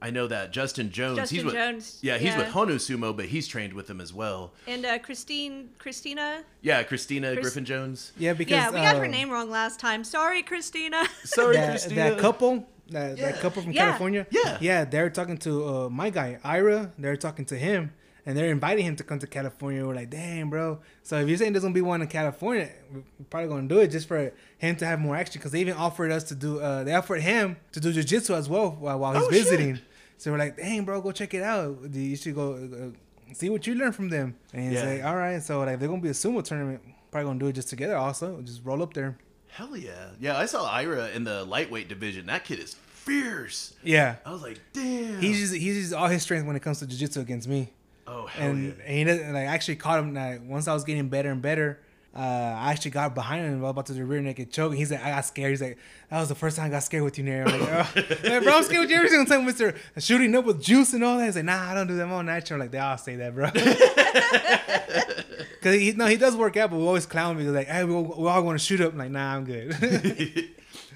I 0.00 0.10
know 0.10 0.28
that 0.28 0.52
Justin 0.52 0.92
Jones, 0.92 1.18
Justin 1.18 1.36
he's 1.36 1.44
with, 1.44 1.54
Jones, 1.54 1.98
yeah, 2.02 2.18
he's 2.18 2.28
yeah. 2.28 2.38
with 2.38 2.48
Honu 2.48 2.76
Sumo, 2.76 3.16
but 3.16 3.24
he's 3.24 3.48
trained 3.48 3.72
with 3.72 3.90
him 3.90 4.00
as 4.00 4.14
well. 4.14 4.52
And 4.68 4.86
uh, 4.86 4.98
Christine, 5.00 5.70
Christina. 5.78 6.44
Yeah, 6.62 6.84
Christina 6.84 7.32
Chris- 7.32 7.46
Griffin 7.46 7.64
Jones. 7.64 8.12
Yeah, 8.16 8.32
because 8.32 8.52
Yeah, 8.52 8.70
we 8.70 8.76
got 8.76 8.96
her 8.96 9.08
name 9.08 9.28
wrong 9.28 9.50
last 9.50 9.80
time. 9.80 10.04
Sorry, 10.04 10.42
Christina. 10.42 11.04
Sorry, 11.24 11.56
that, 11.56 11.70
Christina. 11.70 12.10
that 12.10 12.18
couple, 12.20 12.68
that, 12.90 13.18
Yeah. 13.18 13.32
that 13.32 13.40
couple 13.40 13.62
from 13.62 13.72
Yeah. 13.72 13.84
California. 13.86 14.26
Yeah. 14.30 14.58
yeah, 14.60 14.84
they're 14.84 15.10
talking 15.10 15.38
to 15.38 15.66
uh, 15.68 15.88
my 15.90 16.10
guy 16.10 16.38
Ira. 16.44 16.92
They're 16.98 17.16
talking 17.16 17.44
to 17.46 17.56
him, 17.56 17.92
and 18.26 18.36
they're 18.36 18.50
inviting 18.50 18.84
him 18.84 18.96
to 18.96 19.04
come 19.04 19.18
to 19.18 19.26
California. 19.26 19.86
We're 19.86 19.94
like, 19.94 20.10
damn, 20.10 20.50
bro. 20.50 20.80
So 21.02 21.18
if 21.20 21.28
you're 21.28 21.36
saying 21.38 21.52
there's 21.52 21.64
gonna 21.64 21.74
be 21.74 21.80
one 21.80 22.02
in 22.02 22.08
California, 22.08 22.68
we're 22.92 23.02
probably 23.30 23.48
gonna 23.48 23.68
do 23.68 23.78
it 23.80 23.88
just 23.88 24.08
for 24.08 24.32
him 24.58 24.76
to 24.76 24.86
have 24.86 25.00
more 25.00 25.16
action. 25.16 25.38
Because 25.38 25.52
they 25.52 25.60
even 25.60 25.74
offered 25.74 26.10
us 26.12 26.24
to 26.24 26.34
do. 26.34 26.60
Uh, 26.60 26.84
they 26.84 26.94
offered 26.94 27.20
him 27.22 27.56
to 27.72 27.80
do 27.80 27.92
jujitsu 27.92 28.34
as 28.36 28.48
well 28.48 28.70
while, 28.78 28.98
while 28.98 29.12
he's 29.14 29.22
Oh, 29.24 29.30
shit. 29.30 29.44
visiting. 29.44 29.78
So 30.16 30.32
we're 30.32 30.38
like, 30.38 30.56
dang, 30.56 30.84
bro, 30.84 31.00
go 31.00 31.12
check 31.12 31.32
it 31.34 31.42
out. 31.42 31.78
You 31.92 32.16
should 32.16 32.34
go 32.34 32.54
uh, 32.54 33.34
see 33.34 33.50
what 33.50 33.66
you 33.66 33.74
learn 33.76 33.92
from 33.92 34.08
them. 34.08 34.34
And 34.52 34.64
he's 34.72 34.82
Yeah. 34.82 34.88
like, 34.90 35.04
all 35.04 35.16
right. 35.16 35.40
So 35.42 35.60
like, 35.60 35.78
they're 35.78 35.88
gonna 35.88 36.00
be 36.02 36.08
a 36.08 36.12
sumo 36.12 36.42
tournament. 36.42 36.80
Probably 37.10 37.28
gonna 37.28 37.38
do 37.38 37.46
it 37.46 37.52
just 37.52 37.68
together. 37.70 37.96
Also, 37.96 38.40
just 38.42 38.62
roll 38.64 38.82
up 38.82 38.92
there. 38.94 39.16
Hell 39.50 39.76
yeah. 39.76 40.10
Yeah, 40.20 40.36
I 40.38 40.46
saw 40.46 40.70
Ira 40.70 41.10
in 41.10 41.24
the 41.24 41.44
lightweight 41.44 41.88
division. 41.88 42.26
That 42.26 42.44
kid 42.44 42.58
is 42.58 42.74
fierce. 42.74 43.74
Yeah. 43.82 44.16
I 44.24 44.32
was 44.32 44.42
like, 44.42 44.60
damn. 44.72 45.20
He's 45.20 45.40
just, 45.40 45.54
he's 45.54 45.82
just 45.82 45.94
all 45.94 46.08
his 46.08 46.22
strength 46.22 46.46
when 46.46 46.56
it 46.56 46.60
comes 46.60 46.78
to 46.80 46.86
jiu-jitsu 46.86 47.20
against 47.20 47.48
me. 47.48 47.70
oh, 48.06 48.26
hell 48.26 48.50
and, 48.50 48.64
yeah. 48.64 48.84
and 48.84 48.96
he 48.98 49.04
doesn't 49.04 49.32
like 49.32 49.48
I 49.48 49.52
actually 49.52 49.76
caught 49.76 49.98
him 49.98 50.14
like 50.14 50.40
once 50.44 50.68
I 50.68 50.74
was 50.74 50.84
getting 50.84 51.08
better 51.08 51.30
and 51.30 51.42
better. 51.42 51.80
Uh, 52.18 52.56
I 52.58 52.72
actually 52.72 52.90
got 52.90 53.14
behind 53.14 53.46
him 53.46 53.58
I 53.58 53.62
was 53.62 53.70
about 53.70 53.86
to 53.86 53.94
do 53.94 54.04
rear 54.04 54.20
naked 54.20 54.50
choke. 54.50 54.70
And 54.70 54.78
he's 54.78 54.90
like, 54.90 55.04
I 55.04 55.10
got 55.10 55.24
scared. 55.24 55.50
He's 55.50 55.62
like, 55.62 55.78
that 56.10 56.18
was 56.18 56.28
the 56.28 56.34
first 56.34 56.56
time 56.56 56.66
I 56.66 56.70
got 56.70 56.82
scared 56.82 57.04
with 57.04 57.16
you, 57.16 57.22
Nery. 57.22 57.46
I'm 57.46 57.60
like, 57.60 57.70
oh. 57.70 57.86
like, 58.28 58.42
bro, 58.42 58.56
I'm 58.56 58.64
scared 58.64 58.80
with 58.80 58.90
you 58.90 58.96
every 58.96 59.08
single 59.08 59.26
time, 59.26 59.46
Mister. 59.46 59.76
Shooting 59.98 60.34
up 60.34 60.44
with 60.44 60.60
juice 60.60 60.92
and 60.94 61.04
all 61.04 61.16
that. 61.18 61.26
He's 61.26 61.36
like, 61.36 61.44
nah, 61.44 61.70
I 61.70 61.74
don't 61.74 61.86
do 61.86 61.94
that. 61.96 62.02
I'm 62.02 62.12
all 62.12 62.24
natural. 62.24 62.58
Like 62.58 62.72
they 62.72 62.78
all 62.78 62.98
say 62.98 63.14
that, 63.16 63.34
bro. 63.36 63.50
Cause 65.62 65.74
he 65.74 65.92
no, 65.92 66.06
he 66.06 66.16
does 66.16 66.36
work 66.36 66.56
out, 66.56 66.70
but 66.70 66.78
we 66.78 66.84
always 66.86 67.06
clown 67.06 67.36
me. 67.36 67.44
Like, 67.44 67.68
hey, 67.68 67.84
we, 67.84 67.94
all- 67.94 68.14
we 68.18 68.28
all 68.28 68.42
want 68.42 68.58
to 68.58 68.64
shoot 68.64 68.80
up. 68.80 68.92
I'm 68.92 68.98
like, 68.98 69.10
nah, 69.10 69.36
I'm 69.36 69.44
good. 69.44 70.48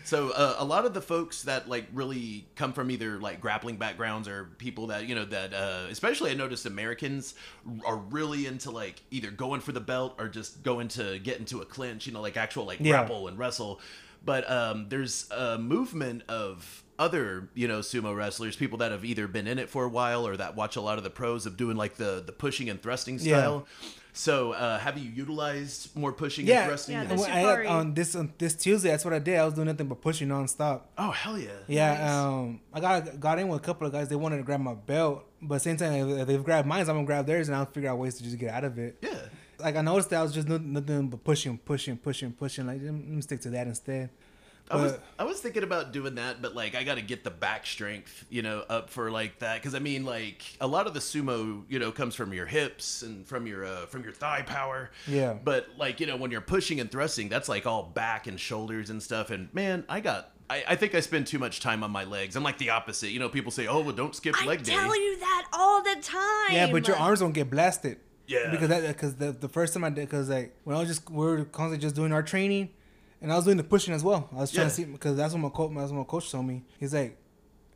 So 0.05 0.31
uh, 0.31 0.57
a 0.59 0.65
lot 0.65 0.85
of 0.85 0.95
the 0.95 1.01
folks 1.01 1.43
that 1.43 1.69
like 1.69 1.87
really 1.93 2.47
come 2.57 2.73
from 2.73 2.91
either 2.91 3.19
like 3.19 3.41
grappling 3.41 3.77
backgrounds 3.77 4.29
or 4.29 4.45
people 4.59 4.89
that 4.89 5.07
you 5.07 5.15
know 5.15 5.25
that 5.27 5.55
uh, 5.55 5.87
especially 5.91 6.31
I 6.31 6.35
noticed 6.35 6.67
Americans 6.67 7.35
are 7.87 7.97
really 7.97 8.47
into 8.47 8.71
like 8.71 9.03
either 9.11 9.31
going 9.31 9.61
for 9.61 9.73
the 9.73 9.81
belt 9.81 10.15
or 10.19 10.29
just 10.29 10.63
going 10.63 10.89
to 10.89 11.19
get 11.19 11.39
into 11.39 11.61
a 11.61 11.65
clinch, 11.65 12.07
you 12.07 12.13
know, 12.13 12.21
like 12.21 12.37
actual 12.37 12.65
like 12.65 12.81
Yeah. 12.81 12.91
grapple 12.93 13.29
and 13.29 13.39
wrestle. 13.39 13.81
But 14.25 14.49
um, 14.51 14.89
there's 14.89 15.29
a 15.33 15.59
movement 15.59 16.23
of 16.29 16.85
other 16.99 17.49
you 17.55 17.67
know 17.67 17.81
sumo 17.81 18.15
wrestlers, 18.15 18.55
people 18.55 18.79
that 18.79 18.93
have 18.93 19.05
either 19.05 19.27
been 19.27 19.47
in 19.49 19.59
it 19.59 19.69
for 19.69 19.85
a 19.85 19.89
while 19.89 20.27
or 20.27 20.37
that 20.37 20.55
watch 20.55 20.77
a 20.77 20.81
lot 20.81 20.99
of 20.99 21.05
the 21.05 21.11
pros 21.11 21.47
of 21.47 21.57
doing 21.57 21.77
like 21.77 21.97
the 21.97 22.23
the 22.25 22.33
pushing 22.33 22.69
and 22.71 22.81
thrusting 22.83 23.19
Yeah. 23.21 23.61
Style. 24.13 24.53
So 24.53 24.53
uh, 24.53 24.79
have 24.79 24.99
you 24.99 25.11
utilized 25.11 25.95
more 25.97 26.13
pushing 26.13 26.47
yeah, 26.47 26.61
and 26.61 26.69
thrusting? 26.69 26.95
Yeah, 26.95 27.03
and- 27.03 27.11
Well, 27.19 27.25
I- 27.25 27.41
Shikari. 27.43 27.67
on 27.67 27.95
this 27.95 28.15
on 28.15 28.33
this 28.39 28.55
Tuesday, 28.55 28.91
that's 28.91 29.05
what 29.05 29.15
I 29.15 29.19
did. 29.19 29.39
I 29.39 29.45
was 29.45 29.55
doing 29.55 29.67
nothing 29.69 29.87
but 29.89 30.01
pushing 30.01 30.29
nonstop. 30.29 30.83
oh 30.99 31.11
hell 31.11 31.39
yeah! 31.39 31.51
Yeah, 31.67 31.93
Nice. 31.99 32.11
um, 32.13 32.61
I 32.73 32.81
got 32.81 33.21
got 33.21 33.39
in 33.39 33.49
with 33.49 33.61
a 33.61 33.65
couple 33.65 33.87
of 33.87 33.93
guys. 33.93 34.09
They 34.09 34.17
wanted 34.17 34.39
to 34.39 34.43
grab 34.43 34.61
my 34.61 34.75
belt, 34.75 35.25
but 35.41 35.61
same 35.63 35.77
time, 35.77 36.09
if 36.21 36.27
they've 36.27 36.45
grabbed 36.45 36.69
mine, 36.69 36.81
I'm 36.81 36.87
gonna 36.87 37.05
grab 37.05 37.27
theirs, 37.27 37.49
and 37.49 37.57
I'll 37.57 37.67
figure 37.67 37.91
out 37.91 37.99
ways 37.99 38.15
to 38.17 38.23
just 38.25 38.39
get 38.39 38.51
out 38.53 38.65
of 38.65 38.79
it. 38.79 38.99
Yeah. 39.03 39.15
Like 39.59 39.77
I 39.77 39.81
noticed 39.81 40.11
that 40.11 40.19
I 40.19 40.23
was 40.23 40.33
just 40.35 40.49
nothing 40.49 41.09
but 41.09 41.23
pushing, 41.23 41.57
pushing, 41.57 41.97
pushing, 41.97 42.33
pushing. 42.33 42.67
Like 42.67 42.81
let 42.83 42.93
me 42.93 43.21
stick 43.23 43.41
to 43.43 43.51
that 43.51 43.67
instead. 43.69 44.11
I 44.71 44.77
was 44.77 44.99
I 45.19 45.25
was 45.25 45.41
thinking 45.41 45.63
about 45.63 45.93
doing 45.93 46.15
that, 46.17 46.41
but 46.41 46.55
like 46.55 46.75
I 46.75 46.85
got 46.85 46.95
to 46.95 47.03
get 47.03 47.25
the 47.25 47.31
back 47.31 47.67
strength, 47.67 48.25
you 48.31 48.43
know, 48.43 48.65
up 48.69 48.91
for 48.91 49.11
like 49.11 49.39
that 49.41 49.57
because 49.57 49.75
I 49.75 49.79
mean 49.79 50.05
like 50.05 50.43
a 50.61 50.67
lot 50.67 50.87
of 50.87 50.95
the 50.95 51.01
sumo, 51.01 51.65
you 51.69 51.79
know, 51.79 51.93
comes 51.93 52.15
from 52.15 52.33
your 52.33 52.47
hips 52.47 53.03
and 53.03 53.27
from 53.27 53.47
your 53.47 53.65
uh, 53.65 53.87
from 53.87 54.03
your 54.03 54.13
thigh 54.13 54.43
power. 54.43 54.91
Yeah. 55.07 55.35
But 55.35 55.69
like 55.77 56.01
you 56.01 56.07
know 56.07 56.17
when 56.17 56.31
you're 56.31 56.41
pushing 56.41 56.81
and 56.81 56.91
thrusting, 56.91 57.29
that's 57.29 57.49
like 57.49 57.67
all 57.67 57.83
back 57.83 58.27
and 58.27 58.39
shoulders 58.39 58.91
and 58.91 59.03
stuff. 59.03 59.31
And 59.31 59.53
man, 59.55 59.85
I 59.89 60.01
got. 60.01 60.31
I, 60.51 60.65
I 60.69 60.77
think 60.77 60.95
I 60.95 61.01
spend 61.01 61.29
too 61.29 61.39
much 61.39 61.61
time 61.61 61.83
on 61.83 61.91
my 61.91 62.05
legs. 62.05 62.37
I'm 62.37 62.43
like 62.43 62.59
the 62.59 62.71
opposite. 62.71 63.11
You 63.11 63.21
know, 63.21 63.31
people 63.31 63.51
say, 63.53 63.69
"Oh, 63.69 63.81
well, 63.81 63.95
don't 63.95 64.15
skip 64.15 64.35
I 64.43 64.45
leg 64.45 64.63
day." 64.63 64.75
I 64.75 64.77
tell 64.77 65.01
you 65.01 65.19
that 65.21 65.49
all 65.53 65.83
the 65.83 65.97
time. 66.03 66.51
Yeah, 66.51 66.71
but 66.71 66.87
your 66.87 66.97
arms 66.97 67.21
don't 67.21 67.33
get 67.33 67.49
blasted. 67.49 68.01
Yeah. 68.27 68.51
Because 68.51 68.69
that 68.69 68.87
because 68.87 69.15
the 69.15 69.33
the 69.33 69.49
first 69.49 69.73
time 69.73 69.85
I 69.85 69.91
did 69.91 70.09
because 70.09 70.29
like 70.29 70.55
when 70.65 70.77
I 70.77 70.81
was 70.81 70.89
just 70.89 71.09
we 71.09 71.27
are 71.27 71.45
constantly 71.45 71.79
just 71.79 71.95
doing 71.95 72.13
our 72.13 72.23
training, 72.23 72.71
and 73.23 73.33
I 73.33 73.37
was 73.37 73.45
doing 73.47 73.57
the 73.57 73.65
pushing 73.65 73.95
as 73.95 74.03
well. 74.05 74.29
I 74.33 74.41
was 74.41 74.51
trying 74.53 74.65
Yeah. 74.67 74.69
to 74.69 74.75
see 74.75 74.85
because 74.85 75.17
that's 75.17 75.33
what 75.33 75.41
my 75.41 75.49
coach 75.49 75.71
that's 75.75 75.91
what 75.93 75.99
my 75.99 76.05
coach 76.05 76.31
told 76.31 76.45
me. 76.47 76.65
He's 76.79 76.93
like, 76.93 77.17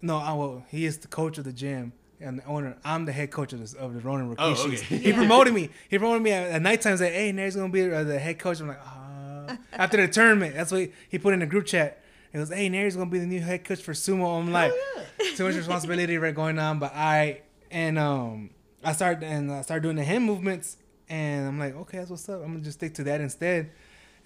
no, 0.03 0.19
I 0.19 0.33
well 0.35 0.65
he 0.69 0.85
is 0.85 0.99
the 0.99 1.09
coach 1.09 1.39
of 1.39 1.45
the 1.45 1.53
gym. 1.53 1.93
And 2.19 2.39
the 2.39 2.45
owner, 2.47 2.79
I'm 2.83 3.05
the 3.05 3.13
head 3.13 3.31
coach 3.31 3.53
of 3.53 3.59
this 3.61 3.75
of 3.75 3.93
the 3.93 4.01
Ronin 4.01 4.35
Oh, 4.39 4.53
okay. 4.53 4.77
He 4.99 5.11
Yeah. 5.11 5.17
promoted 5.17 5.53
me. 5.53 5.69
He 5.91 5.99
promoted 5.99 6.23
me 6.23 6.33
at, 6.33 6.51
at 6.51 6.63
night 6.63 6.81
times. 6.81 7.01
Like, 7.03 7.13
hey, 7.13 7.31
Nery's 7.33 7.57
gonna 7.57 7.69
be 7.69 7.83
uh, 7.93 8.05
the 8.05 8.19
head 8.19 8.39
coach. 8.39 8.59
I'm 8.61 8.69
like, 8.69 8.81
ah. 8.83 9.59
After 9.73 9.99
the 9.99 10.09
tournament, 10.09 10.55
that's 10.55 10.73
what 10.73 10.81
he, 10.81 10.93
he 11.11 11.19
put 11.19 11.35
in 11.35 11.41
the 11.41 11.47
group 11.47 11.67
chat. 11.67 12.03
He 12.33 12.39
goes, 12.39 12.49
hey, 12.51 12.69
Nery's 12.71 12.97
gonna 12.97 13.11
be 13.11 13.19
the 13.19 13.27
new 13.27 13.41
head 13.41 13.65
coach 13.65 13.83
for 13.83 13.93
sumo. 13.93 14.41
I'm 14.41 14.51
like, 14.51 14.73
yeah. 14.73 15.35
too 15.37 15.45
much 15.45 15.55
responsibility 15.65 16.17
right 16.17 16.35
going 16.35 16.59
on. 16.59 16.79
But 16.79 16.93
I 16.95 17.43
and 17.71 17.99
um 17.99 18.51
I 18.83 18.93
started 18.95 19.23
and 19.23 19.53
I 19.53 19.61
started 19.61 19.83
doing 19.83 19.97
the 19.97 20.05
hand 20.05 20.25
movements, 20.25 20.79
and 21.11 21.47
I'm 21.47 21.59
like, 21.59 21.77
okay, 21.77 21.99
that's 21.99 22.09
what's 22.11 22.27
up. 22.31 22.41
I'm 22.43 22.53
gonna 22.53 22.61
just 22.65 22.79
stick 22.79 22.95
to 22.95 23.05
that 23.05 23.21
instead. 23.21 23.73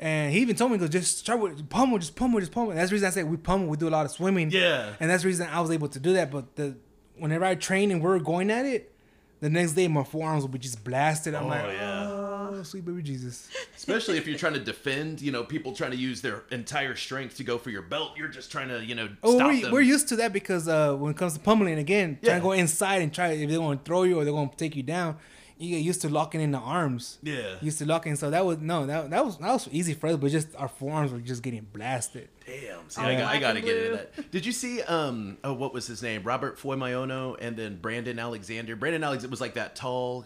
And 0.03 0.33
he 0.33 0.41
even 0.41 0.57
told 0.57 0.73
me, 0.73 0.79
go 0.79 0.89
just 0.89 1.19
start 1.19 1.41
with 1.41 1.69
pummel, 1.69 1.99
just 1.99 2.17
pummel, 2.17 2.41
just 2.41 2.53
pummel. 2.53 2.73
That's 2.73 2.89
the 2.89 2.95
reason 2.95 3.07
I 3.09 3.11
say 3.11 3.23
we 3.23 3.37
pummel. 3.37 3.69
We 3.69 3.77
do 3.77 3.87
a 3.87 3.91
lot 3.91 4.07
of 4.07 4.11
swimming. 4.13 4.51
Yeah. 4.51 4.95
And 4.99 5.11
that's 5.11 5.23
the 5.23 5.29
reason 5.29 5.47
I 5.49 5.61
was 5.61 5.71
able 5.71 5.89
to 5.89 6.01
do 6.01 6.15
that. 6.15 6.31
But 6.31 6.57
the 6.57 6.75
whenever 7.19 7.45
I 7.45 7.55
train 7.55 7.91
and 7.91 8.03
we're 8.03 8.19
going 8.19 8.51
at 8.51 8.65
it, 8.65 8.93
the 9.41 9.51
next 9.51 9.73
day 9.73 9.89
my 9.89 10.03
forearms 10.03 10.43
will 10.43 10.49
be 10.49 10.59
just 10.59 10.83
blasted. 10.85 11.35
I'm 11.35 11.45
Oh, 11.45 11.49
like, 11.49 11.65
yeah. 11.73 12.07
oh, 12.11 12.63
sweet 12.63 12.87
baby 12.87 13.03
Jesus. 13.03 13.51
Especially 13.77 14.17
if 14.17 14.27
you're 14.27 14.39
trying 14.45 14.55
to 14.55 14.61
defend, 14.61 15.21
you 15.21 15.33
know, 15.33 15.45
people 15.45 15.75
trying 15.75 15.91
to 15.91 15.97
use 15.99 16.23
their 16.23 16.45
entire 16.51 16.97
strength 16.97 17.37
to 17.37 17.45
go 17.45 17.59
for 17.59 17.69
your 17.69 17.83
belt. 17.83 18.13
You're 18.17 18.29
just 18.29 18.51
trying 18.51 18.69
to, 18.69 18.83
you 18.83 18.95
know, 18.95 19.11
Oh, 19.23 19.37
stop 19.37 19.49
we're, 19.49 19.61
them. 19.63 19.71
we're 19.73 19.81
used 19.83 20.09
to 20.09 20.17
that 20.17 20.33
because 20.33 20.67
uh, 20.67 20.95
when 20.95 21.11
it 21.11 21.19
comes 21.19 21.35
to 21.35 21.41
pummeling, 21.41 21.79
again, 21.79 22.19
Yeah. 22.23 22.31
trying 22.31 22.41
to 22.41 22.45
go 22.45 22.53
inside 22.53 23.03
and 23.03 23.13
try 23.13 23.33
if 23.33 23.51
they 23.51 23.59
want 23.59 23.85
to 23.85 23.89
throw 23.89 24.05
you 24.05 24.19
or 24.19 24.25
they're 24.25 24.33
going 24.33 24.49
to 24.49 24.57
take 24.57 24.77
you 24.77 24.83
down, 24.83 25.19
you 25.61 25.77
get 25.77 25.85
used 25.85 26.01
to 26.03 26.09
locking 26.09 26.41
in 26.41 26.51
the 26.53 26.59
arms. 26.59 27.19
Yeah. 27.23 27.57
Used 27.61 27.79
to 27.79 27.87
locking, 27.87 28.17
so 28.17 28.31
that 28.31 28.45
was 28.45 28.59
no, 28.59 28.87
that, 28.87 29.11
that 29.11 29.25
was 29.25 29.37
that 29.39 29.53
was 29.53 29.69
easy 29.71 29.95
for 29.95 30.09
us, 30.09 30.17
but 30.17 30.31
just 30.31 30.49
our 30.57 30.69
forearms 30.69 31.13
were 31.13 31.19
just 31.21 31.43
getting 31.43 31.67
blasted. 31.73 32.29
Damn. 32.47 32.89
See, 32.89 33.01
Oh, 33.01 33.05
I, 33.05 33.15
got, 33.15 33.23
I 33.25 33.39
black 33.39 33.41
gotta 33.41 33.57
and 33.59 33.67
get 33.67 33.77
into 33.77 33.97
that. 34.17 34.31
Did 34.31 34.47
you 34.47 34.53
see? 34.53 34.83
Um. 34.83 35.39
Oh, 35.45 35.53
what 35.53 35.73
was 35.73 35.87
his 35.87 36.03
name? 36.03 36.23
Robert 36.25 36.59
Foymayono, 36.59 37.37
and 37.41 37.57
then 37.57 37.77
Brandon 37.77 38.19
Alexander. 38.19 38.75
Brandon 38.75 39.05
Alexander 39.05 39.31
was 39.31 39.41
like 39.41 39.55
that 39.55 39.77
tall, 39.77 40.25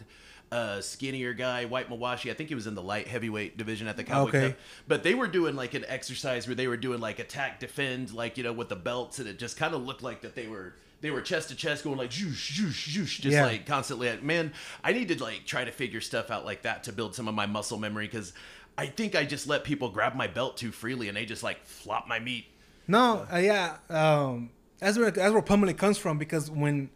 uh, 0.53 0.80
skinnier 0.80 1.32
guy, 1.35 1.64
white 1.64 1.91
Mawashi. 1.91 2.30
I 2.30 2.35
think 2.35 2.49
he 2.49 2.55
was 2.55 2.66
in 2.66 2.74
the 2.74 2.82
light 2.82 3.09
heavyweight 3.09 3.57
division 3.59 3.89
at 3.89 3.97
the 3.97 4.05
Cowboy 4.05 4.28
Okay. 4.28 4.49
Cup. 4.51 4.59
But 4.87 5.03
they 5.03 5.14
were 5.14 5.26
doing 5.26 5.57
like 5.57 5.74
an 5.74 5.85
exercise 5.89 6.47
where 6.47 6.55
they 6.55 6.68
were 6.68 6.76
doing 6.76 7.01
like 7.01 7.18
attack, 7.18 7.59
defend, 7.61 8.12
like 8.12 8.39
you 8.39 8.45
know, 8.45 8.53
with 8.53 8.68
the 8.68 8.76
belts, 8.76 9.18
and 9.18 9.28
it 9.28 9.39
just 9.39 9.57
kind 9.57 9.74
of 9.74 9.85
looked 9.85 10.03
like 10.03 10.20
that 10.22 10.35
they 10.35 10.47
were. 10.47 10.74
They 11.01 11.11
were 11.11 11.20
chest 11.20 11.51
to 11.51 11.55
chest 11.55 11.84
going 11.84 11.99
like 11.99 12.11
zhoosh, 12.11 12.53
zhoosh, 12.53 12.88
zhoosh, 12.97 13.20
just 13.20 13.34
Yeah. 13.34 13.45
like 13.47 13.66
constantly. 13.66 14.16
Man, 14.22 14.53
I 14.82 14.92
need 14.92 15.09
to 15.09 15.22
like 15.22 15.45
try 15.47 15.64
to 15.64 15.70
figure 15.70 16.01
stuff 16.01 16.30
out 16.30 16.45
like 16.45 16.62
that 16.62 16.84
to 16.84 16.92
build 16.92 17.14
some 17.14 17.28
of 17.28 17.34
my 17.34 17.47
muscle 17.47 17.78
memory 17.78 18.07
because 18.07 18.32
I 18.78 18.86
think 18.86 19.14
I 19.14 19.24
just 19.24 19.47
let 19.47 19.64
people 19.64 19.90
grab 19.90 20.14
my 20.14 20.26
belt 20.26 20.57
too 20.57 20.72
freely 20.72 21.09
and 21.09 21.16
they 21.16 21.26
just 21.26 21.42
like 21.42 21.64
flop 21.64 22.09
my 22.09 22.18
meat. 22.18 22.47
No, 22.88 23.26
uh, 23.32 23.36
yeah, 23.38 23.76
um, 23.90 24.51
that's 24.78 24.99
where 24.99 25.11
that's 25.11 25.32
where 25.32 25.42
pummeling 25.42 25.76
comes 25.76 25.99
from 25.99 26.18
because 26.18 26.51
when 26.51 26.90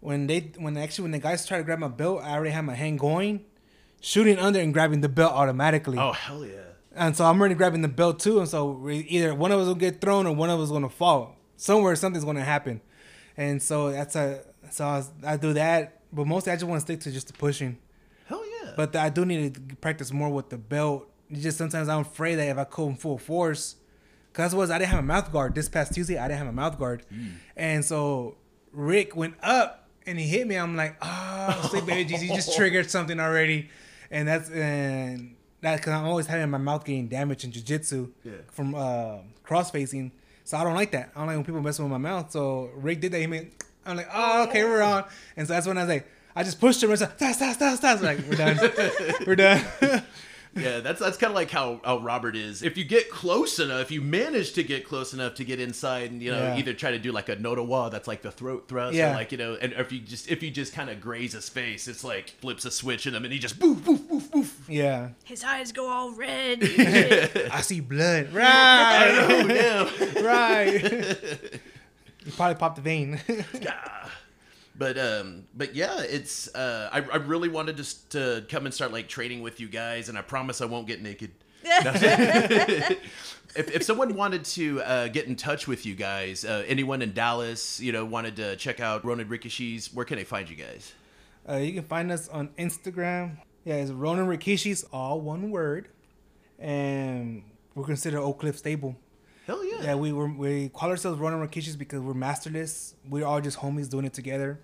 when 0.00 0.26
they 0.26 0.52
when 0.58 0.76
actually 0.76 1.04
when 1.04 1.12
the 1.12 1.18
guys 1.18 1.46
try 1.46 1.58
to 1.58 1.64
grab 1.64 1.78
my 1.78 1.88
belt, 1.88 2.22
I 2.22 2.32
already 2.32 2.50
have 2.50 2.64
my 2.64 2.74
hand 2.74 2.98
going, 2.98 3.44
shooting 4.00 4.38
under 4.38 4.60
and 4.60 4.72
grabbing 4.72 5.00
the 5.00 5.08
belt 5.08 5.32
automatically. 5.32 5.98
Oh 5.98 6.12
hell 6.12 6.44
yeah! 6.44 6.54
And 6.94 7.16
so 7.16 7.24
I'm 7.24 7.38
already 7.40 7.54
grabbing 7.54 7.82
the 7.82 7.88
belt 7.88 8.20
too, 8.20 8.38
and 8.38 8.48
so 8.48 8.88
either 8.88 9.34
one 9.34 9.50
of 9.50 9.58
us 9.60 9.66
will 9.66 9.74
get 9.74 10.00
thrown 10.00 10.26
or 10.26 10.34
one 10.34 10.50
of 10.50 10.60
us 10.60 10.66
is 10.66 10.72
gonna 10.72 10.88
fall. 10.88 11.36
Somewhere 11.56 11.96
something's 11.96 12.24
gonna 12.24 12.44
happen, 12.44 12.80
and 13.36 13.62
so 13.62 13.90
that's 13.92 14.16
a 14.16 14.40
so 14.70 14.84
I, 14.86 14.96
was, 14.98 15.10
I 15.24 15.36
do 15.36 15.52
that, 15.54 16.00
but 16.12 16.26
mostly 16.26 16.52
I 16.52 16.56
just 16.56 16.64
want 16.66 16.78
to 16.80 16.84
stick 16.86 17.00
to 17.00 17.12
just 17.12 17.26
the 17.28 17.32
pushing. 17.34 17.78
Hell 18.26 18.42
yeah! 18.62 18.72
But 18.76 18.96
I 18.96 19.08
do 19.10 19.24
need 19.24 19.54
to 19.54 19.76
practice 19.76 20.12
more 20.12 20.30
with 20.30 20.48
the 20.50 20.58
belt. 20.58 21.08
It's 21.30 21.42
just 21.42 21.58
sometimes 21.58 21.88
I'm 21.88 22.00
afraid 22.00 22.36
that 22.36 22.48
if 22.48 22.58
I 22.58 22.64
come 22.64 22.96
full 22.96 23.18
force, 23.18 23.76
because 24.32 24.54
was 24.54 24.70
I 24.70 24.78
didn't 24.78 24.90
have 24.90 25.00
a 25.00 25.06
mouth 25.06 25.32
guard 25.32 25.54
this 25.54 25.68
past 25.68 25.94
Tuesday. 25.94 26.16
I 26.18 26.28
didn't 26.28 26.38
have 26.38 26.48
a 26.48 26.52
mouth 26.52 26.78
guard, 26.78 27.04
and 27.56 27.84
so 27.84 28.36
Rick 28.72 29.16
went 29.16 29.34
up 29.42 29.88
and 30.06 30.18
he 30.18 30.26
hit 30.26 30.46
me. 30.46 30.56
I'm 30.56 30.76
like, 30.76 30.96
oh, 31.02 31.66
sweet 31.70 31.86
baby 31.86 32.04
Jesus, 32.08 32.28
you 32.28 32.34
just 32.34 32.56
triggered 32.56 32.90
something 32.90 33.18
already, 33.20 33.68
and 34.10 34.26
that's 34.28 34.50
and 34.50 35.36
that 35.60 35.76
because 35.76 35.92
I'm 35.92 36.04
always 36.06 36.26
having 36.26 36.50
my 36.50 36.58
mouth 36.58 36.84
getting 36.84 37.08
damaged 37.08 37.44
in 37.44 37.52
jujitsu 37.52 38.10
Yeah. 38.22 38.32
from 38.50 38.74
uh, 38.74 39.18
cross 39.42 39.70
facing. 39.70 40.12
So 40.44 40.58
I 40.58 40.64
don't 40.64 40.74
like 40.74 40.92
that. 40.92 41.10
I 41.14 41.18
don't 41.18 41.26
like 41.26 41.36
when 41.36 41.44
people 41.44 41.60
messing 41.62 41.84
with 41.84 41.92
my 41.92 41.98
mouth. 41.98 42.30
So 42.30 42.70
Rick 42.76 43.00
did 43.00 43.12
that. 43.12 43.20
He 43.20 43.26
made. 43.26 43.50
I'm 43.86 43.96
like, 43.96 44.08
oh, 44.12 44.44
okay, 44.44 44.64
we're 44.64 44.82
on. 44.82 45.04
And 45.36 45.46
so 45.46 45.54
that's 45.54 45.66
when 45.66 45.76
I 45.78 45.82
was 45.82 45.88
like, 45.88 46.06
I 46.36 46.42
just 46.42 46.60
pushed 46.60 46.82
him 46.82 46.90
and 46.90 46.98
said, 46.98 47.12
stop, 47.16 47.34
stop, 47.34 47.54
stop, 47.54 47.76
stop. 47.78 48.02
Like 48.02 48.18
we're 48.28 48.36
done. 48.36 48.58
we're 49.26 49.36
done. 49.36 49.64
Yeah, 50.56 50.80
that's 50.80 51.00
that's 51.00 51.16
kind 51.16 51.30
of 51.30 51.34
like 51.34 51.50
how, 51.50 51.80
how 51.84 51.98
Robert 51.98 52.36
is. 52.36 52.62
If 52.62 52.76
you 52.78 52.84
get 52.84 53.10
close 53.10 53.58
enough, 53.58 53.80
if 53.82 53.90
you 53.90 54.00
manage 54.00 54.52
to 54.52 54.62
get 54.62 54.86
close 54.86 55.12
enough 55.12 55.34
to 55.34 55.44
get 55.44 55.58
inside, 55.60 56.10
and 56.12 56.22
you 56.22 56.30
know, 56.30 56.38
Yeah. 56.38 56.56
either 56.56 56.72
try 56.72 56.92
to 56.92 56.98
do 56.98 57.10
like 57.12 57.28
a 57.28 57.36
nodowa, 57.36 57.90
that's 57.90 58.06
like 58.06 58.22
the 58.22 58.30
throat 58.30 58.66
thrust, 58.68 58.94
Yeah. 58.94 59.12
or 59.12 59.14
like 59.14 59.32
you 59.32 59.38
know, 59.38 59.54
and 59.60 59.72
if 59.72 59.90
you 59.92 60.00
just 60.00 60.30
if 60.30 60.42
you 60.42 60.50
just 60.50 60.72
kind 60.72 60.90
of 60.90 61.00
graze 61.00 61.32
his 61.32 61.48
face, 61.48 61.88
it's 61.88 62.04
like 62.04 62.30
flips 62.40 62.64
a 62.64 62.70
switch 62.70 63.06
in 63.06 63.14
him, 63.14 63.24
and 63.24 63.32
he 63.32 63.38
just 63.38 63.58
boof 63.58 63.84
boof 63.84 64.08
boof 64.08 64.30
boof. 64.30 64.60
yeah. 64.68 65.08
His 65.24 65.42
eyes 65.42 65.72
go 65.72 65.88
all 65.88 66.12
red. 66.12 66.58
I 67.52 67.60
see 67.60 67.80
blood. 67.80 68.32
Right. 68.32 69.26
Oh 69.28 69.48
damn. 69.48 70.24
right. 70.24 70.82
you 72.24 72.32
probably 72.32 72.54
popped 72.56 72.76
the 72.76 72.82
vein. 72.82 73.20
Ah. 73.68 74.10
But 74.76 74.98
um, 74.98 75.44
but 75.54 75.74
yeah, 75.74 76.00
it's 76.00 76.52
uh, 76.54 76.90
I, 76.92 76.98
I 77.00 77.16
really 77.16 77.48
wanted 77.48 77.76
to, 77.76 77.82
s- 77.82 77.94
to 78.10 78.44
come 78.48 78.64
and 78.66 78.74
start 78.74 78.92
like 78.92 79.08
training 79.08 79.40
with 79.42 79.60
you 79.60 79.68
guys, 79.68 80.08
and 80.08 80.18
I 80.18 80.22
promise 80.22 80.60
I 80.60 80.64
won't 80.64 80.86
get 80.88 81.00
naked. 81.00 81.30
if, 81.64 83.00
if 83.56 83.82
someone 83.82 84.14
wanted 84.14 84.44
to 84.44 84.82
uh, 84.82 85.08
get 85.08 85.26
in 85.26 85.36
touch 85.36 85.66
with 85.68 85.86
you 85.86 85.94
guys, 85.94 86.44
uh, 86.44 86.64
anyone 86.66 87.02
in 87.02 87.12
Dallas, 87.12 87.80
you 87.80 87.92
know, 87.92 88.04
wanted 88.04 88.36
to 88.36 88.56
check 88.56 88.80
out 88.80 89.04
Ronin 89.04 89.28
Rikishi's, 89.28 89.92
where 89.94 90.04
can 90.04 90.18
they 90.18 90.24
find 90.24 90.48
you 90.50 90.56
guys? 90.56 90.92
Uh, 91.48 91.56
you 91.56 91.72
can 91.72 91.84
find 91.84 92.10
us 92.10 92.28
on 92.28 92.48
Instagram. 92.58 93.38
Yeah, 93.64 93.76
it's 93.76 93.90
Ronin 93.90 94.26
Rikishi's 94.26 94.84
all 94.92 95.20
one 95.20 95.50
word, 95.50 95.88
and 96.58 97.44
we're 97.74 97.84
considered 97.84 98.20
Oak 98.20 98.40
Cliff 98.40 98.58
stable. 98.58 98.96
Hell 99.46 99.64
yeah. 99.64 99.82
Yeah, 99.82 99.94
we 99.96 100.12
were 100.12 100.28
we 100.28 100.70
call 100.70 100.88
ourselves 100.90 101.18
Ronin 101.18 101.46
Rikishi's 101.46 101.76
because 101.76 102.00
we're 102.00 102.14
masterless. 102.14 102.94
We're 103.08 103.26
all 103.26 103.40
just 103.40 103.58
homies 103.58 103.90
doing 103.90 104.06
it 104.06 104.14
together. 104.14 104.60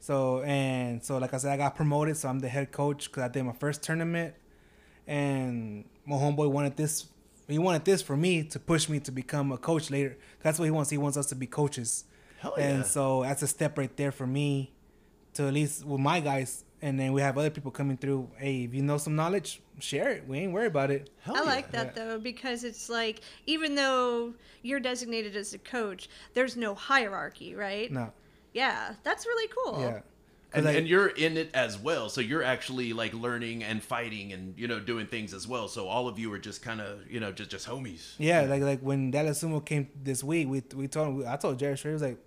So 0.00 0.42
and 0.42 1.02
so, 1.04 1.18
like 1.18 1.32
I 1.32 1.38
said, 1.38 1.52
I 1.52 1.56
got 1.56 1.76
promoted, 1.76 2.16
so 2.16 2.28
I'm 2.28 2.40
the 2.40 2.48
head 2.48 2.72
coach 2.72 3.06
because 3.06 3.22
I 3.22 3.28
did 3.28 3.44
my 3.44 3.52
first 3.52 3.82
tournament, 3.82 4.34
and 5.06 5.84
my 6.04 6.16
homeboy 6.16 6.50
wanted 6.50 6.76
this. 6.76 7.06
He 7.48 7.58
wanted 7.58 7.84
this 7.84 8.02
for 8.02 8.16
me 8.16 8.42
to 8.42 8.58
push 8.58 8.88
me 8.88 8.98
to 9.00 9.12
become 9.12 9.52
a 9.52 9.58
coach 9.58 9.90
later. 9.90 10.18
That's 10.42 10.58
what 10.58 10.64
he 10.64 10.72
wants. 10.72 10.90
He 10.90 10.98
wants 10.98 11.16
us 11.16 11.26
to 11.26 11.36
be 11.36 11.46
coaches. 11.46 12.04
Hell 12.40 12.54
yeah. 12.58 12.68
And 12.68 12.86
so 12.86 13.22
that's 13.22 13.42
a 13.42 13.46
step 13.46 13.78
right 13.78 13.96
there 13.96 14.10
for 14.10 14.26
me 14.26 14.72
to 15.34 15.46
at 15.46 15.54
least 15.54 15.84
with 15.84 16.00
my 16.00 16.18
guys. 16.20 16.64
And 16.82 17.00
then 17.00 17.12
we 17.14 17.22
have 17.22 17.38
other 17.38 17.48
people 17.50 17.70
coming 17.70 17.96
through. 17.96 18.28
Hey, 18.36 18.64
if 18.64 18.74
you 18.74 18.82
know 18.82 18.98
some 18.98 19.16
knowledge, 19.16 19.62
share 19.78 20.10
it. 20.10 20.28
We 20.28 20.38
ain't 20.38 20.52
worried 20.52 20.66
about 20.66 20.90
it. 20.90 21.08
Hell 21.22 21.36
I 21.36 21.38
yeah. 21.40 21.44
like 21.46 21.72
that 21.72 21.94
though 21.94 22.18
because 22.18 22.64
it's 22.64 22.88
like 22.90 23.20
even 23.46 23.74
though 23.74 24.34
you're 24.62 24.80
designated 24.80 25.36
as 25.36 25.54
a 25.54 25.58
coach, 25.58 26.08
there's 26.34 26.54
no 26.56 26.74
hierarchy, 26.74 27.54
right? 27.54 27.90
No. 27.90 28.12
Yeah, 28.52 28.94
that's 29.04 29.26
really 29.26 29.50
cool. 29.64 29.80
Yeah. 29.80 30.00
'Cause, 30.50 30.58
And, 30.58 30.64
like, 30.66 30.76
and 30.76 30.86
you're 30.88 31.08
in 31.08 31.36
it 31.36 31.50
as 31.54 31.76
well, 31.76 32.08
so 32.08 32.20
you're 32.20 32.42
actually 32.42 32.92
like 32.92 33.12
learning 33.12 33.64
and 33.64 33.82
fighting 33.82 34.32
and 34.32 34.54
you 34.56 34.68
know 34.68 34.78
doing 34.78 35.06
things 35.06 35.34
as 35.34 35.46
well. 35.48 35.68
So 35.68 35.88
all 35.88 36.06
of 36.08 36.18
you 36.18 36.32
are 36.32 36.38
just 36.38 36.62
kind 36.62 36.80
of 36.80 37.10
you 37.10 37.18
know 37.20 37.32
just 37.32 37.50
just 37.50 37.66
homies. 37.66 38.14
Yeah, 38.18 38.42
like 38.42 38.62
like 38.62 38.80
when 38.80 39.10
Dallas 39.10 39.42
Sumo 39.42 39.64
came 39.64 39.88
this 40.04 40.22
week, 40.22 40.46
we 40.48 40.62
we 40.74 40.88
told 40.88 41.22
him, 41.22 41.28
I 41.28 41.36
told 41.36 41.58
Jared 41.58 41.78
straight, 41.78 41.92
I 41.92 41.94
was 41.94 42.02
like, 42.02 42.18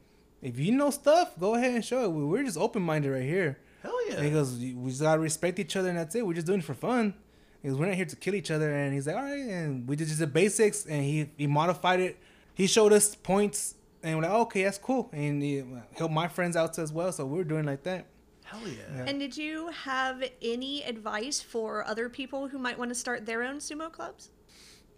if 0.41 0.59
you 0.59 0.71
know 0.73 0.89
stuff, 0.89 1.39
go 1.39 1.55
ahead 1.55 1.73
and 1.75 1.85
show 1.85 2.03
it. 2.03 2.09
We're 2.09 2.43
just 2.43 2.57
open 2.57 2.81
minded 2.81 3.11
right 3.11 3.23
here. 3.23 3.57
Hell 3.81 4.09
yeah. 4.09 4.15
And 4.15 4.25
he 4.25 4.31
goes, 4.31 4.57
we 4.57 4.89
just 4.89 5.01
gotta 5.01 5.19
respect 5.19 5.59
each 5.59 5.75
other, 5.75 5.89
and 5.89 5.97
that's 5.97 6.15
it. 6.15 6.25
We're 6.25 6.33
just 6.33 6.47
doing 6.47 6.59
it 6.59 6.65
for 6.65 6.73
fun. 6.73 7.13
He 7.61 7.69
goes, 7.69 7.77
we're 7.77 7.87
not 7.87 7.95
here 7.95 8.05
to 8.05 8.15
kill 8.15 8.35
each 8.35 8.51
other. 8.51 8.73
And 8.73 8.93
he's 8.93 9.07
like, 9.07 9.15
all 9.15 9.23
right. 9.23 9.39
And 9.39 9.87
we 9.87 9.95
did 9.95 10.07
just 10.07 10.19
the 10.19 10.27
basics, 10.27 10.85
and 10.85 11.03
he 11.03 11.29
he 11.37 11.47
modified 11.47 11.99
it. 11.99 12.17
He 12.53 12.67
showed 12.67 12.93
us 12.93 13.15
points, 13.15 13.75
and 14.03 14.17
we're 14.17 14.23
like, 14.23 14.31
okay, 14.31 14.63
that's 14.63 14.77
cool. 14.77 15.09
And 15.13 15.41
he 15.41 15.63
helped 15.97 16.13
my 16.13 16.27
friends 16.27 16.55
out 16.55 16.77
as 16.77 16.91
well. 16.91 17.11
So 17.11 17.25
we 17.25 17.37
were 17.37 17.43
doing 17.43 17.65
like 17.65 17.83
that. 17.83 18.07
Hell 18.43 18.61
yeah. 18.67 19.05
And 19.05 19.19
did 19.19 19.37
you 19.37 19.67
have 19.69 20.23
any 20.41 20.83
advice 20.83 21.39
for 21.39 21.85
other 21.85 22.09
people 22.09 22.47
who 22.47 22.57
might 22.57 22.79
want 22.79 22.89
to 22.89 22.95
start 22.95 23.25
their 23.25 23.43
own 23.43 23.57
sumo 23.57 23.91
clubs? 23.91 24.29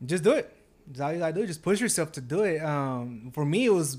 just 0.06 0.24
do 0.24 0.32
it. 0.32 0.52
That's 0.88 1.00
all 1.02 1.14
you 1.14 1.20
gotta 1.20 1.34
do. 1.34 1.46
Just 1.46 1.62
push 1.62 1.80
yourself 1.80 2.12
to 2.14 2.22
do 2.22 2.42
it. 2.44 2.64
Um, 2.64 3.32
for 3.34 3.46
me, 3.46 3.66
it 3.66 3.74
was 3.74 3.98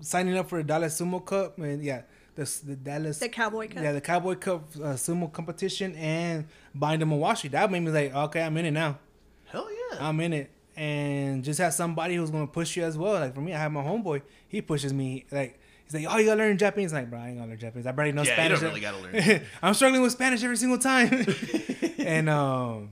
signing 0.00 0.36
up 0.36 0.48
for 0.48 0.58
the 0.58 0.64
Dallas 0.64 1.00
Sumo 1.00 1.24
Cup, 1.24 1.58
and 1.58 1.82
yeah, 1.84 2.02
the 2.36 2.44
the 2.64 2.76
Dallas 2.76 3.18
The 3.18 3.28
Cowboy 3.28 3.68
Cup? 3.68 3.82
Yeah, 3.82 3.92
the 3.92 4.00
Cowboy 4.00 4.36
Cup 4.36 4.62
uh, 4.76 4.94
sumo 4.94 5.32
competition, 5.32 5.94
and 5.96 6.46
buying 6.74 7.00
the 7.00 7.06
Mawashi. 7.06 7.50
That 7.50 7.70
made 7.70 7.80
me 7.80 7.90
like, 7.90 8.14
okay, 8.14 8.42
I'm 8.42 8.56
in 8.56 8.66
it 8.66 8.70
now. 8.70 8.98
Hell 9.46 9.68
yeah. 9.70 9.98
I'm 10.08 10.20
in 10.20 10.32
it, 10.32 10.50
and 10.76 11.42
just 11.42 11.58
have 11.58 11.74
somebody 11.74 12.14
who's 12.16 12.30
gonna 12.30 12.46
push 12.46 12.76
you 12.76 12.84
as 12.84 12.96
well. 12.96 13.14
Like 13.14 13.34
for 13.34 13.40
me, 13.40 13.52
I 13.54 13.58
have 13.58 13.72
my 13.72 13.82
homeboy. 13.82 14.22
He 14.48 14.62
pushes 14.62 14.92
me. 14.92 15.24
Like 15.32 15.58
he's 15.84 15.94
like, 15.94 16.06
oh, 16.12 16.18
you 16.18 16.26
gotta 16.26 16.38
learn 16.38 16.58
Japanese. 16.58 16.92
I'm 16.92 17.00
like, 17.02 17.10
bro, 17.10 17.18
I 17.18 17.28
ain't 17.28 17.38
gonna 17.38 17.48
learn 17.50 17.58
Japanese. 17.58 17.86
I 17.86 17.92
barely 17.92 18.12
know 18.12 18.22
Yeah, 18.22 18.28
you 18.28 18.34
Spanish. 18.34 18.60
don't 18.60 18.68
really 18.68 18.80
gotta 18.80 18.98
learn. 18.98 19.42
I'm 19.62 19.74
struggling 19.74 20.02
with 20.02 20.12
Spanish 20.12 20.44
every 20.44 20.56
single 20.56 20.78
time. 20.78 21.26
and 21.98 22.28
um, 22.28 22.90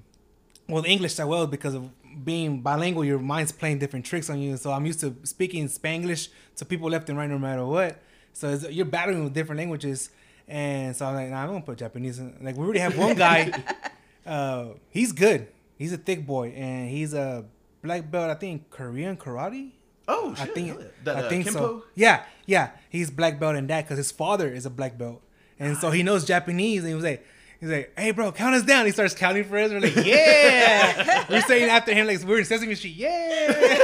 well, 0.68 0.84
English 0.86 1.20
I 1.20 1.24
will 1.24 1.46
because 1.46 1.74
of 1.74 1.90
being 2.24 2.60
bilingual. 2.62 3.04
Your 3.04 3.18
mind's 3.18 3.52
playing 3.52 3.78
different 3.80 4.06
tricks 4.06 4.30
on 4.30 4.38
you. 4.40 4.56
So 4.56 4.72
I'm 4.72 4.86
used 4.86 5.00
to 5.00 5.14
speaking 5.24 5.68
Spanglish 5.68 6.28
to 6.56 6.64
people 6.64 6.88
left 6.88 7.08
and 7.08 7.18
right, 7.18 7.28
no 7.28 7.38
matter 7.38 7.66
what. 7.66 8.00
So 8.34 8.50
it's, 8.50 8.68
you're 8.68 8.84
battling 8.84 9.24
with 9.24 9.32
different 9.32 9.58
languages. 9.58 10.10
And 10.46 10.94
so 10.94 11.06
I'm 11.06 11.14
like, 11.14 11.30
nah, 11.30 11.42
I'm 11.42 11.48
gonna 11.48 11.60
put 11.62 11.78
Japanese. 11.78 12.18
In. 12.18 12.36
Like 12.42 12.56
we 12.56 12.64
already 12.64 12.80
have 12.80 12.98
one 12.98 13.16
guy. 13.16 13.50
uh, 14.26 14.66
he's 14.90 15.12
good. 15.12 15.48
He's 15.78 15.92
a 15.92 15.96
thick 15.96 16.26
boy, 16.26 16.48
and 16.50 16.90
he's 16.90 17.14
a 17.14 17.46
black 17.82 18.10
belt. 18.10 18.30
I 18.30 18.34
think 18.34 18.70
Korean 18.70 19.16
karate. 19.16 19.70
oh 20.06 20.34
I 20.38 20.46
think 20.46 20.78
yeah. 21.04 21.14
I 21.14 21.28
think 21.28 21.46
Kimpo? 21.46 21.52
so. 21.52 21.84
Yeah, 21.94 22.24
yeah. 22.46 22.70
He's 22.90 23.10
black 23.10 23.40
belt 23.40 23.56
in 23.56 23.66
that 23.68 23.84
because 23.84 23.96
his 23.96 24.12
father 24.12 24.48
is 24.52 24.66
a 24.66 24.70
black 24.70 24.98
belt, 24.98 25.22
and 25.58 25.78
so 25.78 25.90
he 25.90 26.02
knows 26.02 26.26
Japanese. 26.26 26.80
And 26.80 26.88
he 26.90 26.94
was 26.94 27.04
like, 27.04 27.26
he's 27.60 27.70
like, 27.70 27.92
"Hey, 27.98 28.10
bro, 28.10 28.30
count 28.32 28.54
us 28.54 28.64
down." 28.64 28.84
He 28.86 28.92
starts 28.92 29.14
counting 29.14 29.44
for 29.44 29.56
us. 29.56 29.70
We're 29.70 29.80
like, 29.80 29.96
"Yeah." 29.96 31.24
We're 31.30 31.40
saying 31.42 31.70
after 31.70 31.94
him 31.94 32.06
like 32.06 32.22
we're 32.22 32.38
in 32.38 32.44
Sesame 32.44 32.74
Street. 32.74 32.96
Yeah. 32.96 33.78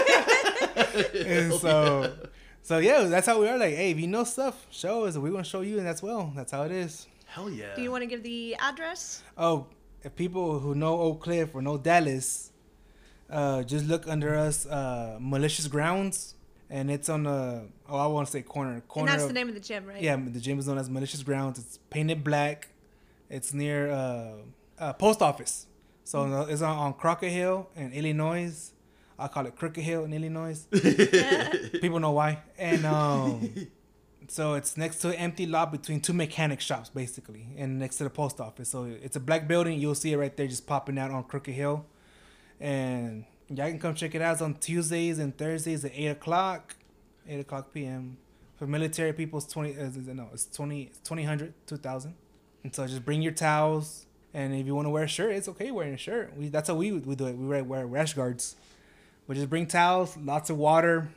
and 1.15 1.55
so, 1.55 2.15
so 2.63 2.79
yeah, 2.79 3.03
that's 3.05 3.27
how 3.27 3.41
we 3.41 3.49
are. 3.49 3.59
Like, 3.59 3.75
hey, 3.75 3.91
if 3.91 3.99
you 4.01 4.07
know 4.07 4.25
stuff, 4.25 4.67
show 4.71 5.05
us. 5.05 5.17
We're 5.17 5.31
gonna 5.33 5.45
show 5.45 5.61
you, 5.63 5.79
and 5.79 5.87
that's 5.87 6.03
well. 6.03 6.33
That's 6.37 6.53
how 6.53 6.63
it 6.63 6.73
is. 6.73 7.07
Hell 7.27 7.49
yeah. 7.51 7.75
Do 7.77 7.83
you 7.83 7.91
want 7.91 8.03
to 8.03 8.07
give 8.07 8.23
the 8.23 8.57
address? 8.57 9.23
Oh, 9.39 9.67
if 10.03 10.15
people 10.17 10.59
who 10.59 10.75
know 10.75 11.01
Oak 11.01 11.21
Cliff 11.23 11.55
or 11.55 11.63
know 11.63 11.79
Dallas, 11.79 12.51
uh, 13.31 13.63
just 13.63 13.87
look 13.87 14.09
under 14.09 14.35
us, 14.37 14.67
uh, 14.67 15.17
Malicious 15.21 15.69
Grounds, 15.69 16.35
and 16.69 16.91
it's 16.91 17.09
on 17.09 17.23
the 17.25 17.69
oh 17.89 17.99
I 17.99 18.07
want 18.07 18.27
to 18.27 18.33
say 18.33 18.43
corner 18.43 18.73
And 18.75 18.89
corner. 18.89 19.11
that's 19.13 19.23
of- 19.23 19.29
the 19.29 19.35
name 19.35 19.49
of 19.49 19.55
the 19.55 19.61
gym, 19.61 19.87
right? 19.87 20.01
Yeah, 20.03 20.17
the 20.17 20.41
gym 20.41 20.59
is 20.59 20.67
known 20.69 20.79
as 20.79 20.89
Malicious 20.91 21.23
Grounds. 21.23 21.59
It's 21.59 21.79
painted 21.91 22.25
black. 22.25 22.69
It's 23.29 23.55
near 23.55 23.91
uh, 23.91 24.33
uh, 24.79 24.93
post 24.95 25.23
office, 25.23 25.67
so 26.05 26.25
Hmm. 26.25 26.33
uh, 26.35 26.45
it's 26.47 26.63
on, 26.63 26.77
on 26.77 26.95
Cockrell 26.95 27.31
Hill 27.31 27.69
in 27.77 27.93
Illinois. 27.93 28.73
I 29.21 29.29
call 29.29 29.47
it 29.47 29.57
Crooked 29.57 29.83
Hill 29.83 30.05
in 30.05 30.13
Illinois. 30.13 30.67
People 31.81 32.01
know 32.01 32.13
why, 32.13 32.39
and 32.59 32.87
um, 32.87 33.51
so 34.29 34.55
it's 34.55 34.77
next 34.77 34.99
to 34.99 35.09
an 35.09 35.15
empty 35.15 35.47
lot 35.47 35.71
between 35.71 36.01
two 36.01 36.13
mechanic 36.13 36.61
shops, 36.61 36.89
basically, 36.89 37.47
and 37.57 37.79
next 37.79 37.99
to 37.99 38.05
the 38.05 38.11
post 38.11 38.41
office. 38.41 38.71
So 38.71 38.85
it's 38.85 39.17
a 39.17 39.21
black 39.21 39.47
building. 39.47 39.79
You'll 39.79 39.95
see 39.95 40.13
it 40.13 40.17
right 40.17 40.35
there, 40.37 40.47
just 40.47 40.67
popping 40.67 40.99
out 40.99 41.11
on 41.11 41.25
Crooked 41.25 41.55
Hill, 41.55 41.85
and 42.59 43.25
y'all 43.49 43.69
can 43.69 43.79
come 43.79 43.95
check 43.95 44.15
it 44.15 44.23
out. 44.23 44.33
It's 44.33 44.43
on 44.43 44.55
Tuesdays 44.55 45.19
and 45.19 45.37
Thursdays 45.37 45.85
at 45.85 45.93
eight 45.95 46.09
o'clock, 46.09 46.77
eight 47.29 47.41
o'clock 47.41 47.73
p.m. 47.73 48.17
For 48.57 48.67
military 48.67 49.13
people, 49.13 49.39
it's 49.39 49.53
twenty. 49.53 49.79
Uh, 49.79 49.91
no, 50.15 50.29
it's 50.33 50.47
twenty. 50.47 50.85
It's 50.85 51.01
twenty 51.01 51.25
hundred, 51.25 51.55
two 51.67 51.77
thousand. 51.77 52.15
And 52.63 52.75
so 52.75 52.87
just 52.87 53.05
bring 53.05 53.23
your 53.23 53.33
towels, 53.33 54.07
and 54.35 54.55
if 54.55 54.67
you 54.67 54.75
want 54.75 54.87
to 54.87 54.91
wear 54.91 55.05
a 55.05 55.09
shirt, 55.09 55.33
it's 55.33 55.49
okay 55.49 55.71
wearing 55.71 55.95
a 55.95 55.99
shirt. 55.99 56.37
We 56.37 56.49
that's 56.49 56.69
how 56.69 56.75
we 56.75 56.93
we 56.93 57.15
do 57.15 57.27
it. 57.27 57.37
We 57.37 57.47
wear, 57.47 57.65
wear 57.65 57.87
rash 57.87 58.15
guards, 58.15 58.57
but 59.27 59.37
just 59.37 59.51
bring 59.51 59.67
towels, 59.67 60.17
lots 60.17 60.51
of 60.51 60.57
water, 60.59 61.11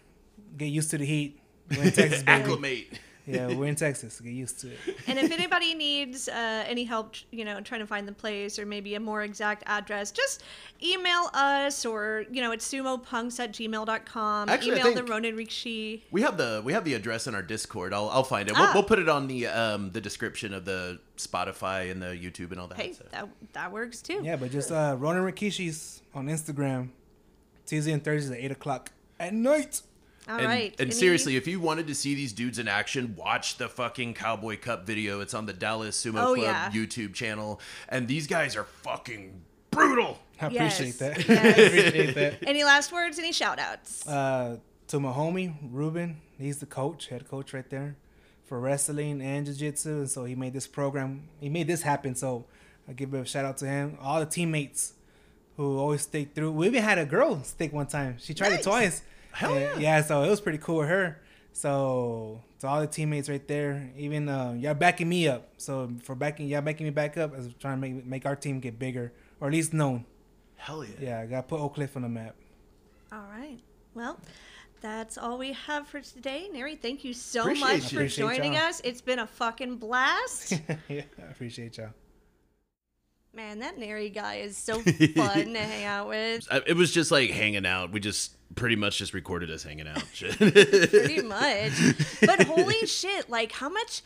get 0.57 0.65
used 0.65 0.91
to 0.91 0.97
the 0.97 1.05
heat. 1.05 1.39
We're 1.71 1.83
in 1.83 1.91
Texas, 1.93 2.23
baby. 2.23 2.41
Acclimate. 2.43 2.99
Yeah, 3.25 3.55
we're 3.55 3.67
in 3.67 3.75
Texas. 3.75 4.19
Get 4.19 4.33
used 4.33 4.59
to 4.59 4.67
it. 4.73 4.77
And 5.07 5.17
if 5.17 5.31
anybody 5.31 5.73
needs 5.75 6.27
uh, 6.27 6.65
any 6.67 6.83
help, 6.83 7.15
you 7.31 7.45
know, 7.45 7.61
trying 7.61 7.79
to 7.79 7.87
find 7.87 8.05
the 8.05 8.11
place 8.11 8.59
or 8.59 8.65
maybe 8.65 8.95
a 8.95 8.99
more 8.99 9.21
exact 9.23 9.63
address, 9.65 10.11
just 10.11 10.43
email 10.83 11.29
us 11.33 11.85
or, 11.85 12.25
you 12.29 12.41
know, 12.41 12.51
it's 12.51 12.67
sumopunx 12.69 13.39
at 13.39 13.53
gmail.com. 13.53 14.49
Actually, 14.49 14.71
I 14.73 14.75
email 14.81 14.87
the 14.89 14.93
think- 14.97 15.09
Ronin 15.09 15.37
Rikishi. 15.37 16.01
We 16.11 16.21
have 16.21 16.35
the 16.37 16.61
we 16.65 16.73
have 16.73 16.83
the 16.83 16.95
address 16.95 17.25
in 17.25 17.33
our 17.33 17.41
Discord. 17.41 17.93
I'll 17.93 18.09
I'll 18.09 18.25
find 18.25 18.49
it. 18.49 18.55
We'll, 18.57 18.67
Ah. 18.67 18.71
we'll 18.73 18.83
put 18.83 18.99
it 18.99 19.07
on 19.07 19.27
the 19.27 19.47
um 19.47 19.91
the 19.91 20.01
description 20.01 20.53
of 20.53 20.65
the 20.65 20.99
Spotify 21.15 21.91
and 21.91 22.01
the 22.01 22.07
YouTube 22.07 22.51
and 22.51 22.59
all 22.59 22.67
that. 22.67 22.77
Hey, 22.77 22.91
so. 22.91 23.05
that, 23.11 23.29
that 23.53 23.71
works 23.71 24.01
too. 24.01 24.19
Yeah, 24.21 24.35
but 24.35 24.51
just 24.51 24.69
uh, 24.69 24.97
Ronin 24.99 25.23
Rikishi's 25.23 26.01
on 26.13 26.27
Instagram, 26.27 26.89
Tuesday 27.73 27.91
and 27.91 28.03
Thursdays 28.03 28.29
at 28.29 28.37
eight 28.37 28.51
o'clock 28.51 28.91
at 29.19 29.33
night. 29.33 29.81
All 30.29 30.35
and, 30.37 30.45
right. 30.45 30.71
and 30.77 30.81
Any- 30.81 30.91
seriously, 30.91 31.37
if 31.37 31.47
you 31.47 31.59
wanted 31.59 31.87
to 31.87 31.95
see 31.95 32.13
these 32.13 32.31
dudes 32.31 32.59
in 32.59 32.67
action, 32.67 33.15
watch 33.17 33.57
the 33.57 33.67
fucking 33.67 34.13
Cowboy 34.13 34.57
Cup 34.59 34.85
video. 34.85 35.21
It's 35.21 35.33
on 35.33 35.47
the 35.47 35.53
Dallas 35.53 35.99
Sumo 36.05 36.21
Oh, 36.23 36.35
Club 36.35 36.37
yeah. 36.45 36.69
YouTube 36.71 37.15
channel, 37.15 37.59
and 37.89 38.07
these 38.07 38.27
guys 38.27 38.55
are 38.55 38.63
fucking 38.63 39.41
brutal. 39.71 40.19
I 40.39 40.49
Yes, 40.49 40.79
appreciate 40.79 40.99
that. 40.99 41.27
yes. 41.27 41.29
I 41.57 41.61
appreciate 41.61 42.13
that. 42.15 42.47
Any 42.47 42.63
last 42.63 42.91
words? 42.91 43.17
Any 43.17 43.31
shout 43.31 43.57
outs? 43.57 44.07
Uh, 44.07 44.57
to 44.89 44.99
my 44.99 45.11
homie 45.11 45.55
Ruben. 45.71 46.21
He's 46.37 46.59
the 46.59 46.67
coach, 46.67 47.07
head 47.07 47.27
coach 47.27 47.51
right 47.55 47.67
there 47.71 47.95
for 48.45 48.59
wrestling 48.59 49.19
and 49.19 49.47
jiu-jitsu 49.47 49.89
and 49.99 50.09
so 50.11 50.25
he 50.25 50.35
made 50.35 50.53
this 50.53 50.67
program 50.67 51.27
he 51.39 51.47
made 51.47 51.65
this 51.65 51.81
happen 51.81 52.13
so 52.13 52.43
i 52.89 52.91
give 52.91 53.13
a 53.13 53.25
shout 53.25 53.45
out 53.45 53.55
to 53.55 53.65
him 53.65 53.97
all 54.01 54.19
the 54.19 54.25
teammates 54.25 54.91
who 55.57 55.77
always 55.77 56.01
stick 56.01 56.33
through 56.35 56.51
we 56.51 56.67
even 56.67 56.81
had 56.83 56.97
a 56.97 57.05
girl 57.05 57.41
stick 57.43 57.71
one 57.73 57.87
time 57.87 58.15
she 58.19 58.33
tried 58.33 58.49
Nice. 58.49 58.59
it 58.59 58.63
twice 58.63 59.01
Hell 59.31 59.53
And, 59.55 59.81
yeah. 59.81 60.01
so 60.01 60.23
it 60.23 60.29
was 60.29 60.41
pretty 60.41 60.57
cool 60.59 60.77
with 60.79 60.89
her 60.89 61.19
so 61.51 62.41
to 62.59 62.67
all 62.67 62.81
the 62.81 62.87
teammates 62.87 63.29
right 63.29 63.47
there 63.47 63.89
even 63.97 64.27
uh, 64.29 64.53
y'all 64.57 64.73
backing 64.73 65.07
me 65.09 65.27
up 65.27 65.49
so 65.57 65.89
for 66.03 66.15
backing 66.15 66.47
y'all 66.47 66.61
backing 66.61 66.85
me 66.85 66.91
back 66.91 67.17
up 67.17 67.33
as 67.35 67.49
trying 67.59 67.79
to 67.79 67.81
make 67.89 68.05
make 68.05 68.25
our 68.25 68.35
team 68.35 68.59
get 68.59 68.77
bigger 68.79 69.11
or 69.39 69.47
at 69.47 69.53
least 69.53 69.73
known 69.73 70.05
Hell 70.55 70.83
yeah. 70.83 70.91
yeah 70.99 71.19
i 71.21 71.25
gotta 71.25 71.43
put 71.47 71.59
oak 71.59 71.75
cliff 71.75 71.95
on 71.95 72.01
the 72.03 72.09
map 72.09 72.35
All 73.11 73.25
right. 73.29 73.59
Well, 73.93 74.17
that's 74.81 75.17
all 75.19 75.37
we 75.37 75.53
have 75.53 75.87
for 75.87 76.01
today. 76.01 76.49
Nery, 76.51 76.77
thank 76.79 77.03
you 77.05 77.13
so 77.13 77.41
Appreciate 77.43 77.61
much 77.61 77.83
you. 77.83 77.89
for 77.89 77.95
Appreciate 78.03 78.25
joining 78.25 78.53
y'all. 78.53 78.63
us. 78.63 78.81
It's 78.83 79.01
been 79.01 79.19
a 79.19 79.27
fucking 79.27 79.77
blast. 79.77 80.53
yeah 80.89 81.03
i 81.19 81.31
appreciate 81.31 81.77
y'all 81.77 81.91
Man, 83.35 83.59
that 83.59 83.79
Nery 83.79 84.13
guy 84.13 84.35
is 84.35 84.55
so 84.55 84.79
fun 84.81 85.53
to 85.53 85.59
hang 85.59 85.85
out 85.85 86.07
with. 86.07 86.47
It 86.67 86.75
was 86.75 86.91
just 86.91 87.09
like 87.09 87.31
hanging 87.31 87.65
out. 87.65 87.91
We 87.91 87.99
just 87.99 88.35
pretty 88.55 88.75
much 88.75 88.99
just 88.99 89.13
recorded 89.15 89.49
us 89.49 89.63
hanging 89.63 89.87
out. 89.87 90.03
Pretty 90.13 91.23
much. 91.23 91.71
But 92.21 92.43
holy 92.43 92.85
shit, 92.85 93.31
like 93.31 93.51
how 93.51 93.69
much 93.69 94.03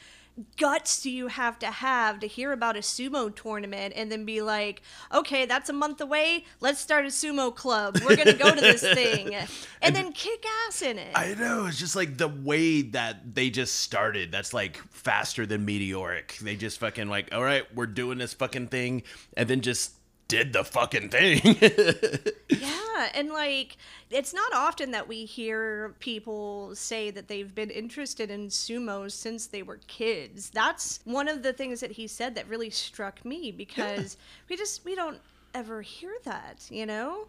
guts 0.57 1.01
do 1.01 1.09
you 1.09 1.27
have 1.27 1.57
to 1.59 1.67
have 1.67 2.19
to 2.19 2.27
hear 2.27 2.51
about 2.51 2.75
a 2.75 2.81
sumo 2.81 3.33
tournament 3.33 3.93
and 3.95 4.11
then 4.11 4.25
be 4.25 4.41
like, 4.41 4.81
okay, 5.13 5.45
that's 5.45 5.69
a 5.69 5.73
month 5.73 6.01
away. 6.01 6.45
Let's 6.59 6.79
start 6.79 7.05
a 7.05 7.09
sumo 7.09 7.53
club. 7.53 7.97
We're 8.01 8.15
going 8.15 8.27
to 8.27 8.33
go 8.33 8.53
to 8.53 8.61
this 8.61 8.81
thing. 8.81 9.35
And 9.79 9.95
then 9.95 10.11
kick 10.11 10.43
ass 10.67 10.81
in 10.81 10.97
it. 10.97 11.11
I 11.15 11.35
know. 11.35 11.67
It's 11.67 11.77
just 11.77 11.95
like 11.95 12.17
the 12.17 12.27
way 12.27 12.81
that 12.81 13.35
they 13.35 13.49
just 13.49 13.75
started. 13.75 14.31
That's 14.31 14.53
like 14.53 14.77
faster 14.89 15.45
than 15.45 15.65
meteoric. 15.65 16.37
They 16.41 16.55
just 16.55 16.79
fucking 16.79 17.07
like, 17.07 17.33
all 17.33 17.43
right, 17.43 17.63
we're 17.75 17.85
doing 17.85 18.17
this 18.17 18.33
fucking 18.33 18.67
thing, 18.67 19.03
and 19.35 19.47
then 19.47 19.61
just 19.61 19.93
did 20.27 20.53
the 20.53 20.63
fucking 20.63 21.09
thing. 21.09 21.41
Yeah, 22.49 23.09
and 23.13 23.29
like 23.29 23.77
it's 24.09 24.33
not 24.33 24.53
often 24.53 24.91
that 24.91 25.07
we 25.07 25.25
hear 25.25 25.93
people 25.99 26.73
say 26.73 27.11
that 27.11 27.27
they've 27.27 27.53
been 27.53 27.69
interested 27.69 28.31
in 28.31 28.47
sumo 28.47 29.11
since 29.11 29.47
they 29.47 29.61
were 29.61 29.79
kids. 29.87 30.49
That's 30.49 30.99
one 31.03 31.27
of 31.27 31.43
the 31.43 31.53
things 31.53 31.81
that 31.81 31.91
he 31.91 32.07
said 32.07 32.35
that 32.35 32.47
really 32.47 32.69
struck 32.69 33.23
me 33.23 33.51
because 33.51 34.17
we 34.49 34.55
just 34.55 34.83
we 34.85 34.95
don't 34.95 35.19
ever 35.53 35.81
hear 35.81 36.13
that, 36.23 36.65
you 36.69 36.85
know? 36.85 37.27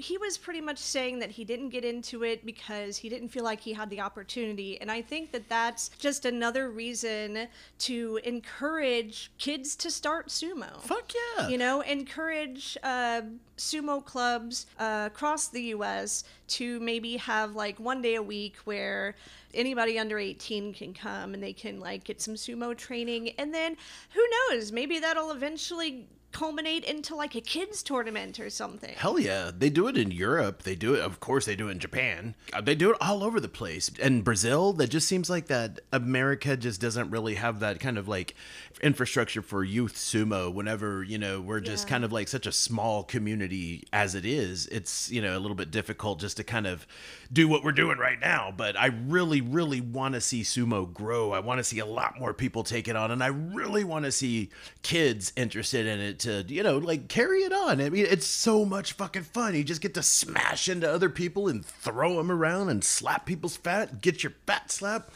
He 0.00 0.18
was 0.18 0.38
pretty 0.38 0.60
much 0.60 0.78
saying 0.78 1.18
that 1.20 1.30
he 1.30 1.44
didn't 1.44 1.70
get 1.70 1.84
into 1.84 2.24
it 2.24 2.44
because 2.44 2.96
he 2.96 3.08
didn't 3.08 3.28
feel 3.28 3.44
like 3.44 3.60
he 3.60 3.72
had 3.72 3.90
the 3.90 4.00
opportunity. 4.00 4.80
And 4.80 4.90
I 4.90 5.02
think 5.02 5.32
that 5.32 5.48
that's 5.48 5.90
just 5.98 6.24
another 6.24 6.70
reason 6.70 7.48
to 7.78 8.20
encourage 8.24 9.30
kids 9.38 9.76
to 9.76 9.90
start 9.90 10.28
sumo 10.28 10.80
Fuck 10.82 11.12
yeah. 11.14 11.48
you 11.48 11.58
know 11.58 11.80
encourage 11.82 12.76
uh, 12.82 13.22
sumo 13.56 14.04
clubs 14.04 14.66
uh, 14.78 15.08
across 15.12 15.48
the 15.48 15.60
us 15.60 16.24
to 16.48 16.80
maybe 16.80 17.16
have 17.16 17.54
like 17.54 17.78
one 17.78 18.02
day 18.02 18.14
a 18.14 18.22
week 18.22 18.56
where 18.64 19.14
anybody 19.54 19.98
under 19.98 20.18
18 20.18 20.72
can 20.72 20.94
come 20.94 21.34
and 21.34 21.42
they 21.42 21.52
can 21.52 21.80
like 21.80 22.04
get 22.04 22.20
some 22.20 22.34
sumo 22.34 22.76
training 22.76 23.30
and 23.38 23.52
then 23.52 23.76
who 24.14 24.24
knows 24.48 24.72
maybe 24.72 24.98
that'll 24.98 25.32
eventually 25.32 26.06
culminate 26.32 26.84
into 26.84 27.14
like 27.14 27.34
a 27.34 27.40
kids 27.40 27.82
tournament 27.82 28.38
or 28.38 28.48
something 28.50 28.94
Hell 28.96 29.18
yeah. 29.18 29.50
They 29.56 29.70
do 29.70 29.88
it 29.88 29.96
in 29.96 30.10
Europe. 30.10 30.62
They 30.62 30.74
do 30.74 30.94
it, 30.94 31.00
of 31.00 31.20
course, 31.20 31.46
they 31.46 31.56
do 31.56 31.68
it 31.68 31.72
in 31.72 31.78
Japan. 31.78 32.34
Uh, 32.52 32.60
They 32.60 32.74
do 32.74 32.90
it 32.90 32.96
all 33.00 33.24
over 33.24 33.40
the 33.40 33.48
place. 33.48 33.90
And 34.00 34.22
Brazil, 34.24 34.72
that 34.74 34.88
just 34.90 35.08
seems 35.08 35.28
like 35.28 35.46
that 35.46 35.80
America 35.92 36.56
just 36.56 36.80
doesn't 36.80 37.10
really 37.10 37.34
have 37.34 37.60
that 37.60 37.80
kind 37.80 37.98
of 37.98 38.06
like 38.08 38.34
infrastructure 38.82 39.42
for 39.42 39.64
youth 39.64 39.94
sumo 39.96 40.52
whenever, 40.52 41.02
you 41.02 41.18
know, 41.18 41.40
we're 41.40 41.60
just 41.60 41.86
Yeah. 41.86 41.90
kind 41.90 42.04
of 42.04 42.12
like 42.12 42.28
such 42.28 42.46
a 42.46 42.52
small 42.52 43.02
community 43.04 43.84
as 43.92 44.14
it 44.14 44.24
is. 44.24 44.66
It's, 44.68 45.10
you 45.10 45.20
know, 45.20 45.36
a 45.36 45.40
little 45.40 45.56
bit 45.56 45.70
difficult 45.70 46.20
just 46.20 46.36
to 46.38 46.44
kind 46.44 46.66
of 46.66 46.86
do 47.32 47.48
what 47.48 47.62
we're 47.64 47.72
doing 47.72 47.98
right 47.98 48.18
now. 48.20 48.52
But 48.56 48.78
I 48.78 48.86
really, 48.86 49.40
really 49.40 49.80
want 49.80 50.14
to 50.14 50.20
see 50.20 50.42
sumo 50.42 50.92
grow. 50.92 51.32
I 51.32 51.40
want 51.40 51.58
to 51.58 51.64
see 51.64 51.78
a 51.80 51.86
lot 51.86 52.18
more 52.18 52.32
people 52.32 52.62
take 52.62 52.88
it 52.88 52.96
on. 52.96 53.10
And 53.10 53.22
I 53.22 53.28
really 53.28 53.84
want 53.84 54.04
to 54.04 54.12
see 54.12 54.50
kids 54.82 55.32
interested 55.36 55.86
in 55.86 56.00
it 56.00 56.19
to, 56.20 56.44
you 56.48 56.62
know, 56.62 56.78
like 56.78 57.08
carry 57.08 57.40
it 57.40 57.52
on. 57.52 57.80
I 57.80 57.90
mean, 57.90 58.06
it's 58.08 58.26
so 58.26 58.64
much 58.64 58.92
fucking 58.92 59.22
fun. 59.24 59.54
You 59.54 59.64
just 59.64 59.80
get 59.80 59.94
to 59.94 60.02
smash 60.02 60.68
into 60.68 60.90
other 60.90 61.10
people 61.10 61.48
and 61.48 61.64
throw 61.64 62.16
them 62.16 62.30
around 62.30 62.68
and 62.70 62.82
slap 62.84 63.26
people's 63.26 63.56
fat, 63.56 64.00
get 64.00 64.22
your 64.22 64.32
fat 64.46 64.70
slapped. 64.70 65.12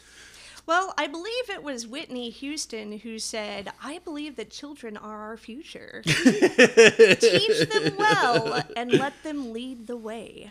well 0.66 0.94
i 0.96 1.06
believe 1.06 1.50
it 1.50 1.62
was 1.62 1.86
whitney 1.86 2.30
houston 2.30 2.98
who 3.00 3.18
said 3.18 3.70
i 3.82 3.98
believe 4.04 4.36
that 4.36 4.48
children 4.50 4.96
are 4.96 5.20
our 5.28 5.36
future 5.36 6.00
teach 6.06 7.68
them 7.68 7.94
well 7.98 8.62
and 8.74 8.90
let 8.92 9.12
them 9.22 9.52
lead 9.52 9.86
the 9.86 9.96
way 9.96 10.50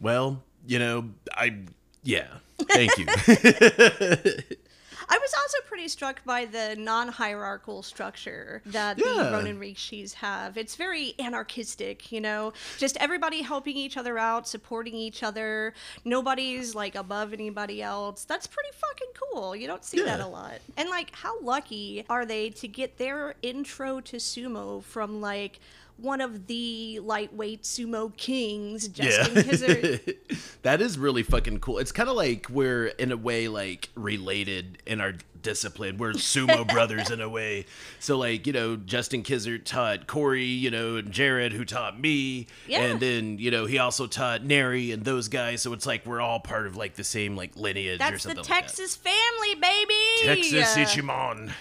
Well, 0.00 0.42
you 0.66 0.78
know, 0.78 1.10
I, 1.32 1.58
yeah, 2.02 2.28
thank 2.58 2.96
you. 2.98 3.06
I 5.08 5.18
was 5.18 5.34
also 5.34 5.58
pretty 5.66 5.88
struck 5.88 6.24
by 6.24 6.44
the 6.46 6.74
non-hierarchical 6.78 7.82
structure 7.82 8.62
that 8.66 8.98
Yeah. 8.98 9.04
the 9.24 9.30
Ronin 9.32 9.58
Rikishis 9.58 10.14
have. 10.14 10.56
It's 10.56 10.76
very 10.76 11.14
anarchistic, 11.18 12.10
you 12.12 12.20
know, 12.20 12.52
just 12.78 12.96
everybody 12.98 13.42
helping 13.42 13.76
each 13.76 13.96
other 13.96 14.18
out, 14.18 14.48
supporting 14.48 14.94
each 14.94 15.22
other. 15.22 15.74
Nobody's 16.04 16.74
like 16.74 16.94
above 16.94 17.32
anybody 17.32 17.82
else. 17.82 18.24
That's 18.24 18.46
pretty 18.46 18.70
fucking 18.76 19.08
cool. 19.32 19.54
You 19.56 19.66
don't 19.66 19.84
see 19.84 20.02
that 20.02 20.20
a 20.20 20.26
lot. 20.26 20.58
And 20.76 20.88
like, 20.88 21.14
how 21.14 21.40
lucky 21.40 22.04
are 22.08 22.24
they 22.24 22.50
to 22.50 22.68
get 22.68 22.98
their 22.98 23.34
intro 23.42 24.00
to 24.00 24.16
sumo 24.16 24.82
from 24.82 25.20
like 25.20 25.60
one 25.96 26.20
of 26.20 26.46
the 26.48 26.98
lightweight 27.00 27.62
sumo 27.62 28.14
kings, 28.16 28.88
Justin 28.88 29.36
Yeah. 29.36 29.42
Kizzard. 29.42 30.16
that 30.62 30.80
is 30.82 30.98
really 30.98 31.22
fucking 31.22 31.60
cool. 31.60 31.78
It's 31.78 31.92
kind 31.92 32.08
of 32.08 32.16
like 32.16 32.48
we're 32.50 32.86
in 32.86 33.12
a 33.12 33.16
way 33.16 33.48
like 33.48 33.90
related 33.94 34.78
in 34.86 35.00
our 35.00 35.14
discipline. 35.40 35.96
We're 35.98 36.12
sumo 36.14 36.66
brothers 36.72 37.10
in 37.10 37.20
a 37.20 37.28
way. 37.28 37.66
So 38.00 38.18
like, 38.18 38.46
you 38.46 38.52
know, 38.52 38.74
Justin 38.76 39.22
Kizzard 39.22 39.64
taught 39.66 40.06
Corey, 40.08 40.44
you 40.44 40.70
know, 40.70 40.96
and 40.96 41.12
Jared 41.12 41.52
who 41.52 41.64
taught 41.64 42.00
me. 42.00 42.48
Yeah. 42.66 42.80
And 42.80 42.98
then, 42.98 43.38
you 43.38 43.50
know, 43.52 43.66
he 43.66 43.78
also 43.78 44.06
taught 44.08 44.42
Nery 44.42 44.92
and 44.92 45.04
those 45.04 45.28
guys. 45.28 45.62
So 45.62 45.72
it's 45.74 45.86
like 45.86 46.04
we're 46.06 46.20
all 46.20 46.40
part 46.40 46.66
of 46.66 46.76
like 46.76 46.94
the 46.94 47.04
same 47.04 47.36
like 47.36 47.56
lineage 47.56 47.96
or 47.96 47.98
That's 47.98 48.24
the 48.24 48.30
something 48.30 48.38
like 48.38 48.48
that. 48.48 48.54
Texas 48.62 48.96
family, 48.96 49.54
baby. 49.54 49.94
Texas 50.52 50.74
Ichimon. 50.96 51.52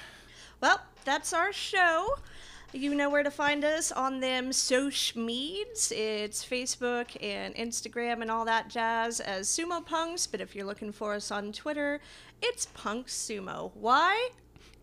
Well, 0.60 0.82
that's 1.06 1.34
our 1.34 1.52
show. 1.54 2.16
You 2.74 2.96
know 2.96 3.08
where 3.08 3.22
to 3.22 3.30
find 3.30 3.64
us 3.64 3.92
on 3.92 4.20
them 4.20 4.52
social 4.52 5.22
meds. 5.22 5.92
It's 5.92 6.44
Facebook 6.44 7.16
and 7.22 7.54
Instagram 7.54 8.24
and 8.24 8.32
all 8.32 8.46
that 8.46 8.68
jazz 8.68 9.20
as 9.20 9.48
Sumo 9.48 9.86
Punx. 9.86 10.28
But 10.30 10.42
if 10.42 10.56
you're 10.56 10.66
looking 10.66 10.92
for 10.92 11.14
us 11.14 11.30
on 11.30 11.52
Twitter, 11.52 12.02
it's 12.42 12.66
Punx 12.76 13.10
Sumo. 13.10 13.72
Why? 13.76 14.30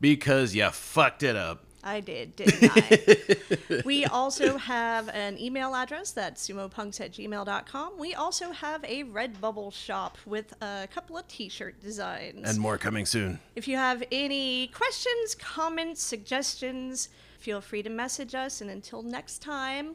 Because 0.01 0.55
you 0.55 0.71
fucked 0.71 1.25
it 1.25 1.35
up. 1.35 1.65
I 1.83 1.99
did, 1.99 2.37
didn't 2.37 2.71
I? 2.77 3.83
we 3.85 4.05
also 4.05 4.57
have 4.57 5.09
an 5.09 5.37
email 5.41 5.75
address 5.75 6.13
that's 6.13 6.47
sumopunx 6.47 7.01
at 7.01 7.13
gmail.com. 7.13 7.99
We 7.99 8.15
also 8.15 8.53
have 8.53 8.85
a 8.85 9.05
Redbubble 9.05 9.73
shop 9.73 10.17
with 10.27 10.55
a 10.63 10.87
couple 10.93 11.19
of 11.19 11.27
t 11.27 11.49
shirt 11.49 11.81
designs. 11.81 12.49
And 12.49 12.61
more 12.61 12.79
coming 12.79 13.05
soon. 13.05 13.41
If 13.57 13.67
you 13.67 13.77
have 13.77 14.05
any 14.13 14.69
questions, 14.69 15.35
comments, 15.35 16.03
suggestions, 16.03 17.09
Feel 17.41 17.63
free 17.63 17.83
to 17.83 17.89
message 17.91 18.35
us. 18.35 18.61
And 18.61 18.71
until 18.71 19.03
next 19.03 19.41
time, 19.41 19.95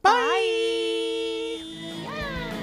bye. 0.00 0.12
bye. 0.12 1.62
Yeah. 2.04 2.55